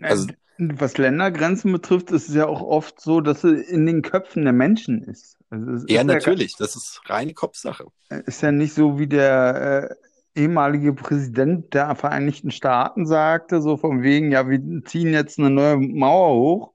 Also- 0.00 0.26
Was 0.58 0.98
Ländergrenzen 0.98 1.70
betrifft, 1.70 2.10
ist 2.10 2.28
es 2.28 2.34
ja 2.34 2.46
auch 2.46 2.62
oft 2.62 3.00
so, 3.00 3.20
dass 3.20 3.44
es 3.44 3.68
in 3.68 3.86
den 3.86 4.02
Köpfen 4.02 4.42
der 4.42 4.54
Menschen 4.54 5.02
ist. 5.04 5.36
Also 5.50 5.86
Ja, 5.86 6.00
ist 6.00 6.06
natürlich, 6.06 6.56
das 6.56 6.74
ist 6.74 7.00
reine 7.04 7.34
Kopfsache. 7.34 7.86
Ist 8.24 8.42
ja 8.42 8.50
nicht 8.50 8.74
so, 8.74 8.98
wie 8.98 9.06
der 9.06 9.90
äh, 9.90 9.94
ehemalige 10.36 10.92
Präsident 10.92 11.74
der 11.74 11.94
Vereinigten 11.94 12.50
Staaten 12.50 13.06
sagte, 13.06 13.60
so 13.62 13.76
von 13.76 14.02
wegen, 14.02 14.32
ja, 14.32 14.48
wir 14.48 14.60
ziehen 14.84 15.12
jetzt 15.12 15.38
eine 15.38 15.50
neue 15.50 15.78
Mauer 15.78 16.34
hoch 16.34 16.72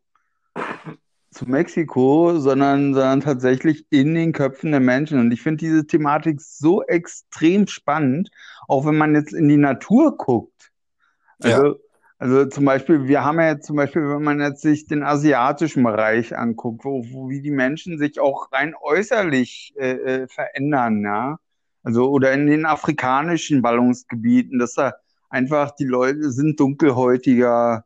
zu 1.32 1.50
Mexiko, 1.50 2.38
sondern, 2.40 2.94
sondern 2.94 3.22
tatsächlich 3.22 3.86
in 3.90 4.16
den 4.16 4.34
Köpfen 4.34 4.72
der 4.72 4.82
Menschen. 4.82 5.20
Und 5.20 5.32
ich 5.32 5.42
finde 5.42 5.58
diese 5.58 5.88
Thematik 5.88 6.42
so 6.42 6.84
extrem 6.84 7.68
spannend, 7.68 8.30
auch 8.68 8.86
wenn 8.86 8.98
man 8.98 9.16
jetzt 9.16 9.34
in 9.34 9.48
die 9.48 9.58
Natur 9.58 10.18
guckt. 10.18 10.72
Also, 11.42 11.80
also 12.20 12.46
zum 12.48 12.66
Beispiel, 12.66 13.08
wir 13.08 13.24
haben 13.24 13.40
ja 13.40 13.50
jetzt 13.50 13.66
zum 13.66 13.78
Beispiel, 13.78 14.08
wenn 14.10 14.24
man 14.24 14.42
jetzt 14.42 14.62
sich 14.62 14.86
den 14.86 15.04
asiatischen 15.04 15.84
Bereich 15.84 16.38
anguckt, 16.38 16.86
wo, 16.86 17.04
wo 17.12 17.30
wie 17.30 17.42
die 17.42 17.52
Menschen 17.52 17.98
sich 17.98 18.20
auch 18.20 18.52
rein 18.52 18.76
äußerlich 18.80 19.74
äh, 19.78 19.94
äh, 19.94 20.28
verändern, 20.28 21.02
ja. 21.04 21.40
Also, 21.84 22.10
oder 22.10 22.32
in 22.34 22.48
den 22.48 22.66
afrikanischen 22.66 23.62
Ballungsgebieten, 23.62 24.60
dass 24.60 24.74
da 24.74 24.94
einfach 25.30 25.72
die 25.72 25.86
Leute 25.86 26.32
sind 26.32 26.60
dunkelhäutiger, 26.60 27.86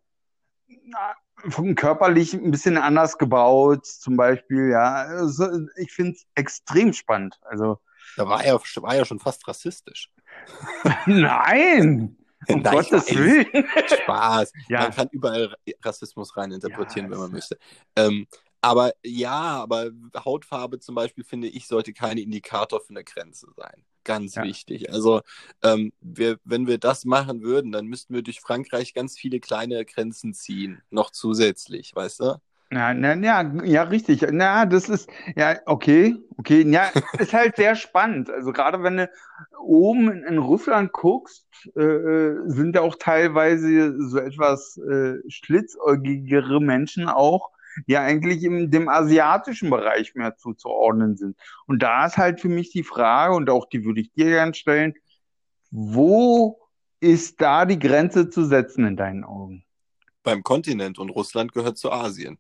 vom 1.50 1.76
körperlich 1.76 2.34
ein 2.34 2.52
bisschen 2.52 2.78
anders 2.78 3.18
gebaut, 3.18 3.86
zum 3.86 4.18
Beispiel, 4.18 4.70
ja. 4.72 5.04
Also, 5.04 5.48
ich 5.78 5.92
finde 5.94 6.14
es 6.14 6.26
extrem 6.36 6.94
spannend. 6.94 7.40
Also, 7.42 7.80
Da 8.18 8.28
war 8.28 8.44
er, 8.44 8.56
war 8.60 8.96
er 8.96 9.06
schon 9.06 9.20
fast 9.20 9.48
rassistisch. 9.48 10.12
nein! 11.06 12.18
Um 12.48 12.62
Nein, 12.62 12.74
Gottes. 12.76 13.16
Willen! 13.16 13.48
Spaß. 14.04 14.54
Ja. 14.70 14.82
Man 14.82 14.92
kann 14.92 15.08
überall 15.12 15.56
Rassismus 15.84 16.36
reininterpretieren, 16.38 17.08
Ja, 17.08 17.12
wenn 17.12 17.20
man 17.20 17.32
möchte. 17.32 17.58
Ähm, 17.96 18.28
aber 18.66 18.94
ja, 19.04 19.32
aber 19.62 19.92
Hautfarbe 20.18 20.80
zum 20.80 20.96
Beispiel, 20.96 21.24
finde 21.24 21.48
ich, 21.48 21.68
sollte 21.68 21.94
kein 21.94 22.18
Indikator 22.18 22.82
für 22.82 22.92
eine 22.92 23.04
Grenze 23.04 23.48
sein. 23.56 23.84
Ganz 24.04 24.36
Ja. 24.36 24.44
wichtig. 24.44 24.92
Also, 24.92 25.22
ähm, 25.64 25.92
wir, 26.02 26.38
wenn 26.44 26.68
wir 26.68 26.78
das 26.78 27.06
machen 27.06 27.42
würden, 27.42 27.72
dann 27.72 27.88
müssten 27.88 28.14
wir 28.14 28.22
durch 28.24 28.40
Frankreich 28.40 28.94
ganz 28.94 29.18
viele 29.18 29.40
kleine 29.40 29.84
Grenzen 29.86 30.34
ziehen, 30.34 30.82
noch 30.92 31.12
zusätzlich, 31.12 31.96
weißt 31.96 32.20
du? 32.22 32.36
Ja, 32.72 32.94
na, 32.94 33.14
ja, 33.16 33.42
ja, 33.64 33.84
richtig. 33.84 34.26
Na, 34.32 34.66
das 34.66 34.90
ist, 34.90 35.10
ja, 35.36 35.56
okay, 35.66 36.16
okay. 36.38 36.64
Ja, 36.70 36.92
ist 37.20 37.34
halt 37.34 37.56
sehr 37.56 37.76
spannend. 37.76 38.30
Also 38.30 38.52
gerade 38.54 38.82
wenn 38.84 38.98
du 38.98 39.10
oben 39.60 40.12
in, 40.12 40.24
in 40.24 40.38
Russland 40.40 40.92
guckst, 40.92 41.46
äh, 41.76 41.82
äh, 41.82 42.38
sind 42.48 42.76
da 42.76 42.82
auch 42.82 42.96
teilweise 42.96 43.96
so 44.10 44.18
etwas 44.18 44.78
äh, 44.78 45.16
schlitzäugigere 45.30 46.60
Menschen 46.60 47.08
auch, 47.08 47.52
die 47.88 47.98
eigentlich 47.98 48.44
in 48.44 48.72
dem 48.72 48.90
asiatischen 48.90 49.70
Bereich 49.70 50.16
mehr 50.16 50.38
zuzuordnen 50.38 51.18
sind. 51.18 51.38
Und 51.68 51.84
da 51.84 52.06
ist 52.06 52.18
halt 52.18 52.40
für 52.40 52.50
mich 52.50 52.72
die 52.72 52.84
Frage, 52.84 53.36
und 53.36 53.50
auch 53.50 53.68
die 53.68 53.84
würde 53.84 54.02
ich 54.02 54.12
dir 54.12 54.26
gerne 54.26 54.54
stellen, 54.54 54.94
wo 55.72 56.60
ist 57.00 57.42
da 57.42 57.66
die 57.66 57.80
Grenze 57.80 58.30
zu 58.30 58.46
setzen 58.46 58.86
in 58.86 58.96
deinen 58.96 59.24
Augen? 59.24 59.64
Beim 60.24 60.44
Kontinent 60.44 60.98
und 60.98 61.10
Russland 61.10 61.52
gehört 61.52 61.78
zu 61.78 61.92
Asien. 61.92 62.38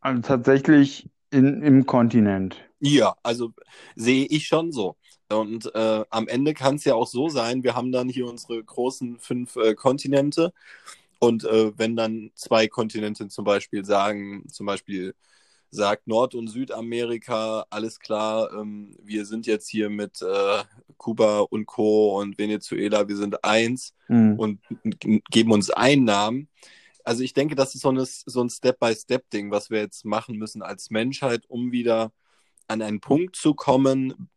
Also 0.00 0.22
tatsächlich 0.22 1.08
in, 1.30 1.62
im 1.62 1.86
Kontinent. 1.86 2.56
Ja, 2.80 3.14
also 3.22 3.52
sehe 3.94 4.26
ich 4.26 4.46
schon 4.46 4.72
so. 4.72 4.96
Und 5.28 5.72
äh, 5.74 6.04
am 6.10 6.26
Ende 6.26 6.54
kann 6.54 6.74
es 6.74 6.84
ja 6.84 6.94
auch 6.94 7.06
so 7.06 7.28
sein, 7.28 7.62
wir 7.62 7.76
haben 7.76 7.92
dann 7.92 8.08
hier 8.08 8.26
unsere 8.26 8.62
großen 8.62 9.18
fünf 9.18 9.54
äh, 9.56 9.74
Kontinente. 9.74 10.52
Und 11.20 11.44
äh, 11.44 11.78
wenn 11.78 11.96
dann 11.96 12.32
zwei 12.34 12.66
Kontinente 12.66 13.28
zum 13.28 13.44
Beispiel 13.44 13.84
sagen, 13.84 14.48
zum 14.48 14.66
Beispiel 14.66 15.14
sagt 15.70 16.08
Nord- 16.08 16.34
und 16.34 16.48
Südamerika, 16.48 17.64
alles 17.70 18.00
klar, 18.00 18.50
ähm, 18.52 18.96
wir 19.02 19.24
sind 19.26 19.46
jetzt 19.46 19.68
hier 19.68 19.90
mit 19.90 20.20
äh, 20.22 20.64
Kuba 20.96 21.40
und 21.40 21.66
Co. 21.66 22.18
und 22.18 22.38
Venezuela, 22.38 23.06
wir 23.06 23.16
sind 23.16 23.44
eins 23.44 23.94
Hm. 24.06 24.36
und 24.38 24.60
geben 25.30 25.52
uns 25.52 25.70
Einnahmen. 25.70 26.48
Also 27.04 27.22
ich 27.22 27.32
denke, 27.34 27.54
das 27.54 27.74
ist 27.74 27.82
so, 27.82 27.90
eine, 27.90 28.04
so 28.04 28.42
ein 28.42 28.50
Step-by-Step-Ding, 28.50 29.50
was 29.50 29.70
wir 29.70 29.78
jetzt 29.80 30.04
machen 30.04 30.36
müssen 30.36 30.62
als 30.62 30.90
Menschheit, 30.90 31.44
um 31.48 31.70
wieder 31.70 32.12
an 32.66 32.82
einen 32.82 33.00
Punkt 33.00 33.36
zu 33.36 33.54
kommen, 33.54 34.28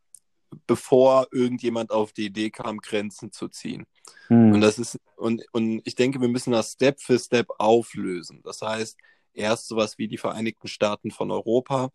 bevor 0.68 1.28
irgendjemand 1.32 1.92
auf 1.92 2.14
die 2.14 2.26
Idee 2.26 2.50
kam, 2.50 2.80
Grenzen 2.80 3.32
zu 3.32 3.48
ziehen. 3.50 3.86
Hm. 4.28 4.54
Und 4.54 4.62
das 4.62 4.80
ist, 4.80 5.00
und, 5.16 5.44
und 5.52 5.82
ich 5.86 5.96
denke, 5.96 6.22
wir 6.22 6.28
müssen 6.28 6.52
das 6.52 6.74
Step 6.74 7.00
für 7.00 7.20
Step 7.20 7.48
auflösen. 7.58 8.42
Das 8.44 8.62
heißt, 8.62 8.98
erst 9.34 9.68
sowas 9.68 9.98
wie 9.98 10.08
die 10.08 10.18
Vereinigten 10.18 10.68
Staaten 10.68 11.12
von 11.12 11.32
Europa 11.32 11.90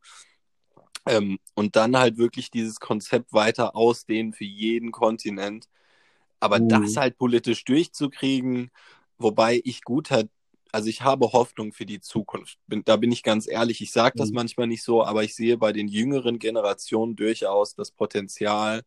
ähm, 1.07 1.39
und 1.55 1.77
dann 1.77 1.97
halt 1.97 2.19
wirklich 2.19 2.51
dieses 2.51 2.81
Konzept 2.81 3.33
weiter 3.33 3.75
ausdehnen 3.77 4.33
für 4.33 4.45
jeden 4.45 4.93
Kontinent. 4.93 5.69
Aber 6.41 6.61
Mhm. 6.61 6.69
das 6.69 6.97
halt 6.97 7.19
politisch 7.19 7.65
durchzukriegen, 7.65 8.71
wobei 9.19 9.61
ich 9.65 9.83
gut 9.83 10.11
halt, 10.11 10.31
also 10.73 10.89
ich 10.89 11.03
habe 11.03 11.33
Hoffnung 11.33 11.73
für 11.73 11.87
die 11.87 12.01
Zukunft. 12.01 12.59
Bin, 12.67 12.85
da 12.85 12.97
bin 12.97 13.13
ich 13.13 13.23
ganz 13.23 13.49
ehrlich. 13.49 13.81
Ich 13.81 13.93
sage 13.93 14.15
das 14.17 14.31
Mhm. 14.31 14.35
manchmal 14.37 14.67
nicht 14.67 14.83
so, 14.83 15.05
aber 15.05 15.25
ich 15.25 15.35
sehe 15.35 15.57
bei 15.59 15.73
den 15.73 15.89
jüngeren 15.89 16.39
Generationen 16.39 17.17
durchaus 17.17 17.75
das 17.75 17.91
Potenzial, 17.91 18.83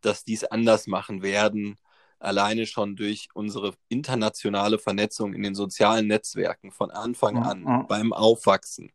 dass 0.00 0.24
die 0.24 0.34
es 0.34 0.44
anders 0.44 0.86
machen 0.86 1.22
werden, 1.22 1.76
alleine 2.18 2.66
schon 2.66 2.96
durch 2.96 3.28
unsere 3.34 3.74
internationale 3.88 4.78
Vernetzung 4.78 5.34
in 5.34 5.42
den 5.42 5.54
sozialen 5.54 6.06
Netzwerken 6.06 6.70
von 6.70 6.90
Anfang 6.90 7.36
Ja, 7.36 7.42
an, 7.42 7.64
ja. 7.64 7.82
beim 7.82 8.12
Aufwachsen, 8.12 8.92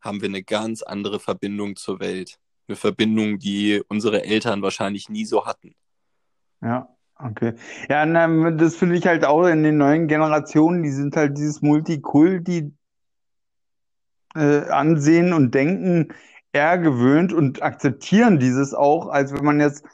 haben 0.00 0.20
wir 0.20 0.28
eine 0.28 0.42
ganz 0.42 0.82
andere 0.82 1.20
Verbindung 1.20 1.76
zur 1.76 2.00
Welt. 2.00 2.38
Eine 2.68 2.76
Verbindung, 2.76 3.38
die 3.38 3.82
unsere 3.88 4.24
Eltern 4.24 4.62
wahrscheinlich 4.62 5.08
nie 5.08 5.24
so 5.24 5.46
hatten. 5.46 5.74
Ja, 6.60 6.95
okay. 7.18 7.54
Ja, 7.88 8.06
na, 8.06 8.50
das 8.52 8.76
finde 8.76 8.96
ich 8.96 9.06
halt 9.06 9.24
auch 9.24 9.46
in 9.46 9.62
den 9.62 9.78
neuen 9.78 10.08
Generationen, 10.08 10.82
die 10.82 10.90
sind 10.90 11.16
halt 11.16 11.36
dieses 11.36 11.62
Multikulti 11.62 12.72
äh, 14.34 14.68
ansehen 14.68 15.32
und 15.32 15.54
denken 15.54 16.08
eher 16.52 16.78
gewöhnt 16.78 17.32
und 17.32 17.62
akzeptieren 17.62 18.38
dieses 18.38 18.74
auch, 18.74 19.08
als 19.08 19.32
wenn 19.32 19.44
man 19.44 19.60
jetzt 19.60 19.84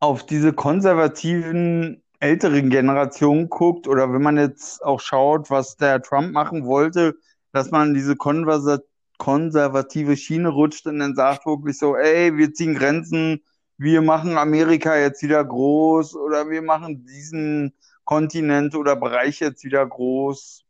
auf 0.00 0.24
diese 0.24 0.52
konservativen 0.52 2.02
älteren 2.20 2.70
Generationen 2.70 3.48
guckt 3.48 3.88
oder 3.88 4.12
wenn 4.12 4.22
man 4.22 4.36
jetzt 4.36 4.84
auch 4.84 5.00
schaut, 5.00 5.50
was 5.50 5.76
der 5.76 6.02
Trump 6.02 6.32
machen 6.32 6.66
wollte, 6.66 7.16
dass 7.52 7.70
man 7.70 7.94
diese 7.94 8.16
konservative 8.16 10.16
Schiene 10.16 10.48
rutscht 10.48 10.86
und 10.86 10.98
dann 10.98 11.14
sagt 11.14 11.46
wirklich 11.46 11.78
so, 11.78 11.96
ey, 11.96 12.36
wir 12.36 12.52
ziehen 12.52 12.74
Grenzen, 12.74 13.42
wir 13.80 14.02
machen 14.02 14.36
Amerika 14.36 14.94
jetzt 14.94 15.22
wieder 15.22 15.42
groß 15.42 16.14
oder 16.14 16.50
wir 16.50 16.60
machen 16.60 17.06
diesen 17.06 17.72
Kontinent 18.04 18.74
oder 18.74 18.94
Bereich 18.94 19.40
jetzt 19.40 19.64
wieder 19.64 19.86
groß. 19.86 20.62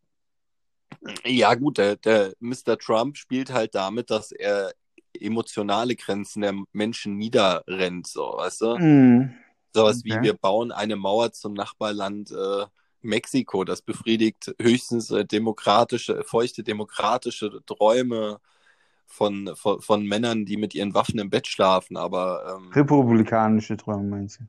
Ja, 1.25 1.57
gut, 1.57 1.79
der, 1.79 1.97
der 1.97 2.35
Mr. 2.39 2.79
Trump 2.79 3.17
spielt 3.17 3.53
halt 3.53 3.75
damit, 3.75 4.11
dass 4.11 4.31
er 4.31 4.73
emotionale 5.13 5.97
Grenzen 5.97 6.43
der 6.43 6.55
Menschen 6.73 7.17
niederrennt, 7.17 8.07
so, 8.07 8.35
weißt 8.37 8.61
du? 8.61 8.79
Hm. 8.79 9.35
Sowas 9.75 10.05
wie 10.05 10.13
Okay. 10.13 10.23
wir 10.23 10.35
bauen 10.35 10.71
eine 10.71 10.95
Mauer 10.95 11.33
zum 11.33 11.55
Nachbarland 11.55 12.31
äh, 12.31 12.67
Mexiko. 13.03 13.65
Das 13.65 13.83
befriedigt 13.83 14.55
höchstens 14.61 15.11
äh, 15.11 15.25
demokratische, 15.25 16.23
feuchte 16.23 16.63
demokratische 16.63 17.61
Träume 17.67 18.39
von, 19.11 19.51
von, 19.55 19.81
von 19.83 20.07
Männern, 20.07 20.47
die 20.47 20.57
mit 20.57 20.75
ihren 20.75 20.95
Waffen 20.95 21.19
im 21.19 21.31
Bett 21.31 21.47
schlafen. 21.47 21.97
Aber 21.97 22.57
ähm, 22.57 22.73
Republikanische 22.73 23.77
Träume 23.77 24.05
meinst 24.05 24.41
du? 24.41 24.45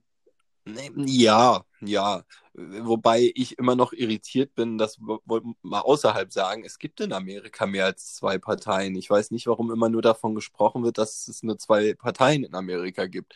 Ja, 0.95 1.63
ja. 1.81 2.23
Wobei 2.53 3.31
ich 3.33 3.57
immer 3.57 3.75
noch 3.75 3.93
irritiert 3.93 4.53
bin, 4.53 4.77
das 4.77 4.99
wollte 4.99 5.47
mal 5.63 5.79
außerhalb 5.79 6.31
sagen, 6.31 6.63
es 6.65 6.77
gibt 6.77 6.99
in 7.01 7.13
Amerika 7.13 7.65
mehr 7.65 7.85
als 7.85 8.13
zwei 8.15 8.37
Parteien. 8.37 8.95
Ich 8.95 9.09
weiß 9.09 9.31
nicht, 9.31 9.47
warum 9.47 9.71
immer 9.71 9.89
nur 9.89 10.01
davon 10.01 10.35
gesprochen 10.35 10.83
wird, 10.83 10.97
dass 10.97 11.27
es 11.27 11.43
nur 11.43 11.57
zwei 11.57 11.93
Parteien 11.95 12.43
in 12.43 12.53
Amerika 12.53 13.07
gibt. 13.07 13.33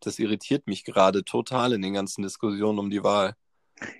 Das 0.00 0.18
irritiert 0.18 0.66
mich 0.66 0.84
gerade 0.84 1.24
total 1.24 1.72
in 1.72 1.82
den 1.82 1.94
ganzen 1.94 2.22
Diskussionen 2.22 2.78
um 2.78 2.90
die 2.90 3.02
Wahl. 3.02 3.34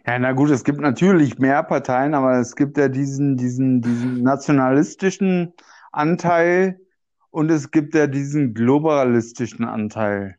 Ja, 0.07 0.19
na 0.19 0.33
gut, 0.33 0.51
es 0.51 0.63
gibt 0.63 0.81
natürlich 0.81 1.39
mehr 1.39 1.63
Parteien, 1.63 2.15
aber 2.15 2.39
es 2.39 2.55
gibt 2.55 2.77
ja 2.77 2.89
diesen, 2.89 3.37
diesen, 3.37 3.81
diesen 3.81 4.23
nationalistischen 4.23 5.55
Anteil 5.93 6.81
und 7.31 7.51
es 7.51 7.71
gibt 7.71 7.95
ja 7.95 8.07
diesen 8.07 8.55
globalistischen 8.55 9.65
Anteil. 9.65 10.37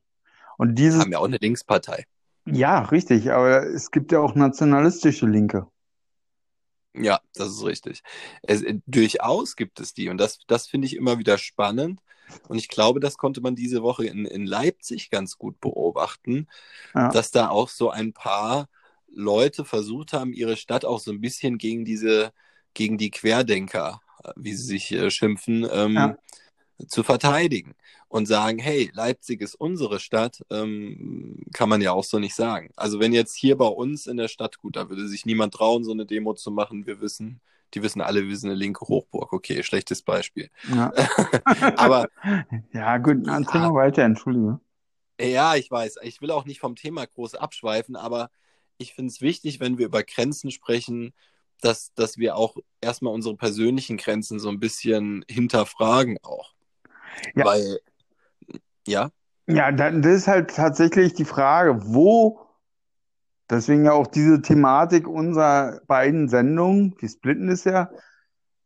Und 0.57 0.77
Wir 0.85 0.85
dieses, 0.85 0.99
haben 0.99 1.11
ja 1.11 1.19
auch 1.19 1.25
eine 1.25 1.37
Linkspartei. 1.37 2.05
ja, 2.45 2.81
richtig, 2.83 3.31
aber 3.31 3.63
es 3.65 3.89
gibt 3.91 4.11
ja 4.11 4.19
auch 4.19 4.35
nationalistische 4.35 5.25
Linke. 5.27 5.67
Ja, 6.93 7.21
das 7.35 7.49
ist 7.49 7.63
richtig. 7.63 8.01
Es, 8.41 8.61
äh, 8.63 8.79
durchaus 8.85 9.55
gibt 9.55 9.79
es 9.79 9.93
die 9.93 10.09
und 10.09 10.17
das, 10.17 10.39
das 10.47 10.67
finde 10.67 10.87
ich 10.87 10.95
immer 10.95 11.19
wieder 11.19 11.37
spannend. 11.37 12.01
Und 12.47 12.57
ich 12.57 12.67
glaube, 12.67 12.99
das 12.99 13.17
konnte 13.17 13.41
man 13.41 13.55
diese 13.55 13.81
Woche 13.81 14.05
in, 14.05 14.25
in 14.25 14.45
Leipzig 14.45 15.09
ganz 15.09 15.37
gut 15.37 15.59
beobachten, 15.61 16.47
Ja. 16.95 17.09
dass 17.09 17.31
da 17.31 17.49
auch 17.49 17.69
so 17.69 17.89
ein 17.91 18.13
paar 18.13 18.69
Leute 19.09 19.65
versucht 19.65 20.13
haben, 20.13 20.33
ihre 20.33 20.57
Stadt 20.57 20.85
auch 20.85 20.99
so 20.99 21.11
ein 21.11 21.21
bisschen 21.21 21.57
gegen 21.57 21.85
diese, 21.85 22.31
gegen 22.73 22.97
die 22.97 23.11
Querdenker, 23.11 24.01
wie 24.35 24.53
sie 24.53 24.63
sich 24.65 24.91
äh, 24.91 25.09
schimpfen, 25.11 25.67
ähm, 25.71 25.93
Ja. 25.95 26.17
zu 26.87 27.03
verteidigen 27.03 27.73
und 28.09 28.25
sagen, 28.27 28.57
hey, 28.59 28.89
Leipzig 28.93 29.41
ist 29.41 29.55
unsere 29.55 29.99
Stadt, 29.99 30.41
ähm, 30.49 31.43
kann 31.53 31.69
man 31.69 31.79
ja 31.81 31.91
auch 31.91 32.03
so 32.03 32.17
nicht 32.19 32.35
sagen. 32.35 32.71
Also 32.75 32.99
wenn 32.99 33.13
jetzt 33.13 33.35
hier 33.35 33.55
bei 33.57 33.67
uns 33.67 34.07
in 34.07 34.17
der 34.17 34.27
Stadt, 34.27 34.57
gut, 34.57 34.75
da 34.75 34.89
würde 34.89 35.07
sich 35.07 35.25
niemand 35.25 35.53
trauen, 35.53 35.83
so 35.83 35.91
eine 35.91 36.05
Demo 36.05 36.33
zu 36.33 36.49
machen. 36.51 36.85
Wir 36.87 36.99
wissen, 37.01 37.39
die 37.73 37.83
wissen 37.83 38.01
alle, 38.01 38.27
wir 38.27 38.35
sind 38.35 38.49
eine 38.49 38.57
linke 38.59 38.85
Hochburg. 38.87 39.31
Okay, 39.31 39.63
schlechtes 39.63 40.01
Beispiel. 40.01 40.49
Ja. 40.73 40.91
Aber 41.77 42.09
Ja, 42.73 42.97
gut, 42.97 43.27
erzähl 43.27 43.61
Ja. 43.61 43.69
mal 43.69 43.73
weiter, 43.75 44.03
entschuldige. 44.03 44.59
Ja, 45.19 45.55
ich 45.55 45.69
weiß. 45.69 45.97
Ich 46.01 46.19
will 46.21 46.31
auch 46.31 46.45
nicht 46.45 46.59
vom 46.59 46.75
Thema 46.75 47.05
groß 47.05 47.35
abschweifen, 47.35 47.95
aber 47.95 48.31
ich 48.79 48.95
finde 48.95 49.11
es 49.11 49.21
wichtig, 49.21 49.59
wenn 49.59 49.77
wir 49.77 49.85
über 49.85 50.01
Grenzen 50.01 50.49
sprechen, 50.49 51.13
dass, 51.61 51.93
dass 51.93 52.17
wir 52.17 52.35
auch 52.35 52.57
erstmal 52.81 53.13
unsere 53.13 53.35
persönlichen 53.37 53.97
Grenzen 53.97 54.39
so 54.39 54.49
ein 54.49 54.59
bisschen 54.59 55.23
hinterfragen 55.29 56.17
auch. 56.23 56.53
Ja. 57.35 57.45
Weil, 57.45 57.79
ja, 58.87 59.11
Ja, 59.47 59.71
da- 59.71 59.91
das 59.91 60.13
ist 60.17 60.27
halt 60.27 60.55
tatsächlich 60.55 61.13
die 61.13 61.25
Frage, 61.25 61.77
wo, 61.85 62.39
deswegen 63.49 63.85
ja 63.85 63.93
auch 63.93 64.07
diese 64.07 64.41
Thematik 64.41 65.07
unserer 65.07 65.81
beiden 65.87 66.29
Sendungen, 66.29 66.95
wir 66.99 67.09
splitten 67.09 67.49
es 67.49 67.63
ja, 67.65 67.89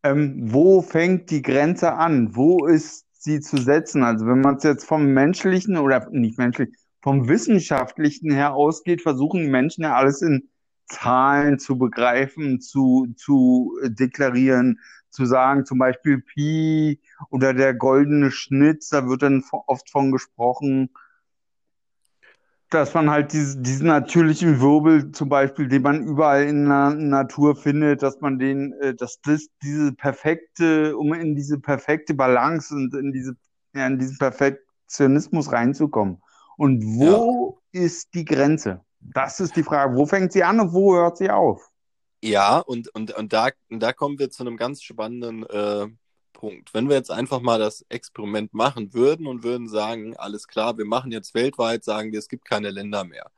ähm, 0.03 0.53
wo 0.53 0.81
fängt 0.81 1.31
die 1.31 1.41
Grenze 1.41 1.93
an? 1.93 2.35
Wo 2.35 2.65
ist 2.67 3.05
sie 3.13 3.39
zu 3.39 3.57
setzen? 3.57 4.03
Also 4.03 4.27
wenn 4.27 4.41
man 4.41 4.57
es 4.57 4.63
jetzt 4.63 4.85
vom 4.85 5.07
menschlichen 5.07 5.77
oder 5.77 6.07
nicht 6.11 6.37
menschlich, 6.37 6.69
vom 7.01 7.27
wissenschaftlichen 7.27 8.31
her 8.31 8.53
ausgeht, 8.53 9.01
versuchen 9.01 9.41
die 9.41 9.49
Menschen 9.49 9.83
ja 9.83 9.95
alles 9.95 10.21
in 10.21 10.49
Zahlen 10.87 11.59
zu 11.59 11.77
begreifen, 11.77 12.61
zu, 12.61 13.07
zu 13.15 13.77
deklarieren, 13.83 14.79
zu 15.09 15.25
sagen, 15.25 15.65
zum 15.65 15.79
Beispiel 15.79 16.21
Pi 16.21 16.99
oder 17.29 17.53
der 17.53 17.73
goldene 17.73 18.31
Schnitt, 18.31 18.85
da 18.91 19.07
wird 19.07 19.23
dann 19.23 19.43
oft 19.51 19.89
von 19.89 20.11
gesprochen, 20.11 20.89
dass 22.69 22.93
man 22.93 23.09
halt 23.09 23.31
diese, 23.31 23.61
diesen 23.61 23.87
natürlichen 23.87 24.59
Wirbel 24.59 25.11
zum 25.11 25.29
Beispiel, 25.29 25.67
den 25.67 25.81
man 25.81 26.03
überall 26.03 26.43
in 26.43 26.65
der 26.65 26.89
Natur 26.91 27.55
findet, 27.55 28.03
dass 28.03 28.19
man 28.21 28.39
den, 28.39 28.73
äh, 28.81 28.93
dass 28.93 29.21
das 29.21 29.47
diese 29.63 29.93
perfekte, 29.93 30.97
um 30.97 31.13
in 31.13 31.35
diese 31.35 31.59
perfekte 31.59 32.13
Balance 32.13 32.73
und 32.73 32.93
in 32.95 33.13
diese, 33.13 33.37
ja, 33.73 33.87
in 33.87 33.99
diesen 33.99 34.17
Perfektionismus 34.17 35.51
reinzukommen. 35.51 36.21
Und 36.57 36.83
wo 36.83 37.61
ist 37.71 38.13
die 38.13 38.25
Grenze? 38.25 38.81
Das 39.13 39.39
ist 39.39 39.55
die 39.55 39.63
Frage. 39.63 39.95
Wo 39.95 40.05
fängt 40.05 40.31
sie 40.31 40.43
an 40.43 40.59
und 40.59 40.73
wo 40.73 40.93
hört 40.95 41.17
sie 41.17 41.31
auf? 41.31 41.71
ja, 42.23 42.59
und, 42.59 42.89
und, 42.95 43.11
und 43.15 43.33
da, 43.33 43.49
und 43.69 43.79
da 43.81 43.93
kommen 43.93 44.17
wir 44.19 44.29
zu 44.31 44.43
einem 44.43 44.57
ganz 44.57 44.81
spannenden 44.81 45.43
äh, 45.45 45.87
Punkt. 46.33 46.73
Wenn 46.73 46.89
wir 46.89 46.95
jetzt 46.95 47.11
einfach 47.11 47.39
mal 47.41 47.59
das 47.59 47.85
Experiment 47.89 48.53
machen 48.53 48.93
würden 48.93 49.27
und 49.27 49.43
würden 49.43 49.67
sagen, 49.69 50.15
alles 50.17 50.47
klar, 50.47 50.77
wir 50.77 50.85
machen 50.85 51.11
jetzt 51.11 51.33
weltweit, 51.35 51.83
sagen 51.83 52.11
wir, 52.11 52.19
es 52.19 52.27
gibt 52.29 52.45
keine 52.45 52.71
Länder 52.71 53.03
mehr. 53.03 53.31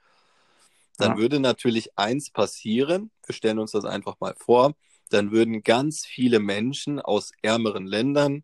Dann 0.98 1.16
Ja. 1.16 1.18
würde 1.18 1.40
natürlich 1.40 1.98
eins 1.98 2.32
passieren, 2.32 3.12
wir 3.26 3.36
stellen 3.36 3.60
uns 3.60 3.72
das 3.72 3.86
einfach 3.86 4.20
mal 4.20 4.36
vor, 4.38 4.74
dann 5.10 5.32
würden 5.32 5.62
ganz 5.64 6.06
viele 6.06 6.40
Menschen 6.40 7.00
aus 7.00 7.32
ärmeren 7.42 7.86
Ländern 7.86 8.44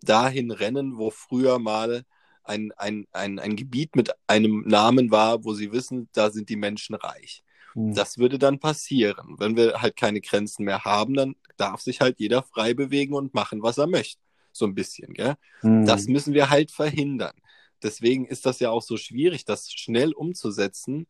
dahin 0.00 0.50
rennen, 0.50 0.98
wo 0.98 1.10
früher 1.10 1.58
mal 1.58 2.04
ein, 2.44 2.72
ein, 2.76 3.06
ein, 3.12 3.38
ein 3.38 3.56
Gebiet 3.56 3.96
mit 3.96 4.10
einem 4.26 4.62
Namen 4.66 5.10
war, 5.10 5.44
wo 5.44 5.54
sie 5.54 5.72
wissen, 5.72 6.08
da 6.12 6.30
sind 6.30 6.48
die 6.48 6.56
Menschen 6.56 6.94
reich. 6.94 7.42
Hm. 7.74 7.94
Das 7.94 8.18
würde 8.18 8.38
dann 8.38 8.58
passieren. 8.58 9.36
Wenn 9.38 9.56
wir 9.56 9.80
halt 9.80 9.96
keine 9.96 10.20
Grenzen 10.20 10.64
mehr 10.64 10.84
haben, 10.84 11.14
dann 11.14 11.36
darf 11.56 11.80
sich 11.80 12.00
halt 12.00 12.18
jeder 12.20 12.42
frei 12.42 12.74
bewegen 12.74 13.14
und 13.14 13.34
machen, 13.34 13.62
was 13.62 13.78
er 13.78 13.86
möchte. 13.86 14.20
So 14.52 14.66
ein 14.66 14.74
bisschen, 14.74 15.14
gell? 15.14 15.34
Hm. 15.60 15.86
Das 15.86 16.06
müssen 16.06 16.34
wir 16.34 16.50
halt 16.50 16.70
verhindern. 16.70 17.34
Deswegen 17.82 18.26
ist 18.26 18.46
das 18.46 18.60
ja 18.60 18.70
auch 18.70 18.82
so 18.82 18.96
schwierig, 18.96 19.44
das 19.44 19.72
schnell 19.72 20.12
umzusetzen, 20.12 21.06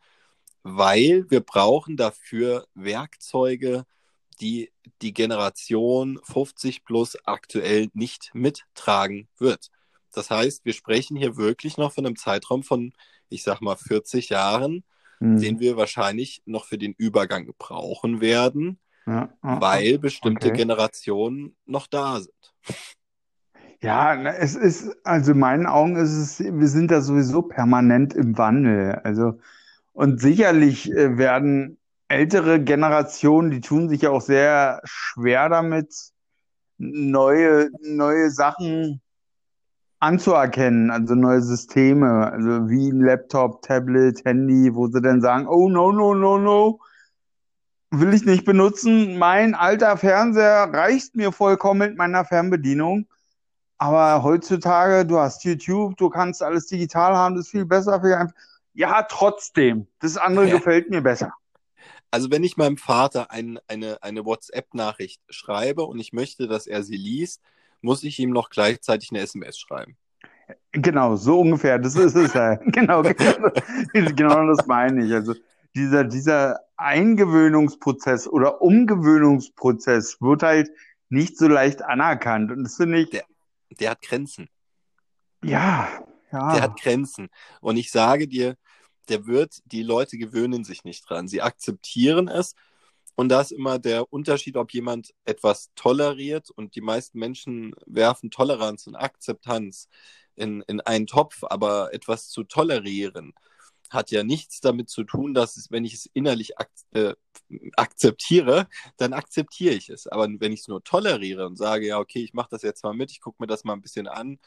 weil 0.63 1.27
wir 1.29 1.41
brauchen 1.41 1.97
dafür 1.97 2.67
Werkzeuge, 2.75 3.85
die 4.41 4.73
die 5.03 5.13
Generation 5.13 6.19
50 6.25 6.85
plus 6.85 7.17
aktuell 7.25 7.89
nicht 7.93 8.31
mittragen 8.33 9.29
wird. 9.39 9.71
Das 10.13 10.31
heißt, 10.31 10.65
wir 10.65 10.73
sprechen 10.73 11.17
hier 11.17 11.37
wirklich 11.37 11.77
noch 11.79 11.93
von 11.93 12.07
einem 12.07 12.17
Zeitraum 12.17 12.63
von, 12.63 12.93
ich 13.29 13.43
sag 13.43 13.61
mal, 13.61 13.77
40 13.77 14.29
Jahren, 14.31 14.85
Hm. 15.21 15.41
den 15.41 15.61
wir 15.61 15.77
wahrscheinlich 15.77 16.43
noch 16.47 16.67
für 16.67 16.79
den 16.79 16.95
Übergang 16.99 17.53
brauchen 17.59 18.21
werden, 18.21 18.79
Ja, 19.07 19.31
weil 19.43 19.99
bestimmte 19.99 20.49
okay. 20.49 20.57
Generationen 20.59 21.57
noch 21.67 21.87
da 21.87 22.21
sind. 22.21 22.55
Ja, 23.81 24.15
es 24.33 24.55
ist, 24.55 24.95
also 25.05 25.33
in 25.33 25.39
meinen 25.41 25.67
Augen 25.67 25.97
ist 25.97 26.11
es, 26.13 26.41
wir 26.41 26.69
sind 26.69 26.91
da 26.91 27.01
sowieso 27.01 27.43
permanent 27.43 28.15
im 28.15 28.39
Wandel. 28.39 28.95
Also, 29.05 29.39
und 29.93 30.21
sicherlich 30.21 30.91
äh, 30.93 31.19
werden 31.19 31.79
ältere 32.09 32.63
Generationen, 32.63 33.51
die 33.51 33.61
tun 33.61 33.89
sich 33.89 34.03
ja 34.03 34.11
auch 34.11 34.21
sehr 34.23 34.81
schwer 34.85 35.49
damit, 35.49 35.95
neue, 36.79 37.71
neue 37.83 38.31
Sachen 38.33 39.02
anzuerkennen, 40.03 40.91
also 40.91 41.15
neue 41.15 41.41
Systeme, 41.41 42.33
also 42.33 42.69
wie 42.69 42.91
ein 42.91 43.01
Laptop, 43.01 43.63
Tablet, 43.63 44.25
Handy, 44.25 44.75
wo 44.75 44.89
sie 44.89 45.01
dann 45.01 45.21
sagen, 45.21 45.47
oh 45.47 45.69
no, 45.69 45.93
no, 45.93 46.13
no, 46.13 46.39
no, 46.39 46.81
will 47.91 48.13
ich 48.13 48.25
nicht 48.25 48.45
benutzen. 48.45 49.17
Mein 49.19 49.55
alter 49.55 49.97
Fernseher 49.97 50.71
reicht 50.73 51.15
mir 51.15 51.31
vollkommen 51.31 51.79
mit 51.91 51.97
meiner 51.97 52.25
Fernbedienung. 52.25 53.07
Aber 53.79 54.25
heutzutage, 54.25 55.07
du 55.07 55.19
hast 55.19 55.45
YouTube, 55.45 55.97
du 55.97 56.11
kannst 56.11 56.43
alles 56.43 56.67
digital 56.67 57.15
haben, 57.15 57.37
das 57.37 57.47
ist 57.47 57.51
viel 57.53 57.65
besser 57.67 58.01
für 58.01 58.17
einfach. 58.17 58.35
Ja, 58.75 59.03
trotzdem. 59.09 59.87
Das 60.01 60.17
andere 60.17 60.49
Ja. 60.49 60.57
gefällt 60.57 60.91
mir 60.91 61.03
besser. 61.03 61.33
Also 62.11 62.31
wenn 62.31 62.43
ich 62.43 62.57
meinem 62.57 62.77
Vater 62.77 63.31
ein, 63.31 63.61
eine, 63.69 64.03
eine 64.03 64.25
WhatsApp-Nachricht 64.25 65.21
schreibe 65.31 65.85
und 65.85 66.01
ich 66.01 66.13
möchte, 66.13 66.49
dass 66.49 66.67
er 66.67 66.83
sie 66.83 66.97
liest, 66.97 67.41
muss 67.83 68.03
ich 68.05 68.19
ihm 68.19 68.31
noch 68.31 68.49
gleichzeitig 68.51 69.11
eine 69.11 69.21
SMS 69.21 69.59
schreiben. 69.59 69.97
Genau, 70.73 71.17
so 71.17 71.41
ungefähr. 71.41 71.79
Das 71.79 71.95
ist 71.97 72.15
es 72.17 72.33
ja. 72.35 72.57
Genau, 72.67 73.03
genau, 73.03 73.51
genau 73.93 74.47
das 74.47 74.67
meine 74.67 75.05
ich. 75.05 75.13
Also 75.13 75.35
dieser, 75.75 76.05
dieser 76.05 76.61
Eingewöhnungsprozess 76.77 78.27
oder 78.29 78.61
Umgewöhnungsprozess 78.63 80.21
wird 80.21 80.43
halt 80.43 80.71
nicht 81.09 81.37
so 81.39 81.47
leicht 81.49 81.83
anerkannt. 81.83 82.51
Und 82.51 82.65
das 82.65 82.77
finde 82.77 83.01
ich, 83.01 83.11
Der- 83.11 83.25
Der 83.81 83.91
hat 83.91 84.03
Grenzen. 84.03 84.49
ja, 85.45 85.89
ja. 86.33 86.53
Der 86.55 86.63
hat 86.63 86.81
Grenzen. 86.81 87.29
Und 87.61 87.77
ich 87.77 87.91
sage 87.91 88.27
dir, 88.29 88.57
der 89.09 89.27
wird, 89.27 89.61
die 89.67 89.83
Leute 89.83 90.17
gewöhnen 90.17 90.65
sich 90.65 90.85
nicht 90.85 91.09
dran. 91.09 91.29
Sie 91.29 91.43
akzeptieren 91.43 92.29
es. 92.29 92.55
Und 93.15 93.29
da 93.29 93.41
ist 93.41 93.53
immer 93.53 93.79
der 93.79 94.13
Unterschied, 94.13 94.57
ob 94.57 94.73
jemand 94.73 95.13
etwas 95.25 95.71
toleriert 95.75 96.51
und 96.51 96.75
die 96.75 96.81
meisten 96.81 97.19
Menschen 97.19 97.75
werfen 97.87 98.31
Toleranz 98.31 98.87
und 98.87 98.97
Akzeptanz 98.97 99.89
in, 100.35 100.63
in 100.63 100.81
einen 100.81 101.07
Topf, 101.07 101.45
aber 101.45 101.93
etwas 101.93 102.29
zu 102.29 102.45
tolerieren 102.45 103.35
hat 103.93 104.11
ja 104.11 104.25
nichts 104.25 104.61
damit 104.61 104.89
zu 104.89 105.05
tun, 105.05 105.35
dass 105.35 105.57
es, 105.57 105.71
wenn 105.71 105.85
ich 105.85 105.95
es 105.95 106.07
innerlich 106.15 106.59
ak 106.59 106.71
äh, 106.95 107.15
akzeptiere, 107.77 108.67
dann 108.97 109.13
akzeptiere 109.13 109.75
ich 109.75 109.91
es. 109.91 110.07
Aber 110.07 110.27
wenn 110.39 110.53
ich 110.53 110.61
es 110.61 110.69
nur 110.69 110.83
toleriere 110.83 111.47
und 111.47 111.57
sage, 111.57 111.87
ja, 111.87 111.99
okay, 111.99 112.21
ich 112.25 112.33
mache 112.33 112.49
das 112.51 112.63
jetzt 112.63 112.83
mal 112.85 112.95
mit, 112.95 113.11
ich 113.11 113.21
gucke 113.21 113.37
mir 113.41 113.47
das 113.47 113.65
mal 113.65 113.75
ein 113.75 113.83
bisschen 113.83 114.09
an, 114.09 114.39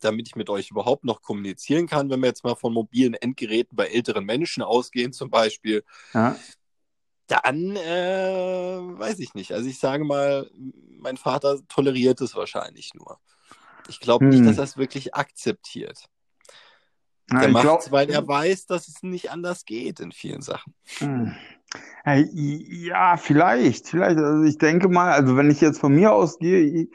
damit 0.00 0.28
ich 0.28 0.36
mit 0.36 0.48
euch 0.48 0.70
überhaupt 0.70 1.04
noch 1.04 1.22
kommunizieren 1.22 1.86
kann, 1.86 2.08
wenn 2.10 2.20
wir 2.20 2.28
jetzt 2.28 2.44
mal 2.44 2.54
von 2.54 2.72
mobilen 2.72 3.14
Endgeräten 3.14 3.76
bei 3.76 3.88
älteren 3.88 4.24
Menschen 4.24 4.62
ausgehen 4.62 5.12
zum 5.12 5.30
Beispiel, 5.30 5.84
ja. 6.14 6.38
Dann 7.26 7.76
äh, 7.76 8.78
weiß 8.80 9.18
ich 9.18 9.34
nicht. 9.34 9.52
Also 9.52 9.68
ich 9.68 9.78
sage 9.78 10.04
mal, 10.04 10.50
mein 11.00 11.16
Vater 11.16 11.58
toleriert 11.68 12.20
es 12.20 12.34
wahrscheinlich 12.34 12.94
nur. 12.94 13.18
Ich 13.88 14.00
glaube 14.00 14.24
Hm. 14.24 14.30
nicht, 14.30 14.46
dass 14.46 14.58
er 14.58 14.64
es 14.64 14.76
wirklich 14.76 15.14
akzeptiert. 15.14 16.08
Ja, 17.30 17.42
ich 17.46 17.52
macht 17.52 17.80
es, 17.80 17.90
weil 17.90 18.08
er 18.08 18.26
weiß, 18.26 18.66
dass 18.66 18.86
es 18.88 19.02
nicht 19.02 19.30
anders 19.30 19.64
geht 19.64 19.98
in 20.00 20.12
vielen 20.12 20.42
Sachen. 20.42 20.74
Hm. 20.98 21.34
Ja, 22.04 23.16
vielleicht, 23.16 23.88
vielleicht. 23.88 24.18
Also 24.18 24.44
ich 24.44 24.58
denke 24.58 24.88
mal, 24.88 25.10
also 25.12 25.36
wenn 25.36 25.50
ich 25.50 25.60
jetzt 25.60 25.80
von 25.80 25.92
mir 25.92 26.12
ausgehe, 26.12 26.88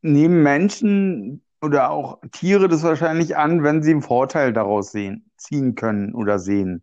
nehmen 0.00 0.42
Menschen 0.42 1.44
oder 1.60 1.90
auch 1.90 2.20
Tiere 2.30 2.68
das 2.68 2.82
wahrscheinlich 2.82 3.36
an, 3.36 3.62
wenn 3.64 3.82
sie 3.82 3.90
einen 3.90 4.02
Vorteil 4.02 4.52
daraus 4.52 4.92
sehen, 4.92 5.30
ziehen 5.36 5.74
können 5.74 6.14
oder 6.14 6.38
sehen. 6.38 6.82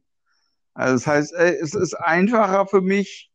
Also 0.80 0.94
das 0.94 1.08
heißt, 1.08 1.34
ey, 1.34 1.58
es 1.62 1.76
ist 1.76 1.94
einfacher 1.94 2.66
für 2.66 2.80
mich, 2.80 3.30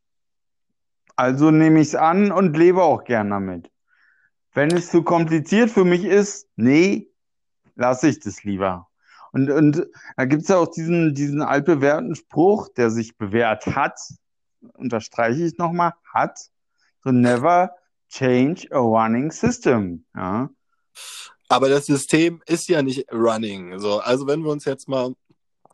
also 1.15 1.51
nehme 1.51 1.79
ich 1.83 1.89
es 1.89 1.95
an 1.95 2.33
und 2.33 2.57
lebe 2.57 2.83
auch 2.83 3.05
gern 3.05 3.29
damit. 3.29 3.71
Wenn 4.55 4.71
es 4.71 4.91
zu 4.91 5.03
kompliziert 5.03 5.69
für 5.69 5.85
mich 5.85 6.05
ist, 6.05 6.49
nee, 6.57 7.11
lasse 7.75 8.09
ich 8.09 8.21
das 8.21 8.45
lieber. 8.45 8.89
Und, 9.33 9.51
und 9.51 9.87
da 10.17 10.25
gibt's 10.25 10.49
ja 10.49 10.57
auch 10.57 10.69
diesen, 10.69 11.15
diesen 11.15 11.43
altbewährten 11.43 12.15
Spruch, 12.15 12.71
der 12.71 12.89
sich 12.89 13.19
bewährt 13.19 13.67
hat, 13.67 14.01
unterstreiche 14.73 15.45
ich 15.45 15.59
nochmal, 15.59 15.93
hat, 16.15 16.39
so 17.03 17.13
never 17.13 17.75
change 18.09 18.67
a 18.71 18.79
running 18.79 19.31
system. 19.31 20.07
Ja. 20.17 20.49
Aber 21.51 21.69
das 21.69 21.85
System 21.85 22.41
ist 22.47 22.69
ja 22.71 22.81
nicht 22.81 23.13
running. 23.13 23.79
So. 23.81 23.99
Also 24.01 24.27
wenn 24.27 24.41
wir 24.41 24.51
uns 24.51 24.65
jetzt 24.65 24.89
mal 24.89 25.15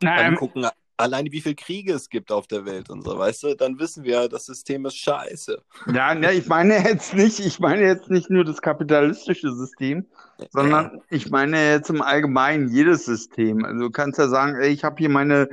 Nein, 0.01 0.33
angucken, 0.33 0.65
alleine 1.01 1.31
wie 1.31 1.41
viele 1.41 1.55
Kriege 1.55 1.93
es 1.93 2.09
gibt 2.09 2.31
auf 2.31 2.47
der 2.47 2.65
Welt 2.65 2.89
und 2.89 3.03
so, 3.03 3.17
weißt 3.17 3.43
du, 3.43 3.55
dann 3.55 3.79
wissen 3.79 4.03
wir, 4.03 4.29
das 4.29 4.45
System 4.45 4.85
ist 4.85 4.97
scheiße. 4.97 5.61
ja, 5.85 6.15
ne, 6.15 6.33
ich 6.33 6.47
meine 6.47 6.75
jetzt 6.83 7.13
nicht, 7.13 7.39
ich 7.39 7.59
meine 7.59 7.83
jetzt 7.83 8.09
nicht 8.09 8.29
nur 8.29 8.45
das 8.45 8.61
kapitalistische 8.61 9.53
System, 9.53 10.07
sondern 10.49 11.01
ich 11.09 11.29
meine 11.29 11.71
jetzt 11.71 11.89
im 11.89 12.01
Allgemeinen 12.01 12.69
jedes 12.69 13.05
System. 13.05 13.65
Also 13.65 13.79
du 13.85 13.91
kannst 13.91 14.19
ja 14.19 14.27
sagen, 14.27 14.55
ey, 14.55 14.69
ich 14.69 14.83
habe 14.83 14.97
hier 14.99 15.09
meine 15.09 15.49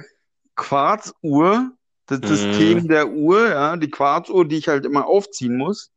Quarzuhr, 0.57 1.73
das 2.07 2.23
Mhm. 2.23 2.27
System 2.27 2.89
der 2.89 3.09
Uhr, 3.11 3.49
ja, 3.51 3.77
die 3.77 3.91
Quarzuhr, 3.91 4.47
die 4.47 4.57
ich 4.59 4.69
halt 4.69 4.87
immer 4.87 5.07
aufziehen 5.07 5.57
muss. 5.57 5.93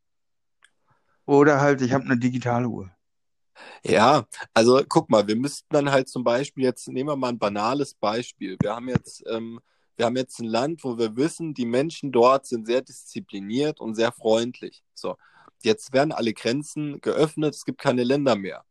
Oder 1.26 1.61
halt, 1.61 1.82
ich 1.82 1.94
habe 1.94 2.06
eine 2.06 2.18
digitale 2.19 2.68
Uhr. 2.68 2.91
Ja, 3.84 4.26
also 4.53 4.82
guck 4.88 5.10
mal, 5.10 5.28
wir 5.28 5.36
müssten 5.36 5.68
dann 5.69 5.91
halt 5.91 6.10
zum 6.10 6.23
Beispiel 6.23 6.64
jetzt, 6.64 6.88
nehmen 6.88 7.10
wir 7.10 7.15
mal 7.15 7.30
ein 7.30 7.40
banales 7.40 7.94
Beispiel. 7.94 8.57
Wir 8.61 8.76
haben 8.76 8.90
jetzt, 8.90 9.23
ähm, 9.28 9.60
wir 9.98 10.06
haben 10.06 10.18
jetzt 10.18 10.40
ein 10.40 10.45
Land, 10.45 10.84
wo 10.84 10.98
wir 10.98 11.15
wissen, 11.15 11.53
die 11.53 11.65
Menschen 11.65 12.11
dort 12.11 12.45
sind 12.45 12.65
sehr 12.65 12.82
diszipliniert 12.82 13.80
und 13.80 13.95
sehr 13.95 14.11
freundlich. 14.11 14.84
So, 14.94 15.15
jetzt 15.64 15.94
werden 15.94 16.11
alle 16.11 16.34
Grenzen 16.34 17.02
geöffnet, 17.02 17.56
es 17.56 17.65
gibt 17.65 17.80
keine 17.80 18.03
Länder 18.03 18.36
mehr. 18.36 18.64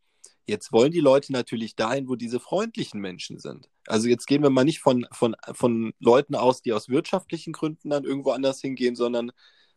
Jetzt 0.47 0.73
wollen 0.73 0.91
die 0.91 1.01
Leute 1.01 1.33
natürlich 1.33 1.77
dahin, 1.77 2.09
wo 2.09 2.17
diese 2.17 2.41
freundlichen 2.41 3.01
Menschen 3.01 3.39
sind. 3.39 3.69
Also 3.87 4.09
jetzt 4.09 4.27
gehen 4.27 4.43
wir 4.43 4.51
mal 4.51 4.65
nicht 4.65 4.81
von, 4.81 5.07
von, 5.13 5.37
von 5.53 5.93
Leuten 6.01 6.35
aus, 6.35 6.63
die 6.63 6.73
aus 6.73 6.89
wirtschaftlichen 6.89 7.53
Gründen 7.53 7.91
dann 7.91 8.05
irgendwo 8.05 8.33
anders 8.33 8.61
hingehen, 8.61 8.97
sondern 8.97 9.31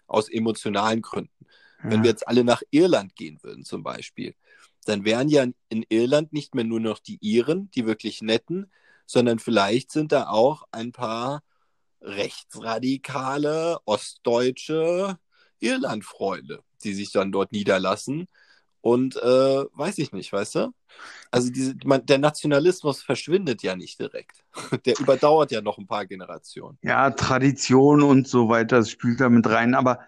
aus 0.07 0.29
emotionalen 0.29 1.01
Gründen. 1.01 1.45
Wenn 1.83 2.01
wir 2.01 2.09
jetzt 2.09 2.27
alle 2.27 2.43
nach 2.43 2.61
Irland 2.71 3.15
gehen 3.15 3.39
würden 3.43 3.65
zum 3.65 3.83
Beispiel, 3.83 4.35
dann 4.83 5.05
wären 5.05 5.29
ja 5.29 5.45
in 5.69 5.85
Irland 5.89 6.33
nicht 6.33 6.55
mehr 6.55 6.63
nur 6.63 6.79
noch 6.79 6.99
die 6.99 7.17
Iren, 7.21 7.69
die 7.71 7.85
wirklich 7.85 8.21
netten, 8.21 8.71
sondern 9.05 9.39
vielleicht 9.39 9.91
sind 9.91 10.11
da 10.11 10.29
auch 10.29 10.63
ein 10.71 10.91
paar 10.91 11.43
rechtsradikale, 12.01 13.79
ostdeutsche 13.85 15.17
Irlandfreunde, 15.59 16.61
die 16.83 16.93
sich 16.93 17.11
dann 17.11 17.31
dort 17.31 17.51
niederlassen. 17.51 18.27
Und 18.81 19.15
äh, 19.15 19.21
weiß 19.73 19.97
ich 19.99 20.11
nicht, 20.11 20.33
weißt 20.33 20.55
du? 20.55 20.73
Also 21.31 21.49
diese, 21.49 21.73
man, 21.85 22.05
der 22.05 22.17
Nationalismus 22.17 23.01
verschwindet 23.01 23.63
ja 23.63 23.77
nicht 23.77 23.97
direkt. 23.97 24.43
Der 24.85 24.99
überdauert 24.99 25.51
ja 25.51 25.61
noch 25.61 25.77
ein 25.77 25.87
paar 25.87 26.05
Generationen. 26.05 26.77
Ja, 26.81 27.09
Tradition 27.11 28.03
und 28.03 28.27
so 28.27 28.49
weiter, 28.49 28.79
das 28.79 28.89
spielt 28.89 29.21
da 29.21 29.29
mit 29.29 29.47
rein. 29.47 29.73
Aber 29.73 29.99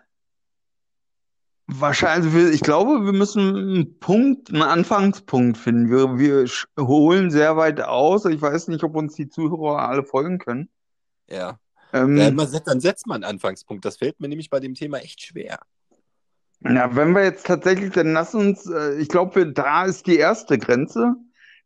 wahrscheinlich, 1.68 2.34
wir- 2.34 2.52
ich 2.52 2.62
glaube, 2.62 3.06
wir 3.06 3.14
müssen 3.14 3.56
einen 3.56 4.00
Punkt, 4.00 4.50
einen 4.52 4.62
Anfangspunkt 4.62 5.58
finden. 5.58 5.90
Wir, 5.90 6.18
wir 6.18 6.48
holen 6.80 7.32
sehr 7.32 7.58
weit 7.58 7.82
aus. 7.82 8.26
Ich 8.26 8.42
weiß 8.42 8.68
nicht, 8.68 8.84
ob 8.84 8.96
uns 8.96 9.16
die 9.16 9.30
Zuhörer 9.30 9.88
alle 9.88 10.04
folgen 10.04 10.38
können. 10.38 10.70
Ja. 11.28 11.60
Ähm, 11.94 12.18
ja 12.18 12.32
dann 12.32 12.80
setzt 12.80 13.08
man 13.08 13.24
einen 13.24 13.36
Anfangspunkt. 13.36 13.86
Das 13.86 13.98
fällt 13.98 14.20
mir 14.20 14.28
nämlich 14.28 14.50
bei 14.50 14.60
dem 14.60 14.74
Thema 14.74 14.98
echt 14.98 15.22
schwer. 15.22 15.60
Ja, 16.62 16.96
wenn 16.96 17.14
wir 17.14 17.24
jetzt 17.24 17.46
tatsächlich, 17.46 17.92
dann 17.92 18.14
lass 18.14 18.34
uns, 18.34 18.66
äh, 18.66 18.96
ich 18.96 19.08
glaube, 19.08 19.52
da 19.52 19.86
ist 19.86 20.08
die 20.08 20.18
erste 20.18 20.58
Grenze, 20.58 21.16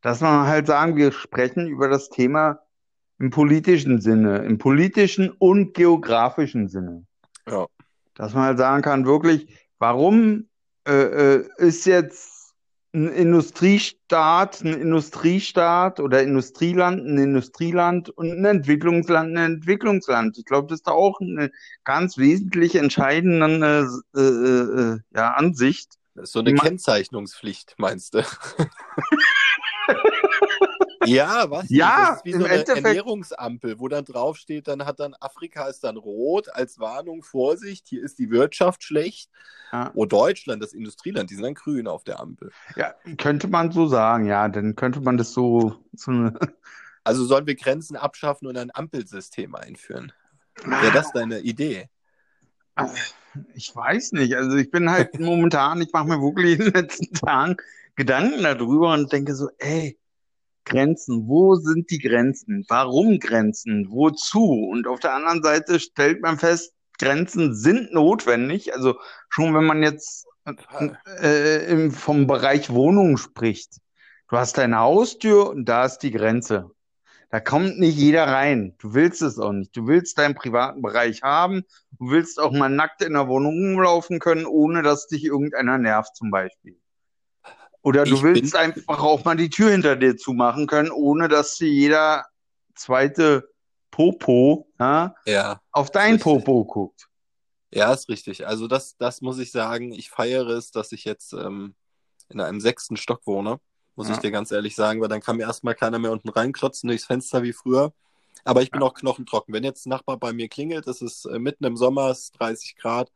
dass 0.02 0.22
man 0.22 0.48
halt 0.48 0.68
sagen, 0.68 0.96
wir 0.96 1.12
sprechen 1.12 1.68
über 1.68 1.88
das 1.88 2.10
Thema 2.10 2.60
im 3.18 3.30
politischen 3.30 4.02
Sinne, 4.02 4.40
im 4.40 4.58
politischen 4.58 5.30
und 5.30 5.74
geografischen 5.74 6.68
Sinne. 6.68 7.06
Ja. 7.48 7.68
Dass 8.16 8.34
man 8.34 8.44
halt 8.44 8.58
sagen 8.58 8.82
kann, 8.82 9.06
wirklich, 9.06 9.69
warum 9.80 10.50
äh, 10.88 10.94
äh, 10.94 11.50
ist 11.58 11.86
jetzt 11.86 12.54
ein 12.94 13.08
Industriestaat, 13.10 14.62
ein 14.62 14.74
Industriestaat 14.74 16.00
oder 16.00 16.24
Industrieland, 16.24 17.06
ein 17.06 17.18
Industrieland 17.18 18.10
und 18.10 18.32
ein 18.32 18.46
Entwicklungsland, 18.46 19.38
ein 19.38 19.54
Entwicklungsland. 19.54 20.38
Ich 20.38 20.46
glaube, 20.46 20.68
das 20.68 20.80
ist 20.80 20.88
da 20.88 20.92
auch 20.92 21.20
eine 21.22 21.52
ganz 21.84 22.18
wesentlich 22.18 22.76
entscheidende 22.76 23.88
äh, 24.16 24.20
äh, 24.20 24.94
äh, 24.94 25.00
ja, 25.16 25.34
Ansicht. 25.34 25.94
Das 26.16 26.26
ist 26.26 26.32
so 26.34 26.40
eine 26.40 26.56
Kennzeichnungspflicht, 26.56 27.76
meinst 27.78 28.16
du? 28.16 28.24
ja, 31.10 31.50
was? 31.50 31.70
Ja, 31.70 32.08
das 32.10 32.18
ist 32.18 32.26
wie 32.26 32.32
im 32.32 32.40
so 32.40 32.46
eine 32.46 32.54
Endeffekt- 32.56 32.86
Ernährungsampel, 32.86 33.80
wo 33.80 33.88
dann 33.88 34.06
draufsteht, 34.06 34.68
dann 34.68 34.86
hat 34.86 35.00
dann 35.00 35.16
Afrika 35.20 35.68
ist 35.68 35.84
dann 35.84 35.98
rot 35.98 36.50
als 36.54 36.80
Warnung, 36.80 37.24
Vorsicht, 37.24 37.88
hier 37.88 38.04
ist 38.04 38.20
die 38.20 38.30
Wirtschaft 38.32 38.84
schlecht. 38.84 39.30
Ja. 39.72 39.92
Oh, 39.94 40.06
Deutschland, 40.06 40.64
das 40.64 40.74
Industrieland, 40.74 41.30
die 41.30 41.36
sind 41.36 41.44
dann 41.44 41.54
grün 41.54 41.88
auf 41.88 42.04
der 42.04 42.20
Ampel. 42.20 42.52
Ja, 42.76 42.96
könnte 43.18 43.48
man 43.48 43.72
so 43.72 43.88
sagen, 43.88 44.26
ja, 44.26 44.48
dann 44.50 44.76
könnte 44.76 45.02
man 45.02 45.18
das 45.18 45.34
so, 45.34 45.76
so 45.94 46.12
eine, 46.12 46.34
Also 47.04 47.26
sollen 47.26 47.48
wir 47.48 47.56
Grenzen 47.56 47.96
abschaffen 47.96 48.48
und 48.48 48.58
ein 48.58 48.72
Ampelsystem 48.74 49.56
einführen? 49.56 50.12
Wäre 50.64 50.92
das 50.92 51.12
deine 51.12 51.40
Idee? 51.40 51.90
Ich 53.54 53.76
weiß 53.76 54.12
nicht. 54.14 54.36
Also 54.36 54.58
ich 54.58 54.70
bin 54.72 54.90
halt 54.90 55.20
momentan, 55.20 55.82
ich 55.82 55.92
mache 55.94 56.08
mir 56.08 56.22
wirklich 56.22 56.60
in 56.60 56.66
den 56.66 56.74
letzten 56.74 57.14
Tagen 57.14 57.58
Gedanken 57.96 58.44
darüber 58.44 58.94
und 58.94 59.12
denke 59.12 59.36
so, 59.36 59.50
ey, 59.58 59.98
Grenzen, 60.70 61.28
wo 61.28 61.56
sind 61.56 61.90
die 61.92 62.00
Grenzen? 62.00 62.66
Warum 62.70 63.20
Grenzen? 63.20 63.88
Wozu? 63.90 64.44
Und 64.44 64.88
auf 64.88 65.00
der 65.00 65.14
anderen 65.14 65.44
Seite 65.44 65.80
stellt 65.80 66.22
man 66.22 66.40
fest, 66.40 66.74
Grenzen 66.98 67.56
sind 67.56 67.94
notwendig. 67.94 68.74
Also 68.74 68.96
schon 69.30 69.54
wenn 69.54 69.66
man 69.66 69.84
jetzt 69.84 70.26
äh, 71.22 71.66
im, 71.72 71.92
vom 71.92 72.28
Bereich 72.28 72.70
Wohnung 72.70 73.18
spricht. 73.18 73.78
Du 74.30 74.38
hast 74.38 74.58
deine 74.58 74.80
Haustür 74.80 75.50
und 75.50 75.66
da 75.66 75.86
ist 75.86 76.00
die 76.00 76.12
Grenze. 76.12 76.72
Da 77.32 77.40
kommt 77.40 77.78
nicht 77.78 77.98
jeder 77.98 78.28
rein. 78.28 78.76
Du 78.80 78.94
willst 78.94 79.22
es 79.22 79.38
auch 79.38 79.52
nicht. 79.52 79.76
Du 79.76 79.88
willst 79.88 80.18
deinen 80.18 80.34
privaten 80.36 80.82
Bereich 80.82 81.22
haben. 81.22 81.64
Du 82.00 82.10
willst 82.10 82.40
auch 82.40 82.52
mal 82.52 82.70
nackt 82.70 83.04
in 83.04 83.14
der 83.14 83.28
Wohnung 83.28 83.54
rumlaufen 83.54 84.20
können, 84.20 84.46
ohne 84.46 84.82
dass 84.82 85.08
dich 85.08 85.26
irgendeiner 85.26 85.78
nervt, 85.78 86.16
zum 86.16 86.32
Beispiel. 86.32 86.80
Oder 87.90 88.04
du 88.04 88.16
Ich 88.16 88.22
willst 88.24 88.56
einfach 88.56 89.00
auch 89.00 89.26
mal 89.26 89.36
die 89.36 89.50
Tür 89.50 89.72
hinter 89.72 89.96
dir 89.96 90.16
zumachen 90.16 90.68
können, 90.68 90.92
ohne 90.92 91.28
dass 91.28 91.58
jeder 91.60 92.26
zweite 92.76 93.50
Popo 93.90 94.68
ja, 94.80 95.16
Ja, 95.26 95.60
auf 95.72 95.90
dein 95.90 96.14
Richtig. 96.14 96.24
Popo 96.24 96.66
guckt. 96.66 97.10
ja, 97.74 97.92
ist 97.92 98.08
richtig. 98.08 98.46
Also 98.46 98.68
das, 98.68 98.96
das 98.98 99.22
muss 99.22 99.40
ich 99.40 99.52
sagen. 99.52 99.92
Ich 99.92 100.12
feiere 100.12 100.48
es, 100.50 100.70
dass 100.72 100.92
ich 100.92 101.04
jetzt 101.04 101.34
ähm, 101.34 101.74
in 102.30 102.40
einem 102.40 102.62
sechsten 102.62 102.96
Stock 102.96 103.22
wohne, 103.26 103.60
muss 103.96 104.08
Ja. 104.08 104.14
ich 104.14 104.20
dir 104.20 104.30
ganz 104.30 104.52
ehrlich 104.52 104.76
sagen, 104.76 105.02
weil 105.02 105.08
dann 105.10 105.22
kann 105.22 105.38
mir 105.38 105.44
erstmal 105.48 105.74
keiner 105.74 105.98
mehr 105.98 106.12
unten 106.12 106.30
reinklotzen 106.30 106.88
durchs 106.90 107.06
Fenster 107.06 107.42
wie 107.42 107.54
früher. 107.54 107.92
Aber 108.46 108.62
ich 108.62 108.70
bin 108.72 108.84
auch 108.84 108.94
knochentrocken. 108.94 109.52
Wenn 109.54 109.64
jetzt 109.64 109.88
ein 109.88 109.90
Nachbar 109.90 110.18
bei 110.18 110.32
mir 110.32 110.48
klingelt, 110.48 110.86
es 110.88 111.02
ist 111.02 111.26
äh, 111.26 111.40
mitten 111.40 111.66
im 111.66 111.76
Sommer, 111.76 112.10
es 112.12 112.20
ist 112.26 112.40
30 112.40 112.76
Grad 112.78 113.12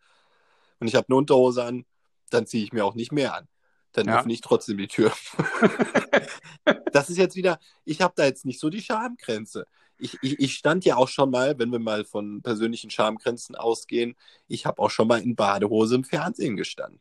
und 0.79 0.87
ich 0.87 0.95
habe 0.95 1.05
eine 1.09 1.15
Unterhose 1.17 1.63
an, 1.63 1.85
dann 2.31 2.47
ziehe 2.47 2.63
ich 2.63 2.73
mir 2.73 2.83
auch 2.85 2.95
nicht 2.95 3.11
mehr 3.11 3.35
an. 3.35 3.47
Dann 3.93 4.07
Ja. 4.07 4.19
öffne 4.19 4.33
ich 4.33 4.41
trotzdem 4.41 4.77
die 4.77 4.87
Tür. 4.87 5.11
das 6.91 7.09
ist 7.09 7.17
jetzt 7.17 7.35
wieder, 7.35 7.59
ich 7.85 8.01
habe 8.01 8.13
da 8.15 8.25
jetzt 8.25 8.45
nicht 8.45 8.59
so 8.59 8.69
die 8.69 8.81
Schamgrenze. 8.81 9.67
Ich, 9.97 10.17
ich, 10.21 10.39
ich 10.39 10.55
stand 10.55 10.85
ja 10.85 10.97
auch 10.97 11.07
schon 11.07 11.29
mal, 11.31 11.57
wenn 11.59 11.71
wir 11.71 11.79
mal 11.79 12.03
von 12.05 12.41
persönlichen 12.41 12.89
Schamgrenzen 12.89 13.55
ausgehen, 13.55 14.15
ich 14.47 14.65
habe 14.65 14.81
auch 14.81 14.89
schon 14.89 15.07
mal 15.07 15.21
in 15.21 15.35
Badehose 15.35 15.95
im 15.95 16.03
Fernsehen 16.03 16.57
gestanden. 16.57 16.99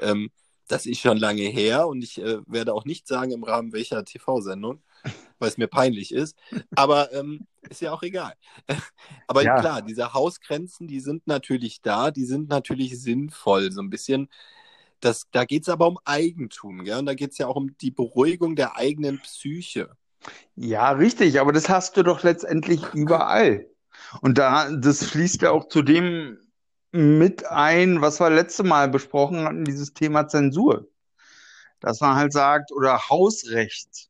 Ähm, 0.00 0.30
das 0.68 0.86
ist 0.86 1.00
schon 1.00 1.18
lange 1.18 1.42
her 1.42 1.86
und 1.88 2.02
ich 2.02 2.18
äh, 2.20 2.38
werde 2.46 2.74
auch 2.74 2.84
nicht 2.84 3.06
sagen, 3.06 3.30
im 3.32 3.44
Rahmen 3.44 3.72
welcher 3.72 4.04
TV-Sendung, 4.04 4.82
weil 5.38 5.48
es 5.48 5.58
mir 5.58 5.68
peinlich 5.68 6.12
ist. 6.12 6.36
Aber 6.74 7.12
ähm, 7.12 7.46
ist 7.70 7.80
ja 7.80 7.92
auch 7.92 8.02
egal. 8.02 8.34
Aber 9.28 9.44
Ja. 9.44 9.54
klar, 9.56 9.82
diese 9.82 10.12
Hausgrenzen, 10.14 10.88
die 10.88 11.00
sind 11.00 11.26
natürlich 11.26 11.82
da, 11.82 12.10
die 12.10 12.24
sind 12.24 12.48
natürlich 12.48 13.00
sinnvoll, 13.00 13.72
so 13.72 13.80
ein 13.82 13.90
bisschen. 13.90 14.28
Das, 15.00 15.26
da 15.30 15.44
geht 15.44 15.62
es 15.62 15.68
aber 15.68 15.86
um 15.86 15.98
Eigentum, 16.04 16.84
gell? 16.84 16.98
Und 16.98 17.06
da 17.06 17.14
geht 17.14 17.32
es 17.32 17.38
ja 17.38 17.46
auch 17.46 17.56
um 17.56 17.76
die 17.78 17.90
Beruhigung 17.90 18.56
der 18.56 18.76
eigenen 18.76 19.20
Psyche. 19.20 19.90
Ja, 20.54 20.90
richtig, 20.92 21.40
aber 21.40 21.52
das 21.52 21.68
hast 21.68 21.96
du 21.96 22.02
doch 22.02 22.22
letztendlich 22.22 22.82
überall. 22.94 23.66
Und 24.20 24.38
da, 24.38 24.70
das 24.70 25.04
fließt 25.04 25.42
ja 25.42 25.50
auch 25.50 25.68
zu 25.68 25.82
dem 25.82 26.38
mit 26.92 27.46
ein, 27.46 28.00
was 28.00 28.20
wir 28.20 28.30
letzte 28.30 28.64
Mal 28.64 28.88
besprochen 28.88 29.44
hatten, 29.44 29.64
dieses 29.64 29.92
Thema 29.92 30.28
Zensur. 30.28 30.88
Dass 31.80 32.00
man 32.00 32.16
halt 32.16 32.32
sagt, 32.32 32.72
oder 32.72 33.10
Hausrecht. 33.10 34.08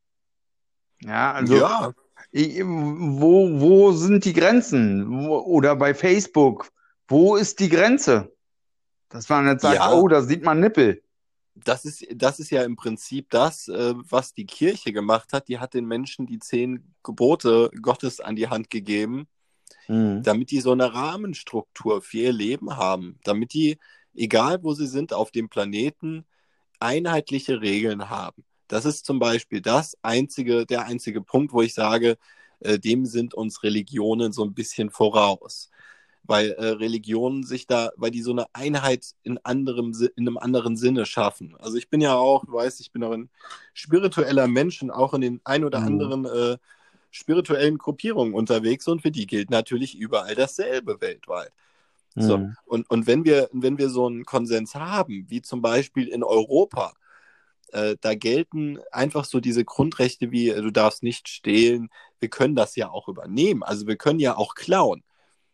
Ja, 1.01 1.33
also 1.33 1.57
ja, 1.57 1.93
wo, 2.33 3.61
wo 3.61 3.93
sind 3.93 4.25
die 4.25 4.33
Grenzen? 4.33 5.27
Wo, 5.27 5.39
oder 5.41 5.75
bei 5.75 5.95
Facebook, 5.95 6.71
wo 7.09 7.37
ist 7.37 7.61
die 7.61 7.69
Grenze? 7.69 8.33
Dass 9.09 9.29
man 9.29 9.47
jetzt 9.47 9.63
sagt, 9.63 9.77
Ja. 9.77 9.93
oh, 9.93 10.09
da 10.09 10.23
sieht 10.23 10.43
man 10.45 10.61
Nippel. 10.61 11.03
das 11.55 11.85
ist, 11.87 12.07
das 12.15 12.39
ist 12.39 12.51
ja 12.51 12.65
im 12.65 12.77
Prinzip 12.77 13.31
das, 13.31 13.69
äh, 13.69 13.95
was 13.97 14.35
die 14.35 14.45
Kirche 14.47 14.93
gemacht 14.93 15.33
hat. 15.33 15.49
Die 15.49 15.59
hat 15.59 15.73
den 15.75 15.87
Menschen 15.87 16.27
die 16.27 16.39
zehn 16.39 16.93
Gebote 17.03 17.71
Gottes 17.81 18.21
an 18.21 18.37
die 18.37 18.49
Hand 18.49 18.69
gegeben, 18.71 19.27
Mhm. 19.89 20.23
damit 20.23 20.51
die 20.51 20.61
so 20.61 20.73
eine 20.73 20.93
Rahmenstruktur 20.93 22.03
für 22.03 22.19
ihr 22.19 22.33
Leben 22.33 22.77
haben, 22.77 23.19
damit 23.25 23.53
die, 23.55 23.79
egal 24.15 24.63
wo 24.63 24.75
sie 24.75 24.87
sind 24.87 25.13
auf 25.13 25.31
dem 25.31 25.49
Planeten, 25.49 26.25
einheitliche 26.81 27.61
Regeln 27.61 28.11
haben. 28.11 28.45
Das 28.69 28.85
ist 28.85 29.07
zum 29.07 29.19
Beispiel 29.19 29.61
das 29.61 29.97
einzige, 30.03 30.67
der 30.67 30.85
einzige 30.87 31.21
Punkt, 31.23 31.53
wo 31.53 31.63
ich 31.63 31.73
sage, 31.75 32.17
äh, 32.61 32.79
dem 32.79 33.07
sind 33.07 33.33
uns 33.35 33.63
Religionen 33.63 34.33
so 34.33 34.45
ein 34.45 34.55
bisschen 34.55 34.91
voraus. 34.91 35.71
Weil 36.27 36.53
äh, 36.53 36.67
Religionen 36.69 37.45
sich 37.45 37.67
da, 37.67 37.91
weil 37.97 38.11
die 38.11 38.23
so 38.23 38.33
eine 38.33 38.47
Einheit 38.53 39.15
in 39.23 39.39
anderem, 39.45 39.93
in 40.17 40.27
einem 40.29 40.39
anderen 40.39 40.77
Sinne 40.77 41.07
schaffen. 41.07 41.57
Also 41.59 41.77
ich 41.77 41.89
bin 41.91 42.01
ja 42.01 42.15
auch, 42.17 42.45
du 42.45 42.53
weißt, 42.53 42.81
ich 42.81 42.91
bin 42.93 43.05
auch 43.05 43.13
ein 43.13 43.31
spiritueller 43.75 44.49
Mensch 44.49 44.83
und 44.83 44.91
auch 44.91 45.15
in 45.15 45.21
den 45.21 45.41
ein 45.45 45.65
oder 45.65 45.81
Mhm. 45.81 45.87
anderen 45.87 46.25
äh, 46.27 46.59
spirituellen 47.11 47.79
Gruppierungen 47.79 48.35
unterwegs 48.35 48.89
und 48.89 49.03
für 49.03 49.11
die 49.11 49.27
gilt 49.27 49.51
natürlich 49.51 49.97
überall 49.97 50.35
dasselbe 50.35 51.01
weltweit. 51.01 51.53
So, 52.19 52.39
Mhm. 52.39 52.57
und, 52.67 52.89
und 52.91 53.07
wenn 53.07 53.25
wir, 53.25 53.49
wenn 53.53 53.79
wir 53.79 53.91
so 53.91 54.07
einen 54.07 54.25
Konsens 54.25 54.75
haben, 54.75 55.27
wie 55.29 55.43
zum 55.43 55.63
Beispiel 55.63 56.09
in 56.09 56.23
Europa, 56.25 56.95
äh, 57.73 57.97
da 58.01 58.15
gelten 58.15 58.79
einfach 58.93 59.25
so 59.25 59.41
diese 59.41 59.65
Grundrechte 59.65 60.31
wie, 60.31 60.51
äh, 60.51 60.63
du 60.63 60.71
darfst 60.71 61.03
nicht 61.03 61.29
stehlen, 61.29 61.91
wir 62.21 62.29
können 62.31 62.57
das 62.57 62.77
ja 62.77 62.91
auch 62.91 63.09
übernehmen, 63.09 63.63
also 63.63 63.87
wir 63.87 63.97
können 63.97 64.21
ja 64.21 64.37
auch 64.37 64.55
klauen. 64.55 65.03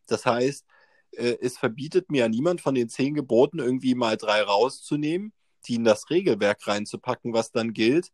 Das 0.07 0.27
heißt, 0.27 0.65
äh, 1.13 1.37
es 1.41 1.59
verbietet 1.59 2.11
mir 2.11 2.21
ja 2.21 2.29
niemand 2.29 2.61
von 2.61 2.75
den 2.75 2.89
zehn 2.89 3.15
Geboten 3.15 3.59
irgendwie 3.59 3.95
mal 3.95 4.17
drei 4.17 4.43
rauszunehmen, 4.43 5.33
die 5.67 5.77
in 5.77 5.85
das 5.85 6.11
Regelwerk 6.11 6.67
reinzupacken, 6.67 7.33
was 7.33 7.53
dann 7.53 7.73
gilt, 7.73 8.11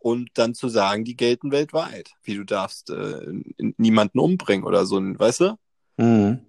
und 0.00 0.30
dann 0.34 0.54
zu 0.54 0.68
sagen, 0.68 1.04
die 1.04 1.16
gelten 1.16 1.50
weltweit. 1.50 2.10
Wie 2.22 2.34
du 2.34 2.44
darfst 2.44 2.90
äh, 2.90 3.32
niemanden 3.76 4.18
umbringen 4.18 4.66
oder 4.66 4.86
so, 4.86 5.00
weißt 5.00 5.40
du? 5.40 5.58
Mhm. 5.96 6.46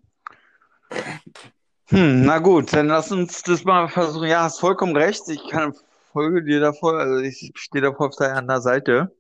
Hm, 1.88 2.26
na 2.26 2.40
gut, 2.40 2.74
dann 2.74 2.88
lass 2.88 3.12
uns 3.12 3.44
das 3.44 3.64
mal 3.64 3.88
versuchen. 3.88 4.28
Ja, 4.28 4.44
hast 4.44 4.60
vollkommen 4.60 4.98
recht. 4.98 5.22
Ich 5.30 5.48
kann 5.50 5.74
folge 6.12 6.44
dir 6.44 6.60
da 6.60 6.74
voll, 6.74 7.00
also 7.00 7.20
ich 7.20 7.52
stehe 7.56 7.84
da 7.84 7.94
voll 7.94 8.08
auf 8.08 8.16
deiner 8.16 8.62
Seite. 8.62 9.16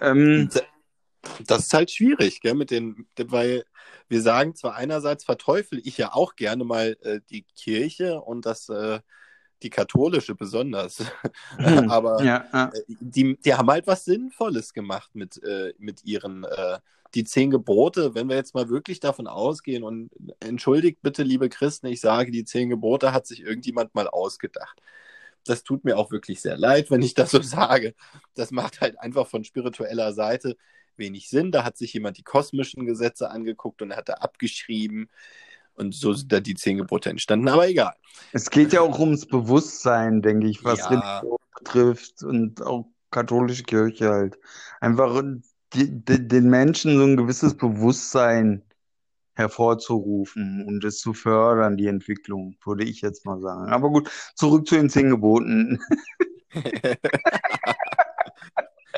Ähm, 0.00 0.50
Das 1.46 1.60
ist 1.60 1.72
halt 1.72 1.90
schwierig, 1.90 2.40
gell, 2.42 2.54
mit 2.54 2.70
den, 2.70 3.06
weil 3.16 3.64
wir 4.08 4.22
sagen 4.22 4.54
zwar 4.54 4.74
einerseits 4.74 5.24
verteufel 5.24 5.80
ich 5.84 5.98
ja 5.98 6.12
auch 6.12 6.36
gerne 6.36 6.64
mal 6.64 6.96
äh, 7.02 7.20
die 7.30 7.44
Kirche 7.56 8.20
und 8.20 8.46
das, 8.46 8.68
äh, 8.68 9.00
die 9.62 9.70
katholische 9.70 10.34
besonders, 10.34 11.04
hm, 11.56 11.90
aber 11.90 12.22
ja, 12.22 12.70
äh, 12.72 12.80
die, 12.88 13.36
die 13.36 13.54
haben 13.54 13.70
halt 13.70 13.86
was 13.86 14.04
Sinnvolles 14.04 14.72
gemacht 14.72 15.10
mit, 15.14 15.42
äh, 15.42 15.72
mit 15.78 16.04
ihren, 16.04 16.44
äh, 16.44 16.78
die 17.14 17.24
zehn 17.24 17.50
Gebote, 17.50 18.14
wenn 18.14 18.28
wir 18.28 18.36
jetzt 18.36 18.54
mal 18.54 18.68
wirklich 18.68 19.00
davon 19.00 19.26
ausgehen 19.26 19.84
und 19.84 20.10
entschuldigt 20.40 20.98
bitte, 21.00 21.22
liebe 21.22 21.48
Christen, 21.48 21.86
ich 21.86 22.00
sage, 22.00 22.30
die 22.30 22.44
zehn 22.44 22.68
Gebote 22.68 23.12
hat 23.12 23.26
sich 23.26 23.42
irgendjemand 23.42 23.94
mal 23.94 24.08
ausgedacht. 24.08 24.80
Das 25.44 25.62
tut 25.62 25.84
mir 25.84 25.96
auch 25.96 26.10
wirklich 26.10 26.40
sehr 26.40 26.56
leid, 26.56 26.90
wenn 26.90 27.02
ich 27.02 27.14
das 27.14 27.30
so 27.30 27.40
sage. 27.42 27.94
Das 28.34 28.50
macht 28.50 28.80
halt 28.80 28.98
einfach 28.98 29.28
von 29.28 29.44
spiritueller 29.44 30.12
Seite 30.12 30.56
wenig 30.98 31.28
Sinn. 31.28 31.52
Da 31.52 31.64
hat 31.64 31.76
sich 31.76 31.92
jemand 31.92 32.18
die 32.18 32.22
kosmischen 32.22 32.86
Gesetze 32.86 33.30
angeguckt 33.30 33.82
und 33.82 33.94
hat 33.94 34.08
da 34.08 34.14
abgeschrieben. 34.14 35.10
Und 35.74 35.94
so 35.94 36.12
sind 36.12 36.32
da 36.32 36.40
die 36.40 36.54
zehn 36.54 36.76
Gebote 36.78 37.10
entstanden. 37.10 37.48
Aber 37.48 37.68
egal. 37.68 37.94
Es 38.32 38.50
geht 38.50 38.72
ja 38.72 38.80
auch 38.80 38.98
ums 38.98 39.26
Bewusstsein, 39.26 40.22
denke 40.22 40.48
ich, 40.48 40.64
was 40.64 40.78
Ja. 40.80 40.88
Religion 40.88 41.38
betrifft 41.58 42.22
und 42.22 42.62
auch 42.62 42.86
katholische 43.10 43.64
Kirche 43.64 44.10
halt. 44.10 44.38
Einfach 44.80 45.22
die, 45.72 46.04
die, 46.04 46.28
den 46.28 46.48
Menschen 46.48 46.96
so 46.96 47.04
ein 47.04 47.16
gewisses 47.16 47.56
Bewusstsein 47.56 48.62
hervorzurufen 49.34 50.64
und 50.64 50.84
es 50.84 50.98
zu 50.98 51.12
fördern, 51.12 51.76
die 51.76 51.88
Entwicklung, 51.88 52.56
würde 52.64 52.84
ich 52.84 53.00
jetzt 53.00 53.26
mal 53.26 53.40
sagen. 53.40 53.72
Aber 53.72 53.90
gut, 53.90 54.08
zurück 54.36 54.68
zu 54.68 54.76
den 54.76 54.90
zehn 54.90 55.10
Geboten. 55.10 55.80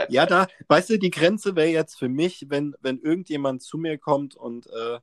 Ja, 0.09 0.27
da, 0.27 0.47
weißt 0.69 0.91
du, 0.91 0.99
die 0.99 1.11
Grenze 1.11 1.57
wäre 1.57 1.69
jetzt 1.69 1.99
für 1.99 2.09
mich, 2.09 2.47
wenn, 2.49 2.75
wenn 2.81 2.99
irgendjemand 2.99 3.63
zu 3.63 3.79
mir 3.79 3.99
kommt 3.99 4.35
und, 4.37 4.67
äh, 4.67 5.01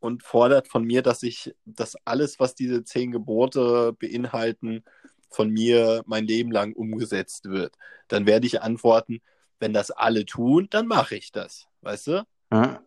und 0.00 0.22
fordert 0.22 0.68
von 0.68 0.84
mir, 0.84 1.02
dass 1.02 1.22
ich, 1.22 1.54
dass 1.64 1.96
alles, 2.04 2.40
was 2.40 2.54
diese 2.54 2.84
zehn 2.84 3.12
Gebote 3.12 3.92
beinhalten, 3.92 4.84
von 5.30 5.48
mir 5.50 6.02
mein 6.06 6.26
Leben 6.26 6.50
lang 6.50 6.74
umgesetzt 6.74 7.46
wird. 7.46 7.76
Dann 8.08 8.26
werde 8.26 8.46
ich 8.46 8.62
antworten, 8.62 9.20
wenn 9.60 9.72
das 9.72 9.90
alle 9.90 10.26
tun, 10.26 10.66
dann 10.70 10.86
mache 10.86 11.16
ich 11.16 11.32
das. 11.32 11.66
Weißt 11.80 12.08
du? 12.08 12.26
Ja, 12.52 12.82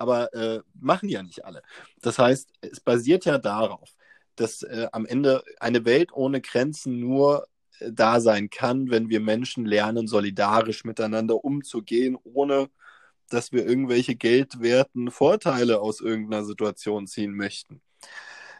aber 0.00 0.32
äh, 0.32 0.62
machen 0.80 1.10
ja 1.10 1.22
nicht 1.22 1.44
alle. 1.44 1.62
Das 2.00 2.18
heißt, 2.18 2.50
es 2.62 2.80
basiert 2.80 3.26
ja 3.26 3.36
darauf, 3.36 3.94
dass 4.34 4.62
äh, 4.62 4.88
am 4.92 5.04
Ende 5.04 5.44
eine 5.60 5.84
Welt 5.84 6.10
ohne 6.12 6.40
Grenzen 6.40 6.98
nur 6.98 7.46
da 7.80 8.20
sein 8.20 8.50
kann, 8.50 8.90
wenn 8.90 9.08
wir 9.08 9.20
Menschen 9.20 9.64
lernen, 9.64 10.06
solidarisch 10.06 10.84
miteinander 10.84 11.44
umzugehen, 11.44 12.16
ohne 12.24 12.68
dass 13.28 13.52
wir 13.52 13.66
irgendwelche 13.66 14.16
geldwerten 14.16 15.10
Vorteile 15.10 15.80
aus 15.80 16.00
irgendeiner 16.00 16.44
Situation 16.44 17.06
ziehen 17.06 17.32
möchten. 17.32 17.80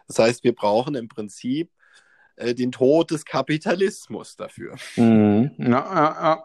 Das 0.07 0.19
heißt, 0.19 0.45
wir 0.45 0.55
brauchen 0.55 0.95
im 0.95 1.09
Prinzip 1.09 1.71
äh, 2.37 2.55
den 2.55 2.73
Tod 2.73 3.11
des 3.11 3.25
Kapitalismus 3.25 4.37
dafür. 4.37 4.77
Mhm. 4.97 5.51
Ja, 5.59 5.67
ja, 5.69 6.17
ja. 6.23 6.45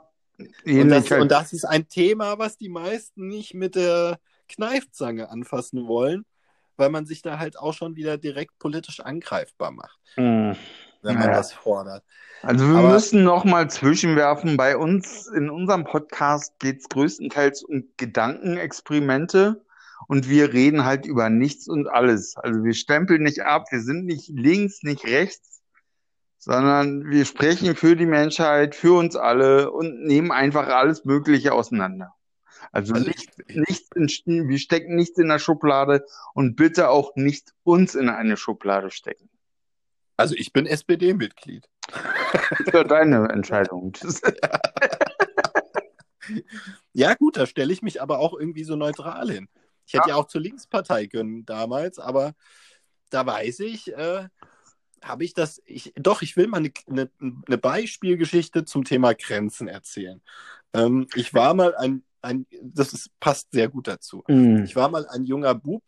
Und 0.65 0.89
das, 0.89 1.11
und 1.11 1.31
das 1.31 1.53
ist 1.53 1.63
ein 1.63 1.87
Thema, 1.87 2.37
was 2.37 2.57
die 2.57 2.67
meisten 2.67 3.27
nicht 3.27 3.53
mit 3.53 3.75
der 3.75 4.19
Kneifzange 4.49 5.29
anfassen 5.29 5.87
wollen, 5.87 6.25
weil 6.75 6.89
man 6.89 7.05
sich 7.05 7.21
da 7.21 7.39
halt 7.39 7.57
auch 7.57 7.73
schon 7.73 7.95
wieder 7.95 8.17
direkt 8.17 8.57
politisch 8.59 8.99
angreifbar 8.99 9.71
macht, 9.71 9.99
Mhm. 10.17 10.55
Wenn 11.05 11.15
man 11.15 11.29
Ja. 11.29 11.35
das 11.35 11.53
fordert. 11.53 12.03
Also 12.41 12.67
wir 12.69 12.77
Aber- 12.79 12.89
müssen 12.93 13.23
noch 13.23 13.45
mal 13.45 13.69
zwischenwerfen. 13.69 14.57
Bei 14.57 14.75
uns 14.77 15.27
in 15.27 15.49
unserem 15.49 15.83
Podcast 15.85 16.59
geht 16.59 16.79
es 16.81 16.89
größtenteils 16.89 17.63
um 17.63 17.85
Gedankenexperimente 17.97 19.63
und 20.07 20.29
wir 20.29 20.53
reden 20.53 20.85
halt 20.85 21.05
über 21.05 21.29
nichts 21.29 21.67
und 21.67 21.87
alles. 21.87 22.35
Also 22.37 22.63
wir 22.63 22.73
stempeln 22.73 23.23
nicht 23.23 23.41
ab, 23.41 23.65
wir 23.71 23.81
sind 23.81 24.05
nicht 24.05 24.27
links, 24.29 24.83
nicht 24.83 25.05
rechts, 25.05 25.61
sondern 26.37 27.09
wir 27.09 27.25
sprechen 27.25 27.75
für 27.75 27.95
die 27.95 28.05
Menschheit, 28.05 28.75
für 28.75 28.93
uns 28.97 29.15
alle 29.15 29.71
und 29.71 30.03
nehmen 30.03 30.31
einfach 30.31 30.67
alles 30.67 31.05
Mögliche 31.05 31.53
auseinander. 31.53 32.13
Also 32.71 32.93
Also 32.93 33.07
nicht, 33.07 33.29
ich, 33.47 33.55
nichts 33.55 33.89
in, 34.25 34.47
wir 34.49 34.57
stecken 34.59 34.95
nichts 34.95 35.17
in 35.17 35.29
der 35.29 35.39
Schublade 35.39 36.05
und 36.33 36.55
bitte 36.55 36.89
auch 36.89 37.15
nicht 37.15 37.53
uns 37.63 37.95
in 37.95 38.09
eine 38.09 38.37
Schublade 38.37 38.91
stecken. 38.91 39.29
Also 40.17 40.35
ich 40.35 40.53
bin 40.53 40.65
SPD-Mitglied. 40.65 41.67
Das 41.91 42.73
ja 42.73 42.83
deine 42.83 43.29
Entscheidung. 43.29 43.93
Ja, 46.93 47.13
gut, 47.13 47.37
da 47.37 47.45
stelle 47.45 47.73
ich 47.73 47.81
mich 47.81 48.01
aber 48.01 48.19
auch 48.19 48.33
irgendwie 48.33 48.63
so 48.63 48.75
neutral 48.75 49.29
hin. 49.29 49.49
Ich 49.85 49.93
hätte 49.93 50.09
ja, 50.09 50.15
auch 50.15 50.25
zur 50.25 50.41
Linkspartei 50.41 51.07
können 51.07 51.45
damals, 51.45 51.99
aber 51.99 52.33
da 53.09 53.25
weiß 53.25 53.59
ich, 53.59 53.93
äh, 53.93 54.27
habe 55.03 55.23
ich 55.23 55.33
das, 55.33 55.61
ich, 55.65 55.93
doch, 55.95 56.21
ich 56.21 56.35
will 56.37 56.47
mal 56.47 56.57
eine, 56.57 56.71
eine, 56.89 57.11
eine 57.19 57.57
Beispielgeschichte 57.57 58.65
zum 58.65 58.83
Thema 58.83 59.13
Grenzen 59.13 59.67
erzählen. 59.67 60.21
Ähm, 60.73 61.07
ich 61.15 61.33
war 61.33 61.53
mal 61.53 61.75
ein, 61.75 62.03
ein 62.21 62.47
das 62.61 62.93
ist, 62.93 63.11
passt 63.19 63.51
sehr 63.51 63.69
gut 63.69 63.87
dazu. 63.87 64.23
Mhm. 64.27 64.63
Ich 64.63 64.75
war 64.75 64.89
mal 64.89 65.07
ein 65.07 65.25
junger 65.25 65.53
Bub 65.53 65.83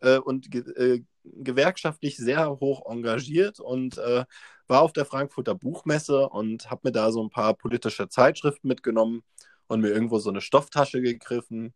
äh, 0.00 0.18
und 0.18 0.52
äh, 0.54 1.04
gewerkschaftlich 1.34 2.16
sehr 2.16 2.50
hoch 2.60 2.90
engagiert 2.90 3.60
und 3.60 3.98
äh, 3.98 4.24
war 4.66 4.82
auf 4.82 4.92
der 4.92 5.04
Frankfurter 5.04 5.54
Buchmesse 5.54 6.28
und 6.28 6.70
habe 6.70 6.82
mir 6.84 6.92
da 6.92 7.12
so 7.12 7.22
ein 7.22 7.30
paar 7.30 7.54
politische 7.54 8.08
Zeitschriften 8.08 8.68
mitgenommen 8.68 9.22
und 9.68 9.80
mir 9.80 9.90
irgendwo 9.90 10.18
so 10.18 10.30
eine 10.30 10.40
Stofftasche 10.40 11.00
gegriffen 11.00 11.72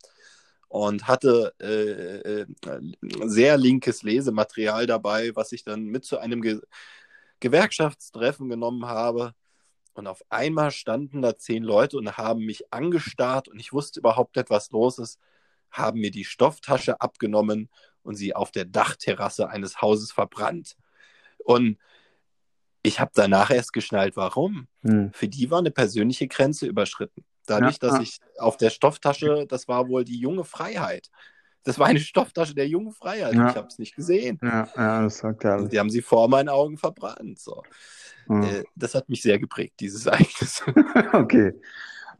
und 0.69 1.09
hatte 1.09 1.53
äh, 1.61 2.43
äh, 2.43 2.47
sehr 3.27 3.59
linkes 3.59 4.03
Lesematerial 4.03 4.87
dabei, 4.87 5.35
was 5.35 5.53
ich 5.53 5.65
dann 5.65 5.87
mit 5.87 6.05
zu 6.05 6.19
einem 6.19 6.43
Ge 6.43 6.61
Gewerkschaftstreffen 7.41 8.49
genommen 8.51 8.87
habe. 8.87 9.33
Und 9.95 10.07
auf 10.07 10.23
einmal 10.29 10.71
standen 10.71 11.23
da 11.23 11.37
zehn 11.37 11.65
Leute 11.65 11.97
und 11.97 12.17
haben 12.17 12.45
mich 12.45 12.73
angestarrt 12.73 13.49
und 13.49 13.59
ich 13.59 13.73
wusste 13.73 14.01
überhaupt 14.01 14.37
nicht, 14.37 14.51
was 14.51 14.71
los 14.71 14.99
ist, 14.99 15.19
haben 15.71 16.01
mir 16.01 16.11
die 16.11 16.25
Stofftasche 16.25 17.01
abgenommen 17.01 17.69
und 18.03 18.15
sie 18.17 18.35
auf 18.35 18.51
der 18.51 18.65
Dachterrasse 18.65 19.49
eines 19.49 19.81
Hauses 19.81 20.13
verbrannt. 20.13 20.77
Und 21.45 21.79
ich 22.83 23.01
habe 23.01 23.11
danach 23.15 23.51
erst 23.51 23.73
geschnallt, 23.73 24.17
warum. 24.17 24.67
Mhm. 24.83 25.13
Für 25.13 25.29
die 25.29 25.51
war 25.51 25.59
eine 25.59 25.71
persönliche 25.71 26.29
Grenze 26.29 26.67
überschritten. 26.67 27.25
Dadurch, 27.47 27.79
Ja, 27.83 27.89
dass 27.89 27.97
ja. 27.97 28.03
ich 28.03 28.19
auf 28.39 28.57
der 28.57 28.71
Stofftasche, 28.71 29.47
das 29.49 29.69
war 29.69 29.89
wohl 29.89 30.05
die 30.05 30.19
junge 30.19 30.45
Freiheit. 30.45 31.11
Das 31.63 31.79
war 31.79 31.89
eine 31.89 32.01
Stofftasche 32.01 32.55
der 32.55 32.69
jungen 32.69 32.93
Freiheit. 32.93 33.35
Ja. 33.35 33.51
Ich 33.51 33.57
habe 33.57 33.67
es 33.69 33.79
nicht 33.79 33.95
gesehen. 33.95 34.39
Ja, 34.43 34.67
ja, 34.77 35.03
das 35.03 35.19
sagt 35.19 35.45
alles. 35.45 35.69
die 35.69 35.79
haben 35.79 35.91
sie 35.91 36.01
vor 36.01 36.29
meinen 36.29 36.49
Augen 36.49 36.79
verbrannt. 36.79 37.39
So. 37.39 37.63
Ja. 38.31 38.45
Äh, 38.45 38.65
das 38.77 38.95
hat 38.95 39.11
mich 39.11 39.21
sehr 39.21 39.39
geprägt, 39.39 39.75
dieses 39.81 40.07
Ereignis. 40.07 40.63
Okay. 41.13 41.53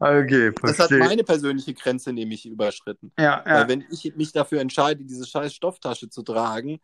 Okay, 0.03 0.51
Das 0.63 0.71
hat 0.71 0.75
verstehe. 0.77 0.97
meine 0.97 1.23
persönliche 1.23 1.75
Grenze 1.75 2.11
nämlich 2.11 2.47
überschritten. 2.47 3.11
Ja, 3.19 3.43
Weil 3.45 3.61
ja. 3.61 3.67
wenn 3.67 3.85
ich 3.91 4.15
mich 4.15 4.31
dafür 4.31 4.59
entscheide, 4.59 5.05
diese 5.05 5.27
scheiß 5.27 5.53
Stofftasche 5.53 6.09
zu 6.09 6.23
tragen, 6.23 6.79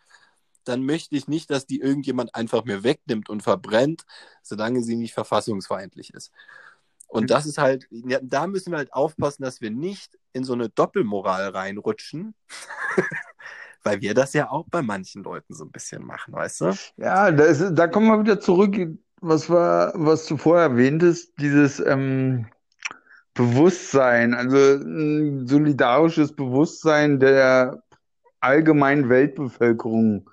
dann 0.65 0.83
möchte 0.83 1.15
ich 1.15 1.27
nicht, 1.27 1.49
dass 1.49 1.65
die 1.65 1.79
irgendjemand 1.79 2.35
einfach 2.35 2.63
mir 2.65 2.83
wegnimmt 2.83 3.29
und 3.29 3.41
verbrennt, 3.41 4.05
solange 4.43 4.83
sie 4.83 4.95
nicht 4.95 5.13
verfassungsfeindlich 5.13 6.13
ist. 6.13 6.31
Und 7.07 7.31
das 7.31 7.47
ist 7.47 7.57
halt, 7.57 7.87
ja, 7.89 8.19
da 8.21 8.45
müssen 8.45 8.71
wir 8.71 8.77
halt 8.77 8.93
aufpassen, 8.93 9.41
dass 9.43 9.61
wir 9.61 9.71
nicht 9.71 10.19
in 10.33 10.43
so 10.43 10.53
eine 10.53 10.69
Doppelmoral 10.69 11.49
reinrutschen, 11.49 12.35
weil 13.83 14.01
wir 14.01 14.13
das 14.13 14.33
ja 14.33 14.51
auch 14.51 14.67
bei 14.69 14.83
manchen 14.83 15.23
Leuten 15.23 15.55
so 15.55 15.63
ein 15.63 15.71
bisschen 15.71 16.05
machen, 16.05 16.33
weißt 16.33 16.61
du? 16.61 16.73
Ja, 16.97 17.31
da, 17.31 17.45
ist, 17.45 17.63
da 17.73 17.87
kommen 17.87 18.07
wir 18.07 18.19
wieder 18.19 18.39
zurück, 18.39 18.75
was 19.21 19.49
war, 19.49 19.93
was 19.95 20.27
du 20.27 20.37
vorher 20.37 20.65
erwähntest, 20.65 21.33
dieses 21.39 21.79
ähm, 21.79 22.47
Bewusstsein, 23.37 24.33
also 24.33 24.57
ein 24.57 25.47
solidarisches 25.47 26.35
Bewusstsein 26.35 27.19
der 27.19 27.83
allgemeinen 28.39 29.09
Weltbevölkerung 29.09 30.27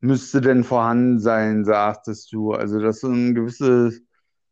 müsste 0.00 0.40
denn 0.40 0.64
vorhanden 0.64 1.20
sein, 1.20 1.64
sagtest 1.66 2.32
du. 2.32 2.52
Also, 2.52 2.80
dass 2.80 3.00
so 3.00 3.08
ein 3.08 3.34
gewisses, 3.34 4.02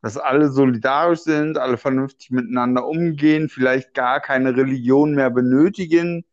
dass 0.03 0.19
alle 0.19 0.51
solidarisch 0.51 1.21
sind, 1.21 1.57
alle 1.57 1.79
vernünftig 1.79 2.31
miteinander 2.31 2.87
umgehen, 2.87 3.49
vielleicht 3.49 3.95
gar 3.95 4.21
keine 4.21 4.55
Religion 4.55 5.15
mehr 5.15 5.31
benötigen, 5.31 6.27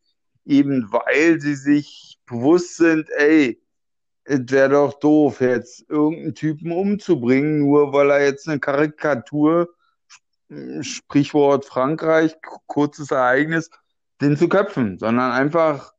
eben 0.46 0.92
weil 0.92 1.40
sie 1.40 1.56
sich 1.56 2.20
bewusst 2.26 2.78
sind, 2.78 3.10
ey, 3.18 3.62
es 4.26 4.42
wäre 4.50 4.70
doch 4.72 5.00
doof, 5.00 5.40
jetzt 5.40 5.90
irgendeinen 5.90 6.36
Typen 6.36 6.72
umzubringen, 6.74 7.60
nur 7.60 7.94
weil 7.94 8.12
er 8.12 8.26
jetzt 8.26 8.48
eine 8.48 8.60
Karikatur, 8.60 9.70
Sprichwort 10.82 11.66
Frankreich, 11.66 12.36
kurzes 12.68 13.12
Ereignis, 13.12 13.70
den 14.22 14.38
zu 14.38 14.50
köpfen, 14.50 14.98
sondern 14.98 15.32
einfach 15.32 15.94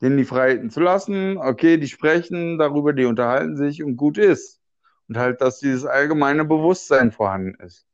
denen 0.00 0.16
die 0.16 0.24
Freiheiten 0.24 0.70
zu 0.70 0.80
lassen. 0.80 1.38
Okay, 1.38 1.76
die 1.78 1.88
sprechen 1.88 2.58
darüber, 2.58 2.92
die 2.92 3.04
unterhalten 3.04 3.56
sich 3.56 3.82
und 3.82 3.96
gut 3.96 4.18
ist. 4.18 4.60
Und 5.08 5.18
halt, 5.18 5.40
dass 5.40 5.60
dieses 5.60 5.84
allgemeine 5.84 6.44
Bewusstsein 6.44 7.12
vorhanden 7.12 7.54
ist. 7.64 7.86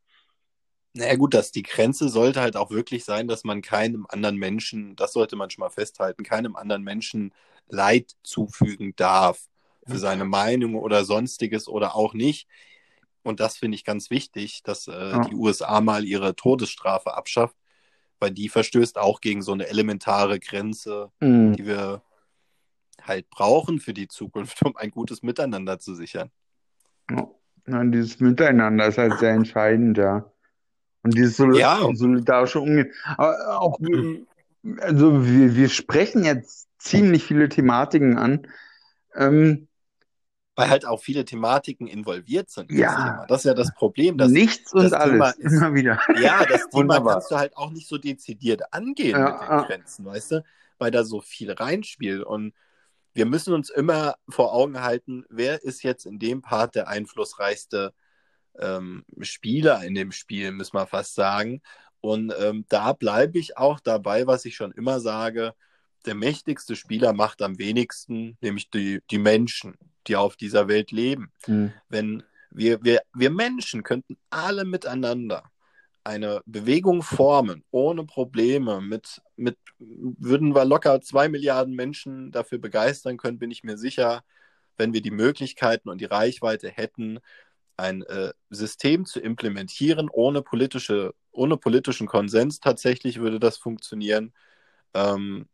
Naja 0.94 1.16
gut, 1.16 1.32
dass 1.32 1.52
die 1.52 1.62
Grenze 1.62 2.09
sollte 2.10 2.43
halt 2.43 2.56
auch 2.56 2.70
wirklich 2.70 3.05
sein, 3.05 3.26
dass 3.26 3.44
man 3.44 3.62
keinem 3.62 4.06
anderen 4.09 4.36
Menschen, 4.36 4.94
das 4.97 5.14
sollte 5.14 5.36
man 5.36 5.48
schon 5.48 5.62
mal 5.62 5.70
festhalten, 5.70 6.22
keinem 6.22 6.55
anderen 6.55 6.82
Menschen 6.82 7.32
Leid 7.68 8.12
zufügen 8.22 8.94
darf 8.97 9.48
für 9.86 9.98
seine 9.98 10.26
Meinung 10.26 10.74
oder 10.74 11.05
sonstiges 11.05 11.66
oder 11.66 11.97
auch 11.97 12.12
nicht. 12.12 12.47
Und 13.22 13.40
das 13.40 13.56
finde 13.56 13.76
ich 13.76 13.84
ganz 13.84 14.10
wichtig, 14.10 14.62
dass 14.62 14.88
äh, 14.88 14.92
Ja. 15.12 15.20
die 15.20 15.34
USA 15.34 15.80
mal 15.80 16.04
ihre 16.04 16.34
Todesstrafe 16.34 17.14
abschafft, 17.14 17.56
weil 18.18 18.30
die 18.30 18.48
verstößt 18.48 18.98
auch 18.98 19.20
gegen 19.20 19.42
so 19.42 19.52
eine 19.52 19.68
elementare 19.68 20.38
Grenze, 20.40 21.10
Mhm. 21.20 21.54
die 21.56 21.66
wir 21.66 22.02
halt 23.02 23.28
brauchen 23.30 23.80
für 23.80 23.94
die 23.94 24.08
Zukunft, 24.08 24.64
um 24.64 24.76
ein 24.76 24.90
gutes 24.90 25.22
Miteinander 25.22 25.78
zu 25.78 25.94
sichern. 25.94 26.30
Ja. 27.10 27.28
Ja, 27.68 27.84
dieses 27.84 28.18
Miteinander 28.18 28.86
ist 28.88 28.98
halt 28.98 29.20
sehr 29.20 29.30
entscheidend, 29.34 29.96
ja. 29.96 30.28
Und 31.04 31.14
dieses 31.16 31.36
Sol 31.36 31.56
Ja. 31.56 31.78
solidarische 31.94 32.58
Umgehen. 32.60 32.90
Aber 33.16 33.60
auch, 33.60 33.78
also 34.80 35.24
wir, 35.24 35.54
wir 35.54 35.68
sprechen 35.68 36.24
jetzt 36.24 36.68
ziemlich 36.78 37.22
viele 37.22 37.48
Thematiken 37.48 38.18
an. 38.18 38.48
Ähm, 39.14 39.68
Weil 40.54 40.68
halt 40.68 40.84
auch 40.86 41.00
viele 41.02 41.24
Thematiken 41.24 41.86
involviert 41.86 42.50
sind. 42.50 42.70
in 42.70 42.78
Ja. 42.78 42.88
Das, 42.88 42.96
Thema. 43.04 43.26
das 43.26 43.38
ist 43.40 43.44
ja 43.44 43.54
das 43.54 43.74
Problem. 43.74 44.18
Dass, 44.18 44.30
nichts 44.30 44.72
und 44.74 44.82
das 44.84 44.92
alles, 44.92 45.36
ist- 45.38 45.52
immer 45.52 45.72
wieder. 45.74 45.98
Ja, 46.20 46.40
das 46.44 46.62
Thema 46.68 46.72
Wunderbar. 46.72 47.12
kannst 47.14 47.30
du 47.30 47.36
halt 47.36 47.56
auch 47.56 47.70
nicht 47.70 47.88
so 47.88 47.96
dezidiert 47.98 48.62
angehen 48.72 49.12
Ja, 49.18 49.30
mit 49.30 49.40
den 49.40 49.48
ja. 49.48 49.62
Grenzen, 49.62 50.04
weißt 50.04 50.30
du? 50.32 50.44
Weil 50.78 50.90
da 50.90 51.04
so 51.04 51.20
viel 51.22 51.50
reinspielt. 51.52 52.22
Und 52.22 52.52
wir 53.14 53.24
müssen 53.26 53.54
uns 53.54 53.70
immer 53.70 54.16
vor 54.28 54.52
Augen 54.52 54.80
halten, 54.82 55.24
wer 55.30 55.62
ist 55.62 55.82
jetzt 55.82 56.04
in 56.06 56.18
dem 56.18 56.42
Part 56.42 56.74
der 56.74 56.88
einflussreichste 56.88 57.92
ähm, 58.58 59.04
Spieler 59.20 59.82
in 59.84 59.94
dem 59.94 60.12
Spiel, 60.12 60.52
müssen 60.52 60.76
wir 60.76 60.86
fast 60.86 61.14
sagen. 61.14 61.62
Und 62.02 62.32
ähm, 62.38 62.66
da 62.68 62.92
bleibe 62.92 63.38
ich 63.38 63.56
auch 63.56 63.80
dabei, 63.80 64.26
was 64.26 64.44
ich 64.44 64.56
schon 64.56 64.72
immer 64.72 65.00
sage. 65.00 65.54
Der 66.04 66.14
mächtigste 66.14 66.76
Spieler 66.76 67.12
macht 67.12 67.42
am 67.42 67.58
wenigsten, 67.58 68.36
nämlich 68.40 68.70
die, 68.70 69.00
die 69.10 69.18
Menschen, 69.18 69.76
die 70.06 70.16
auf 70.16 70.36
dieser 70.36 70.68
Welt 70.68 70.90
leben 70.90 71.30
Hm. 71.44 71.72
wenn 71.88 72.22
wir, 72.54 72.82
wir, 72.82 73.00
wir 73.14 73.30
Menschen 73.30 73.82
könnten 73.82 74.16
alle 74.30 74.64
miteinander 74.64 75.44
eine 76.04 76.42
Bewegung 76.46 77.02
formen, 77.02 77.64
ohne 77.70 78.04
Probleme, 78.04 78.80
mit, 78.80 79.22
mit, 79.36 79.56
würden 79.78 80.54
wir 80.54 80.64
locker 80.64 81.00
zwei 81.00 81.28
Milliarden 81.28 81.74
Menschen 81.74 82.32
dafür 82.32 82.58
begeistern 82.58 83.16
können, 83.16 83.38
bin 83.38 83.50
ich 83.50 83.62
mir 83.62 83.78
sicher, 83.78 84.24
wenn 84.76 84.92
wir 84.92 85.00
die 85.00 85.12
Möglichkeiten 85.12 85.88
und 85.88 86.00
die 86.00 86.06
Reichweite 86.06 86.68
hätten, 86.68 87.20
ein 87.76 88.02
äh, 88.02 88.32
System 88.50 89.06
zu 89.06 89.20
implementieren, 89.20 90.08
ohne 90.10 90.42
politische, 90.42 91.14
ohne 91.30 91.56
politischen 91.56 92.06
Konsens 92.06 92.60
tatsächlich 92.60 93.20
würde 93.20 93.40
das 93.40 93.56
funktionieren, 93.56 94.32
ähm, 94.94 95.47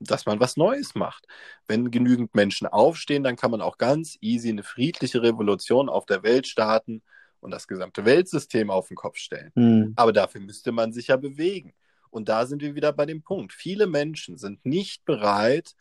dass 0.00 0.26
man 0.26 0.40
was 0.40 0.56
Neues 0.56 0.94
macht. 0.94 1.26
Wenn 1.66 1.90
genügend 1.90 2.34
Menschen 2.34 2.66
aufstehen, 2.66 3.22
dann 3.22 3.36
kann 3.36 3.50
man 3.50 3.60
auch 3.60 3.78
ganz 3.78 4.18
easy 4.20 4.48
eine 4.48 4.62
friedliche 4.62 5.22
Revolution 5.22 5.88
auf 5.88 6.06
der 6.06 6.22
Welt 6.22 6.46
starten 6.46 7.02
und 7.40 7.50
das 7.50 7.68
gesamte 7.68 8.04
Weltsystem 8.04 8.70
auf 8.70 8.88
den 8.88 8.96
Kopf 8.96 9.18
stellen. 9.18 9.52
Hm. 9.54 9.92
Aber 9.96 10.12
dafür 10.12 10.40
müsste 10.40 10.72
man 10.72 10.92
sich 10.92 11.08
ja 11.08 11.16
bewegen. 11.16 11.74
Und 12.10 12.28
da 12.28 12.46
sind 12.46 12.60
wir 12.60 12.74
wieder 12.74 12.92
bei 12.92 13.06
dem 13.06 13.22
Punkt. 13.22 13.52
Viele 13.52 13.86
Menschen 13.86 14.36
sind 14.36 14.64
nicht 14.66 15.04
bereit, 15.04 15.74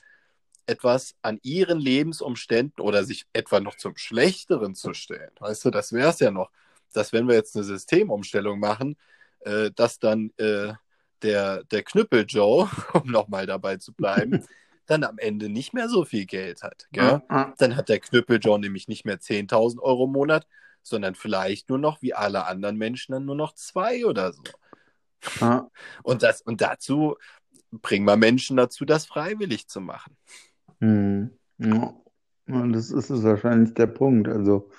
etwas 0.66 1.16
an 1.22 1.40
ihren 1.44 1.80
Lebensumständen 1.80 2.82
oder 2.82 3.04
sich 3.04 3.26
etwa 3.34 3.60
noch 3.60 3.76
zum 3.76 3.98
Schlechteren 3.98 4.76
zu 4.76 4.94
stellen. 4.94 5.32
Weißt 5.40 5.66
du, 5.66 5.72
das 5.72 5.92
wäre 5.92 6.10
es 6.10 6.20
ja 6.20 6.32
noch, 6.32 6.50
dass 6.94 7.12
wenn 7.12 7.28
wir 7.28 7.36
jetzt 7.36 7.56
eine 7.56 7.66
Systemumstellung 7.66 8.60
machen, 8.60 8.96
äh, 9.42 9.72
dass 9.72 10.00
dann 10.00 10.32
äh, 10.38 10.74
der, 11.24 11.64
der 11.66 11.84
Knüppel 11.84 12.26
Joe, 12.28 12.70
um 12.94 13.10
nochmal 13.10 13.46
dabei 13.46 13.78
zu 13.78 13.94
bleiben, 13.94 14.46
dann 14.86 15.04
am 15.04 15.18
Ende 15.18 15.50
nicht 15.50 15.74
mehr 15.74 15.90
so 15.90 16.06
viel 16.06 16.26
Geld 16.26 16.64
hat. 16.64 16.88
Gell? 16.92 17.04
Ja, 17.04 17.24
ja. 17.30 17.54
Dann 17.58 17.76
hat 17.76 17.90
der 17.90 18.00
Knüppel 18.00 18.40
Joe 18.40 18.60
nämlich 18.60 18.88
nicht 18.88 19.06
mehr 19.06 19.20
10.000 19.20 19.80
Euro 19.80 20.06
im 20.06 20.12
Monat, 20.12 20.48
sondern 20.82 21.16
vielleicht 21.16 21.70
nur 21.70 21.78
noch, 21.78 22.02
wie 22.02 22.14
alle 22.14 22.46
anderen 22.46 22.78
Menschen, 22.78 23.14
dann 23.14 23.26
nur 23.26 23.36
noch 23.36 23.54
zwei 23.54 24.06
oder 24.06 24.34
so. 24.34 24.44
Ja. 25.40 25.70
Und, 26.04 26.24
das, 26.24 26.42
und 26.42 26.62
dazu 26.62 27.16
bringen 27.72 28.06
wir 28.06 28.18
Menschen 28.18 28.58
dazu, 28.58 28.86
das 28.86 29.06
freiwillig 29.06 29.68
zu 29.68 29.80
machen. 29.80 30.18
Hm. 30.80 31.32
Ja. 31.60 31.94
Ja, 32.48 32.68
das 32.68 32.92
ist 32.92 33.10
es 33.10 33.24
wahrscheinlich 33.24 33.74
der 33.76 33.88
Punkt. 33.88 34.28
Also 34.28 34.70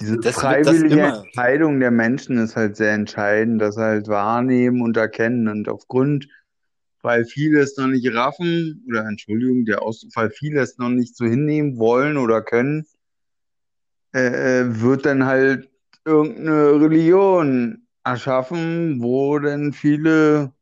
diese 0.00 0.18
Das 0.18 0.34
freiwillige. 0.34 1.00
Entscheidung 1.00 1.80
der 1.80 1.90
Menschen 1.90 2.38
ist 2.38 2.56
halt 2.56 2.76
sehr 2.76 2.92
entscheidend, 2.92 3.60
das 3.60 3.76
halt 3.76 4.08
wahrnehmen 4.08 4.82
und 4.82 4.96
erkennen. 4.96 5.48
Und 5.48 5.68
aufgrund, 5.68 6.28
weil 7.02 7.24
viele 7.24 7.60
es 7.60 7.76
noch 7.76 7.86
nicht 7.86 8.12
raffen, 8.14 8.84
oder 8.88 9.06
Entschuldigung, 9.06 9.64
der 9.64 9.82
Ausdruck, 9.82 10.12
weil 10.16 10.30
viele 10.30 10.60
es 10.60 10.78
noch 10.78 10.88
nicht 10.88 11.16
so 11.16 11.24
hinnehmen 11.24 11.78
wollen 11.78 12.16
oder 12.16 12.42
können, 12.42 12.86
äh, 14.14 14.60
äh, 14.60 14.80
wird 14.80 15.06
dann 15.06 15.24
halt 15.26 15.68
irgendeine 16.04 16.80
Religion 16.80 17.86
erschaffen, 18.04 19.02
wo 19.02 19.38
dann 19.38 19.72
viele 19.72 20.52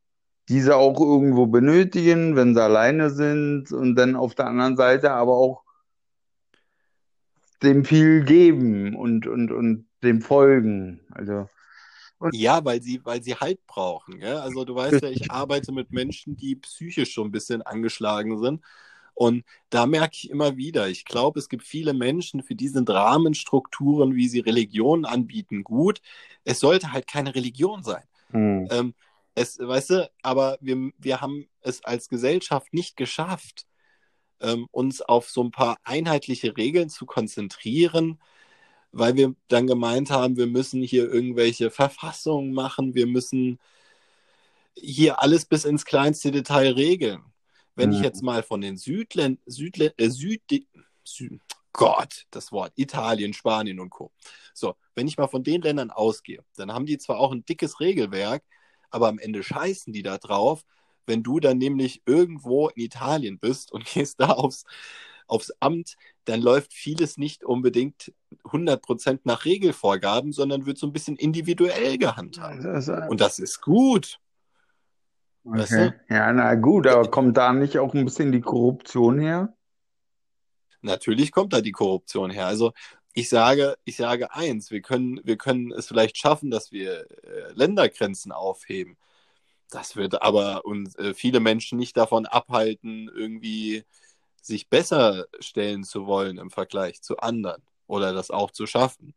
diese 0.48 0.76
auch 0.76 1.00
irgendwo 1.00 1.46
benötigen, 1.46 2.36
wenn 2.36 2.54
sie 2.54 2.62
alleine 2.62 3.10
sind 3.10 3.72
und 3.72 3.94
dann 3.96 4.16
auf 4.16 4.34
der 4.34 4.46
anderen 4.46 4.76
Seite 4.76 5.12
aber 5.12 5.34
auch 5.36 5.62
dem 7.62 7.84
viel 7.84 8.24
geben 8.24 8.96
und, 8.96 9.26
und, 9.26 9.52
und 9.52 9.86
dem 10.02 10.20
folgen. 10.20 11.00
Also, 11.10 11.48
Ja, 12.32 12.64
weil 12.64 12.80
sie, 12.82 13.00
weil 13.04 13.22
sie 13.22 13.34
Halt 13.34 13.66
brauchen. 13.66 14.20
Gell? 14.20 14.36
Also 14.36 14.64
du 14.64 14.74
weißt 14.74 15.02
ja, 15.02 15.10
ich 15.10 15.30
arbeite 15.30 15.72
mit 15.72 15.92
Menschen, 15.92 16.36
die 16.36 16.56
psychisch 16.56 17.12
schon 17.12 17.28
ein 17.28 17.32
bisschen 17.32 17.62
angeschlagen 17.62 18.38
sind. 18.38 18.62
Und 19.14 19.44
da 19.70 19.86
merke 19.86 20.14
ich 20.14 20.30
immer 20.30 20.56
wieder, 20.56 20.88
ich 20.88 21.04
glaube, 21.04 21.38
es 21.38 21.48
gibt 21.48 21.64
viele 21.64 21.92
Menschen, 21.94 22.42
für 22.42 22.54
die 22.54 22.68
sind 22.68 22.88
Rahmenstrukturen, 22.88 24.14
wie 24.14 24.28
sie 24.28 24.40
Religionen 24.40 25.04
anbieten, 25.04 25.64
gut. 25.64 26.00
Es 26.44 26.60
sollte 26.60 26.92
halt 26.92 27.06
keine 27.06 27.34
Religion 27.34 27.82
sein. 27.82 28.04
hm. 28.30 28.68
Ähm, 28.70 28.94
es, 29.34 29.58
weißt 29.58 29.90
du, 29.90 30.10
aber 30.22 30.58
wir, 30.60 30.92
wir 30.98 31.20
haben 31.20 31.48
es 31.60 31.84
als 31.84 32.08
Gesellschaft 32.08 32.72
nicht 32.74 32.96
geschafft, 32.96 33.66
ähm, 34.42 34.68
uns 34.72 35.02
auf 35.02 35.30
so 35.30 35.42
ein 35.44 35.50
paar 35.52 35.78
einheitliche 35.84 36.56
Regeln 36.56 36.90
zu 36.90 37.06
konzentrieren, 37.06 38.20
weil 38.92 39.16
wir 39.16 39.34
dann 39.48 39.66
gemeint 39.66 40.10
haben, 40.10 40.36
wir 40.38 40.46
müssen 40.48 40.82
hier 40.82 41.10
irgendwelche 41.12 41.70
Verfassungen 41.70 42.52
machen, 42.54 42.94
wir 42.94 43.06
müssen 43.06 43.58
hier 44.74 45.20
alles 45.22 45.44
bis 45.46 45.64
ins 45.64 45.84
kleinste 45.84 46.30
Detail 46.30 46.72
regeln. 46.72 47.22
Wenn 47.74 47.92
ich 47.92 48.00
Mhm. 48.00 48.02
jetzt 48.02 48.22
mal 48.22 48.42
von 48.42 48.60
den 48.60 48.76
Südlän 48.76 49.38
Südlä 49.46 49.92
äh, 49.96 50.08
Süd 50.10 50.42
Sü 51.04 51.38
Gott, 51.72 52.26
das 52.30 52.52
Wort 52.52 52.72
Italien, 52.76 53.32
Spanien 53.32 53.80
und 53.80 53.90
Co. 53.90 54.12
So, 54.52 54.74
wenn 54.94 55.08
ich 55.08 55.16
mal 55.16 55.26
von 55.28 55.42
den 55.42 55.62
Ländern 55.62 55.90
ausgehe, 55.90 56.44
dann 56.56 56.72
haben 56.72 56.84
die 56.86 56.98
zwar 56.98 57.18
auch 57.18 57.32
ein 57.32 57.44
dickes 57.46 57.80
Regelwerk, 57.80 58.44
aber 58.90 59.08
am 59.08 59.18
Ende 59.18 59.42
scheißen 59.42 59.92
die 59.92 60.02
da 60.02 60.18
drauf, 60.18 60.64
wenn 61.06 61.22
du 61.22 61.40
dann 61.40 61.58
nämlich 61.58 62.02
irgendwo 62.06 62.68
in 62.68 62.82
Italien 62.84 63.38
bist 63.38 63.72
und 63.72 63.84
gehst 63.92 64.20
da 64.20 64.30
aufs, 64.30 64.64
aufs 65.26 65.52
Amt, 65.60 65.96
dann 66.24 66.40
läuft 66.40 66.72
vieles 66.72 67.18
nicht 67.18 67.44
unbedingt 67.44 68.12
100% 68.44 69.20
nach 69.24 69.44
Regelvorgaben, 69.44 70.32
sondern 70.32 70.66
wird 70.66 70.78
so 70.78 70.86
ein 70.86 70.92
bisschen 70.92 71.16
individuell 71.16 71.98
gehandhabt. 71.98 72.64
Ist, 72.64 72.88
Und 72.88 73.20
das 73.20 73.38
ist 73.38 73.60
gut. 73.60 74.20
weißt 75.44 75.72
okay. 75.72 75.92
Ja, 76.08 76.32
na 76.32 76.54
gut, 76.54 76.86
aber 76.86 77.10
kommt 77.10 77.36
da 77.36 77.52
nicht 77.52 77.78
auch 77.78 77.94
ein 77.94 78.04
bisschen 78.04 78.32
die 78.32 78.40
Korruption 78.40 79.18
her? 79.18 79.54
Natürlich 80.82 81.30
kommt 81.30 81.52
da 81.52 81.60
die 81.60 81.72
Korruption 81.72 82.30
her. 82.30 82.46
Also 82.46 82.72
ich 83.14 83.28
sage, 83.28 83.76
ich 83.84 83.96
sage 83.96 84.34
eins, 84.34 84.70
wir 84.70 84.80
können, 84.80 85.20
wir 85.24 85.36
können 85.36 85.72
es 85.72 85.86
vielleicht 85.86 86.16
schaffen, 86.16 86.50
dass 86.50 86.72
wir 86.72 87.06
äh, 87.24 87.52
Ländergrenzen 87.54 88.32
aufheben. 88.32 88.96
Das 89.72 89.96
wird 89.96 90.20
aber 90.20 90.64
uns 90.66 90.94
äh, 90.96 91.14
viele 91.14 91.40
Menschen 91.40 91.78
nicht 91.78 91.96
davon 91.96 92.26
abhalten, 92.26 93.10
irgendwie 93.14 93.84
sich 94.42 94.68
besser 94.68 95.26
stellen 95.40 95.82
zu 95.82 96.06
wollen 96.06 96.36
im 96.36 96.50
Vergleich 96.50 97.00
zu 97.00 97.18
anderen 97.18 97.62
oder 97.86 98.12
das 98.12 98.30
auch 98.30 98.50
zu 98.50 98.66
schaffen. 98.66 99.14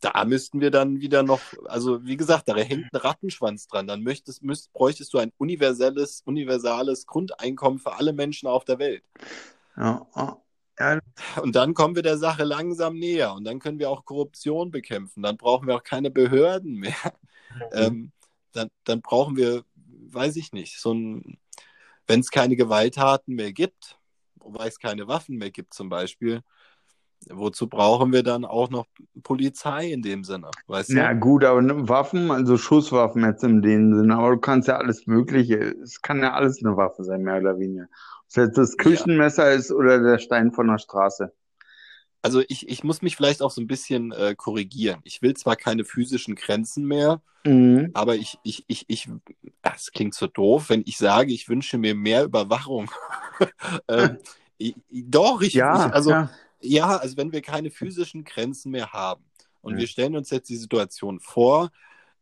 Da 0.00 0.24
müssten 0.26 0.60
wir 0.60 0.70
dann 0.70 1.00
wieder 1.00 1.22
noch, 1.22 1.40
also 1.64 2.04
wie 2.04 2.18
gesagt, 2.18 2.48
da 2.48 2.56
hängt 2.56 2.92
ein 2.92 2.96
Rattenschwanz 2.96 3.66
dran. 3.66 3.86
Dann 3.86 4.02
möchtest, 4.02 4.42
müsst, 4.42 4.72
bräuchtest 4.74 5.14
du 5.14 5.18
ein 5.18 5.32
universelles, 5.38 6.20
universales 6.26 7.06
Grundeinkommen 7.06 7.78
für 7.78 7.94
alle 7.94 8.12
Menschen 8.12 8.46
auf 8.46 8.66
der 8.66 8.78
Welt. 8.78 9.04
Ja, 9.76 10.06
ja, 10.14 10.38
Und 11.40 11.56
dann 11.56 11.72
kommen 11.72 11.94
wir 11.94 12.02
der 12.02 12.18
Sache 12.18 12.44
langsam 12.44 12.98
näher 12.98 13.32
und 13.32 13.44
dann 13.44 13.58
können 13.58 13.78
wir 13.78 13.88
auch 13.88 14.04
Korruption 14.04 14.70
bekämpfen. 14.70 15.22
Dann 15.22 15.38
brauchen 15.38 15.66
wir 15.66 15.76
auch 15.76 15.84
keine 15.84 16.10
Behörden 16.10 16.74
mehr. 16.74 16.94
Ähm, 17.72 18.12
dann, 18.52 18.68
dann 18.84 19.02
brauchen 19.02 19.36
wir, 19.36 19.64
weiß 20.10 20.36
ich 20.36 20.52
nicht, 20.52 20.78
so 20.80 20.92
ein, 20.94 21.38
wenn 22.06 22.20
es 22.20 22.30
keine 22.30 22.56
Gewalttaten 22.56 23.34
mehr 23.36 23.52
gibt, 23.52 23.98
weil 24.36 24.68
es 24.68 24.78
keine 24.78 25.08
Waffen 25.08 25.36
mehr 25.38 25.50
gibt 25.50 25.74
zum 25.74 25.88
Beispiel, 25.88 26.42
wozu 27.30 27.68
brauchen 27.68 28.12
wir 28.12 28.22
dann 28.22 28.44
auch 28.44 28.70
noch 28.70 28.86
Polizei 29.22 29.90
in 29.92 30.02
dem 30.02 30.24
Sinne, 30.24 30.56
weißt 30.66 30.96
Ja, 30.96 31.12
du? 31.12 31.14
gut, 31.14 31.44
aber 31.44 31.62
ne, 31.62 31.88
Waffen, 31.88 32.30
also 32.30 32.56
Schusswaffen 32.56 33.24
jetzt 33.24 33.42
in 33.42 33.60
dem 33.60 33.92
Sinne, 33.94 34.16
aber 34.16 34.30
du 34.32 34.38
kannst 34.40 34.68
ja 34.68 34.76
alles 34.76 35.06
Mögliche, 35.08 35.56
es 35.82 36.00
kann 36.00 36.20
ja 36.22 36.32
alles 36.34 36.62
eine 36.64 36.76
Waffe 36.76 37.02
sein, 37.04 37.22
mehr 37.22 37.38
oder 37.40 37.58
weniger. 37.58 37.84
Ob 37.84 38.28
es 38.28 38.36
jetzt 38.36 38.58
das 38.58 38.76
Küchenmesser 38.76 39.52
ist 39.52 39.72
oder 39.72 39.98
der 40.00 40.18
Stein 40.18 40.52
von 40.52 40.68
der 40.68 40.78
Straße. 40.78 41.32
Also 42.26 42.42
ich, 42.48 42.68
ich 42.68 42.82
muss 42.82 43.02
mich 43.02 43.14
vielleicht 43.14 43.40
auch 43.40 43.52
so 43.52 43.60
ein 43.60 43.68
bisschen 43.68 44.10
äh, 44.10 44.34
korrigieren. 44.36 45.00
Ich 45.04 45.22
will 45.22 45.34
zwar 45.34 45.54
keine 45.54 45.84
physischen 45.84 46.34
Grenzen 46.34 46.84
mehr, 46.84 47.22
Mhm. 47.44 47.90
aber 47.94 48.16
ich, 48.16 48.36
ich, 48.42 48.64
ich, 48.66 48.84
ich, 48.88 49.08
das 49.62 49.92
klingt 49.92 50.14
so 50.14 50.26
doof, 50.26 50.68
wenn 50.70 50.82
ich 50.84 50.98
sage, 50.98 51.32
ich 51.32 51.48
wünsche 51.48 51.78
mir 51.78 51.94
mehr 51.94 52.24
Überwachung. 52.24 52.90
ähm, 53.88 54.18
ich, 54.58 54.74
doch, 54.90 55.40
ich, 55.40 55.54
Ja, 55.54 55.86
ich 55.86 55.94
also 55.94 56.10
ja. 56.10 56.30
Ja, 56.60 56.96
also 56.96 57.16
wenn 57.16 57.30
wir 57.30 57.42
keine 57.42 57.70
physischen 57.70 58.24
Grenzen 58.24 58.72
mehr 58.72 58.92
haben 58.92 59.22
und 59.62 59.74
Ja. 59.74 59.78
wir 59.80 59.86
stellen 59.86 60.16
uns 60.16 60.30
jetzt 60.30 60.48
die 60.48 60.56
Situation 60.56 61.20
vor, 61.20 61.70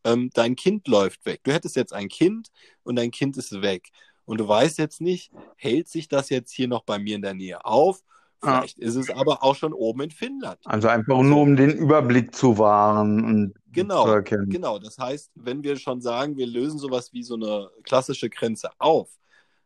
ähm, 0.05 0.29
dein 0.35 0.57
Kind 0.57 0.87
läuft 0.89 1.25
weg. 1.25 1.41
Du 1.45 1.53
hättest 1.53 1.77
jetzt 1.77 1.95
ein 1.95 2.09
Kind 2.09 2.51
und 2.83 2.97
dein 2.97 3.11
Kind 3.11 3.39
ist 3.39 3.63
weg. 3.63 3.89
Und 4.27 4.41
du 4.41 4.49
weißt 4.49 4.79
jetzt 4.79 5.01
nicht, 5.01 5.33
hält 5.57 5.89
sich 5.89 6.09
das 6.09 6.29
jetzt 6.29 6.53
hier 6.53 6.69
noch 6.69 6.83
bei 6.85 6.99
mir 6.99 7.17
in 7.17 7.23
der 7.23 7.35
Nähe 7.35 7.65
auf? 7.65 8.03
Ja. 8.45 8.59
Vielleicht 8.61 8.79
ist 8.79 8.97
es 8.97 9.11
aber 9.11 9.43
auch 9.43 9.57
schon 9.57 9.73
oben 9.73 10.03
in 10.03 10.11
Finnland. 10.11 10.59
Also 10.65 10.89
einfach 10.89 11.21
nur, 11.23 11.41
um 11.41 11.57
den 11.57 11.71
Überblick 11.71 12.35
zu 12.35 12.59
wahren 12.59 13.25
und 13.25 13.55
Genau, 13.73 14.05
zu 14.05 14.11
erkennen. 14.13 14.49
Genau, 14.51 14.79
das 14.79 14.99
heißt, 14.99 15.33
wenn 15.35 15.65
wir 15.65 15.77
schon 15.77 16.01
sagen, 16.01 16.37
wir 16.37 16.47
lösen 16.47 16.79
sowas 16.79 17.13
wie 17.13 17.23
so 17.25 17.35
eine 17.35 17.71
klassische 17.83 18.31
Grenze 18.31 18.71
auf, 18.79 19.09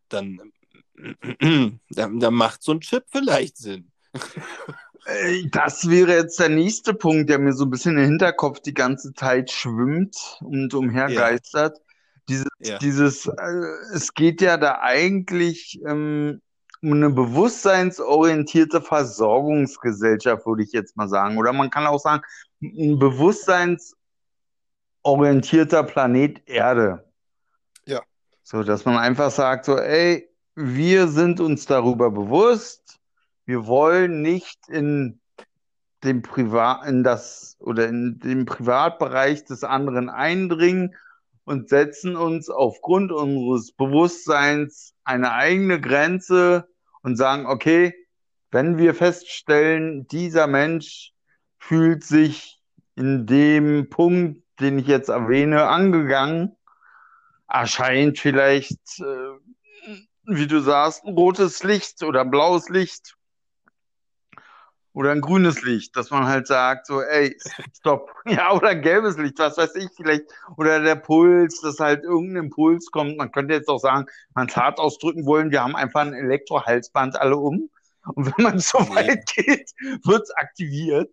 dann, 0.09 0.41
dann, 1.91 2.21
dann 2.21 2.35
macht 2.35 2.63
so 2.63 2.73
ein 2.73 2.81
Chip 2.81 3.05
vielleicht 3.11 3.57
Sinn. 3.59 3.91
Äh, 5.05 5.49
Das 5.51 5.89
wäre 5.89 6.13
jetzt 6.15 6.39
der 6.39 6.49
nächste 6.49 6.95
Punkt, 6.95 7.29
der 7.31 7.39
mir 7.39 7.53
so 7.53 7.65
ein 7.65 7.71
bisschen 7.71 7.99
im 7.99 8.05
Hinterkopf 8.05 8.61
die 8.61 8.75
ganze 8.75 9.13
Zeit 9.13 9.51
schwimmt 9.51 10.39
und 10.41 10.73
umhergeistert. 10.75 11.79
Dieses, 12.29 12.49
Ja. 12.61 12.79
dieses, 12.79 13.27
äh, 13.27 13.33
es 13.95 14.13
geht 14.15 14.41
ja 14.41 14.57
da 14.57 14.81
eigentlich 14.81 15.81
ähm, 15.87 16.41
eine 16.83 17.11
bewusstseinsorientierte 17.11 18.81
Versorgungsgesellschaft, 18.81 20.47
würde 20.47 20.63
ich 20.63 20.73
jetzt 20.73 20.97
mal 20.97 21.09
sagen. 21.09 21.39
Oder 21.39 21.53
man 21.53 21.71
kann 21.71 21.87
auch 21.87 21.99
sagen, 21.99 22.23
ein 22.63 22.99
bewusstseinsorientierter 22.99 25.83
Planet 25.83 26.43
Erde. 26.47 27.05
Ja. 27.85 28.03
So, 28.43 28.63
dass 28.63 28.85
man 28.85 28.97
einfach 28.97 29.31
sagt, 29.31 29.65
so, 29.65 29.79
ey, 29.79 30.29
wir 30.55 31.09
sind 31.09 31.41
uns 31.41 31.67
darüber 31.67 32.11
bewusst, 32.11 32.99
wir 33.45 33.67
wollen 33.67 34.23
nicht 34.23 34.69
in 34.69 35.21
dem 36.05 36.23
Privat, 36.23 36.87
in 36.87 37.03
das 37.03 37.57
oder 37.61 37.89
in 37.89 38.21
den 38.21 38.45
Privatbereich 38.45 39.45
des 39.45 39.65
anderen 39.65 40.09
eindringen 40.09 40.95
und 41.49 41.71
setzen 41.71 42.15
uns 42.15 42.51
aufgrund 42.51 43.11
unseres 43.11 43.73
Bewusstseins 43.73 44.95
eine 45.03 45.33
eigene 45.33 45.81
Grenze 45.81 46.69
und 47.03 47.17
sagen, 47.17 47.47
okay, 47.47 47.95
wenn 48.51 48.77
wir 48.77 48.95
feststellen, 48.95 50.07
dieser 50.09 50.47
Mensch 50.47 51.15
fühlt 51.59 52.05
sich 52.05 52.61
in 52.97 53.27
dem 53.27 53.89
Punkt, 53.89 54.43
den 54.61 54.79
ich 54.79 54.87
jetzt 54.87 55.09
erwähne, 55.09 55.69
angegangen, 55.69 56.55
erscheint 57.49 58.19
vielleicht, 58.19 59.01
äh, 59.01 59.95
wie 60.25 60.47
du 60.47 60.61
sagst, 60.61 61.05
ein 61.07 61.15
rotes 61.15 61.63
Licht 61.65 62.03
oder 62.03 62.21
ein 62.21 62.31
blaues 62.31 62.69
Licht 62.69 63.17
oder 64.99 65.13
ein 65.13 65.21
grünes 65.21 65.63
Licht, 65.63 65.97
dass 65.97 66.11
man 66.11 66.27
halt 66.27 66.47
sagt, 66.49 66.87
so, 66.87 67.01
ey, 67.03 67.37
stopp. 67.77 68.11
Ja, 68.27 68.53
oder 68.53 68.71
ein 68.71 68.83
gelbes 68.83 69.17
Licht, 69.17 69.39
was 69.39 69.57
weiß 69.57 69.77
ich, 69.77 69.89
vielleicht. 69.97 70.25
Oder 70.57 70.81
der 70.81 70.97
Puls, 70.97 71.61
dass 71.61 71.79
halt 71.81 72.05
irgendein 72.05 72.45
Impuls 72.47 72.91
kommt. 72.91 73.17
Man 73.17 73.31
könnte 73.33 73.55
jetzt 73.55 73.69
auch 73.69 73.79
sagen, 73.81 74.07
man 74.35 74.49
es 74.49 74.57
hart 74.57 74.81
ausdrücken 74.81 75.25
wollen, 75.27 75.51
wir 75.51 75.63
haben 75.63 75.77
einfach 75.77 76.01
ein 76.03 76.15
Elektrohalsband 76.15 77.17
alle 77.21 77.37
um. 77.37 77.71
Und 78.15 78.27
wenn 78.27 78.45
man 78.45 78.59
so 78.61 78.79
Nee. 78.79 78.95
weit 78.95 79.27
geht, 79.37 79.71
wird 80.05 80.23
es 80.23 80.31
aktiviert. 80.33 81.11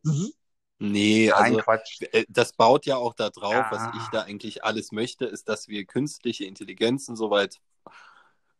Nee, 0.79 1.31
Nein, 1.31 1.53
also 1.53 1.57
Quatsch. 1.57 2.01
äh, 2.11 2.25
das 2.29 2.53
baut 2.53 2.85
ja 2.85 2.97
auch 2.97 3.13
da 3.13 3.29
drauf, 3.29 3.55
Ja. 3.55 3.71
was 3.71 3.87
ich 3.87 4.09
da 4.09 4.23
eigentlich 4.23 4.63
alles 4.63 4.91
möchte, 4.91 5.25
ist, 5.25 5.47
dass 5.49 5.67
wir 5.67 5.85
künstliche 5.85 6.45
Intelligenzen 6.45 7.15
soweit 7.15 7.59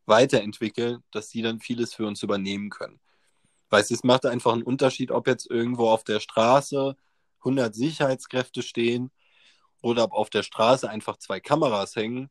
weiterentwickeln, 0.08 1.04
dass 1.12 1.30
sie 1.30 1.42
dann 1.44 1.60
vieles 1.60 1.94
für 1.94 2.06
uns 2.08 2.24
übernehmen 2.24 2.70
können. 2.70 3.00
Weißt 3.70 3.90
du, 3.90 3.96
es 3.96 4.04
macht 4.04 4.26
einfach 4.26 4.54
einen 4.54 4.64
Unterschied, 4.64 5.12
ob 5.12 5.28
jetzt 5.28 5.50
irgendwo 5.50 5.90
auf 5.90 6.04
der 6.04 6.20
Straße 6.20 6.96
100 7.44 7.74
Sicherheitskräfte 7.76 8.62
stehen 8.62 9.12
oder 9.82 10.04
ob 10.06 10.14
auf 10.14 10.30
der 10.30 10.44
Straße 10.44 10.90
einfach 10.90 11.18
zwei 11.18 11.40
Kameras 11.40 11.96
hängen 11.96 12.30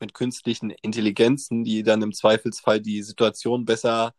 mit 0.00 0.14
künstlichen 0.14 0.70
Intelligenzen, 0.82 1.64
die 1.64 1.82
dann 1.82 2.02
im 2.02 2.12
Zweifelsfall 2.12 2.80
die 2.80 3.02
Situation 3.02 3.64
besser 3.64 4.12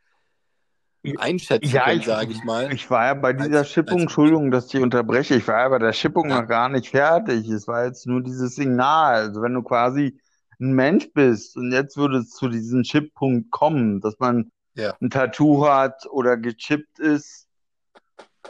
einschätzen 1.17 1.69
Ja, 1.69 1.83
können, 1.85 1.99
ich- 1.99 2.05
sage 2.05 2.31
ich 2.31 2.43
mal. 2.45 2.73
Ich 2.73 2.89
war 2.89 3.07
ja 3.07 3.13
bei 3.13 3.33
dieser 3.33 3.59
Als- 3.59 3.69
Schippung, 3.71 3.95
als- 3.95 4.01
Entschuldigung, 4.03 4.51
dass 4.51 4.73
ich 4.73 4.79
unterbreche, 4.81 5.35
ich 5.35 5.45
war 5.47 5.59
ja 5.59 5.69
bei 5.69 5.79
der 5.79 5.91
Schippung 5.91 6.29
Ja. 6.29 6.41
noch 6.41 6.47
gar 6.47 6.69
nicht 6.69 6.89
fertig. 6.89 7.49
Es 7.49 7.67
war 7.67 7.83
jetzt 7.85 8.07
nur 8.07 8.21
dieses 8.23 8.55
Signal. 8.55 9.15
Also 9.15 9.41
wenn 9.41 9.53
du 9.53 9.63
quasi 9.63 10.17
ein 10.61 10.71
Mensch 10.71 11.11
bist 11.13 11.57
und 11.57 11.73
jetzt 11.73 11.97
würde 11.97 12.19
es 12.19 12.29
zu 12.29 12.47
diesem 12.47 12.83
Chip-Punkt 12.83 13.51
kommen, 13.51 13.99
dass 13.99 14.17
man 14.19 14.52
Ja. 14.75 14.95
ein 15.01 15.09
Tattoo 15.09 15.65
hat 15.67 16.05
oder 16.09 16.37
gechippt 16.37 16.99
ist 16.99 17.47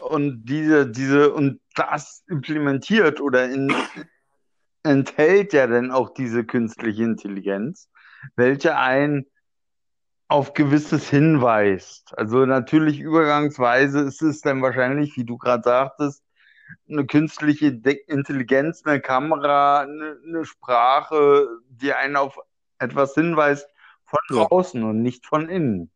und 0.02 0.45
diese, 0.45 0.90
diese, 0.90 1.34
und 1.34 1.60
das 1.76 2.24
implementiert 2.28 3.22
oder 3.22 3.45
in, 3.45 3.74
enthält 4.84 5.54
ja 5.54 5.68
dann 5.68 5.91
auch 5.91 6.14
diese 6.14 6.44
künstliche 6.45 7.04
Intelligenz, 7.04 7.90
welche 8.36 8.78
ein 8.78 9.26
auf 10.28 10.54
gewisses 10.54 11.10
hinweist. 11.10 12.18
Also 12.18 12.45
natürlich 12.45 13.00
übergangsweise 13.00 14.00
ist 14.00 14.22
es 14.22 14.41
dann 14.41 14.62
wahrscheinlich, 14.62 15.16
wie 15.16 15.26
du 15.26 15.38
gerade 15.38 15.64
sagtest, 15.64 16.24
eine 16.90 17.06
künstliche 17.06 17.74
De 17.74 18.00
Intelligenz, 18.08 18.82
eine 18.86 19.00
Kamera, 19.00 19.82
eine, 19.82 20.18
eine 20.26 20.45
Sprache, 20.45 21.48
die 21.70 21.94
einen 21.94 22.16
auf 22.16 22.40
etwas 22.80 23.14
hinweist 23.14 23.68
von 24.06 24.20
Ja. 24.32 24.45
außen 24.48 24.84
und 24.84 25.02
nicht 25.02 25.26
von 25.26 25.50
innen. 25.50 25.91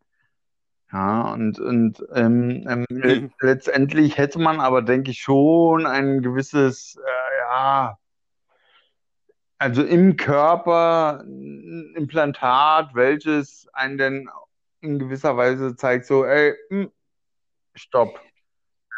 Ja, 0.92 1.34
und, 1.34 1.60
und 1.60 2.04
ähm, 2.14 2.66
ähm, 2.68 2.86
Mhm. 2.90 3.32
letztendlich 3.42 4.18
hätte 4.18 4.40
man 4.40 4.60
aber, 4.60 4.82
denke 4.82 5.12
ich, 5.12 5.20
schon 5.20 5.86
ein 5.86 6.22
gewisses, 6.22 6.96
äh, 6.96 7.40
ja, 7.40 7.98
also 9.58 9.84
im 9.84 10.16
Körper 10.18 11.24
ein 11.26 11.94
Implantat, 11.96 12.94
welches 12.94 13.68
einen 13.74 13.98
dann 13.98 14.30
in 14.82 15.00
gewisser 15.00 15.36
Weise 15.36 15.76
zeigt, 15.76 16.06
so, 16.06 16.24
ey, 16.24 16.54
hm, 16.70 16.92
stopp. 17.74 18.20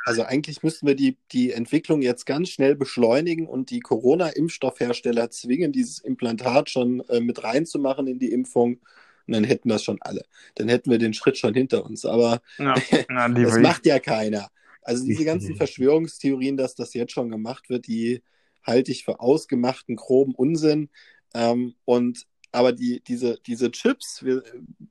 Also 0.05 0.23
eigentlich 0.23 0.63
müssten 0.63 0.87
wir 0.87 0.95
die, 0.95 1.17
die 1.31 1.51
Entwicklung 1.51 2.01
jetzt 2.01 2.25
ganz 2.25 2.49
schnell 2.49 2.75
beschleunigen 2.75 3.47
und 3.47 3.69
die 3.69 3.79
Corona-Impfstoffhersteller 3.79 5.29
zwingen, 5.29 5.71
dieses 5.71 5.99
Implantat 5.99 6.69
schon 6.69 7.01
äh, 7.09 7.19
mit 7.19 7.43
reinzumachen 7.43 8.07
in 8.07 8.19
die 8.19 8.31
Impfung. 8.31 8.79
Und 9.29 9.33
dann 9.33 9.43
hätten 9.43 9.69
das 9.69 9.83
schon 9.83 9.97
alle. 10.01 10.25
Dann 10.55 10.69
hätten 10.69 10.89
wir 10.89 10.97
den 10.97 11.13
Schritt 11.13 11.37
schon 11.37 11.53
hinter 11.53 11.85
uns. 11.85 12.03
Aber 12.03 12.41
Ja, 12.57 12.73
na, 13.09 13.29
die 13.29 13.43
das 13.43 13.59
macht 13.59 13.85
ja 13.85 13.99
keiner. 13.99 14.49
Also 14.81 15.05
diese 15.05 15.23
ganzen 15.23 15.55
Verschwörungstheorien, 15.55 16.57
dass 16.57 16.73
das 16.73 16.95
jetzt 16.95 17.11
schon 17.11 17.29
gemacht 17.29 17.69
wird, 17.69 17.85
die 17.85 18.23
halte 18.63 18.91
ich 18.91 19.05
für 19.05 19.19
ausgemachten, 19.19 19.95
groben 19.95 20.33
Unsinn. 20.33 20.89
Ähm, 21.35 21.75
und 21.85 22.25
aber 22.51 22.71
die, 22.71 23.01
diese, 23.01 23.39
diese 23.45 23.69
Chips, 23.69 24.23
wir, 24.23 24.43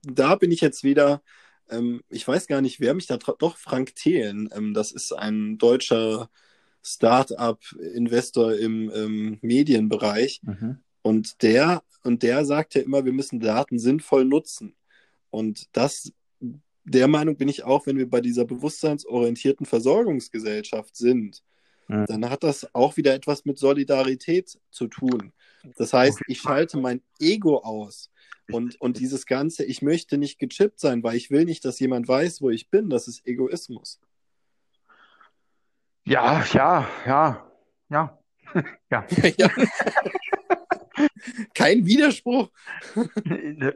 da 0.02 0.36
bin 0.36 0.52
ich 0.52 0.60
jetzt 0.60 0.85
wieder, 0.85 1.20
ähm, 1.69 2.02
ich 2.09 2.27
weiß 2.27 2.47
gar 2.47 2.60
nicht, 2.60 2.78
wer 2.78 2.94
mich 2.94 3.09
da 3.09 3.16
doch 3.16 3.56
Frank 3.56 3.97
Thelen, 3.97 4.48
ähm, 4.55 4.73
das 4.73 4.93
ist 4.93 5.12
ein 5.12 5.59
deutscher 5.59 6.31
Start-up-Investor 6.85 8.55
im 8.55 8.90
ähm, 8.94 9.39
Medienbereich. 9.43 10.40
Mhm. 10.44 10.78
Und 11.02 11.43
der, 11.43 11.82
und 12.04 12.22
der 12.22 12.44
sagt 12.44 12.74
ja 12.74 12.82
immer, 12.82 13.04
wir 13.04 13.12
müssen 13.12 13.40
Daten 13.40 13.78
sinnvoll 13.78 14.24
nutzen. 14.24 14.76
Und 15.30 15.66
das, 15.76 16.12
der 16.84 17.08
Meinung 17.08 17.36
bin 17.36 17.48
ich 17.48 17.64
auch, 17.64 17.86
wenn 17.86 17.98
wir 17.98 18.08
bei 18.08 18.20
dieser 18.20 18.44
bewusstseinsorientierten 18.44 19.66
Versorgungsgesellschaft 19.66 20.96
sind, 20.96 21.42
Mhm. 21.88 22.04
dann 22.06 22.30
hat 22.30 22.42
das 22.42 22.74
auch 22.74 22.96
wieder 22.96 23.14
etwas 23.14 23.44
mit 23.44 23.58
Solidarität 23.58 24.58
zu 24.70 24.86
tun. 24.88 25.32
Das 25.76 25.92
heißt, 25.92 26.20
ich 26.26 26.40
schalte 26.40 26.78
mein 26.78 27.02
Ego 27.18 27.58
aus. 27.58 28.10
Und, 28.50 28.80
und 28.80 28.98
dieses 28.98 29.26
Ganze, 29.26 29.64
ich 29.64 29.82
möchte 29.82 30.16
nicht 30.16 30.38
gechippt 30.38 30.80
sein, 30.80 31.02
weil 31.02 31.16
ich 31.16 31.30
will 31.30 31.44
nicht, 31.44 31.64
dass 31.64 31.80
jemand 31.80 32.08
weiß, 32.08 32.40
wo 32.40 32.50
ich 32.50 32.70
bin. 32.70 32.88
Das 32.88 33.08
ist 33.08 33.26
Egoismus. 33.26 34.00
Ja, 36.04 36.44
ja, 36.52 36.88
ja, 37.06 37.52
ja, 37.90 38.18
ja. 38.90 39.06
ja. 39.38 39.50
Kein 41.54 41.86
Widerspruch. 41.86 42.50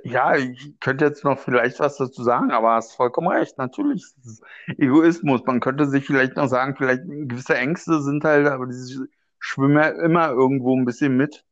Ja, 0.04 0.36
ich 0.36 0.74
könnte 0.80 1.04
jetzt 1.04 1.24
noch 1.24 1.38
vielleicht 1.38 1.80
was 1.80 1.96
dazu 1.96 2.22
sagen, 2.22 2.50
aber 2.50 2.74
hast 2.74 2.94
vollkommen 2.94 3.28
recht. 3.28 3.58
Natürlich 3.58 4.02
ist 4.02 4.26
es 4.26 4.40
Egoismus. 4.78 5.42
Man 5.44 5.60
könnte 5.60 5.86
sich 5.86 6.04
vielleicht 6.04 6.36
noch 6.36 6.48
sagen, 6.48 6.76
vielleicht 6.76 7.02
gewisse 7.06 7.56
Ängste 7.56 8.02
sind 8.02 8.24
halt, 8.24 8.46
aber 8.46 8.66
diese 8.66 9.06
schwimmen 9.38 9.76
ja 9.76 9.88
immer 9.88 10.30
irgendwo 10.30 10.76
ein 10.76 10.84
bisschen 10.84 11.16
mit. 11.16 11.44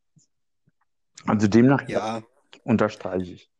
Also 1.27 1.49
demnach 1.49 1.89
Ja, 1.89 2.23
unterstreiche 2.65 3.35
ich. 3.35 3.51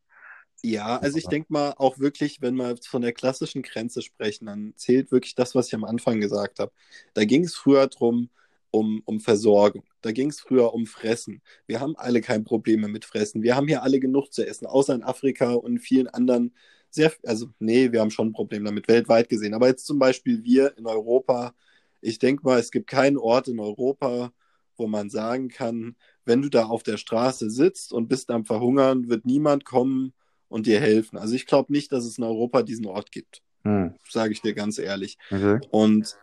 Ja, 0.63 0.97
also 0.97 1.17
ich 1.17 1.25
denke 1.25 1.51
mal 1.51 1.73
auch 1.77 1.97
wirklich, 1.97 2.41
wenn 2.41 2.55
wir 2.55 2.75
von 2.77 3.01
der 3.01 3.13
klassischen 3.13 3.63
Grenze 3.63 4.03
sprechen, 4.03 4.45
dann 4.45 4.73
zählt 4.75 5.11
wirklich 5.11 5.33
das, 5.33 5.55
was 5.55 5.67
ich 5.67 5.75
am 5.75 5.83
Anfang 5.83 6.21
gesagt 6.21 6.59
habe. 6.59 6.71
Da 7.15 7.25
ging 7.25 7.43
es 7.43 7.55
früher 7.55 7.87
drum, 7.87 8.29
um, 8.71 9.01
um 9.05 9.19
Versorgung. 9.19 9.83
Da 10.01 10.11
ging 10.11 10.29
es 10.29 10.39
früher 10.39 10.73
um 10.73 10.85
Fressen. 10.85 11.41
Wir 11.67 11.79
haben 11.79 11.95
alle 11.97 12.21
kein 12.21 12.43
Probleme 12.43 12.87
mit 12.87 13.05
Fressen. 13.05 13.43
Wir 13.43 13.55
haben 13.55 13.67
hier 13.67 13.83
alle 13.83 13.99
genug 13.99 14.33
zu 14.33 14.45
essen, 14.47 14.65
außer 14.65 14.95
in 14.95 15.03
Afrika 15.03 15.53
und 15.53 15.79
vielen 15.79 16.07
anderen 16.07 16.53
sehr, 16.89 17.11
also 17.25 17.47
nee, 17.59 17.91
wir 17.91 18.01
haben 18.01 18.11
schon 18.11 18.29
ein 18.29 18.33
Problem 18.33 18.65
damit, 18.65 18.87
weltweit 18.87 19.29
gesehen. 19.29 19.53
Aber 19.53 19.67
jetzt 19.67 19.85
zum 19.85 19.99
Beispiel 19.99 20.43
wir 20.43 20.77
in 20.77 20.87
Europa, 20.87 21.53
ich 22.01 22.19
denke 22.19 22.43
mal, 22.43 22.59
es 22.59 22.71
gibt 22.71 22.87
keinen 22.87 23.17
Ort 23.17 23.47
in 23.47 23.59
Europa, 23.59 24.31
wo 24.77 24.87
man 24.87 25.09
sagen 25.09 25.49
kann, 25.49 25.95
wenn 26.25 26.41
du 26.41 26.49
da 26.49 26.65
auf 26.65 26.83
der 26.83 26.97
Straße 26.97 27.49
sitzt 27.49 27.93
und 27.93 28.07
bist 28.07 28.29
am 28.31 28.45
Verhungern, 28.45 29.09
wird 29.09 29.25
niemand 29.25 29.63
kommen 29.63 30.13
und 30.49 30.67
dir 30.67 30.79
helfen. 30.79 31.17
Also 31.17 31.35
ich 31.35 31.45
glaube 31.45 31.71
nicht, 31.71 31.91
dass 31.91 32.05
es 32.05 32.17
in 32.17 32.23
Europa 32.23 32.63
diesen 32.63 32.85
Ort 32.85 33.11
gibt, 33.11 33.41
Hm. 33.63 33.93
sage 34.09 34.33
ich 34.33 34.41
dir 34.41 34.53
ganz 34.53 34.79
ehrlich. 34.79 35.17
Okay. 35.29 35.59
Und 35.69 36.17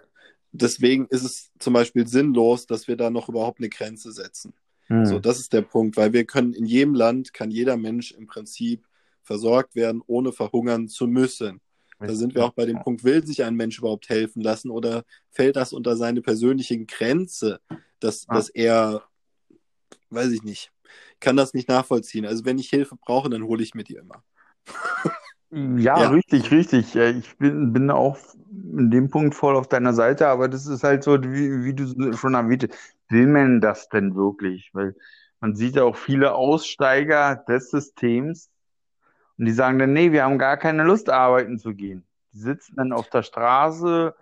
deswegen 0.53 1.07
ist 1.09 1.25
es 1.25 1.51
zum 1.59 1.73
Beispiel 1.73 2.07
sinnlos, 2.07 2.67
dass 2.67 2.89
wir 2.89 2.97
da 2.97 3.11
noch 3.11 3.29
überhaupt 3.29 3.61
eine 3.61 3.69
Grenze 3.69 4.13
setzen. 4.13 4.55
Hm. 4.87 5.07
So, 5.07 5.19
das 5.19 5.39
ist 5.39 5.53
der 5.53 5.63
Punkt, 5.63 5.97
weil 5.97 6.13
wir 6.13 6.25
können 6.25 6.55
in 6.55 6.65
jedem 6.65 6.95
Land, 6.95 7.35
kann 7.35 7.51
jeder 7.51 7.77
Mensch 7.77 8.13
im 8.13 8.27
Prinzip 8.27 8.87
versorgt 9.23 9.75
werden, 9.75 10.03
ohne 10.07 10.33
verhungern 10.33 10.89
zu 10.89 11.07
müssen. 11.07 11.61
Da 12.01 12.15
sind 12.15 12.37
wir 12.37 12.45
auch 12.45 12.53
bei 12.53 12.65
dem 12.65 12.81
Punkt, 12.81 13.03
will 13.03 13.27
sich 13.27 13.43
ein 13.43 13.57
Mensch 13.57 13.79
überhaupt 13.79 14.09
helfen 14.09 14.41
lassen 14.41 14.71
oder 14.71 15.05
fällt 15.31 15.57
das 15.57 15.73
unter 15.73 15.97
seine 15.97 16.23
persönliche 16.23 16.79
Grenze, 16.85 17.61
dass, 17.99 18.25
Ah. 18.29 18.37
dass 18.37 18.49
er, 18.51 19.03
weiß 20.11 20.31
ich 20.31 20.45
nicht, 20.45 20.71
kann 21.19 21.37
das 21.37 21.55
nicht 21.55 21.69
nachvollziehen. 21.69 22.25
Also 22.25 22.45
wenn 22.45 22.59
ich 22.59 22.71
Hilfe 22.71 22.95
brauche, 22.97 23.29
dann 23.29 23.43
hole 23.43 23.65
ich 23.65 23.75
mir 23.75 23.83
die 23.83 23.97
immer. 23.97 24.23
Ja, 25.51 26.03
Ja. 26.03 26.11
richtig, 26.11 26.51
richtig. 26.51 26.95
Ich 26.97 27.39
bin, 27.39 27.73
bin 27.73 27.91
auch 27.91 28.19
in 28.51 28.91
dem 28.91 29.09
Punkt 29.11 29.35
voll 29.35 29.57
auf 29.57 29.67
deiner 29.69 29.95
Seite, 29.95 30.29
aber 30.29 30.49
das 30.49 30.67
ist 30.67 30.85
halt 30.85 31.03
so, 31.05 31.23
wie, 31.23 31.65
wie 31.65 31.75
du 31.75 32.13
schon 32.17 32.35
erwähnt 32.35 32.65
hast, 32.71 32.79
will 33.09 33.27
man 33.27 33.61
das 33.61 33.89
denn 33.89 34.15
wirklich? 34.15 34.71
Weil 34.75 34.95
man 35.41 35.55
sieht 35.55 35.77
ja 35.77 35.85
auch 35.85 35.97
viele 35.97 36.35
Aussteiger 36.35 37.37
des 37.49 37.71
Systems 37.71 38.51
und 39.39 39.47
die 39.47 39.53
sagen 39.53 39.79
dann, 39.79 39.93
nee, 39.95 40.13
wir 40.13 40.25
haben 40.25 40.39
gar 40.39 40.57
keine 40.59 40.85
Lust, 40.85 41.11
arbeiten 41.11 41.59
zu 41.59 41.75
gehen. 41.75 42.07
Die 42.33 42.39
sitzen 42.41 42.77
dann 42.77 42.93
auf 42.93 43.11
der 43.11 43.23
Straße, 43.23 44.15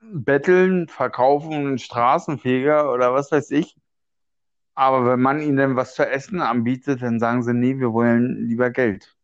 betteln, 0.00 0.88
verkaufen 0.88 1.52
einen 1.52 1.78
Straßenfeger 1.78 2.90
oder 2.92 3.12
was 3.14 3.30
weiß 3.30 3.50
ich. 3.50 3.76
aber 4.74 5.06
wenn 5.06 5.20
man 5.20 5.40
ihnen 5.42 5.76
was 5.76 5.94
zu 5.96 6.08
essen 6.08 6.40
anbietet, 6.40 7.02
dann 7.02 7.18
sagen 7.20 7.42
sie, 7.42 7.52
nee, 7.54 7.78
wir 7.78 7.92
wollen 7.92 8.46
lieber 8.48 8.70
Geld. 8.70 9.15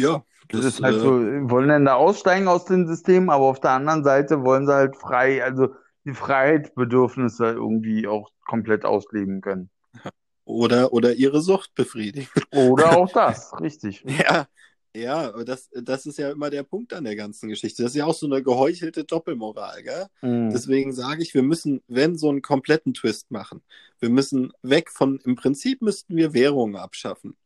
Ja, 0.00 0.24
Das 0.48 0.62
das, 0.62 0.74
ist 0.74 0.82
halt 0.82 0.96
äh, 0.96 1.00
so, 1.00 1.10
wollen 1.50 1.68
dann 1.68 1.84
da 1.84 1.94
aussteigen 1.94 2.48
aus 2.48 2.64
dem 2.64 2.86
System, 2.86 3.30
aber 3.30 3.44
auf 3.44 3.60
der 3.60 3.72
anderen 3.72 4.04
Seite 4.04 4.42
wollen 4.44 4.66
sie 4.66 4.74
halt 4.74 4.96
frei, 4.96 5.42
also 5.44 5.68
die 6.04 6.14
Freiheitsbedürfnisse 6.14 7.46
irgendwie 7.46 8.06
auch 8.08 8.30
komplett 8.46 8.84
ausleben 8.84 9.40
können. 9.40 9.70
oder, 10.44 10.92
oder 10.92 11.14
ihre 11.14 11.40
Sucht 11.42 11.74
befriedigen. 11.74 12.28
Oder 12.52 12.92
auch 12.96 13.12
das, 13.12 13.52
richtig. 13.60 14.04
Ja, 14.06 14.48
ja, 14.94 15.28
aber 15.28 15.44
das, 15.44 15.68
das 15.72 16.04
ist 16.06 16.18
ja 16.18 16.32
immer 16.32 16.50
der 16.50 16.64
Punkt 16.64 16.92
an 16.92 17.04
der 17.04 17.14
ganzen 17.14 17.48
Geschichte. 17.48 17.82
Das 17.82 17.92
ist 17.92 17.96
ja 17.96 18.06
auch 18.06 18.14
so 18.14 18.26
eine 18.26 18.42
geheuchelte 18.42 19.04
Doppelmoral, 19.04 19.82
gell? 19.84 20.06
Mhm. 20.20 20.50
Deswegen 20.50 20.92
sage 20.92 21.22
ich, 21.22 21.32
wir 21.32 21.42
müssen, 21.42 21.80
wenn 21.86 22.18
so 22.18 22.28
einen 22.28 22.42
kompletten 22.42 22.92
Twist 22.94 23.30
machen, 23.30 23.62
wir 24.00 24.08
müssen 24.10 24.52
weg 24.62 24.90
von, 24.90 25.20
im 25.24 25.36
Prinzip 25.36 25.80
müssten 25.80 26.16
wir 26.16 26.32
Währungen 26.34 26.74
abschaffen. 26.76 27.36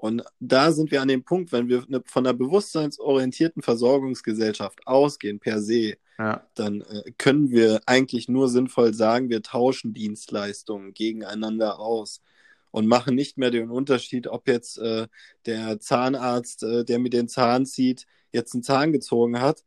Und 0.00 0.22
da 0.40 0.72
sind 0.72 0.90
wir 0.90 1.02
an 1.02 1.08
dem 1.08 1.24
Punkt, 1.24 1.52
wenn 1.52 1.68
wir 1.68 1.84
ne- 1.88 2.02
von 2.06 2.26
einer 2.26 2.32
bewusstseinsorientierten 2.32 3.62
Versorgungsgesellschaft 3.62 4.86
ausgehen, 4.86 5.38
per 5.40 5.60
se, 5.60 5.96
Ja. 6.18 6.46
dann 6.54 6.80
äh, 6.80 7.12
können 7.18 7.50
wir 7.50 7.82
eigentlich 7.86 8.26
nur 8.28 8.48
sinnvoll 8.48 8.94
sagen, 8.94 9.28
wir 9.28 9.42
tauschen 9.42 9.92
Dienstleistungen 9.92 10.94
gegeneinander 10.94 11.78
aus 11.78 12.22
und 12.70 12.86
machen 12.86 13.14
nicht 13.14 13.36
mehr 13.36 13.50
den 13.50 13.70
Unterschied, 13.70 14.26
ob 14.26 14.48
jetzt 14.48 14.78
äh, 14.78 15.06
der 15.44 15.80
Zahnarzt, 15.80 16.62
äh, 16.62 16.84
der 16.84 16.98
mir 16.98 17.10
den 17.10 17.28
Zahn 17.28 17.66
zieht, 17.66 18.06
jetzt 18.32 18.54
einen 18.54 18.62
Zahn 18.62 18.92
gezogen 18.92 19.40
hat 19.40 19.64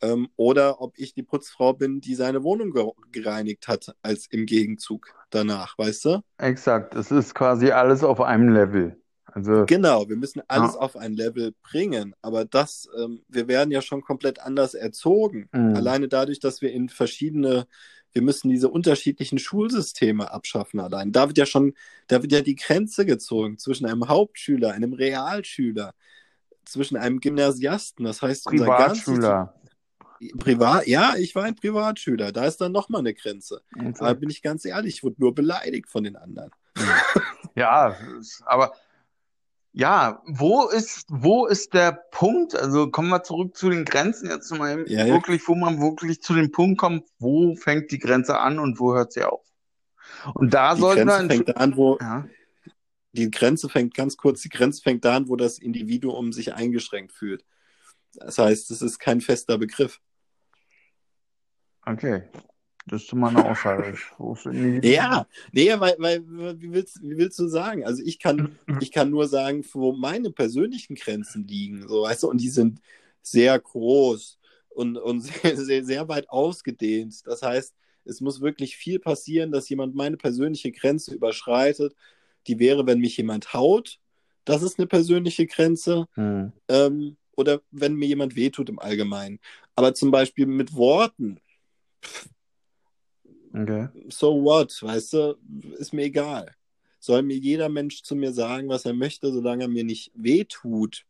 ähm, 0.00 0.28
oder 0.36 0.80
ob 0.80 0.96
ich 0.98 1.12
die 1.14 1.22
Putzfrau 1.24 1.72
bin, 1.72 2.00
die 2.00 2.14
seine 2.14 2.44
Wohnung 2.44 2.70
ge 2.72 2.84
gereinigt 3.10 3.66
hat, 3.66 3.96
als 4.02 4.26
im 4.26 4.46
Gegenzug 4.46 5.08
danach, 5.30 5.76
weißt 5.78 6.04
du? 6.04 6.22
Exakt. 6.38 6.94
Es 6.94 7.10
ist 7.10 7.34
quasi 7.34 7.70
alles 7.72 8.04
auf 8.04 8.20
einem 8.20 8.48
Level. 8.48 9.01
Also, 9.34 9.64
Genau, 9.66 10.08
wir 10.08 10.16
müssen 10.16 10.42
alles 10.48 10.74
Ja. 10.74 10.80
auf 10.80 10.96
ein 10.96 11.14
Level 11.14 11.54
bringen, 11.62 12.14
aber 12.22 12.44
das, 12.44 12.88
ähm, 12.98 13.22
wir 13.28 13.48
werden 13.48 13.70
ja 13.70 13.82
schon 13.82 14.02
komplett 14.02 14.40
anders 14.40 14.74
erzogen. 14.74 15.48
Mhm. 15.52 15.74
Alleine 15.76 16.08
dadurch, 16.08 16.38
dass 16.38 16.60
wir 16.60 16.70
in 16.72 16.88
verschiedene, 16.88 17.66
wir 18.12 18.22
müssen 18.22 18.50
diese 18.50 18.68
unterschiedlichen 18.68 19.38
Schulsysteme 19.38 20.30
abschaffen 20.30 20.80
allein. 20.80 21.12
Da 21.12 21.28
wird 21.28 21.38
ja 21.38 21.46
schon, 21.46 21.74
da 22.08 22.22
wird 22.22 22.32
ja 22.32 22.42
die 22.42 22.56
Grenze 22.56 23.06
gezogen 23.06 23.58
zwischen 23.58 23.86
einem 23.86 24.08
Hauptschüler, 24.08 24.72
einem 24.72 24.92
Realschüler, 24.92 25.94
zwischen 26.64 26.96
einem 26.96 27.20
Gymnasiasten. 27.20 28.04
Das 28.04 28.20
heißt, 28.22 28.44
Privatschüler. 28.44 29.54
Privat, 30.38 30.86
ja, 30.86 31.14
ich 31.16 31.34
war 31.34 31.42
ein 31.44 31.56
Privatschüler. 31.56 32.30
Da 32.30 32.44
ist 32.44 32.60
dann 32.60 32.70
nochmal 32.70 33.00
eine 33.00 33.12
Grenze. 33.12 33.62
So. 33.94 34.04
Aber 34.04 34.14
bin 34.14 34.30
ich 34.30 34.40
ganz 34.40 34.64
ehrlich, 34.64 34.96
ich 34.96 35.02
wurde 35.02 35.16
nur 35.18 35.34
beleidigt 35.34 35.88
von 35.88 36.04
den 36.04 36.14
anderen. 36.14 36.50
Ja, 37.56 37.96
aber 38.44 38.72
ja, 39.72 40.22
wo 40.26 40.68
ist, 40.68 41.06
wo 41.08 41.46
ist 41.46 41.72
der 41.72 41.92
Punkt? 42.10 42.54
Also 42.54 42.90
kommen 42.90 43.08
wir 43.08 43.22
zurück 43.22 43.56
zu 43.56 43.70
den 43.70 43.84
Grenzen 43.84 44.28
jetzt 44.28 44.50
mal 44.50 44.84
Ja, 44.88 45.06
wirklich, 45.06 45.46
wo 45.48 45.54
man 45.54 45.80
wirklich 45.80 46.22
zu 46.22 46.34
dem 46.34 46.52
Punkt 46.52 46.78
kommt, 46.78 47.08
wo 47.18 47.56
fängt 47.56 47.90
die 47.90 47.98
Grenze 47.98 48.38
an 48.38 48.58
und 48.58 48.78
wo 48.78 48.94
hört 48.94 49.12
sie 49.12 49.24
auf? 49.24 49.46
Und 50.34 50.52
da 50.52 50.74
Die 50.74 50.80
sollten 50.80 51.06
wir, 51.06 51.16
Grenze 51.16 51.36
fängt 51.36 51.48
da 51.48 51.52
an, 51.54 51.76
wo, 51.76 51.98
ja, 52.00 52.28
die 53.12 53.30
Grenze 53.30 53.68
fängt 53.68 53.94
ganz 53.94 54.16
kurz, 54.16 54.42
die 54.42 54.50
Grenze 54.50 54.82
fängt 54.82 55.04
da 55.04 55.16
an, 55.16 55.28
wo 55.28 55.36
das 55.36 55.58
Individuum 55.58 56.32
sich 56.32 56.54
eingeschränkt 56.54 57.12
fühlt. 57.12 57.44
Das 58.14 58.38
heißt, 58.38 58.70
es 58.70 58.82
ist 58.82 58.98
kein 58.98 59.20
fester 59.20 59.58
Begriff. 59.58 60.00
okay. 61.86 62.24
Das 62.86 63.02
ist 63.02 63.14
mal 63.14 63.28
eine 63.28 63.48
Aussage. 63.48 63.96
Ja, 64.82 65.26
nee, 65.52 65.70
weil, 65.78 65.94
weil 65.98 66.22
wie, 66.60 66.72
willst, 66.72 67.00
wie 67.02 67.16
willst 67.16 67.38
du 67.38 67.46
sagen? 67.46 67.84
Also 67.84 68.02
ich 68.04 68.18
kann, 68.18 68.58
ich 68.80 68.90
kann 68.90 69.10
nur 69.10 69.28
sagen, 69.28 69.64
wo 69.72 69.92
meine 69.92 70.30
persönlichen 70.30 70.94
Grenzen 70.94 71.46
liegen, 71.46 71.86
so 71.86 72.02
weißt 72.02 72.24
du, 72.24 72.30
und 72.30 72.40
die 72.40 72.48
sind 72.48 72.80
sehr 73.22 73.58
groß 73.58 74.38
und, 74.70 74.96
und 74.96 75.20
sehr, 75.42 75.56
sehr, 75.56 75.84
sehr 75.84 76.08
weit 76.08 76.28
ausgedehnt. 76.28 77.26
Das 77.26 77.42
heißt, 77.42 77.74
es 78.04 78.20
muss 78.20 78.40
wirklich 78.40 78.76
viel 78.76 78.98
passieren, 78.98 79.52
dass 79.52 79.68
jemand 79.68 79.94
meine 79.94 80.16
persönliche 80.16 80.72
Grenze 80.72 81.14
überschreitet. 81.14 81.94
Die 82.48 82.58
wäre, 82.58 82.86
wenn 82.86 82.98
mich 82.98 83.16
jemand 83.16 83.54
haut, 83.54 84.00
das 84.44 84.62
ist 84.62 84.78
eine 84.78 84.88
persönliche 84.88 85.46
Grenze. 85.46 86.06
Hm. 86.14 86.52
ähm, 86.68 87.16
oder 87.34 87.62
wenn 87.70 87.94
mir 87.94 88.06
jemand 88.06 88.36
wehtut 88.36 88.68
im 88.68 88.78
Allgemeinen. 88.78 89.38
Aber 89.74 89.94
zum 89.94 90.10
Beispiel 90.10 90.46
mit 90.46 90.74
Worten, 90.74 91.40
Okay. 93.54 93.88
so 94.08 94.42
what, 94.42 94.76
weißt 94.82 95.12
du, 95.12 95.38
ist 95.78 95.92
mir 95.92 96.04
egal. 96.04 96.54
Soll 96.98 97.22
mir 97.22 97.36
jeder 97.36 97.68
Mensch 97.68 98.02
zu 98.02 98.14
mir 98.14 98.32
sagen, 98.32 98.68
was 98.68 98.84
er 98.84 98.94
möchte, 98.94 99.32
solange 99.32 99.64
er 99.64 99.68
mir 99.68 99.84
nicht 99.84 100.12
wehtut, 100.14 101.04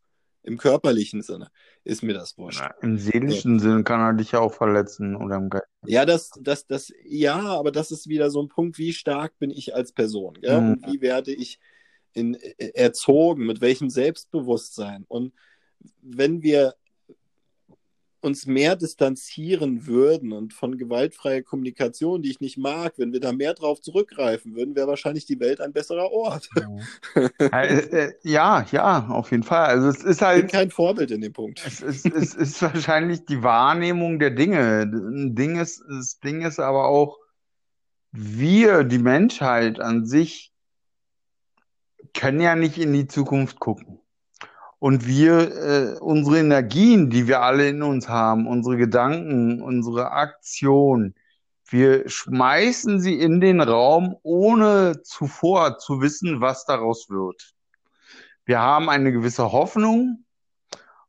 im 0.44 0.59
körperlichen 0.59 1.23
Sinne, 1.23 1.51
ist 1.85 2.02
mir 2.02 2.14
das 2.14 2.36
wurscht. 2.36 2.60
Na, 2.60 2.74
Im 2.82 2.98
seelischen 2.98 3.60
Sinne 3.60 3.85
kann 3.85 4.01
er 4.01 4.12
dich 4.12 4.32
ja 4.32 4.40
auch 4.40 4.52
verletzen 4.52 5.14
oder 5.14 5.36
im 5.36 5.51
Geist. 5.51 5.66
Ja, 5.86 6.05
das, 6.05 6.31
das, 6.40 6.66
das, 6.66 6.93
ja, 7.05 7.39
aber 7.39 7.70
das 7.70 7.90
ist 7.90 8.09
wieder 8.09 8.31
so 8.31 8.43
ein 8.43 8.48
Punkt, 8.48 8.78
wie 8.78 8.93
stark 8.93 9.39
bin 9.39 9.51
ich 9.51 9.74
als 9.74 9.93
Person, 9.93 10.35
gell? 10.40 10.60
Mhm. 10.60 10.73
Und 10.73 10.86
wie 10.86 11.01
werde 11.01 11.32
ich 11.32 11.60
in, 12.12 12.35
äh, 12.35 12.73
erzogen, 12.74 13.47
mit 13.47 13.60
welchem 13.60 13.89
Selbstbewusstsein. 13.89 15.05
Und 15.09 15.32
wenn 16.01 16.43
wir 16.43 16.74
uns 18.23 18.47
mehr 18.47 18.77
distanzieren 18.77 19.86
würden 19.86 20.32
und 20.32 20.55
von 20.55 20.78
gewaltfreier 20.78 21.43
Kommunikation, 21.43 22.23
die 22.23 22.31
ich 22.31 22.40
nicht 22.40 22.57
mag, 22.57 22.94
wenn 22.97 23.12
wir 23.12 23.20
da 23.20 23.32
mehr 23.32 23.55
drauf 23.55 23.81
zurückgreifen 23.81 24.55
würden, 24.55 24.77
wäre 24.77 24.86
wahrscheinlich 24.86 25.27
die 25.27 25.40
Welt 25.40 25.61
ein 25.61 25.73
besserer 25.73 26.11
Ort. 26.11 26.49
Ja, 26.57 26.69
äh, 27.62 27.78
äh, 27.78 28.12
ja, 28.23 28.65
ja, 28.70 29.09
auf 29.09 29.31
jeden 29.31 29.43
Fall. 29.43 29.66
Also 29.66 29.89
es 29.89 30.03
ist 30.05 30.05
Ich 30.05 30.19
bin 30.19 30.27
halt, 30.28 30.53
kein 30.53 30.70
Vorbild 30.70 31.11
in 31.11 31.20
dem 31.20 31.32
Punkt. 31.32 31.62
es 31.66 31.81
ist, 31.81 32.07
es 32.07 32.35
ist 32.35 32.62
wahrscheinlich 32.62 33.24
die 33.24 33.43
Wahrnehmung 33.43 34.19
der 34.19 34.31
Dinge. 34.31 34.82
Ein 34.82 35.35
Ding 35.35 35.59
ist, 35.59 35.82
das 35.89 36.20
Ding 36.20 36.43
ist 36.43 36.61
aber 36.61 36.86
auch, 36.86 37.19
wir, 38.12 38.85
die 38.85 38.99
Menschheit 38.99 39.81
an 39.81 40.07
sich, 40.07 40.53
können 42.15 42.40
ja 42.40 42.55
nicht 42.55 42.78
in 42.78 42.93
die 42.93 43.07
Zukunft 43.07 43.59
gucken. 43.59 44.02
Und 44.83 45.07
wir, 45.07 45.95
äh, 45.95 45.99
unsere 46.01 46.41
Energien, 46.41 47.09
die 47.09 47.29
wir 47.29 47.41
alle 47.41 47.69
in 47.69 47.85
uns 47.85 48.09
haben, 48.09 48.49
unsere 48.49 48.77
Gedanken, 48.77 49.63
unsere 49.63 50.11
Aktion, 50.11 51.15
wir 51.69 52.09
schmeißen 52.09 53.01
sie 53.01 53.15
in 53.15 53.41
den 53.41 53.61
Raum, 53.61 54.17
ohne 54.25 55.01
zuvor 55.05 55.79
zu 55.79 56.01
wissen, 56.01 56.41
was 56.41 56.65
daraus 56.65 57.09
wird. 57.09 57.55
Wir 58.45 58.59
haben 58.59 58.91
eine 58.91 59.13
gewisse 59.13 59.53
Hoffnung 59.53 60.25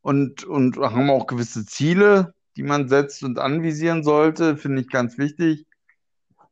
und, 0.02 0.44
und 0.44 0.76
haben 0.76 1.10
auch 1.10 1.26
gewisse 1.26 1.66
Ziele, 1.66 2.32
die 2.56 2.62
man 2.62 2.88
setzt 2.88 3.24
und 3.24 3.40
anvisieren 3.40 4.04
sollte, 4.04 4.56
finde 4.56 4.82
ich 4.82 4.88
ganz 4.88 5.18
wichtig. 5.18 5.66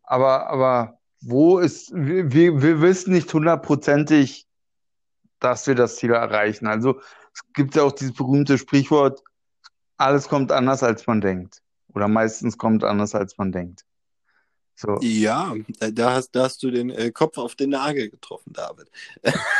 Aber, 0.02 0.48
aber 0.48 0.98
wo 1.20 1.60
ist, 1.60 1.92
wir, 1.94 2.32
wir 2.32 2.80
wissen 2.80 3.12
nicht 3.12 3.32
hundertprozentig, 3.32 4.48
dass 5.44 5.66
wir 5.66 5.74
das 5.74 5.96
Ziel 5.96 6.12
erreichen. 6.12 6.66
Also 6.66 7.00
es 7.34 7.40
gibt 7.54 7.74
ja 7.74 7.82
auch 7.82 7.92
dieses 7.92 8.14
berühmte 8.14 8.58
Sprichwort, 8.58 9.22
alles 9.96 10.28
kommt 10.28 10.52
anders, 10.52 10.82
als 10.82 11.06
man 11.06 11.20
denkt. 11.20 11.58
Oder 11.94 12.08
meistens 12.08 12.56
kommt 12.58 12.84
anders, 12.84 13.14
als 13.14 13.36
man 13.38 13.52
denkt. 13.52 13.84
So. 14.74 14.98
Ja, 15.02 15.54
da- 15.78 15.90
da 15.90 16.14
hast, 16.14 16.30
da 16.32 16.44
hast 16.44 16.62
du 16.62 16.70
den 16.70 16.90
äh, 16.90 17.10
Kopf 17.12 17.36
auf 17.38 17.54
den 17.54 17.70
Nagel 17.70 18.10
getroffen, 18.10 18.52
David. 18.52 18.90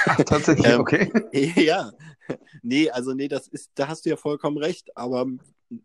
Ach, 0.07 0.17
tatsächlich, 0.25 0.67
Ähm, 0.73 0.81
okay. 0.81 1.13
Ja, 1.57 1.93
nee, 2.63 2.91
also 2.91 3.13
nee, 3.13 3.29
das 3.29 3.49
ist, 3.49 3.71
da 3.75 3.89
hast 3.89 4.05
du 4.05 4.11
ja 4.11 4.17
vollkommen 4.17 4.57
recht, 4.59 4.97
aber 4.97 5.27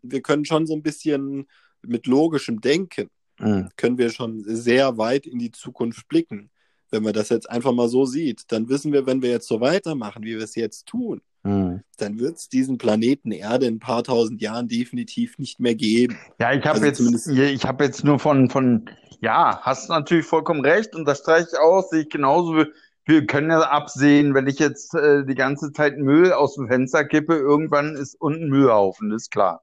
wir 0.02 0.22
können 0.22 0.44
schon 0.44 0.66
so 0.66 0.74
ein 0.74 0.82
bisschen 0.82 1.46
mit 1.82 2.06
logischem 2.06 2.60
Denken, 2.60 3.10
Mhm. 3.40 3.68
können 3.76 3.98
wir 3.98 4.10
schon 4.10 4.42
sehr 4.44 4.98
weit 4.98 5.24
in 5.24 5.38
die 5.38 5.52
Zukunft 5.52 6.08
blicken. 6.08 6.50
Wenn 6.90 7.02
man 7.02 7.12
das 7.12 7.28
jetzt 7.28 7.50
einfach 7.50 7.72
mal 7.72 7.88
so 7.88 8.04
sieht, 8.04 8.50
dann 8.52 8.68
wissen 8.68 8.92
wir, 8.92 9.06
wenn 9.06 9.22
wir 9.22 9.30
jetzt 9.30 9.48
so 9.48 9.60
weitermachen, 9.60 10.22
wie 10.22 10.36
wir 10.36 10.44
es 10.44 10.54
jetzt 10.54 10.86
tun, 10.86 11.20
Mhm. 11.44 11.82
dann 11.98 12.18
wird 12.18 12.36
es 12.36 12.48
diesen 12.48 12.78
Planeten 12.78 13.30
Erde 13.30 13.66
in 13.66 13.76
ein 13.76 13.78
paar 13.78 14.02
tausend 14.02 14.40
Jahren 14.42 14.68
definitiv 14.68 15.38
nicht 15.38 15.60
mehr 15.60 15.74
geben. 15.74 16.18
Ja, 16.38 16.52
ich 16.52 16.64
habe 16.66 16.80
Also 16.84 17.04
jetzt, 17.04 17.28
ich 17.28 17.64
habe 17.64 17.84
jetzt 17.84 18.04
nur 18.04 18.18
von, 18.18 18.50
von, 18.50 18.90
ja, 19.20 19.60
hast 19.62 19.88
natürlich 19.88 20.26
vollkommen 20.26 20.64
recht 20.64 20.94
und 20.94 21.04
das 21.04 21.20
streiche 21.20 21.48
ich 21.52 21.58
aus, 21.58 21.90
sehe 21.90 22.02
ich 22.02 22.10
genauso. 22.10 22.64
Wir, 23.04 23.26
können 23.26 23.50
ja 23.50 23.60
absehen, 23.60 24.34
wenn 24.34 24.46
ich 24.46 24.58
jetzt 24.58 24.94
äh, 24.94 25.24
die 25.24 25.34
ganze 25.34 25.72
Zeit 25.72 25.96
Müll 25.96 26.32
aus 26.32 26.56
dem 26.56 26.68
Fenster 26.68 27.06
kippe, 27.06 27.36
irgendwann 27.36 27.94
ist 27.94 28.20
unten 28.20 28.48
Müllhaufen, 28.48 29.12
ist 29.12 29.30
klar. 29.30 29.62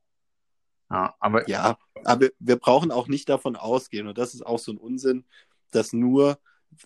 Ja, 0.89 1.13
aber 1.19 1.47
Ja, 1.47 1.77
aber 2.03 2.29
wir 2.39 2.55
brauchen 2.55 2.91
auch 2.91 3.07
nicht 3.07 3.29
davon 3.29 3.55
ausgehen, 3.55 4.07
und 4.07 4.17
das 4.17 4.33
ist 4.33 4.43
auch 4.43 4.57
so 4.57 4.71
ein 4.71 4.77
Unsinn, 4.77 5.25
dass 5.71 5.93
nur 5.93 6.39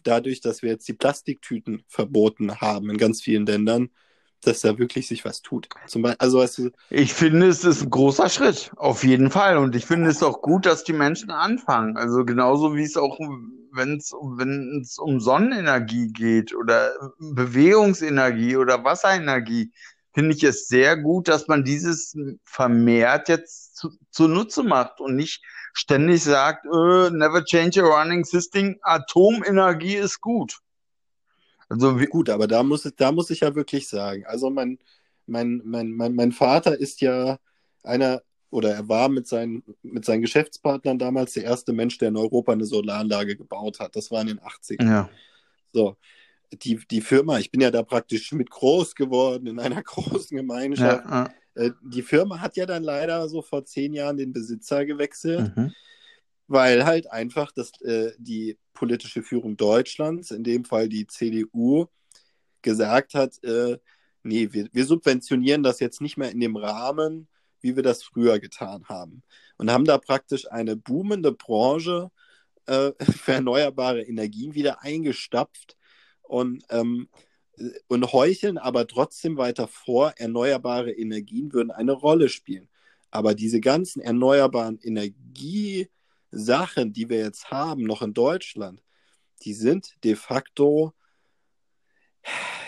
dadurch, 0.03 0.41
dass 0.41 0.61
wir 0.61 0.71
jetzt 0.71 0.87
die 0.87 0.93
Plastiktüten 0.93 1.83
verboten 1.87 2.61
haben 2.61 2.89
in 2.89 2.97
ganz 2.97 3.21
vielen 3.21 3.45
Ländern, 3.45 3.89
dass 4.41 4.61
da 4.61 4.77
wirklich 4.77 5.07
sich 5.07 5.25
was 5.25 5.41
tut. 5.41 5.67
Zum 5.87 6.01
Beispiel, 6.01 6.17
also 6.19 6.39
weißt 6.39 6.57
du, 6.59 6.71
Ich 6.89 7.13
finde, 7.13 7.47
es 7.47 7.63
ist 7.63 7.83
ein 7.83 7.89
großer 7.89 8.29
Schritt, 8.29 8.71
auf 8.77 9.03
jeden 9.03 9.31
Fall. 9.31 9.57
Und 9.57 9.75
ich 9.75 9.85
finde 9.85 10.09
es 10.09 10.23
auch 10.23 10.41
gut, 10.41 10.65
dass 10.65 10.83
die 10.83 10.93
Menschen 10.93 11.29
anfangen. 11.29 11.97
Also 11.97 12.23
genauso 12.23 12.75
wie 12.75 12.83
es 12.83 12.95
auch, 12.95 13.19
wenn 13.73 13.97
es 13.97 14.13
wenn 14.13 14.85
um 14.99 15.19
Sonnenenergie 15.19 16.07
geht 16.07 16.55
oder 16.55 16.93
Bewegungsenergie 17.19 18.55
oder 18.55 18.83
Wasserenergie, 18.83 19.71
finde 20.13 20.35
ich 20.35 20.43
es 20.43 20.67
sehr 20.67 20.97
gut, 20.97 21.27
dass 21.27 21.47
man 21.47 21.63
dieses 21.63 22.15
vermehrt 22.43 23.29
jetzt 23.29 23.75
zu, 23.75 23.91
zunutze 24.09 24.63
macht 24.63 24.99
und 25.01 25.15
nicht 25.15 25.43
ständig 25.79 26.23
sagt, 26.23 26.65
äh, 26.65 27.09
never 27.09 27.43
change 27.43 27.81
a 27.81 27.85
running 27.85 28.25
system, 28.25 28.77
Atomenergie 28.81 29.95
ist 29.95 30.19
gut. 30.19 30.59
Also 31.69 31.99
wie 31.99 32.05
gut, 32.05 32.29
aber 32.29 32.47
da 32.47 32.63
muss, 32.63 32.83
da 32.97 33.11
muss 33.11 33.29
ich 33.29 33.41
ja 33.41 33.55
wirklich 33.55 33.87
sagen, 33.87 34.25
also 34.25 34.49
mein, 34.49 34.79
mein, 35.25 35.61
mein, 35.63 35.91
mein, 35.91 36.15
mein 36.15 36.31
Vater 36.31 36.77
ist 36.77 36.99
ja 37.01 37.37
einer, 37.83 38.21
oder 38.49 38.73
er 38.73 38.89
war 38.89 39.07
mit 39.09 39.27
seinen, 39.27 39.63
mit 39.83 40.03
seinen 40.03 40.21
Geschäftspartnern 40.21 40.97
damals 40.97 41.33
der 41.33 41.43
erste 41.43 41.71
Mensch, 41.71 41.97
der 41.99 42.09
in 42.09 42.17
Europa 42.17 42.51
eine 42.51 42.65
Solaranlage 42.65 43.37
gebaut 43.37 43.79
hat. 43.79 43.95
Das 43.95 44.09
war 44.09 44.21
in 44.21 44.27
den 44.27 44.39
80ern. 44.39 44.85
Ja. 44.85 45.09
So, 45.71 45.95
die, 46.51 46.79
die 46.89 47.01
Firma, 47.01 47.37
ich 47.37 47.51
bin 47.51 47.61
ja 47.61 47.69
da 47.69 47.83
praktisch 47.83 48.31
mit 48.31 48.49
groß 48.49 48.95
geworden 48.95 49.47
in 49.47 49.59
einer 49.59 49.83
großen 49.83 50.35
Gemeinschaft. 50.35 51.05
Ja, 51.05 51.25
Äh, 51.25 51.29
Die 51.55 52.01
Firma 52.01 52.39
hat 52.39 52.55
ja 52.55 52.65
dann 52.65 52.83
leider 52.83 53.27
so 53.27 53.41
vor 53.41 53.65
zehn 53.65 53.93
Jahren 53.93 54.17
den 54.17 54.33
Besitzer 54.33 54.85
gewechselt, 54.85 55.55
mhm. 55.55 55.73
weil 56.47 56.85
halt 56.85 57.11
einfach 57.11 57.51
das, 57.51 57.71
äh, 57.81 58.13
die 58.17 58.57
politische 58.73 59.23
Führung 59.23 59.57
Deutschlands, 59.57 60.31
in 60.31 60.43
dem 60.43 60.63
Fall 60.63 60.87
die 60.87 61.07
CDU, 61.07 61.87
gesagt 62.61 63.13
hat, 63.13 63.43
äh, 63.43 63.77
nee, 64.23 64.49
wir, 64.51 64.69
wir 64.71 64.85
subventionieren 64.85 65.63
das 65.63 65.79
jetzt 65.79 66.01
nicht 66.01 66.17
mehr 66.17 66.31
in 66.31 66.39
dem 66.39 66.55
Rahmen, 66.55 67.27
wie 67.61 67.75
wir 67.75 67.83
das 67.83 68.03
früher 68.03 68.39
getan 68.39 68.85
haben. 68.87 69.23
Und 69.57 69.71
haben 69.71 69.85
da 69.85 69.97
praktisch 69.97 70.49
eine 70.49 70.75
boomende 70.75 71.31
Branche 71.31 72.11
äh, 72.67 72.91
für 73.03 73.33
erneuerbare 73.33 74.03
Energien 74.03 74.53
wieder 74.53 74.81
eingestapft 74.81 75.77
und, 76.21 76.63
ähm, 76.69 77.09
und 77.87 78.13
heucheln 78.13 78.57
aber 78.57 78.87
trotzdem 78.87 79.37
weiter 79.37 79.67
vor, 79.67 80.13
erneuerbare 80.17 80.91
Energien 80.91 81.53
würden 81.53 81.71
eine 81.71 81.93
Rolle 81.93 82.29
spielen. 82.29 82.67
Aber 83.11 83.35
diese 83.35 83.59
ganzen 83.59 84.01
erneuerbaren 84.01 84.79
Energiesachen, 84.81 86.93
die 86.93 87.09
wir 87.09 87.19
jetzt 87.19 87.51
haben, 87.51 87.83
noch 87.83 88.01
in 88.01 88.13
Deutschland, 88.13 88.81
die 89.43 89.53
sind 89.53 89.95
de 90.03 90.15
facto 90.15 90.93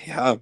ja 0.06 0.40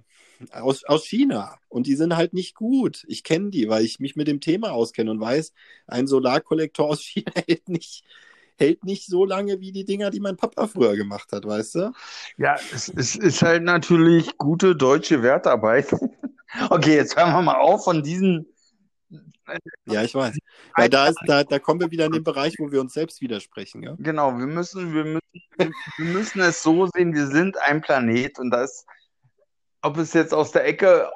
aus, 0.52 0.84
aus 0.84 1.04
China 1.04 1.58
und 1.68 1.86
die 1.86 1.96
sind 1.96 2.16
halt 2.16 2.32
nicht 2.32 2.54
gut. 2.54 3.04
Ich 3.08 3.24
kenne 3.24 3.50
die, 3.50 3.68
weil 3.68 3.84
ich 3.84 4.00
mich 4.00 4.16
mit 4.16 4.28
dem 4.28 4.40
Thema 4.40 4.72
auskenne 4.72 5.10
und 5.10 5.20
weiß, 5.20 5.52
ein 5.86 6.06
Solarkollektor 6.06 6.88
aus 6.88 7.02
China 7.02 7.32
hält 7.46 7.68
nicht, 7.68 8.04
hält 8.60 8.84
nicht 8.84 9.06
so 9.06 9.24
lange 9.24 9.60
wie 9.60 9.72
die 9.72 9.84
Dinger, 9.84 10.10
die 10.10 10.20
mein 10.20 10.36
Papa 10.36 10.66
früher 10.66 10.94
gemacht 10.94 11.32
hat, 11.32 11.44
weißt 11.44 11.74
du? 11.76 11.92
Ja, 12.36 12.56
es, 12.72 12.88
es 12.88 13.16
ist 13.16 13.42
halt 13.42 13.64
natürlich 13.64 14.36
gute 14.38 14.76
deutsche 14.76 15.22
Wertarbeit. 15.22 15.94
Okay, 16.68 16.96
jetzt 16.96 17.16
hören 17.16 17.32
wir 17.32 17.42
mal 17.42 17.60
auf 17.60 17.84
von 17.84 18.02
diesen. 18.02 18.44
Ja, 19.86 20.02
ich 20.02 20.12
weiß. 20.16 20.36
Weil 20.74 20.88
da, 20.88 21.06
ist, 21.06 21.18
da, 21.26 21.44
da 21.44 21.60
kommen 21.60 21.78
wir 21.78 21.92
wieder 21.92 22.06
in 22.06 22.12
den 22.12 22.24
Bereich, 22.24 22.56
wo 22.58 22.72
wir 22.72 22.80
uns 22.80 22.92
selbst 22.92 23.20
widersprechen. 23.20 23.84
Ja? 23.84 23.94
Genau, 23.98 24.36
wir 24.36 24.48
müssen, 24.48 24.92
wir 24.92 25.04
müssen, 25.04 25.74
wir 25.96 26.06
müssen 26.06 26.40
es 26.40 26.64
so 26.64 26.86
sehen, 26.86 27.14
wir 27.14 27.28
sind 27.28 27.56
ein 27.58 27.80
Planet 27.80 28.40
und 28.40 28.50
das, 28.50 28.84
ob 29.82 29.96
es 29.96 30.12
jetzt 30.12 30.34
aus 30.34 30.50
der 30.50 30.66
Ecke 30.66 31.08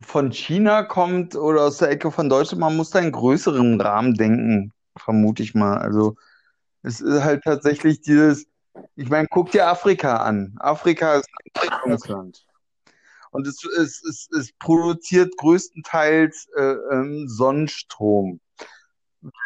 von 0.00 0.32
China 0.32 0.82
kommt 0.82 1.36
oder 1.36 1.62
aus 1.62 1.78
der 1.78 1.90
Ecke 1.90 2.10
von 2.10 2.28
Deutschland, 2.28 2.60
man 2.60 2.76
muss 2.76 2.90
da 2.90 2.98
in 2.98 3.12
größeren 3.12 3.80
Rahmen 3.80 4.14
denken, 4.14 4.72
vermute 4.96 5.42
ich 5.42 5.54
mal. 5.54 5.78
Also 5.78 6.16
es 6.82 7.00
ist 7.00 7.22
halt 7.22 7.42
tatsächlich 7.44 8.00
dieses, 8.00 8.46
ich 8.96 9.08
meine, 9.08 9.28
guck 9.28 9.50
dir 9.50 9.68
Afrika 9.68 10.16
an. 10.16 10.54
Afrika 10.58 11.16
ist 11.16 11.28
ein 11.28 11.50
Entwicklungsland. 11.54 12.46
Und 13.32 13.46
es, 13.46 13.64
es, 13.64 14.02
es, 14.04 14.28
es 14.36 14.52
produziert 14.58 15.36
größtenteils 15.36 16.48
äh, 16.56 16.74
ähm, 16.92 17.28
Sonnenstrom, 17.28 18.40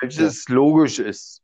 welches 0.00 0.48
logisch 0.48 0.98
ist. 0.98 1.42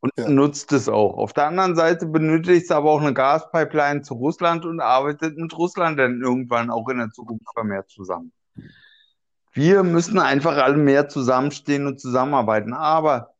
Und 0.00 0.12
Ja. 0.16 0.28
nutzt 0.28 0.72
es 0.72 0.88
auch. 0.88 1.16
Auf 1.16 1.32
der 1.32 1.46
anderen 1.46 1.74
Seite 1.74 2.06
benötigt 2.06 2.64
es 2.64 2.70
aber 2.70 2.90
auch 2.90 3.00
eine 3.00 3.14
Gaspipeline 3.14 4.02
zu 4.02 4.14
Russland 4.14 4.66
und 4.66 4.80
arbeitet 4.80 5.38
mit 5.38 5.56
Russland 5.56 5.98
dann 5.98 6.20
irgendwann 6.20 6.70
auch 6.70 6.88
in 6.90 6.98
der 6.98 7.10
Zukunft 7.10 7.46
vermehrt 7.54 7.88
zusammen. 7.88 8.32
Wir 9.52 9.82
müssen 9.82 10.18
einfach 10.18 10.58
alle 10.58 10.76
mehr 10.76 11.08
zusammenstehen 11.08 11.86
und 11.86 11.98
zusammenarbeiten. 11.98 12.74
Aber 12.74 13.35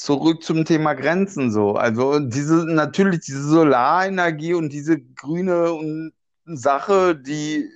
zurück 0.00 0.42
zum 0.42 0.64
Thema 0.64 0.94
Grenzen 0.94 1.52
so. 1.52 1.74
Also 1.74 2.20
diese, 2.20 2.64
natürlich 2.66 3.20
diese 3.20 3.42
Solarenergie 3.42 4.54
und 4.54 4.72
diese 4.72 4.98
grüne 4.98 5.72
und 5.72 6.12
Sache, 6.46 7.14
die 7.14 7.68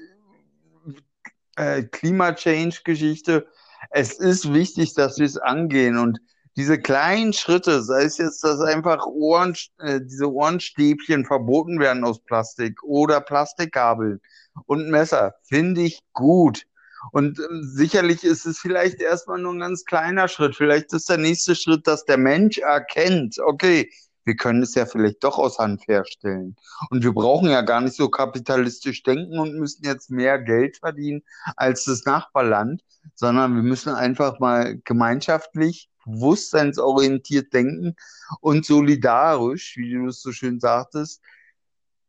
äh, 1.57 1.83
Klima-Change-Geschichte. 1.83 3.47
Es 3.91 4.15
ist 4.15 4.55
wichtig, 4.55 4.95
dass 4.95 5.19
wir 5.19 5.27
es 5.27 5.37
angehen 5.37 5.99
und 5.99 6.19
diese 6.57 6.81
kleinen 6.81 7.35
Schritte, 7.35 7.83
sei 7.83 8.05
es 8.05 8.17
jetzt, 8.17 8.43
dass 8.43 8.61
einfach 8.61 9.05
Ohren, 9.07 9.55
äh, 9.79 10.01
diese 10.03 10.33
Ohrenstäbchen 10.33 11.27
verboten 11.27 11.79
werden 11.79 12.05
aus 12.05 12.25
Plastik 12.25 12.83
oder 12.85 13.21
Plastikkabel 13.21 14.21
und 14.65 14.89
Messer, 14.89 15.35
finde 15.43 15.83
ich 15.83 16.01
gut. 16.15 16.65
Und 17.13 17.39
ähm, 17.39 17.63
sicherlich 17.63 18.25
ist 18.25 18.47
es 18.47 18.59
vielleicht 18.59 19.01
erstmal 19.01 19.39
nur 19.41 19.53
ein 19.53 19.61
ganz 19.61 19.85
kleiner 19.85 20.29
Schritt. 20.29 20.57
Vielleicht 20.57 20.93
ist 20.93 21.09
der 21.09 21.19
nächste 21.19 21.55
Schritt, 21.55 21.87
dass 21.87 22.05
der 22.05 22.19
Mensch 22.19 22.59
erkennt, 22.59 23.39
okay, 23.39 23.91
wir 24.25 24.37
können 24.37 24.63
es 24.63 24.75
ja 24.75 24.87
vielleicht 24.87 25.23
doch 25.23 25.39
aus 25.39 25.59
Hand 25.59 25.87
herstellen. 25.87 26.57
Und 26.91 27.05
wir 27.05 27.13
brauchen 27.13 27.51
ja 27.51 27.61
gar 27.61 27.81
nicht 27.81 27.95
so 27.95 28.09
kapitalistisch 28.09 29.03
denken 29.03 29.39
und 29.39 29.59
müssen 29.59 29.85
jetzt 29.85 30.11
mehr 30.11 30.39
Geld 30.39 30.79
verdienen 30.79 31.23
als 31.57 31.85
das 31.85 32.05
Nachbarland, 32.05 32.83
sondern 33.15 33.55
wir 33.55 33.63
müssen 33.63 33.95
einfach 33.95 34.41
mal 34.41 34.81
gemeinschaftlich, 34.85 35.91
bewusstseinsorientiert 36.07 37.53
denken 37.53 37.97
und 38.41 38.65
solidarisch, 38.65 39.77
wie 39.77 39.93
du 39.93 40.09
es 40.09 40.23
so 40.23 40.33
schön 40.33 40.61
sagtest, 40.61 41.23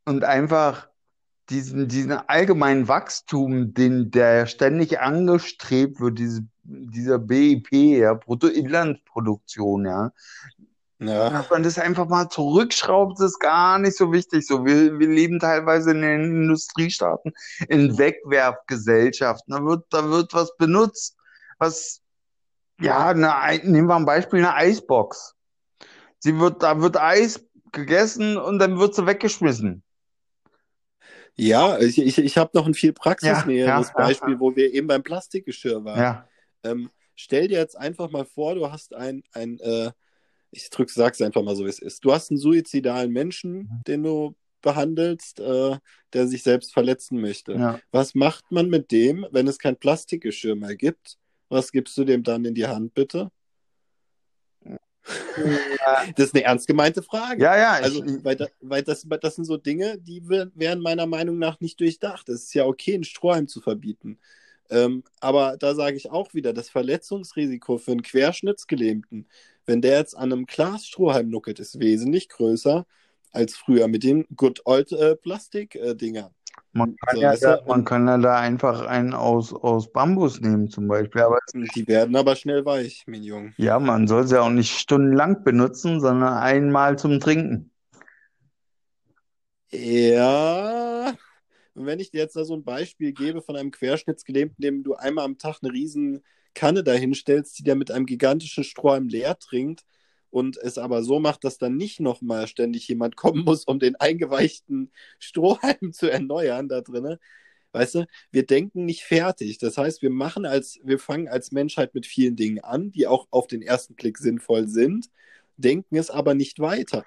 und 0.05 0.23
einfach 0.23 0.87
diesen, 1.49 1.87
diesen 1.87 2.11
allgemeinen 2.11 2.87
Wachstum, 2.87 3.73
den, 3.73 4.11
der 4.11 4.45
ständig 4.47 4.99
angestrebt 4.99 5.99
wird, 5.99 6.17
diese, 6.19 6.41
dieser 6.63 7.19
BIP, 7.19 7.71
ja, 7.71 8.13
Bruttoinlandsproduktion, 8.15 9.85
ja, 9.85 10.11
Ja. 10.99 11.29
dass 11.29 11.49
man 11.49 11.61
das 11.63 11.77
einfach 11.77 12.07
mal 12.07 12.29
zurückschraubt, 12.29 13.19
ist 13.19 13.39
gar 13.39 13.77
nicht 13.79 13.95
so 13.97 14.11
wichtig. 14.11 14.47
So, 14.47 14.65
wir, 14.65 14.97
wir 14.97 15.07
leben 15.07 15.39
teilweise 15.39 15.91
in 15.91 16.01
den 16.01 16.21
Industriestaaten 16.43 17.33
in 17.69 17.97
Wegwerfgesellschaften. 17.97 19.53
Da 19.53 19.63
wird, 19.63 19.85
da 19.91 20.09
wird 20.09 20.33
was 20.33 20.55
benutzt, 20.57 21.15
was, 21.59 22.01
ja, 22.81 23.09
eine, 23.09 23.37
Ei- 23.37 23.61
nehmen 23.63 23.87
wir 23.87 23.95
ein 23.95 24.05
Beispiel, 24.05 24.39
eine 24.39 24.55
Eisbox. 24.55 25.35
Sie 26.19 26.39
wird, 26.39 26.63
da 26.63 26.81
wird 26.81 26.97
Eis 26.97 27.45
gegessen 27.71 28.37
und 28.37 28.57
dann 28.59 28.79
wird 28.79 28.95
sie 28.95 29.05
weggeschmissen. 29.05 29.83
Ja, 31.37 31.79
ich, 31.79 31.97
ich, 31.97 32.17
ich 32.17 32.37
habe 32.37 32.51
noch 32.53 32.65
ein 32.65 32.73
viel 32.73 32.93
praxisnäheres 32.93 33.87
Ja, 33.87 33.93
ja, 33.97 34.05
Beispiel, 34.07 34.33
ja. 34.33 34.39
wo 34.39 34.55
wir 34.55 34.73
eben 34.73 34.87
beim 34.87 35.03
Plastikgeschirr 35.03 35.83
waren. 35.83 35.99
Ja, 35.99 36.27
Ähm, 36.63 36.89
stell 37.15 37.47
dir 37.47 37.59
jetzt 37.59 37.77
einfach 37.77 38.09
mal 38.09 38.25
vor, 38.25 38.55
du 38.55 38.71
hast 38.71 38.95
ein, 38.95 39.23
ein 39.33 39.59
äh, 39.59 39.91
ich 40.51 40.69
drück, 40.69 40.89
sag's 40.89 41.21
einfach 41.21 41.43
mal 41.43 41.55
so, 41.55 41.65
wie 41.65 41.69
es 41.69 41.79
ist. 41.79 42.03
Du 42.05 42.13
hast 42.13 42.31
einen 42.31 42.39
suizidalen 42.39 43.11
Menschen, 43.11 43.83
den 43.87 44.03
du 44.03 44.35
behandelst, 44.61 45.39
äh, 45.39 45.77
der 46.13 46.27
sich 46.27 46.43
selbst 46.43 46.73
verletzen 46.73 47.19
möchte. 47.21 47.53
ja. 47.53 47.79
Was 47.91 48.15
macht 48.15 48.51
man 48.51 48.69
mit 48.69 48.91
dem, 48.91 49.25
wenn 49.31 49.47
es 49.47 49.59
kein 49.59 49.75
Plastikgeschirr 49.75 50.55
mehr 50.55 50.75
gibt? 50.75 51.17
Was 51.49 51.71
gibst 51.71 51.97
du 51.97 52.03
dem 52.03 52.23
dann 52.23 52.45
in 52.45 52.55
die 52.55 52.65
Hand, 52.65 52.93
bitte? 52.93 53.29
Das 56.15 56.27
ist 56.27 56.35
eine 56.35 56.43
ernst 56.43 56.67
gemeinte 56.67 57.03
Frage. 57.03 57.43
Ja, 57.43 57.57
ja, 57.57 57.73
Also, 57.73 58.03
ich, 58.03 58.23
weil, 58.23 58.35
da, 58.35 58.47
weil 58.61 58.81
das, 58.81 59.05
das 59.21 59.35
sind 59.35 59.45
so 59.45 59.57
Dinge, 59.57 59.97
die 59.99 60.27
wären 60.27 60.81
meiner 60.81 61.05
Meinung 61.05 61.37
nach 61.37 61.59
nicht 61.59 61.79
durchdacht. 61.79 62.27
Es 62.29 62.43
ist 62.43 62.53
ja 62.53 62.65
okay, 62.65 62.95
einen 62.95 63.03
Strohhalm 63.03 63.47
zu 63.47 63.61
verbieten. 63.61 64.17
Ähm, 64.69 65.03
aber 65.19 65.57
da 65.57 65.75
sage 65.75 65.95
ich 65.95 66.09
auch 66.09 66.33
wieder, 66.33 66.53
das 66.53 66.69
Verletzungsrisiko 66.69 67.77
für 67.77 67.91
einen 67.91 68.01
Querschnittsgelähmten, 68.01 69.27
wenn 69.65 69.81
der 69.81 69.99
jetzt 69.99 70.17
an 70.17 70.31
einem 70.31 70.45
Glasstrohhalm 70.45 71.29
nuckelt, 71.29 71.59
ist 71.59 71.79
wesentlich 71.79 72.29
größer 72.29 72.85
als 73.31 73.55
früher 73.55 73.87
mit 73.87 74.03
den 74.03 74.25
Good 74.35 74.61
Old 74.65 74.91
äh, 74.91 75.15
Plastik-Dingern. 75.15 76.33
Man 76.75 76.95
kann 76.97 77.15
So, 77.15 77.21
ja 77.21 77.35
da, 77.37 77.61
man 77.67 77.85
kann 77.85 78.07
ja 78.07 78.17
da 78.17 78.37
einfach 78.37 78.85
einen 78.85 79.13
aus, 79.13 79.53
aus 79.53 79.91
Bambus 79.91 80.41
nehmen 80.41 80.69
zum 80.69 80.87
Beispiel, 80.87 81.21
aber 81.21 81.39
Die 81.53 81.87
werden 81.87 82.15
aber 82.15 82.35
schnell 82.35 82.65
weich, 82.65 83.03
mein 83.07 83.23
Junge. 83.23 83.53
Ja, 83.57 83.79
man 83.79 84.07
soll 84.07 84.27
sie 84.27 84.39
auch 84.41 84.49
nicht 84.49 84.77
stundenlang 84.77 85.43
benutzen, 85.43 86.01
sondern 86.01 86.33
einmal 86.33 86.97
zum 86.99 87.19
Trinken. 87.19 87.71
Ja, 89.71 91.15
und 91.73 91.85
wenn 91.85 91.99
ich 91.99 92.11
dir 92.11 92.19
jetzt 92.21 92.35
da 92.35 92.45
so 92.45 92.55
ein 92.55 92.63
Beispiel 92.63 93.13
gebe 93.13 93.41
von 93.41 93.55
einem 93.55 93.71
Querschnittsgelähmten, 93.71 94.61
dem 94.61 94.83
du 94.83 94.95
einmal 94.95 95.25
am 95.25 95.37
Tag 95.37 95.59
eine 95.61 95.73
riesen 95.73 96.23
Kanne 96.53 96.83
dahinstellst, 96.83 97.59
die 97.59 97.63
der 97.63 97.75
mit 97.75 97.91
einem 97.91 98.05
gigantischen 98.05 98.63
Strohhalm 98.63 99.09
leer 99.09 99.37
trinkt 99.39 99.83
und 100.35 100.57
es 100.57 100.77
aber 100.77 101.01
so 101.01 101.21
macht, 101.21 101.45
dass 101.45 101.57
dann 101.57 101.77
nicht 101.77 102.01
nochmal 102.01 102.47
ständig 102.47 102.85
jemand 102.89 103.15
kommen 103.15 103.45
muss, 103.45 103.63
um 103.63 103.79
den 103.79 103.95
eingeweichten 103.95 104.91
Strohhalm 105.17 105.91
zu 105.93 106.11
erneuern 106.11 106.67
da 106.67 106.81
drinnen. 106.81 107.17
Weißt 107.71 107.95
du, 107.95 108.05
wir 108.31 108.45
denken 108.45 108.83
nicht 108.83 109.03
fertig. 109.03 109.59
Das 109.59 109.77
heißt, 109.77 110.01
wir 110.01 110.09
machen 110.09 110.45
als, 110.45 110.79
wir 110.83 110.99
fangen 110.99 111.29
als 111.29 111.53
Menschheit 111.53 111.95
mit 111.95 112.05
vielen 112.05 112.35
Dingen 112.35 112.59
an, 112.59 112.91
die 112.91 113.07
auch 113.07 113.27
auf 113.31 113.47
den 113.47 113.61
ersten 113.61 113.95
Blick 113.95 114.17
sinnvoll 114.17 114.67
sind, 114.67 115.09
denken 115.55 115.95
es 115.95 116.09
aber 116.09 116.33
nicht 116.33 116.59
weiter. 116.59 117.05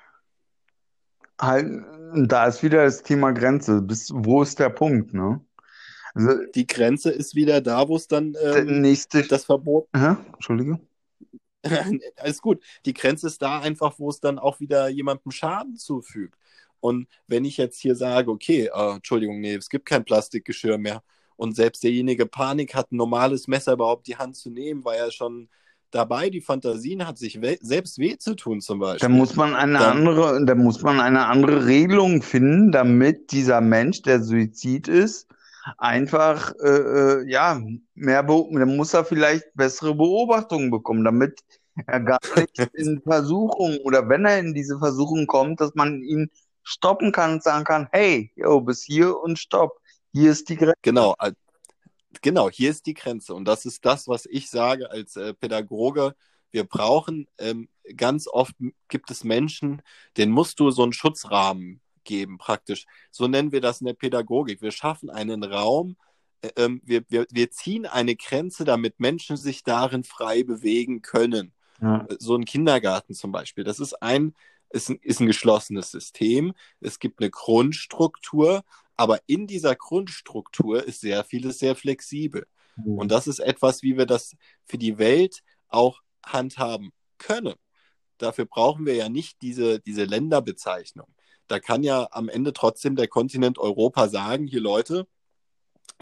Halt, 1.38 1.84
da 2.14 2.46
ist 2.46 2.62
wieder 2.62 2.84
das 2.84 3.02
Thema 3.02 3.32
Grenze. 3.32 3.82
Bis, 3.82 4.10
wo 4.12 4.42
ist 4.42 4.58
der 4.58 4.70
Punkt, 4.70 5.12
ne? 5.12 5.40
Also, 6.14 6.44
die 6.54 6.66
Grenze 6.66 7.10
ist 7.10 7.34
wieder 7.34 7.60
da, 7.60 7.88
wo 7.88 7.96
es 7.96 8.08
dann 8.08 8.34
ähm, 8.42 8.80
nächste... 8.80 9.22
das 9.22 9.44
Verbot. 9.44 9.86
Aha, 9.92 10.18
Entschuldige. 10.32 10.80
Alles 12.16 12.40
gut. 12.40 12.62
Die 12.84 12.94
Grenze 12.94 13.26
ist 13.26 13.42
da 13.42 13.60
einfach, 13.60 13.98
wo 13.98 14.10
es 14.10 14.20
dann 14.20 14.38
auch 14.38 14.60
wieder 14.60 14.88
jemandem 14.88 15.32
Schaden 15.32 15.76
zufügt. 15.76 16.38
Und 16.80 17.08
wenn 17.26 17.44
ich 17.44 17.56
jetzt 17.56 17.80
hier 17.80 17.96
sage, 17.96 18.30
okay, 18.30 18.70
äh, 18.72 18.94
Entschuldigung, 18.94 19.40
nee, 19.40 19.54
es 19.54 19.68
gibt 19.68 19.86
kein 19.86 20.04
Plastikgeschirr 20.04 20.78
mehr 20.78 21.02
und 21.36 21.56
selbst 21.56 21.82
derjenige 21.82 22.26
Panik 22.26 22.74
hat, 22.74 22.92
ein 22.92 22.96
normales 22.96 23.48
Messer 23.48 23.72
überhaupt 23.72 24.06
die 24.06 24.16
Hand 24.16 24.36
zu 24.36 24.50
nehmen, 24.50 24.84
weil 24.84 24.98
er 24.98 25.10
schon 25.10 25.48
dabei 25.90 26.30
die 26.30 26.40
Fantasien 26.40 27.06
hat, 27.06 27.18
sich 27.18 27.40
we 27.40 27.56
selbst 27.60 27.98
weh 27.98 28.16
zu 28.18 28.34
tun 28.34 28.60
zum 28.60 28.78
Beispiel. 28.78 29.08
Da 29.08 29.14
muss 29.14 29.36
man 29.36 29.54
eine 29.54 29.78
dann, 29.78 29.98
andere, 29.98 30.44
da 30.44 30.54
muss 30.54 30.82
man 30.82 31.00
eine 31.00 31.26
andere 31.26 31.66
Regelung 31.66 32.22
finden, 32.22 32.72
damit 32.72 33.32
dieser 33.32 33.60
Mensch, 33.60 34.02
der 34.02 34.22
Suizid 34.22 34.88
ist, 34.88 35.28
einfach 35.76 36.52
äh, 36.62 36.68
äh 36.68 37.30
ja 37.30 37.60
mehr, 37.94 38.22
dann 38.22 38.76
muss 38.76 38.94
er 38.94 39.04
vielleicht 39.04 39.44
bessere 39.54 39.94
Beobachtungen 39.94 40.70
bekommen, 40.70 41.04
damit 41.04 41.40
er 41.86 42.00
gar 42.00 42.18
nicht 42.36 42.58
in 42.74 43.02
Versuchung 43.02 43.78
oder 43.78 44.08
wenn 44.08 44.24
er 44.24 44.38
in 44.38 44.54
diese 44.54 44.78
Versuchung 44.78 45.26
kommt, 45.26 45.60
dass 45.60 45.74
man 45.74 46.02
ihn 46.02 46.30
stoppen 46.62 47.12
kann 47.12 47.34
und 47.34 47.42
sagen 47.42 47.64
kann, 47.64 47.88
hey, 47.92 48.30
yo, 48.36 48.60
bis 48.60 48.82
hier 48.82 49.18
und 49.18 49.38
stopp. 49.38 49.80
Hier 50.12 50.32
ist 50.32 50.48
die 50.48 50.56
Grenze. 50.56 50.76
Genau, 50.82 51.14
genau, 52.22 52.50
hier 52.50 52.70
ist 52.70 52.86
die 52.86 52.94
Grenze. 52.94 53.34
Und 53.34 53.46
das 53.46 53.64
ist 53.64 53.84
das, 53.84 54.08
was 54.08 54.26
ich 54.26 54.50
sage 54.50 54.90
als 54.90 55.16
äh, 55.16 55.34
Pädagoge. 55.34 56.14
Wir 56.50 56.64
brauchen, 56.64 57.26
ähm, 57.38 57.68
ganz 57.96 58.26
oft 58.26 58.54
gibt 58.88 59.10
es 59.10 59.24
Menschen, 59.24 59.82
denen 60.16 60.32
musst 60.32 60.60
du 60.60 60.70
so 60.70 60.82
einen 60.82 60.92
Schutzrahmen 60.92 61.80
geben, 62.08 62.38
praktisch. 62.38 62.86
So 63.12 63.28
nennen 63.28 63.52
wir 63.52 63.60
das 63.60 63.80
in 63.80 63.86
der 63.86 63.94
Pädagogik. 63.94 64.60
Wir 64.62 64.72
schaffen 64.72 65.10
einen 65.10 65.44
Raum, 65.44 65.96
äh, 66.42 66.50
ähm, 66.56 66.80
wir, 66.84 67.04
wir, 67.08 67.26
wir 67.30 67.50
ziehen 67.50 67.86
eine 67.86 68.16
Grenze, 68.16 68.64
damit 68.64 68.98
Menschen 68.98 69.36
sich 69.36 69.62
darin 69.62 70.02
frei 70.02 70.42
bewegen 70.42 71.02
können. 71.02 71.52
Ja. 71.80 72.06
So 72.18 72.34
ein 72.34 72.44
Kindergarten 72.44 73.14
zum 73.14 73.30
Beispiel. 73.30 73.62
Das 73.62 73.78
ist 73.78 74.02
ein 74.02 74.34
ist 74.70 74.90
ein, 74.90 74.98
ist 75.00 75.20
ein 75.20 75.26
geschlossenes 75.26 75.90
System. 75.90 76.52
Es 76.80 76.98
gibt 76.98 77.20
eine 77.20 77.30
Grundstruktur, 77.30 78.64
aber 78.96 79.20
in 79.26 79.46
dieser 79.46 79.74
Grundstruktur 79.74 80.84
ist 80.84 81.00
sehr 81.00 81.24
vieles 81.24 81.58
sehr 81.58 81.74
flexibel. 81.74 82.46
Mhm. 82.76 82.98
Und 82.98 83.10
das 83.10 83.26
ist 83.26 83.38
etwas, 83.38 83.82
wie 83.82 83.96
wir 83.96 84.06
das 84.06 84.36
für 84.64 84.76
die 84.76 84.98
Welt 84.98 85.42
auch 85.68 86.02
handhaben 86.26 86.92
können. 87.16 87.54
Dafür 88.18 88.46
brauchen 88.46 88.84
wir 88.84 88.94
ja 88.94 89.08
nicht 89.08 89.40
diese, 89.42 89.80
diese 89.80 90.04
Länderbezeichnung. 90.04 91.06
Da 91.48 91.60
kann 91.60 91.82
ja 91.82 92.08
am 92.12 92.28
Ende 92.28 92.52
trotzdem 92.52 92.96
der 92.96 93.08
Kontinent 93.08 93.58
Europa 93.58 94.08
sagen, 94.08 94.46
hier 94.46 94.60
Leute, 94.60 95.06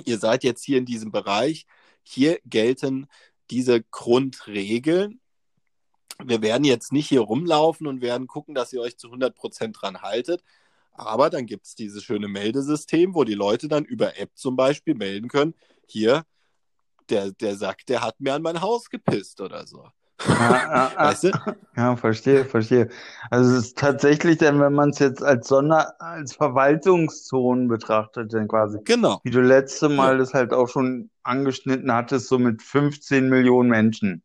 ihr 0.05 0.19
seid 0.19 0.45
jetzt 0.45 0.65
hier 0.65 0.79
in 0.79 0.87
diesem 0.87 1.13
Bereich, 1.13 1.67
hier 2.03 2.39
gelten 2.45 3.09
diese 3.51 3.83
Grundregeln 3.83 5.21
wir 6.25 6.43
werden 6.43 6.65
jetzt 6.65 6.93
nicht 6.93 7.09
hier 7.09 7.21
rumlaufen 7.21 7.87
und 7.87 8.01
werden 8.01 8.27
gucken, 8.27 8.55
dass 8.55 8.73
ihr 8.73 8.81
euch 8.81 8.97
zu 8.97 9.09
100% 9.09 9.73
dran 9.73 10.03
haltet. 10.03 10.43
Aber 10.93 11.29
dann 11.29 11.47
gibt 11.47 11.67
es 11.67 11.75
dieses 11.75 12.03
schöne 12.05 12.29
Meldesystem, 12.29 13.15
wo 13.15 13.25
die 13.25 13.35
Leute 13.35 13.69
dann 13.69 13.85
über 13.85 14.19
App 14.19 14.31
zum 14.35 14.57
Beispiel 14.57 14.95
melden 14.95 15.29
können, 15.29 15.55
hier, 15.87 16.25
der, 17.11 17.33
der 17.33 17.57
Sack, 17.57 17.87
der 17.87 18.03
hat 18.03 18.19
mir 18.21 18.35
an 18.35 18.43
mein 18.43 18.61
Haus 18.63 18.89
gepisst 18.89 19.41
oder 19.41 19.67
so. 19.67 19.89
Ja, 20.29 20.93
weißt 20.97 21.25
du? 21.25 21.31
ja, 21.77 21.97
verstehe, 21.97 22.45
verstehe. 22.45 22.89
Also 23.31 23.53
es 23.53 23.67
ist 23.67 23.79
tatsächlich 23.79 24.39
dann, 24.39 24.61
wenn 24.61 24.73
man 24.73 24.91
es 24.91 24.99
jetzt 24.99 25.23
als 25.23 25.49
Sonder, 25.49 25.95
als 26.01 26.35
Verwaltungszone 26.35 27.69
betrachtet, 27.69 28.33
dann 28.33 28.49
quasi. 28.49 28.79
Genau. 28.85 29.21
Wie 29.25 29.31
du 29.31 29.41
letzte 29.41 29.89
Mal 29.89 30.13
ja. 30.13 30.19
das 30.19 30.35
halt 30.35 30.53
auch 30.53 30.69
schon 30.69 31.11
angeschnitten 31.23 31.93
hattest, 31.93 32.29
so 32.29 32.39
mit 32.39 32.63
15 32.63 33.29
Millionen 33.29 33.69
Menschen. 33.69 34.23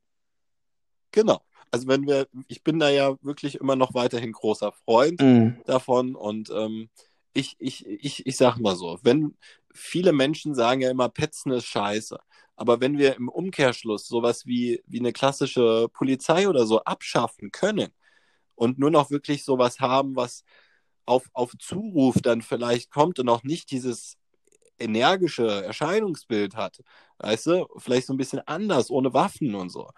Genau 1.11 1.41
also 1.71 1.87
wenn 1.87 2.05
wir, 2.05 2.27
ich 2.47 2.63
bin 2.63 2.79
da 2.79 2.89
ja 2.89 3.15
wirklich 3.21 3.55
immer 3.55 3.75
noch 3.75 3.93
weiterhin 3.93 4.33
großer 4.33 4.73
Freund 4.85 5.21
mhm. 5.21 5.61
davon 5.65 6.15
und 6.15 6.49
ähm, 6.51 6.89
ich, 7.33 7.55
ich, 7.59 7.87
ich, 7.87 8.25
ich 8.25 8.37
sag 8.37 8.57
mal 8.57 8.75
so, 8.75 8.99
wenn 9.03 9.37
viele 9.73 10.11
Menschen 10.11 10.53
sagen 10.53 10.81
ja 10.81 10.91
immer, 10.91 11.07
Petzen 11.07 11.53
ist 11.53 11.65
scheiße. 11.65 12.19
Aber 12.61 12.79
wenn 12.79 12.99
wir 12.99 13.15
im 13.15 13.27
Umkehrschluss 13.27 14.07
sowas 14.07 14.45
wie, 14.45 14.83
wie 14.85 14.99
eine 14.99 15.13
klassische 15.13 15.89
Polizei 15.93 16.47
oder 16.47 16.67
so 16.67 16.83
abschaffen 16.83 17.51
können 17.51 17.89
und 18.53 18.77
nur 18.77 18.91
noch 18.91 19.09
wirklich 19.09 19.43
sowas 19.43 19.79
haben, 19.79 20.15
was 20.15 20.43
auf, 21.05 21.27
auf 21.33 21.53
Zuruf 21.57 22.17
dann 22.21 22.43
vielleicht 22.43 22.91
kommt 22.91 23.17
und 23.17 23.29
auch 23.29 23.41
nicht 23.43 23.71
dieses 23.71 24.17
energische 24.77 25.65
Erscheinungsbild 25.65 26.55
hat, 26.55 26.81
weißt 27.17 27.47
du, 27.47 27.67
vielleicht 27.77 28.05
so 28.05 28.13
ein 28.13 28.17
bisschen 28.17 28.41
anders, 28.47 28.91
ohne 28.91 29.11
Waffen 29.11 29.55
und 29.55 29.71
so, 29.71 29.89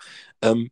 ähm, 0.41 0.72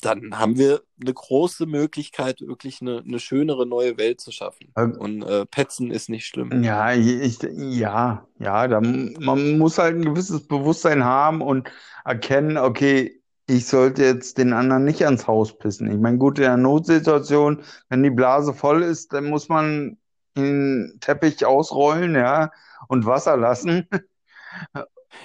dann 0.00 0.38
haben 0.38 0.56
wir 0.56 0.82
eine 1.00 1.12
große 1.12 1.66
Möglichkeit, 1.66 2.40
wirklich 2.40 2.80
eine, 2.80 3.02
eine 3.06 3.18
schönere 3.18 3.66
neue 3.66 3.98
Welt 3.98 4.20
zu 4.20 4.30
schaffen. 4.30 4.70
Und 4.74 5.22
äh, 5.22 5.44
Petzen 5.46 5.90
ist 5.90 6.08
nicht 6.08 6.26
schlimm. 6.26 6.62
Ja, 6.62 6.92
ich, 6.92 7.38
ja, 7.42 8.26
ja, 8.38 8.68
da, 8.68 8.80
man 8.80 9.58
muss 9.58 9.78
halt 9.78 9.96
ein 9.96 10.04
gewisses 10.04 10.46
Bewusstsein 10.46 11.04
haben 11.04 11.42
und 11.42 11.70
erkennen, 12.04 12.58
okay, 12.58 13.20
ich 13.46 13.66
sollte 13.66 14.04
jetzt 14.04 14.38
den 14.38 14.52
anderen 14.52 14.84
nicht 14.84 15.04
ans 15.04 15.26
Haus 15.26 15.56
pissen. 15.58 15.90
Ich 15.90 15.98
meine, 15.98 16.18
gut, 16.18 16.38
in 16.38 16.44
einer 16.44 16.58
Notsituation, 16.58 17.62
wenn 17.88 18.02
die 18.02 18.10
Blase 18.10 18.52
voll 18.52 18.82
ist, 18.82 19.12
dann 19.12 19.24
muss 19.24 19.48
man 19.48 19.96
den 20.36 20.98
Teppich 21.00 21.44
ausrollen, 21.44 22.14
ja, 22.14 22.52
und 22.88 23.06
Wasser 23.06 23.36
lassen. 23.36 23.88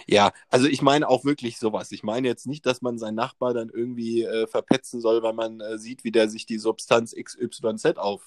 Ja, 0.08 0.32
also 0.50 0.68
ich 0.68 0.82
meine 0.82 1.08
auch 1.08 1.26
wirklich 1.26 1.58
sowas. 1.58 1.92
Ich 1.92 2.04
meine 2.04 2.28
jetzt 2.28 2.48
nicht, 2.48 2.66
dass 2.66 2.82
man 2.82 2.98
seinen 2.98 3.16
Nachbar 3.16 3.54
dann 3.54 3.70
irgendwie 3.70 4.24
äh, 4.24 4.48
verpetzen 4.48 5.02
soll, 5.02 5.24
weil 5.24 5.34
man 5.34 5.60
äh, 5.62 5.78
sieht, 5.78 6.04
wie 6.04 6.12
der 6.12 6.30
sich 6.30 6.46
die 6.46 6.58
Substanz 6.58 7.16
XYZ 7.16 7.98
auf 7.98 8.22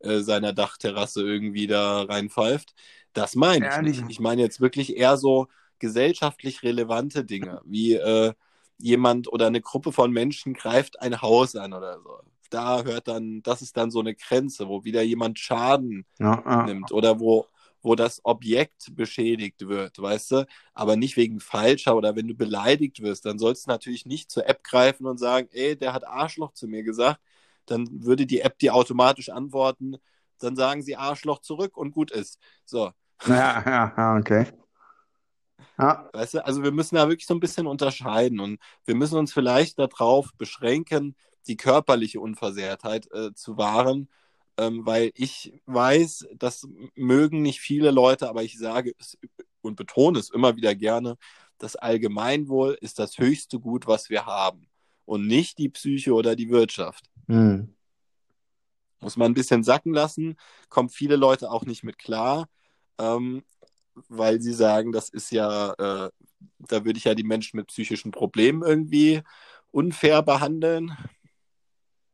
äh, 0.00 0.20
seiner 0.20 0.52
Dachterrasse 0.52 1.22
irgendwie 1.22 1.66
da 1.66 2.02
reinpfeift. 2.02 2.74
Das 3.12 3.34
meine 3.36 3.68
ich 3.68 3.80
nicht. 3.82 4.04
Ich 4.08 4.20
meine 4.20 4.42
jetzt 4.42 4.60
wirklich 4.60 4.96
eher 4.96 5.16
so 5.16 5.48
gesellschaftlich 5.78 6.62
relevante 6.62 7.24
Dinge, 7.24 7.60
wie 7.64 7.94
äh, 7.94 8.32
jemand 8.78 9.32
oder 9.32 9.46
eine 9.46 9.60
Gruppe 9.60 9.92
von 9.92 10.10
Menschen 10.10 10.54
greift 10.54 11.00
ein 11.00 11.20
Haus 11.22 11.54
an 11.56 11.72
oder 11.72 12.00
so. 12.00 12.18
Da 12.50 12.82
hört 12.82 13.08
dann, 13.08 13.42
das 13.42 13.62
ist 13.62 13.76
dann 13.76 13.90
so 13.90 14.00
eine 14.00 14.14
Grenze, 14.14 14.68
wo 14.68 14.84
wieder 14.84 15.02
jemand 15.02 15.38
Schaden 15.38 16.04
ja, 16.18 16.42
ja. 16.44 16.62
nimmt 16.64 16.92
oder 16.92 17.18
wo 17.18 17.46
wo 17.82 17.94
das 17.94 18.20
Objekt 18.24 18.94
beschädigt 18.94 19.66
wird, 19.68 20.00
weißt 20.00 20.30
du? 20.30 20.46
Aber 20.74 20.96
nicht 20.96 21.16
wegen 21.16 21.40
falscher 21.40 21.96
oder 21.96 22.16
wenn 22.16 22.28
du 22.28 22.34
beleidigt 22.34 23.02
wirst, 23.02 23.26
dann 23.26 23.38
sollst 23.38 23.66
du 23.66 23.70
natürlich 23.70 24.06
nicht 24.06 24.30
zur 24.30 24.48
App 24.48 24.62
greifen 24.64 25.06
und 25.06 25.18
sagen, 25.18 25.48
ey, 25.52 25.76
der 25.76 25.92
hat 25.92 26.06
Arschloch 26.06 26.52
zu 26.52 26.68
mir 26.68 26.82
gesagt. 26.82 27.20
Dann 27.66 27.88
würde 28.04 28.26
die 28.26 28.40
App 28.40 28.58
dir 28.58 28.74
automatisch 28.74 29.28
antworten, 29.28 29.96
dann 30.38 30.56
sagen 30.56 30.82
sie 30.82 30.96
Arschloch 30.96 31.40
zurück 31.40 31.76
und 31.76 31.92
gut 31.92 32.10
ist. 32.10 32.38
So. 32.64 32.92
Ja, 33.26 33.62
ja, 33.64 33.94
ja, 33.96 34.16
okay. 34.16 34.46
Ja. 35.78 36.08
Weißt 36.12 36.34
du, 36.34 36.44
also 36.44 36.64
wir 36.64 36.72
müssen 36.72 36.96
da 36.96 37.08
wirklich 37.08 37.26
so 37.26 37.34
ein 37.34 37.40
bisschen 37.40 37.68
unterscheiden 37.68 38.40
und 38.40 38.58
wir 38.84 38.96
müssen 38.96 39.16
uns 39.16 39.32
vielleicht 39.32 39.78
darauf 39.78 40.30
beschränken, 40.36 41.14
die 41.46 41.56
körperliche 41.56 42.20
Unversehrtheit 42.20 43.10
äh, 43.12 43.32
zu 43.34 43.56
wahren 43.56 44.08
ähm, 44.58 44.84
weil 44.84 45.12
ich 45.14 45.52
weiß, 45.66 46.28
das 46.36 46.66
mögen 46.94 47.42
nicht 47.42 47.60
viele 47.60 47.90
Leute, 47.90 48.28
aber 48.28 48.42
ich 48.42 48.58
sage 48.58 48.94
es 48.98 49.18
und 49.60 49.76
betone 49.76 50.18
es 50.18 50.30
immer 50.30 50.56
wieder 50.56 50.74
gerne, 50.74 51.16
das 51.58 51.76
Allgemeinwohl 51.76 52.76
ist 52.80 52.98
das 52.98 53.18
höchste 53.18 53.60
Gut, 53.60 53.86
was 53.86 54.10
wir 54.10 54.26
haben 54.26 54.68
und 55.04 55.26
nicht 55.26 55.58
die 55.58 55.68
Psyche 55.68 56.12
oder 56.12 56.36
die 56.36 56.50
Wirtschaft. 56.50 57.04
Mhm. 57.26 57.74
Muss 59.00 59.16
man 59.16 59.30
ein 59.30 59.34
bisschen 59.34 59.64
sacken 59.64 59.94
lassen, 59.94 60.36
kommen 60.68 60.88
viele 60.88 61.16
Leute 61.16 61.50
auch 61.50 61.64
nicht 61.64 61.82
mit 61.82 61.98
klar, 61.98 62.48
ähm, 62.98 63.42
weil 64.08 64.40
sie 64.40 64.52
sagen, 64.52 64.92
das 64.92 65.08
ist 65.08 65.30
ja, 65.32 65.72
äh, 65.72 66.10
da 66.58 66.84
würde 66.84 66.98
ich 66.98 67.04
ja 67.04 67.14
die 67.14 67.24
Menschen 67.24 67.56
mit 67.56 67.68
psychischen 67.68 68.10
Problemen 68.10 68.62
irgendwie 68.62 69.22
unfair 69.70 70.22
behandeln. 70.22 70.96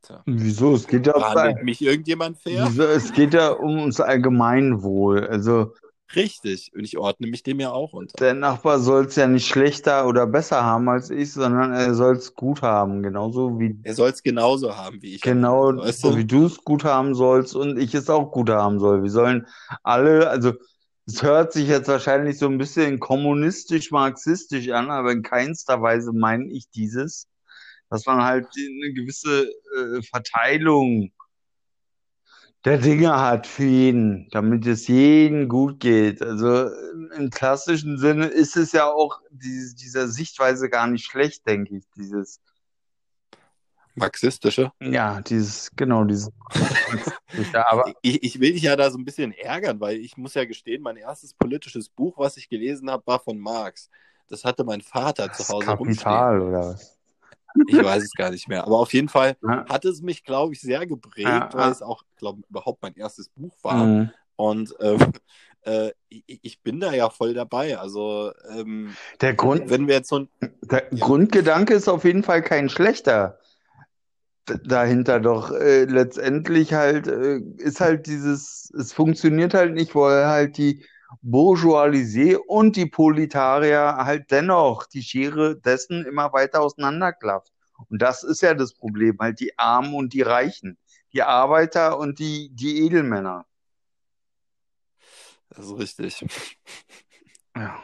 Tja. 0.02 0.22
Wieso? 0.26 0.74
Es 0.74 0.86
geht 0.86 1.06
ja 1.06 1.12
Behandelt 1.12 1.64
mich 1.64 1.82
irgendjemand 1.82 2.38
fair? 2.38 2.66
Wieso? 2.68 2.82
Es 2.84 3.12
geht 3.12 3.34
ja 3.34 3.50
um 3.50 3.86
das 3.86 4.00
Allgemeinwohl. 4.00 5.26
Also 5.26 5.72
Richtig. 6.16 6.72
Und 6.74 6.84
ich 6.84 6.96
ordne 6.96 7.26
mich 7.26 7.42
dem 7.42 7.60
ja 7.60 7.70
auch 7.70 7.92
unter. 7.92 8.16
Der 8.18 8.32
Nachbar 8.32 8.78
soll 8.78 9.04
es 9.06 9.16
ja 9.16 9.26
nicht 9.26 9.46
schlechter 9.46 10.06
oder 10.06 10.26
besser 10.26 10.64
haben 10.64 10.88
als 10.88 11.10
ich, 11.10 11.32
sondern 11.32 11.74
er 11.74 11.94
soll 11.94 12.16
es 12.16 12.34
gut 12.34 12.62
haben. 12.62 13.02
Genauso 13.02 13.58
wie, 13.60 13.78
Er 13.82 13.94
soll 13.94 14.08
es 14.10 14.22
genauso 14.22 14.74
haben 14.74 15.02
wie 15.02 15.16
ich. 15.16 15.20
genau 15.20 15.76
Weißt 15.76 16.00
so 16.00 16.12
du? 16.12 16.16
wie 16.16 16.24
du 16.24 16.46
es 16.46 16.56
gut 16.64 16.84
haben 16.84 17.14
sollst 17.14 17.54
und 17.54 17.78
ich 17.78 17.94
es 17.94 18.08
auch 18.08 18.30
gut 18.30 18.48
haben 18.48 18.80
soll. 18.80 19.02
Wir 19.02 19.10
sollen 19.10 19.46
alle, 19.82 20.30
also 20.30 20.54
es 21.06 21.22
hört 21.22 21.52
sich 21.52 21.68
jetzt 21.68 21.88
wahrscheinlich 21.88 22.38
so 22.38 22.46
ein 22.46 22.56
bisschen 22.58 23.00
kommunistisch-marxistisch 23.00 24.70
an, 24.70 24.90
aber 24.90 25.12
in 25.12 25.22
keinster 25.22 25.82
Weise 25.82 26.12
meine 26.14 26.50
ich 26.50 26.70
dieses, 26.70 27.26
dass 27.90 28.06
man 28.06 28.22
halt 28.22 28.46
eine 28.56 28.92
gewisse 28.92 29.48
äh, 29.76 30.02
Verteilung 30.02 31.12
der 32.64 32.78
Dinge 32.78 33.18
hat 33.18 33.46
für 33.46 33.64
jeden, 33.64 34.28
damit 34.30 34.66
es 34.66 34.88
jedem 34.88 35.48
gut 35.48 35.78
geht. 35.80 36.20
Also 36.20 36.68
im, 37.16 37.30
klassischen 37.30 37.98
Sinne 37.98 38.26
ist 38.26 38.56
es 38.56 38.72
ja 38.72 38.86
auch 38.86 39.20
diese, 39.30 39.76
dieser 39.76 40.08
Sichtweise 40.08 40.68
gar 40.68 40.88
nicht 40.88 41.04
schlecht, 41.04 41.46
denke 41.46 41.76
ich. 41.76 41.84
Dieses, 41.96 42.40
Marxistische. 43.94 44.72
ja, 44.80 45.20
dieses, 45.20 45.70
genau, 45.74 46.04
dieses. 46.04 46.30
Aber 47.54 47.92
Ich, 48.02 48.22
ich 48.22 48.40
will 48.40 48.52
dich 48.52 48.62
ja 48.62 48.76
da 48.76 48.90
so 48.90 48.98
ein 48.98 49.04
bisschen 49.04 49.32
ärgern, 49.32 49.80
weil 49.80 49.96
ich 49.96 50.16
muss 50.16 50.34
ja 50.34 50.44
gestehen, 50.44 50.82
mein 50.82 50.96
erstes 50.96 51.34
politisches 51.34 51.88
Buch, 51.88 52.18
was 52.18 52.36
ich 52.36 52.48
gelesen 52.48 52.90
habe, 52.90 53.06
war 53.06 53.20
von 53.20 53.38
Marx. 53.38 53.88
Das 54.28 54.44
hatte 54.44 54.64
mein 54.64 54.82
Vater 54.82 55.32
zu 55.32 55.38
das 55.38 55.48
Hause 55.48 55.70
rumstehen. 55.70 55.96
Kapital 55.96 56.40
oder 56.42 56.60
was? 56.70 56.97
Ich 57.66 57.82
weiß 57.82 58.02
es 58.04 58.12
gar 58.12 58.30
nicht 58.30 58.48
mehr. 58.48 58.64
Aber 58.64 58.78
auf 58.78 58.92
jeden 58.92 59.08
Fall 59.08 59.36
Ja. 59.42 59.64
hat 59.68 59.84
es 59.84 60.02
mich, 60.02 60.24
glaube 60.24 60.52
ich, 60.54 60.60
sehr 60.60 60.86
geprägt, 60.86 61.26
Ja, 61.28 61.50
weil 61.52 61.60
ja. 61.66 61.70
es 61.70 61.82
auch, 61.82 62.02
glaube 62.16 62.40
ich, 62.40 62.48
überhaupt 62.50 62.82
mein 62.82 62.94
erstes 62.94 63.28
Buch 63.30 63.56
war. 63.62 63.84
Mhm. 63.84 64.10
Und 64.36 64.74
ähm, 64.80 64.98
äh, 65.62 65.90
ich, 66.08 66.38
ich 66.42 66.60
bin 66.60 66.80
da 66.80 66.92
ja 66.92 67.10
voll 67.10 67.34
dabei. 67.34 67.78
Also, 67.78 68.32
ähm, 68.50 68.94
Der 69.20 69.34
Grund, 69.34 69.68
wenn 69.70 69.86
wir 69.88 69.96
jetzt 69.96 70.08
so 70.08 70.20
ein. 70.20 70.28
der 70.62 70.84
Ja. 70.92 71.04
Grundgedanke 71.04 71.74
ist 71.74 71.88
auf 71.88 72.04
jeden 72.04 72.22
Fall 72.22 72.42
kein 72.42 72.68
schlechter. 72.68 73.38
Dahinter 74.64 75.20
doch 75.20 75.50
äh, 75.52 75.84
letztendlich 75.84 76.72
halt 76.72 77.06
äh, 77.06 77.36
ist 77.58 77.80
halt 77.80 78.06
dieses, 78.06 78.72
es 78.78 78.94
funktioniert 78.94 79.52
halt 79.52 79.74
nicht, 79.74 79.94
weil 79.94 80.26
halt 80.26 80.56
die 80.56 80.86
Bourgeoisie 81.22 82.36
und 82.36 82.76
die 82.76 82.86
Proletarier 82.86 83.96
halt 83.98 84.30
dennoch 84.30 84.86
die 84.86 85.02
Schere 85.02 85.58
dessen 85.58 86.04
immer 86.04 86.32
weiter 86.32 86.60
auseinanderklafft. 86.60 87.52
Und 87.88 88.02
das 88.02 88.24
ist 88.24 88.42
ja 88.42 88.54
das 88.54 88.74
Problem, 88.74 89.18
halt 89.20 89.40
die 89.40 89.58
Armen 89.58 89.94
und 89.94 90.12
die 90.12 90.22
Reichen, 90.22 90.78
die 91.12 91.22
Arbeiter 91.22 91.98
und 91.98 92.18
die, 92.18 92.50
die 92.52 92.84
Edelmänner. 92.84 93.46
Das 95.50 95.66
ist 95.66 95.78
richtig. 95.78 96.26
Ja. 97.56 97.82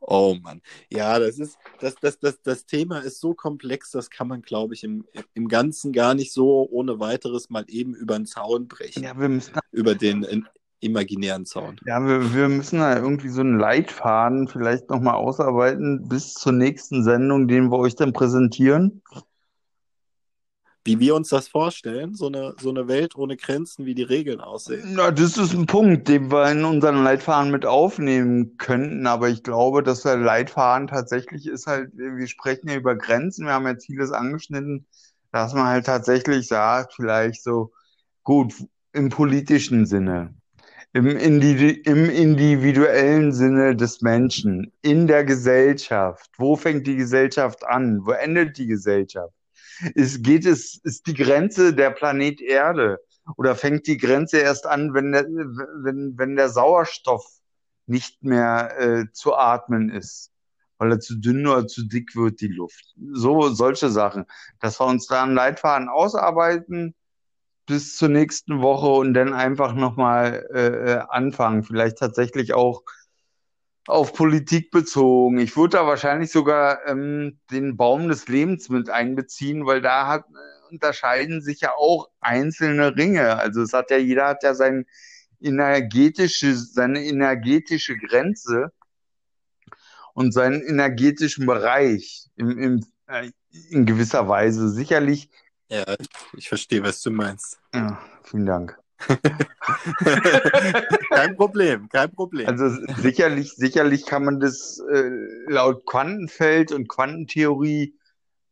Oh 0.00 0.36
Mann. 0.40 0.62
Ja, 0.88 1.18
das 1.18 1.38
ist, 1.38 1.58
das, 1.80 1.96
das, 1.96 2.20
das, 2.20 2.40
das 2.42 2.64
Thema 2.66 3.00
ist 3.00 3.18
so 3.18 3.34
komplex, 3.34 3.90
das 3.90 4.08
kann 4.08 4.28
man, 4.28 4.42
glaube 4.42 4.74
ich, 4.74 4.84
im, 4.84 5.04
im 5.34 5.48
Ganzen 5.48 5.92
gar 5.92 6.14
nicht 6.14 6.32
so 6.32 6.68
ohne 6.70 7.00
weiteres 7.00 7.50
mal 7.50 7.64
eben 7.66 7.94
über 7.94 8.16
den 8.16 8.26
Zaun 8.26 8.68
brechen. 8.68 9.02
Ja, 9.02 9.18
wir 9.18 9.28
müssen 9.28 9.58
Über 9.72 9.96
den 9.96 10.22
äh, 10.22 10.42
imaginären 10.86 11.44
Zaun. 11.44 11.78
Ja, 11.84 12.04
wir, 12.04 12.34
wir 12.34 12.48
müssen 12.48 12.78
da 12.78 12.96
irgendwie 12.96 13.28
so 13.28 13.42
einen 13.42 13.58
Leitfaden 13.58 14.48
vielleicht 14.48 14.88
nochmal 14.88 15.14
ausarbeiten 15.14 16.08
bis 16.08 16.34
zur 16.34 16.52
nächsten 16.52 17.04
Sendung, 17.04 17.48
den 17.48 17.70
wir 17.70 17.78
euch 17.78 17.96
dann 17.96 18.12
präsentieren. 18.12 19.02
Wie 20.84 21.00
wir 21.00 21.16
uns 21.16 21.30
das 21.30 21.48
vorstellen, 21.48 22.14
so 22.14 22.28
eine, 22.28 22.54
so 22.60 22.70
eine 22.70 22.86
Welt 22.86 23.16
ohne 23.16 23.36
Grenzen, 23.36 23.86
wie 23.86 23.94
die 23.96 24.04
Regeln 24.04 24.40
aussehen. 24.40 24.92
Na, 24.94 25.10
das 25.10 25.36
ist 25.36 25.52
ein 25.52 25.66
Punkt, 25.66 26.06
den 26.06 26.30
wir 26.30 26.48
in 26.48 26.64
unseren 26.64 27.02
Leitfaden 27.02 27.50
mit 27.50 27.66
aufnehmen 27.66 28.56
könnten, 28.56 29.04
aber 29.08 29.28
ich 29.28 29.42
glaube, 29.42 29.82
dass 29.82 30.02
der 30.02 30.16
Leitfaden 30.16 30.86
tatsächlich 30.86 31.48
ist 31.48 31.66
halt, 31.66 31.90
wir 31.94 32.28
sprechen 32.28 32.68
ja 32.68 32.76
über 32.76 32.94
Grenzen, 32.94 33.46
wir 33.46 33.54
haben 33.54 33.66
jetzt 33.66 33.86
vieles 33.86 34.12
angeschnitten, 34.12 34.86
dass 35.32 35.54
man 35.54 35.66
halt 35.66 35.86
tatsächlich 35.86 36.46
sagt, 36.46 36.94
vielleicht 36.94 37.42
so, 37.42 37.72
gut, 38.22 38.54
im 38.92 39.08
politischen 39.08 39.86
Sinne, 39.86 40.34
im, 40.96 41.08
Indi 41.08 41.72
im 41.84 42.08
individuellen 42.08 43.30
Sinne 43.30 43.76
des 43.76 44.00
Menschen, 44.00 44.72
in 44.80 45.06
der 45.06 45.24
Gesellschaft. 45.24 46.30
Wo 46.38 46.56
fängt 46.56 46.86
die 46.86 46.96
Gesellschaft 46.96 47.66
an? 47.66 48.06
Wo 48.06 48.12
endet 48.12 48.56
die 48.56 48.66
Gesellschaft? 48.66 49.34
Ist, 49.94 50.24
geht 50.24 50.46
es, 50.46 50.80
ist 50.84 51.06
die 51.06 51.12
Grenze 51.12 51.74
der 51.74 51.90
Planet 51.90 52.40
Erde? 52.40 52.98
Oder 53.36 53.54
fängt 53.56 53.86
die 53.86 53.98
Grenze 53.98 54.38
erst 54.38 54.66
an, 54.66 54.94
wenn 54.94 55.12
der, 55.12 55.26
wenn, 55.26 56.14
wenn 56.16 56.34
der 56.34 56.48
Sauerstoff 56.48 57.26
nicht 57.84 58.24
mehr 58.24 58.74
äh, 58.78 59.04
zu 59.12 59.34
atmen 59.34 59.90
ist? 59.90 60.32
Weil 60.78 60.92
er 60.92 61.00
zu 61.00 61.16
dünn 61.16 61.46
oder 61.46 61.66
zu 61.66 61.86
dick 61.86 62.16
wird, 62.16 62.40
die 62.40 62.48
Luft. 62.48 62.94
So, 63.12 63.50
solche 63.50 63.90
Sachen. 63.90 64.24
Dass 64.60 64.80
wir 64.80 64.86
uns 64.86 65.06
da 65.06 65.24
einen 65.24 65.34
Leitfaden 65.34 65.90
ausarbeiten 65.90 66.94
bis 67.66 67.96
zur 67.96 68.08
nächsten 68.08 68.62
Woche 68.62 68.88
und 68.88 69.14
dann 69.14 69.34
einfach 69.34 69.74
nochmal 69.74 70.46
äh, 70.54 70.92
äh, 70.92 71.02
anfangen. 71.08 71.64
Vielleicht 71.64 71.98
tatsächlich 71.98 72.54
auch 72.54 72.82
auf 73.86 74.12
Politik 74.12 74.70
bezogen. 74.70 75.38
Ich 75.38 75.56
würde 75.56 75.78
da 75.78 75.86
wahrscheinlich 75.86 76.30
sogar 76.30 76.86
ähm, 76.86 77.38
den 77.50 77.76
Baum 77.76 78.08
des 78.08 78.28
Lebens 78.28 78.68
mit 78.68 78.90
einbeziehen, 78.90 79.66
weil 79.66 79.80
da 79.80 80.06
hat, 80.06 80.24
äh, 80.28 80.72
unterscheiden 80.72 81.40
sich 81.40 81.60
ja 81.60 81.72
auch 81.76 82.08
einzelne 82.20 82.96
Ringe. 82.96 83.38
Also 83.38 83.62
es 83.62 83.72
hat 83.72 83.90
ja, 83.90 83.98
jeder 83.98 84.28
hat 84.28 84.42
ja 84.42 84.54
sein 84.54 84.86
energetische, 85.40 86.54
seine 86.54 87.04
energetische 87.04 87.96
Grenze 87.96 88.72
und 90.14 90.32
seinen 90.32 90.62
energetischen 90.62 91.46
Bereich 91.46 92.28
im, 92.36 92.58
im, 92.58 92.86
äh, 93.06 93.30
in 93.70 93.86
gewisser 93.86 94.28
Weise. 94.28 94.70
Sicherlich, 94.70 95.30
Ja, 95.68 95.84
ich 96.36 96.48
verstehe, 96.48 96.82
was 96.82 97.00
du 97.02 97.10
meinst. 97.10 97.58
ja, 97.74 97.98
vielen 98.22 98.46
Dank. 98.46 98.78
kein 101.10 101.36
Problem, 101.36 101.88
kein 101.88 102.10
Problem. 102.12 102.46
Also 102.48 102.68
sicherlich, 102.96 103.52
sicherlich 103.52 104.06
kann 104.06 104.24
man 104.24 104.40
das 104.40 104.80
äh, 104.90 105.10
laut 105.48 105.84
Quantenfeld 105.86 106.72
und 106.72 106.88
Quantentheorie 106.88 107.94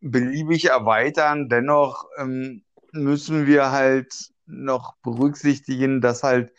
beliebig 0.01 0.66
erweitern. 0.66 1.49
Dennoch 1.49 2.05
ähm, 2.19 2.62
müssen 2.93 3.47
wir 3.47 3.70
halt 3.70 4.12
noch 4.47 4.97
berücksichtigen, 5.03 6.01
dass 6.01 6.23
halt 6.23 6.53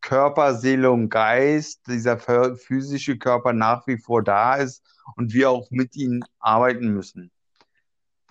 Körper, 0.00 0.54
Seele 0.56 0.90
und 0.90 1.08
Geist, 1.10 1.80
dieser 1.86 2.14
ph- 2.14 2.56
physische 2.56 3.18
Körper 3.18 3.52
nach 3.52 3.86
wie 3.86 3.98
vor 3.98 4.22
da 4.22 4.56
ist 4.56 4.82
und 5.16 5.32
wir 5.32 5.50
auch 5.50 5.68
mit 5.70 5.96
ihm 5.96 6.22
arbeiten 6.38 6.88
müssen. 6.92 7.30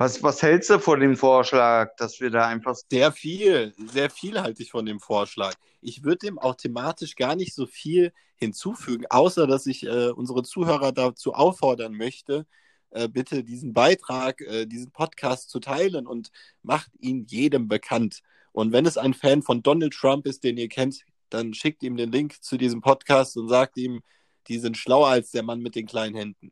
Was, 0.01 0.23
was 0.23 0.41
hältst 0.41 0.71
du 0.71 0.79
von 0.79 0.99
dem 0.99 1.15
Vorschlag, 1.15 1.95
dass 1.97 2.19
wir 2.19 2.31
da 2.31 2.47
einfach 2.47 2.75
Sehr 2.89 3.11
viel, 3.11 3.75
sehr 3.77 4.09
viel 4.09 4.41
halte 4.41 4.63
ich 4.63 4.71
von 4.71 4.83
dem 4.83 4.99
Vorschlag. 4.99 5.53
Ich 5.79 6.03
würde 6.03 6.25
dem 6.25 6.39
auch 6.39 6.55
thematisch 6.55 7.15
gar 7.15 7.35
nicht 7.35 7.53
so 7.53 7.67
viel 7.67 8.11
hinzufügen, 8.35 9.05
außer 9.11 9.45
dass 9.45 9.67
ich 9.67 9.85
äh, 9.85 10.09
unsere 10.09 10.41
Zuhörer 10.41 10.91
dazu 10.91 11.35
auffordern 11.35 11.93
möchte, 11.93 12.47
äh, 12.89 13.07
bitte 13.07 13.43
diesen 13.43 13.73
Beitrag, 13.73 14.41
äh, 14.41 14.65
diesen 14.65 14.89
Podcast 14.89 15.51
zu 15.51 15.59
teilen 15.59 16.07
und 16.07 16.31
macht 16.63 16.89
ihn 16.99 17.27
jedem 17.29 17.67
bekannt. 17.67 18.21
Und 18.53 18.71
wenn 18.71 18.87
es 18.87 18.97
ein 18.97 19.13
Fan 19.13 19.43
von 19.43 19.61
Donald 19.61 19.93
Trump 19.93 20.25
ist, 20.25 20.43
den 20.43 20.57
ihr 20.57 20.67
kennt, 20.67 21.05
dann 21.29 21.53
schickt 21.53 21.83
ihm 21.83 21.95
den 21.95 22.11
Link 22.11 22.41
zu 22.41 22.57
diesem 22.57 22.81
Podcast 22.81 23.37
und 23.37 23.49
sagt 23.49 23.77
ihm, 23.77 24.01
die 24.47 24.59
sind 24.59 24.77
schlauer 24.77 25.07
als 25.09 25.31
der 25.31 25.43
Mann 25.43 25.61
mit 25.61 25.75
den 25.75 25.85
kleinen 25.85 26.15
Händen. 26.15 26.49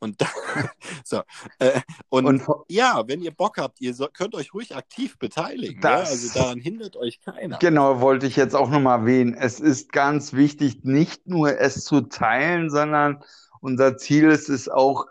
Und, 0.00 0.20
da, 0.20 0.26
so, 1.04 1.22
äh, 1.58 1.80
und, 2.08 2.26
und 2.26 2.42
ja, 2.68 3.02
wenn 3.06 3.20
ihr 3.22 3.32
Bock 3.32 3.58
habt, 3.58 3.80
ihr 3.80 3.94
so, 3.94 4.06
könnt 4.12 4.34
euch 4.34 4.54
ruhig 4.54 4.76
aktiv 4.76 5.18
beteiligen. 5.18 5.80
Das- 5.80 6.08
Ja? 6.08 6.12
Also 6.12 6.38
daran 6.38 6.60
hindert 6.60 6.96
euch 6.96 7.20
keiner. 7.20 7.58
Genau, 7.58 8.00
wollte 8.00 8.26
ich 8.26 8.36
jetzt 8.36 8.54
auch 8.54 8.70
nochmal 8.70 9.00
erwähnen. 9.00 9.34
Es 9.34 9.60
ist 9.60 9.92
ganz 9.92 10.32
wichtig, 10.32 10.84
nicht 10.84 11.26
nur 11.26 11.58
es 11.60 11.84
zu 11.84 12.02
teilen, 12.02 12.70
sondern 12.70 13.22
unser 13.60 13.96
Ziel 13.96 14.28
ist 14.30 14.48
es 14.48 14.68
auch 14.68 15.06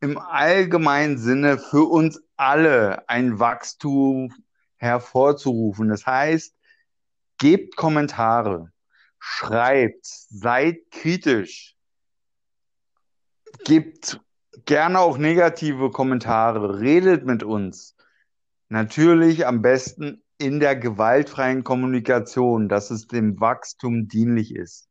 im 0.00 0.16
allgemeinen 0.16 1.18
Sinne 1.18 1.58
für 1.58 1.84
uns 1.90 2.22
alle 2.36 3.06
ein 3.08 3.38
Wachstum 3.38 4.32
hervorzurufen. 4.76 5.88
Das 5.88 6.06
heißt, 6.06 6.54
gebt 7.38 7.76
Kommentare, 7.76 8.72
schreibt, 9.20 10.06
seid 10.06 10.90
kritisch, 10.90 11.76
gebt 13.64 14.20
gerne 14.64 14.98
auch 14.98 15.18
negative 15.18 15.90
Kommentare, 15.90 16.80
redet 16.80 17.24
mit 17.24 17.42
uns. 17.42 17.96
Natürlich 18.68 19.46
am 19.46 19.62
besten 19.62 20.22
in 20.38 20.58
der 20.58 20.74
gewaltfreien 20.74 21.64
Kommunikation, 21.64 22.68
dass 22.68 22.90
es 22.90 23.06
dem 23.06 23.40
Wachstum 23.40 24.08
dienlich 24.08 24.54
ist. 24.54 24.88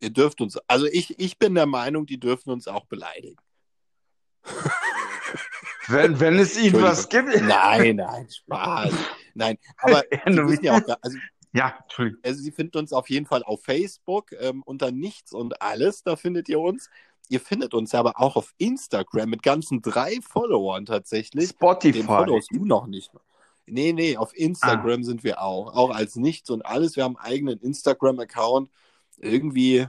Ihr 0.00 0.10
dürft 0.10 0.40
uns, 0.40 0.58
also 0.68 0.86
ich, 0.86 1.18
ich 1.18 1.38
bin 1.38 1.54
der 1.54 1.66
Meinung, 1.66 2.06
die 2.06 2.18
dürfen 2.18 2.50
uns 2.50 2.66
auch 2.66 2.86
beleidigen. 2.86 3.36
Wenn, 5.88 6.20
wenn 6.20 6.38
es 6.38 6.58
ihnen 6.58 6.82
was 6.82 7.08
gibt. 7.08 7.40
Nein, 7.40 7.96
nein, 7.96 8.28
Spaß. 8.28 8.92
Nein, 9.32 9.56
aber 9.78 10.04
Ja, 10.12 10.30
nur 10.30 10.50
wissen 10.50 10.64
ja 10.64 10.76
auch, 10.76 10.98
also 11.00 11.16
Ja, 11.52 11.78
Entschuldigung. 11.82 12.20
Also 12.24 12.42
Sie 12.42 12.50
finden 12.50 12.78
uns 12.78 12.92
auf 12.92 13.08
jeden 13.08 13.26
Fall 13.26 13.42
auf 13.42 13.62
Facebook 13.62 14.32
ähm, 14.38 14.62
unter 14.64 14.90
Nichts 14.90 15.32
und 15.32 15.62
Alles, 15.62 16.02
da 16.02 16.16
findet 16.16 16.48
ihr 16.48 16.60
uns. 16.60 16.90
Ihr 17.30 17.40
findet 17.40 17.74
uns 17.74 17.94
aber 17.94 18.20
auch 18.20 18.36
auf 18.36 18.54
Instagram 18.58 19.28
mit 19.28 19.42
ganzen 19.42 19.82
drei 19.82 20.18
Followern 20.22 20.86
tatsächlich. 20.86 21.48
Den 21.48 21.56
Spotify. 21.56 22.02
followst 22.02 22.50
du 22.52 22.64
noch 22.64 22.86
nicht. 22.86 23.10
Nee, 23.66 23.92
nee, 23.92 24.16
auf 24.16 24.34
Instagram 24.34 25.04
sind 25.04 25.24
wir 25.24 25.42
auch. 25.42 25.74
Auch 25.74 25.90
als 25.90 26.16
Nichts 26.16 26.48
und 26.48 26.64
Alles. 26.64 26.96
Wir 26.96 27.04
haben 27.04 27.16
einen 27.18 27.32
eigenen 27.32 27.60
Instagram-Account. 27.60 28.70
Irgendwie, 29.18 29.78
äh, 29.78 29.88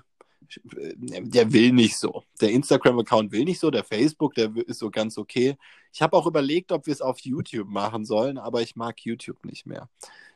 der 0.98 1.54
will 1.54 1.72
nicht 1.72 1.98
so. 1.98 2.24
Der 2.42 2.52
Instagram-Account 2.52 3.32
will 3.32 3.46
nicht 3.46 3.60
so. 3.60 3.72
Der 3.72 3.86
Facebook, 3.86 4.34
der 4.34 4.52
ist 4.68 4.80
so 4.80 4.92
ganz 4.92 5.18
okay. 5.18 5.56
Ich 5.94 6.02
habe 6.02 6.18
auch 6.18 6.28
überlegt, 6.28 6.74
ob 6.74 6.88
wir 6.88 6.94
es 6.94 7.02
auf 7.02 7.20
YouTube 7.20 7.70
machen 7.70 8.04
sollen, 8.04 8.38
aber 8.38 8.62
ich 8.62 8.76
mag 8.76 9.00
YouTube 9.02 9.46
nicht 9.46 9.66
mehr. 9.66 9.90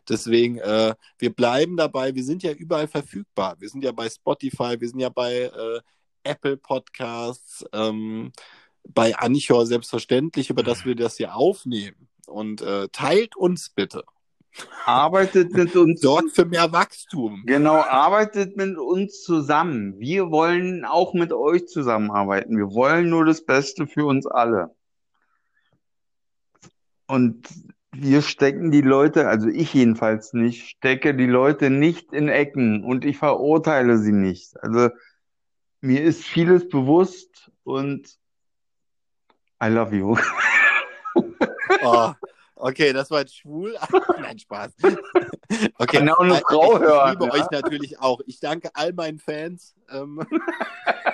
Deswegen, 0.09 0.57
äh, 0.59 0.95
wir 1.17 1.33
bleiben 1.33 1.77
dabei. 1.77 2.13
Wir 2.15 2.23
sind 2.23 2.43
ja 2.43 2.51
überall 2.51 2.87
verfügbar. 2.87 3.55
Wir 3.59 3.69
sind 3.69 3.83
ja 3.83 3.91
bei 3.91 4.09
Spotify, 4.09 4.79
wir 4.79 4.87
sind 4.87 4.99
ja 4.99 5.09
bei 5.09 5.43
äh, 5.43 5.81
Apple 6.23 6.57
Podcasts, 6.57 7.65
ähm, 7.73 8.31
bei 8.87 9.15
Anchor 9.15 9.65
selbstverständlich, 9.65 10.49
über 10.49 10.63
das 10.63 10.85
wir 10.85 10.95
das 10.95 11.17
hier 11.17 11.35
aufnehmen. 11.35 12.09
Und 12.27 12.61
äh, 12.61 12.87
teilt 12.89 13.35
uns 13.35 13.69
bitte. 13.69 14.03
Arbeitet 14.85 15.53
mit 15.53 15.75
uns. 15.75 16.01
Sorgt 16.01 16.35
für 16.35 16.45
mehr 16.45 16.71
Wachstum. 16.71 17.43
Genau, 17.45 17.75
arbeitet 17.81 18.55
mit 18.55 18.77
uns 18.77 19.23
zusammen. 19.23 19.99
Wir 19.99 20.29
wollen 20.29 20.85
auch 20.85 21.13
mit 21.13 21.33
euch 21.33 21.67
zusammenarbeiten. 21.67 22.57
Wir 22.57 22.71
wollen 22.71 23.09
nur 23.09 23.25
das 23.25 23.45
Beste 23.45 23.87
für 23.87 24.05
uns 24.05 24.27
alle. 24.27 24.75
Und 27.07 27.47
wir 27.93 28.21
stecken 28.21 28.71
die 28.71 28.81
Leute, 28.81 29.27
also 29.27 29.47
ich 29.47 29.73
jedenfalls 29.73 30.33
nicht, 30.33 30.67
stecke 30.67 31.13
die 31.13 31.27
Leute 31.27 31.69
nicht 31.69 32.11
in 32.11 32.27
Ecken 32.27 32.83
und 32.83 33.05
ich 33.05 33.17
verurteile 33.17 33.97
sie 33.99 34.11
nicht. 34.11 34.61
Also 34.61 34.89
mir 35.79 36.01
ist 36.01 36.23
vieles 36.23 36.67
bewusst 36.67 37.51
und 37.63 38.17
I 39.63 39.67
love 39.67 39.95
you. 39.95 40.17
Oh, 41.81 42.13
okay, 42.55 42.93
das 42.93 43.09
war 43.11 43.21
jetzt 43.21 43.37
schwul. 43.37 43.75
Nein, 44.21 44.39
Spaß. 44.39 44.71
Okay, 45.77 45.97
Kann 45.97 46.09
auch 46.09 46.19
eine 46.19 46.37
äh, 46.37 46.41
Frau 46.41 46.75
ich, 46.75 46.81
hören, 46.81 47.13
Ich 47.13 47.19
liebe 47.19 47.25
ja? 47.25 47.33
euch 47.33 47.51
natürlich 47.51 47.99
auch. 47.99 48.21
Ich 48.25 48.39
danke 48.39 48.69
all 48.73 48.93
meinen 48.93 49.19
Fans. 49.19 49.75
Ähm, 49.89 50.25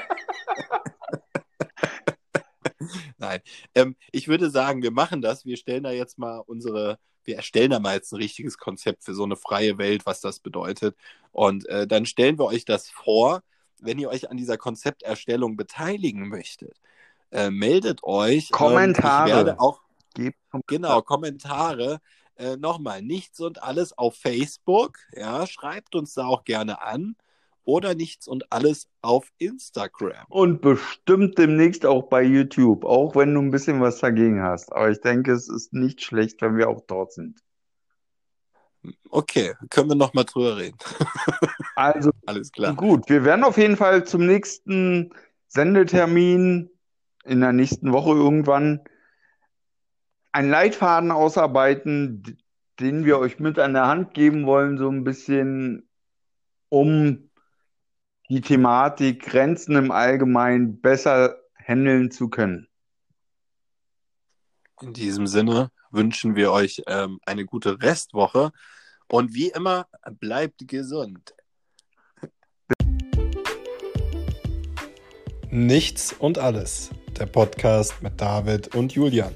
Nein, 3.29 3.41
ähm, 3.75 3.95
ich 4.11 4.27
würde 4.27 4.49
sagen, 4.49 4.81
wir 4.81 4.91
machen 4.91 5.21
das. 5.21 5.45
Wir 5.45 5.57
stellen 5.57 5.83
da 5.83 5.91
jetzt 5.91 6.17
mal 6.17 6.39
unsere, 6.39 6.97
wir 7.23 7.35
erstellen 7.35 7.69
da 7.69 7.79
mal 7.79 7.95
jetzt 7.95 8.11
ein 8.11 8.17
richtiges 8.17 8.57
Konzept 8.57 9.03
für 9.03 9.13
so 9.13 9.23
eine 9.23 9.35
freie 9.35 9.77
Welt, 9.77 10.05
was 10.07 10.19
das 10.19 10.39
bedeutet. 10.39 10.95
Und 11.31 11.67
äh, 11.67 11.85
dann 11.85 12.07
stellen 12.07 12.39
wir 12.39 12.45
euch 12.45 12.65
das 12.65 12.89
vor. 12.89 13.41
Wenn 13.79 13.99
ihr 13.99 14.09
euch 14.09 14.31
an 14.31 14.37
dieser 14.37 14.57
Konzepterstellung 14.57 15.57
beteiligen 15.57 16.27
möchtet, 16.27 16.79
äh, 17.31 17.51
meldet 17.51 18.03
euch. 18.03 18.49
Kommentare. 18.49 19.29
Ähm, 19.29 19.37
ich 19.37 19.45
werde 19.45 19.59
auch 19.59 19.81
Gebt 20.15 20.39
Genau, 20.65 21.03
Kommentare. 21.03 21.99
Äh, 22.35 22.57
Nochmal, 22.57 23.03
nichts 23.03 23.39
und 23.39 23.61
alles 23.61 23.95
auf 23.95 24.15
Facebook. 24.15 24.97
Ja, 25.15 25.45
schreibt 25.45 25.93
uns 25.93 26.15
da 26.15 26.25
auch 26.25 26.45
gerne 26.45 26.81
an. 26.81 27.15
Oder 27.69 27.93
nichts 27.93 28.27
und 28.27 28.51
alles 28.51 28.89
auf 29.03 29.31
Instagram. 29.37 30.25
Und 30.27 30.59
bestimmt 30.59 31.37
demnächst 31.37 31.85
auch 31.85 32.09
bei 32.09 32.23
YouTube, 32.23 32.83
auch 32.83 33.15
wenn 33.15 33.31
du 33.35 33.41
ein 33.43 33.51
bisschen 33.51 33.79
was 33.79 33.99
dagegen 33.99 34.41
hast. 34.41 34.73
Aber 34.73 34.89
ich 34.89 35.01
denke, 35.01 35.33
es 35.33 35.47
ist 35.47 35.71
nicht 35.71 36.01
schlecht, 36.01 36.41
wenn 36.41 36.57
wir 36.57 36.67
auch 36.67 36.81
dort 36.87 37.13
sind. 37.13 37.43
Okay, 39.11 39.53
können 39.69 39.89
wir 39.89 39.95
nochmal 39.95 40.25
drüber 40.25 40.57
reden. 40.57 40.77
Also 41.75 42.09
Alles 42.25 42.51
klar. 42.51 42.75
gut, 42.75 43.07
wir 43.07 43.23
werden 43.23 43.45
auf 43.45 43.57
jeden 43.57 43.77
Fall 43.77 44.03
zum 44.03 44.25
nächsten 44.25 45.13
Sendetermin 45.47 46.71
in 47.23 47.39
der 47.39 47.53
nächsten 47.53 47.93
Woche 47.93 48.09
irgendwann 48.09 48.81
einen 50.33 50.49
Leitfaden 50.49 51.11
ausarbeiten, 51.11 52.37
den 52.81 53.05
wir 53.05 53.19
euch 53.19 53.39
mit 53.39 53.59
an 53.59 53.73
der 53.73 53.87
Hand 53.87 54.13
geben 54.13 54.45
wollen, 54.45 54.77
so 54.77 54.89
ein 54.89 55.05
bisschen, 55.05 55.87
um 56.67 57.28
die 58.29 58.41
Thematik 58.41 59.23
Grenzen 59.23 59.75
im 59.75 59.91
Allgemeinen 59.91 60.79
besser 60.81 61.37
handeln 61.55 62.11
zu 62.11 62.29
können. 62.29 62.67
In 64.81 64.93
diesem 64.93 65.25
Sinne 65.25 65.71
wünschen 65.91 66.35
wir 66.35 66.51
euch 66.51 66.83
ähm, 66.87 67.19
eine 67.25 67.45
gute 67.45 67.81
Restwoche. 67.81 68.51
Und 69.07 69.33
wie 69.33 69.49
immer, 69.49 69.87
bleibt 70.19 70.67
gesund. 70.67 71.33
Nichts 75.49 76.13
und 76.13 76.37
alles. 76.37 76.91
Der 77.19 77.25
Podcast 77.25 78.01
mit 78.03 78.21
David 78.21 78.75
und 78.75 78.93
Julian. 78.93 79.33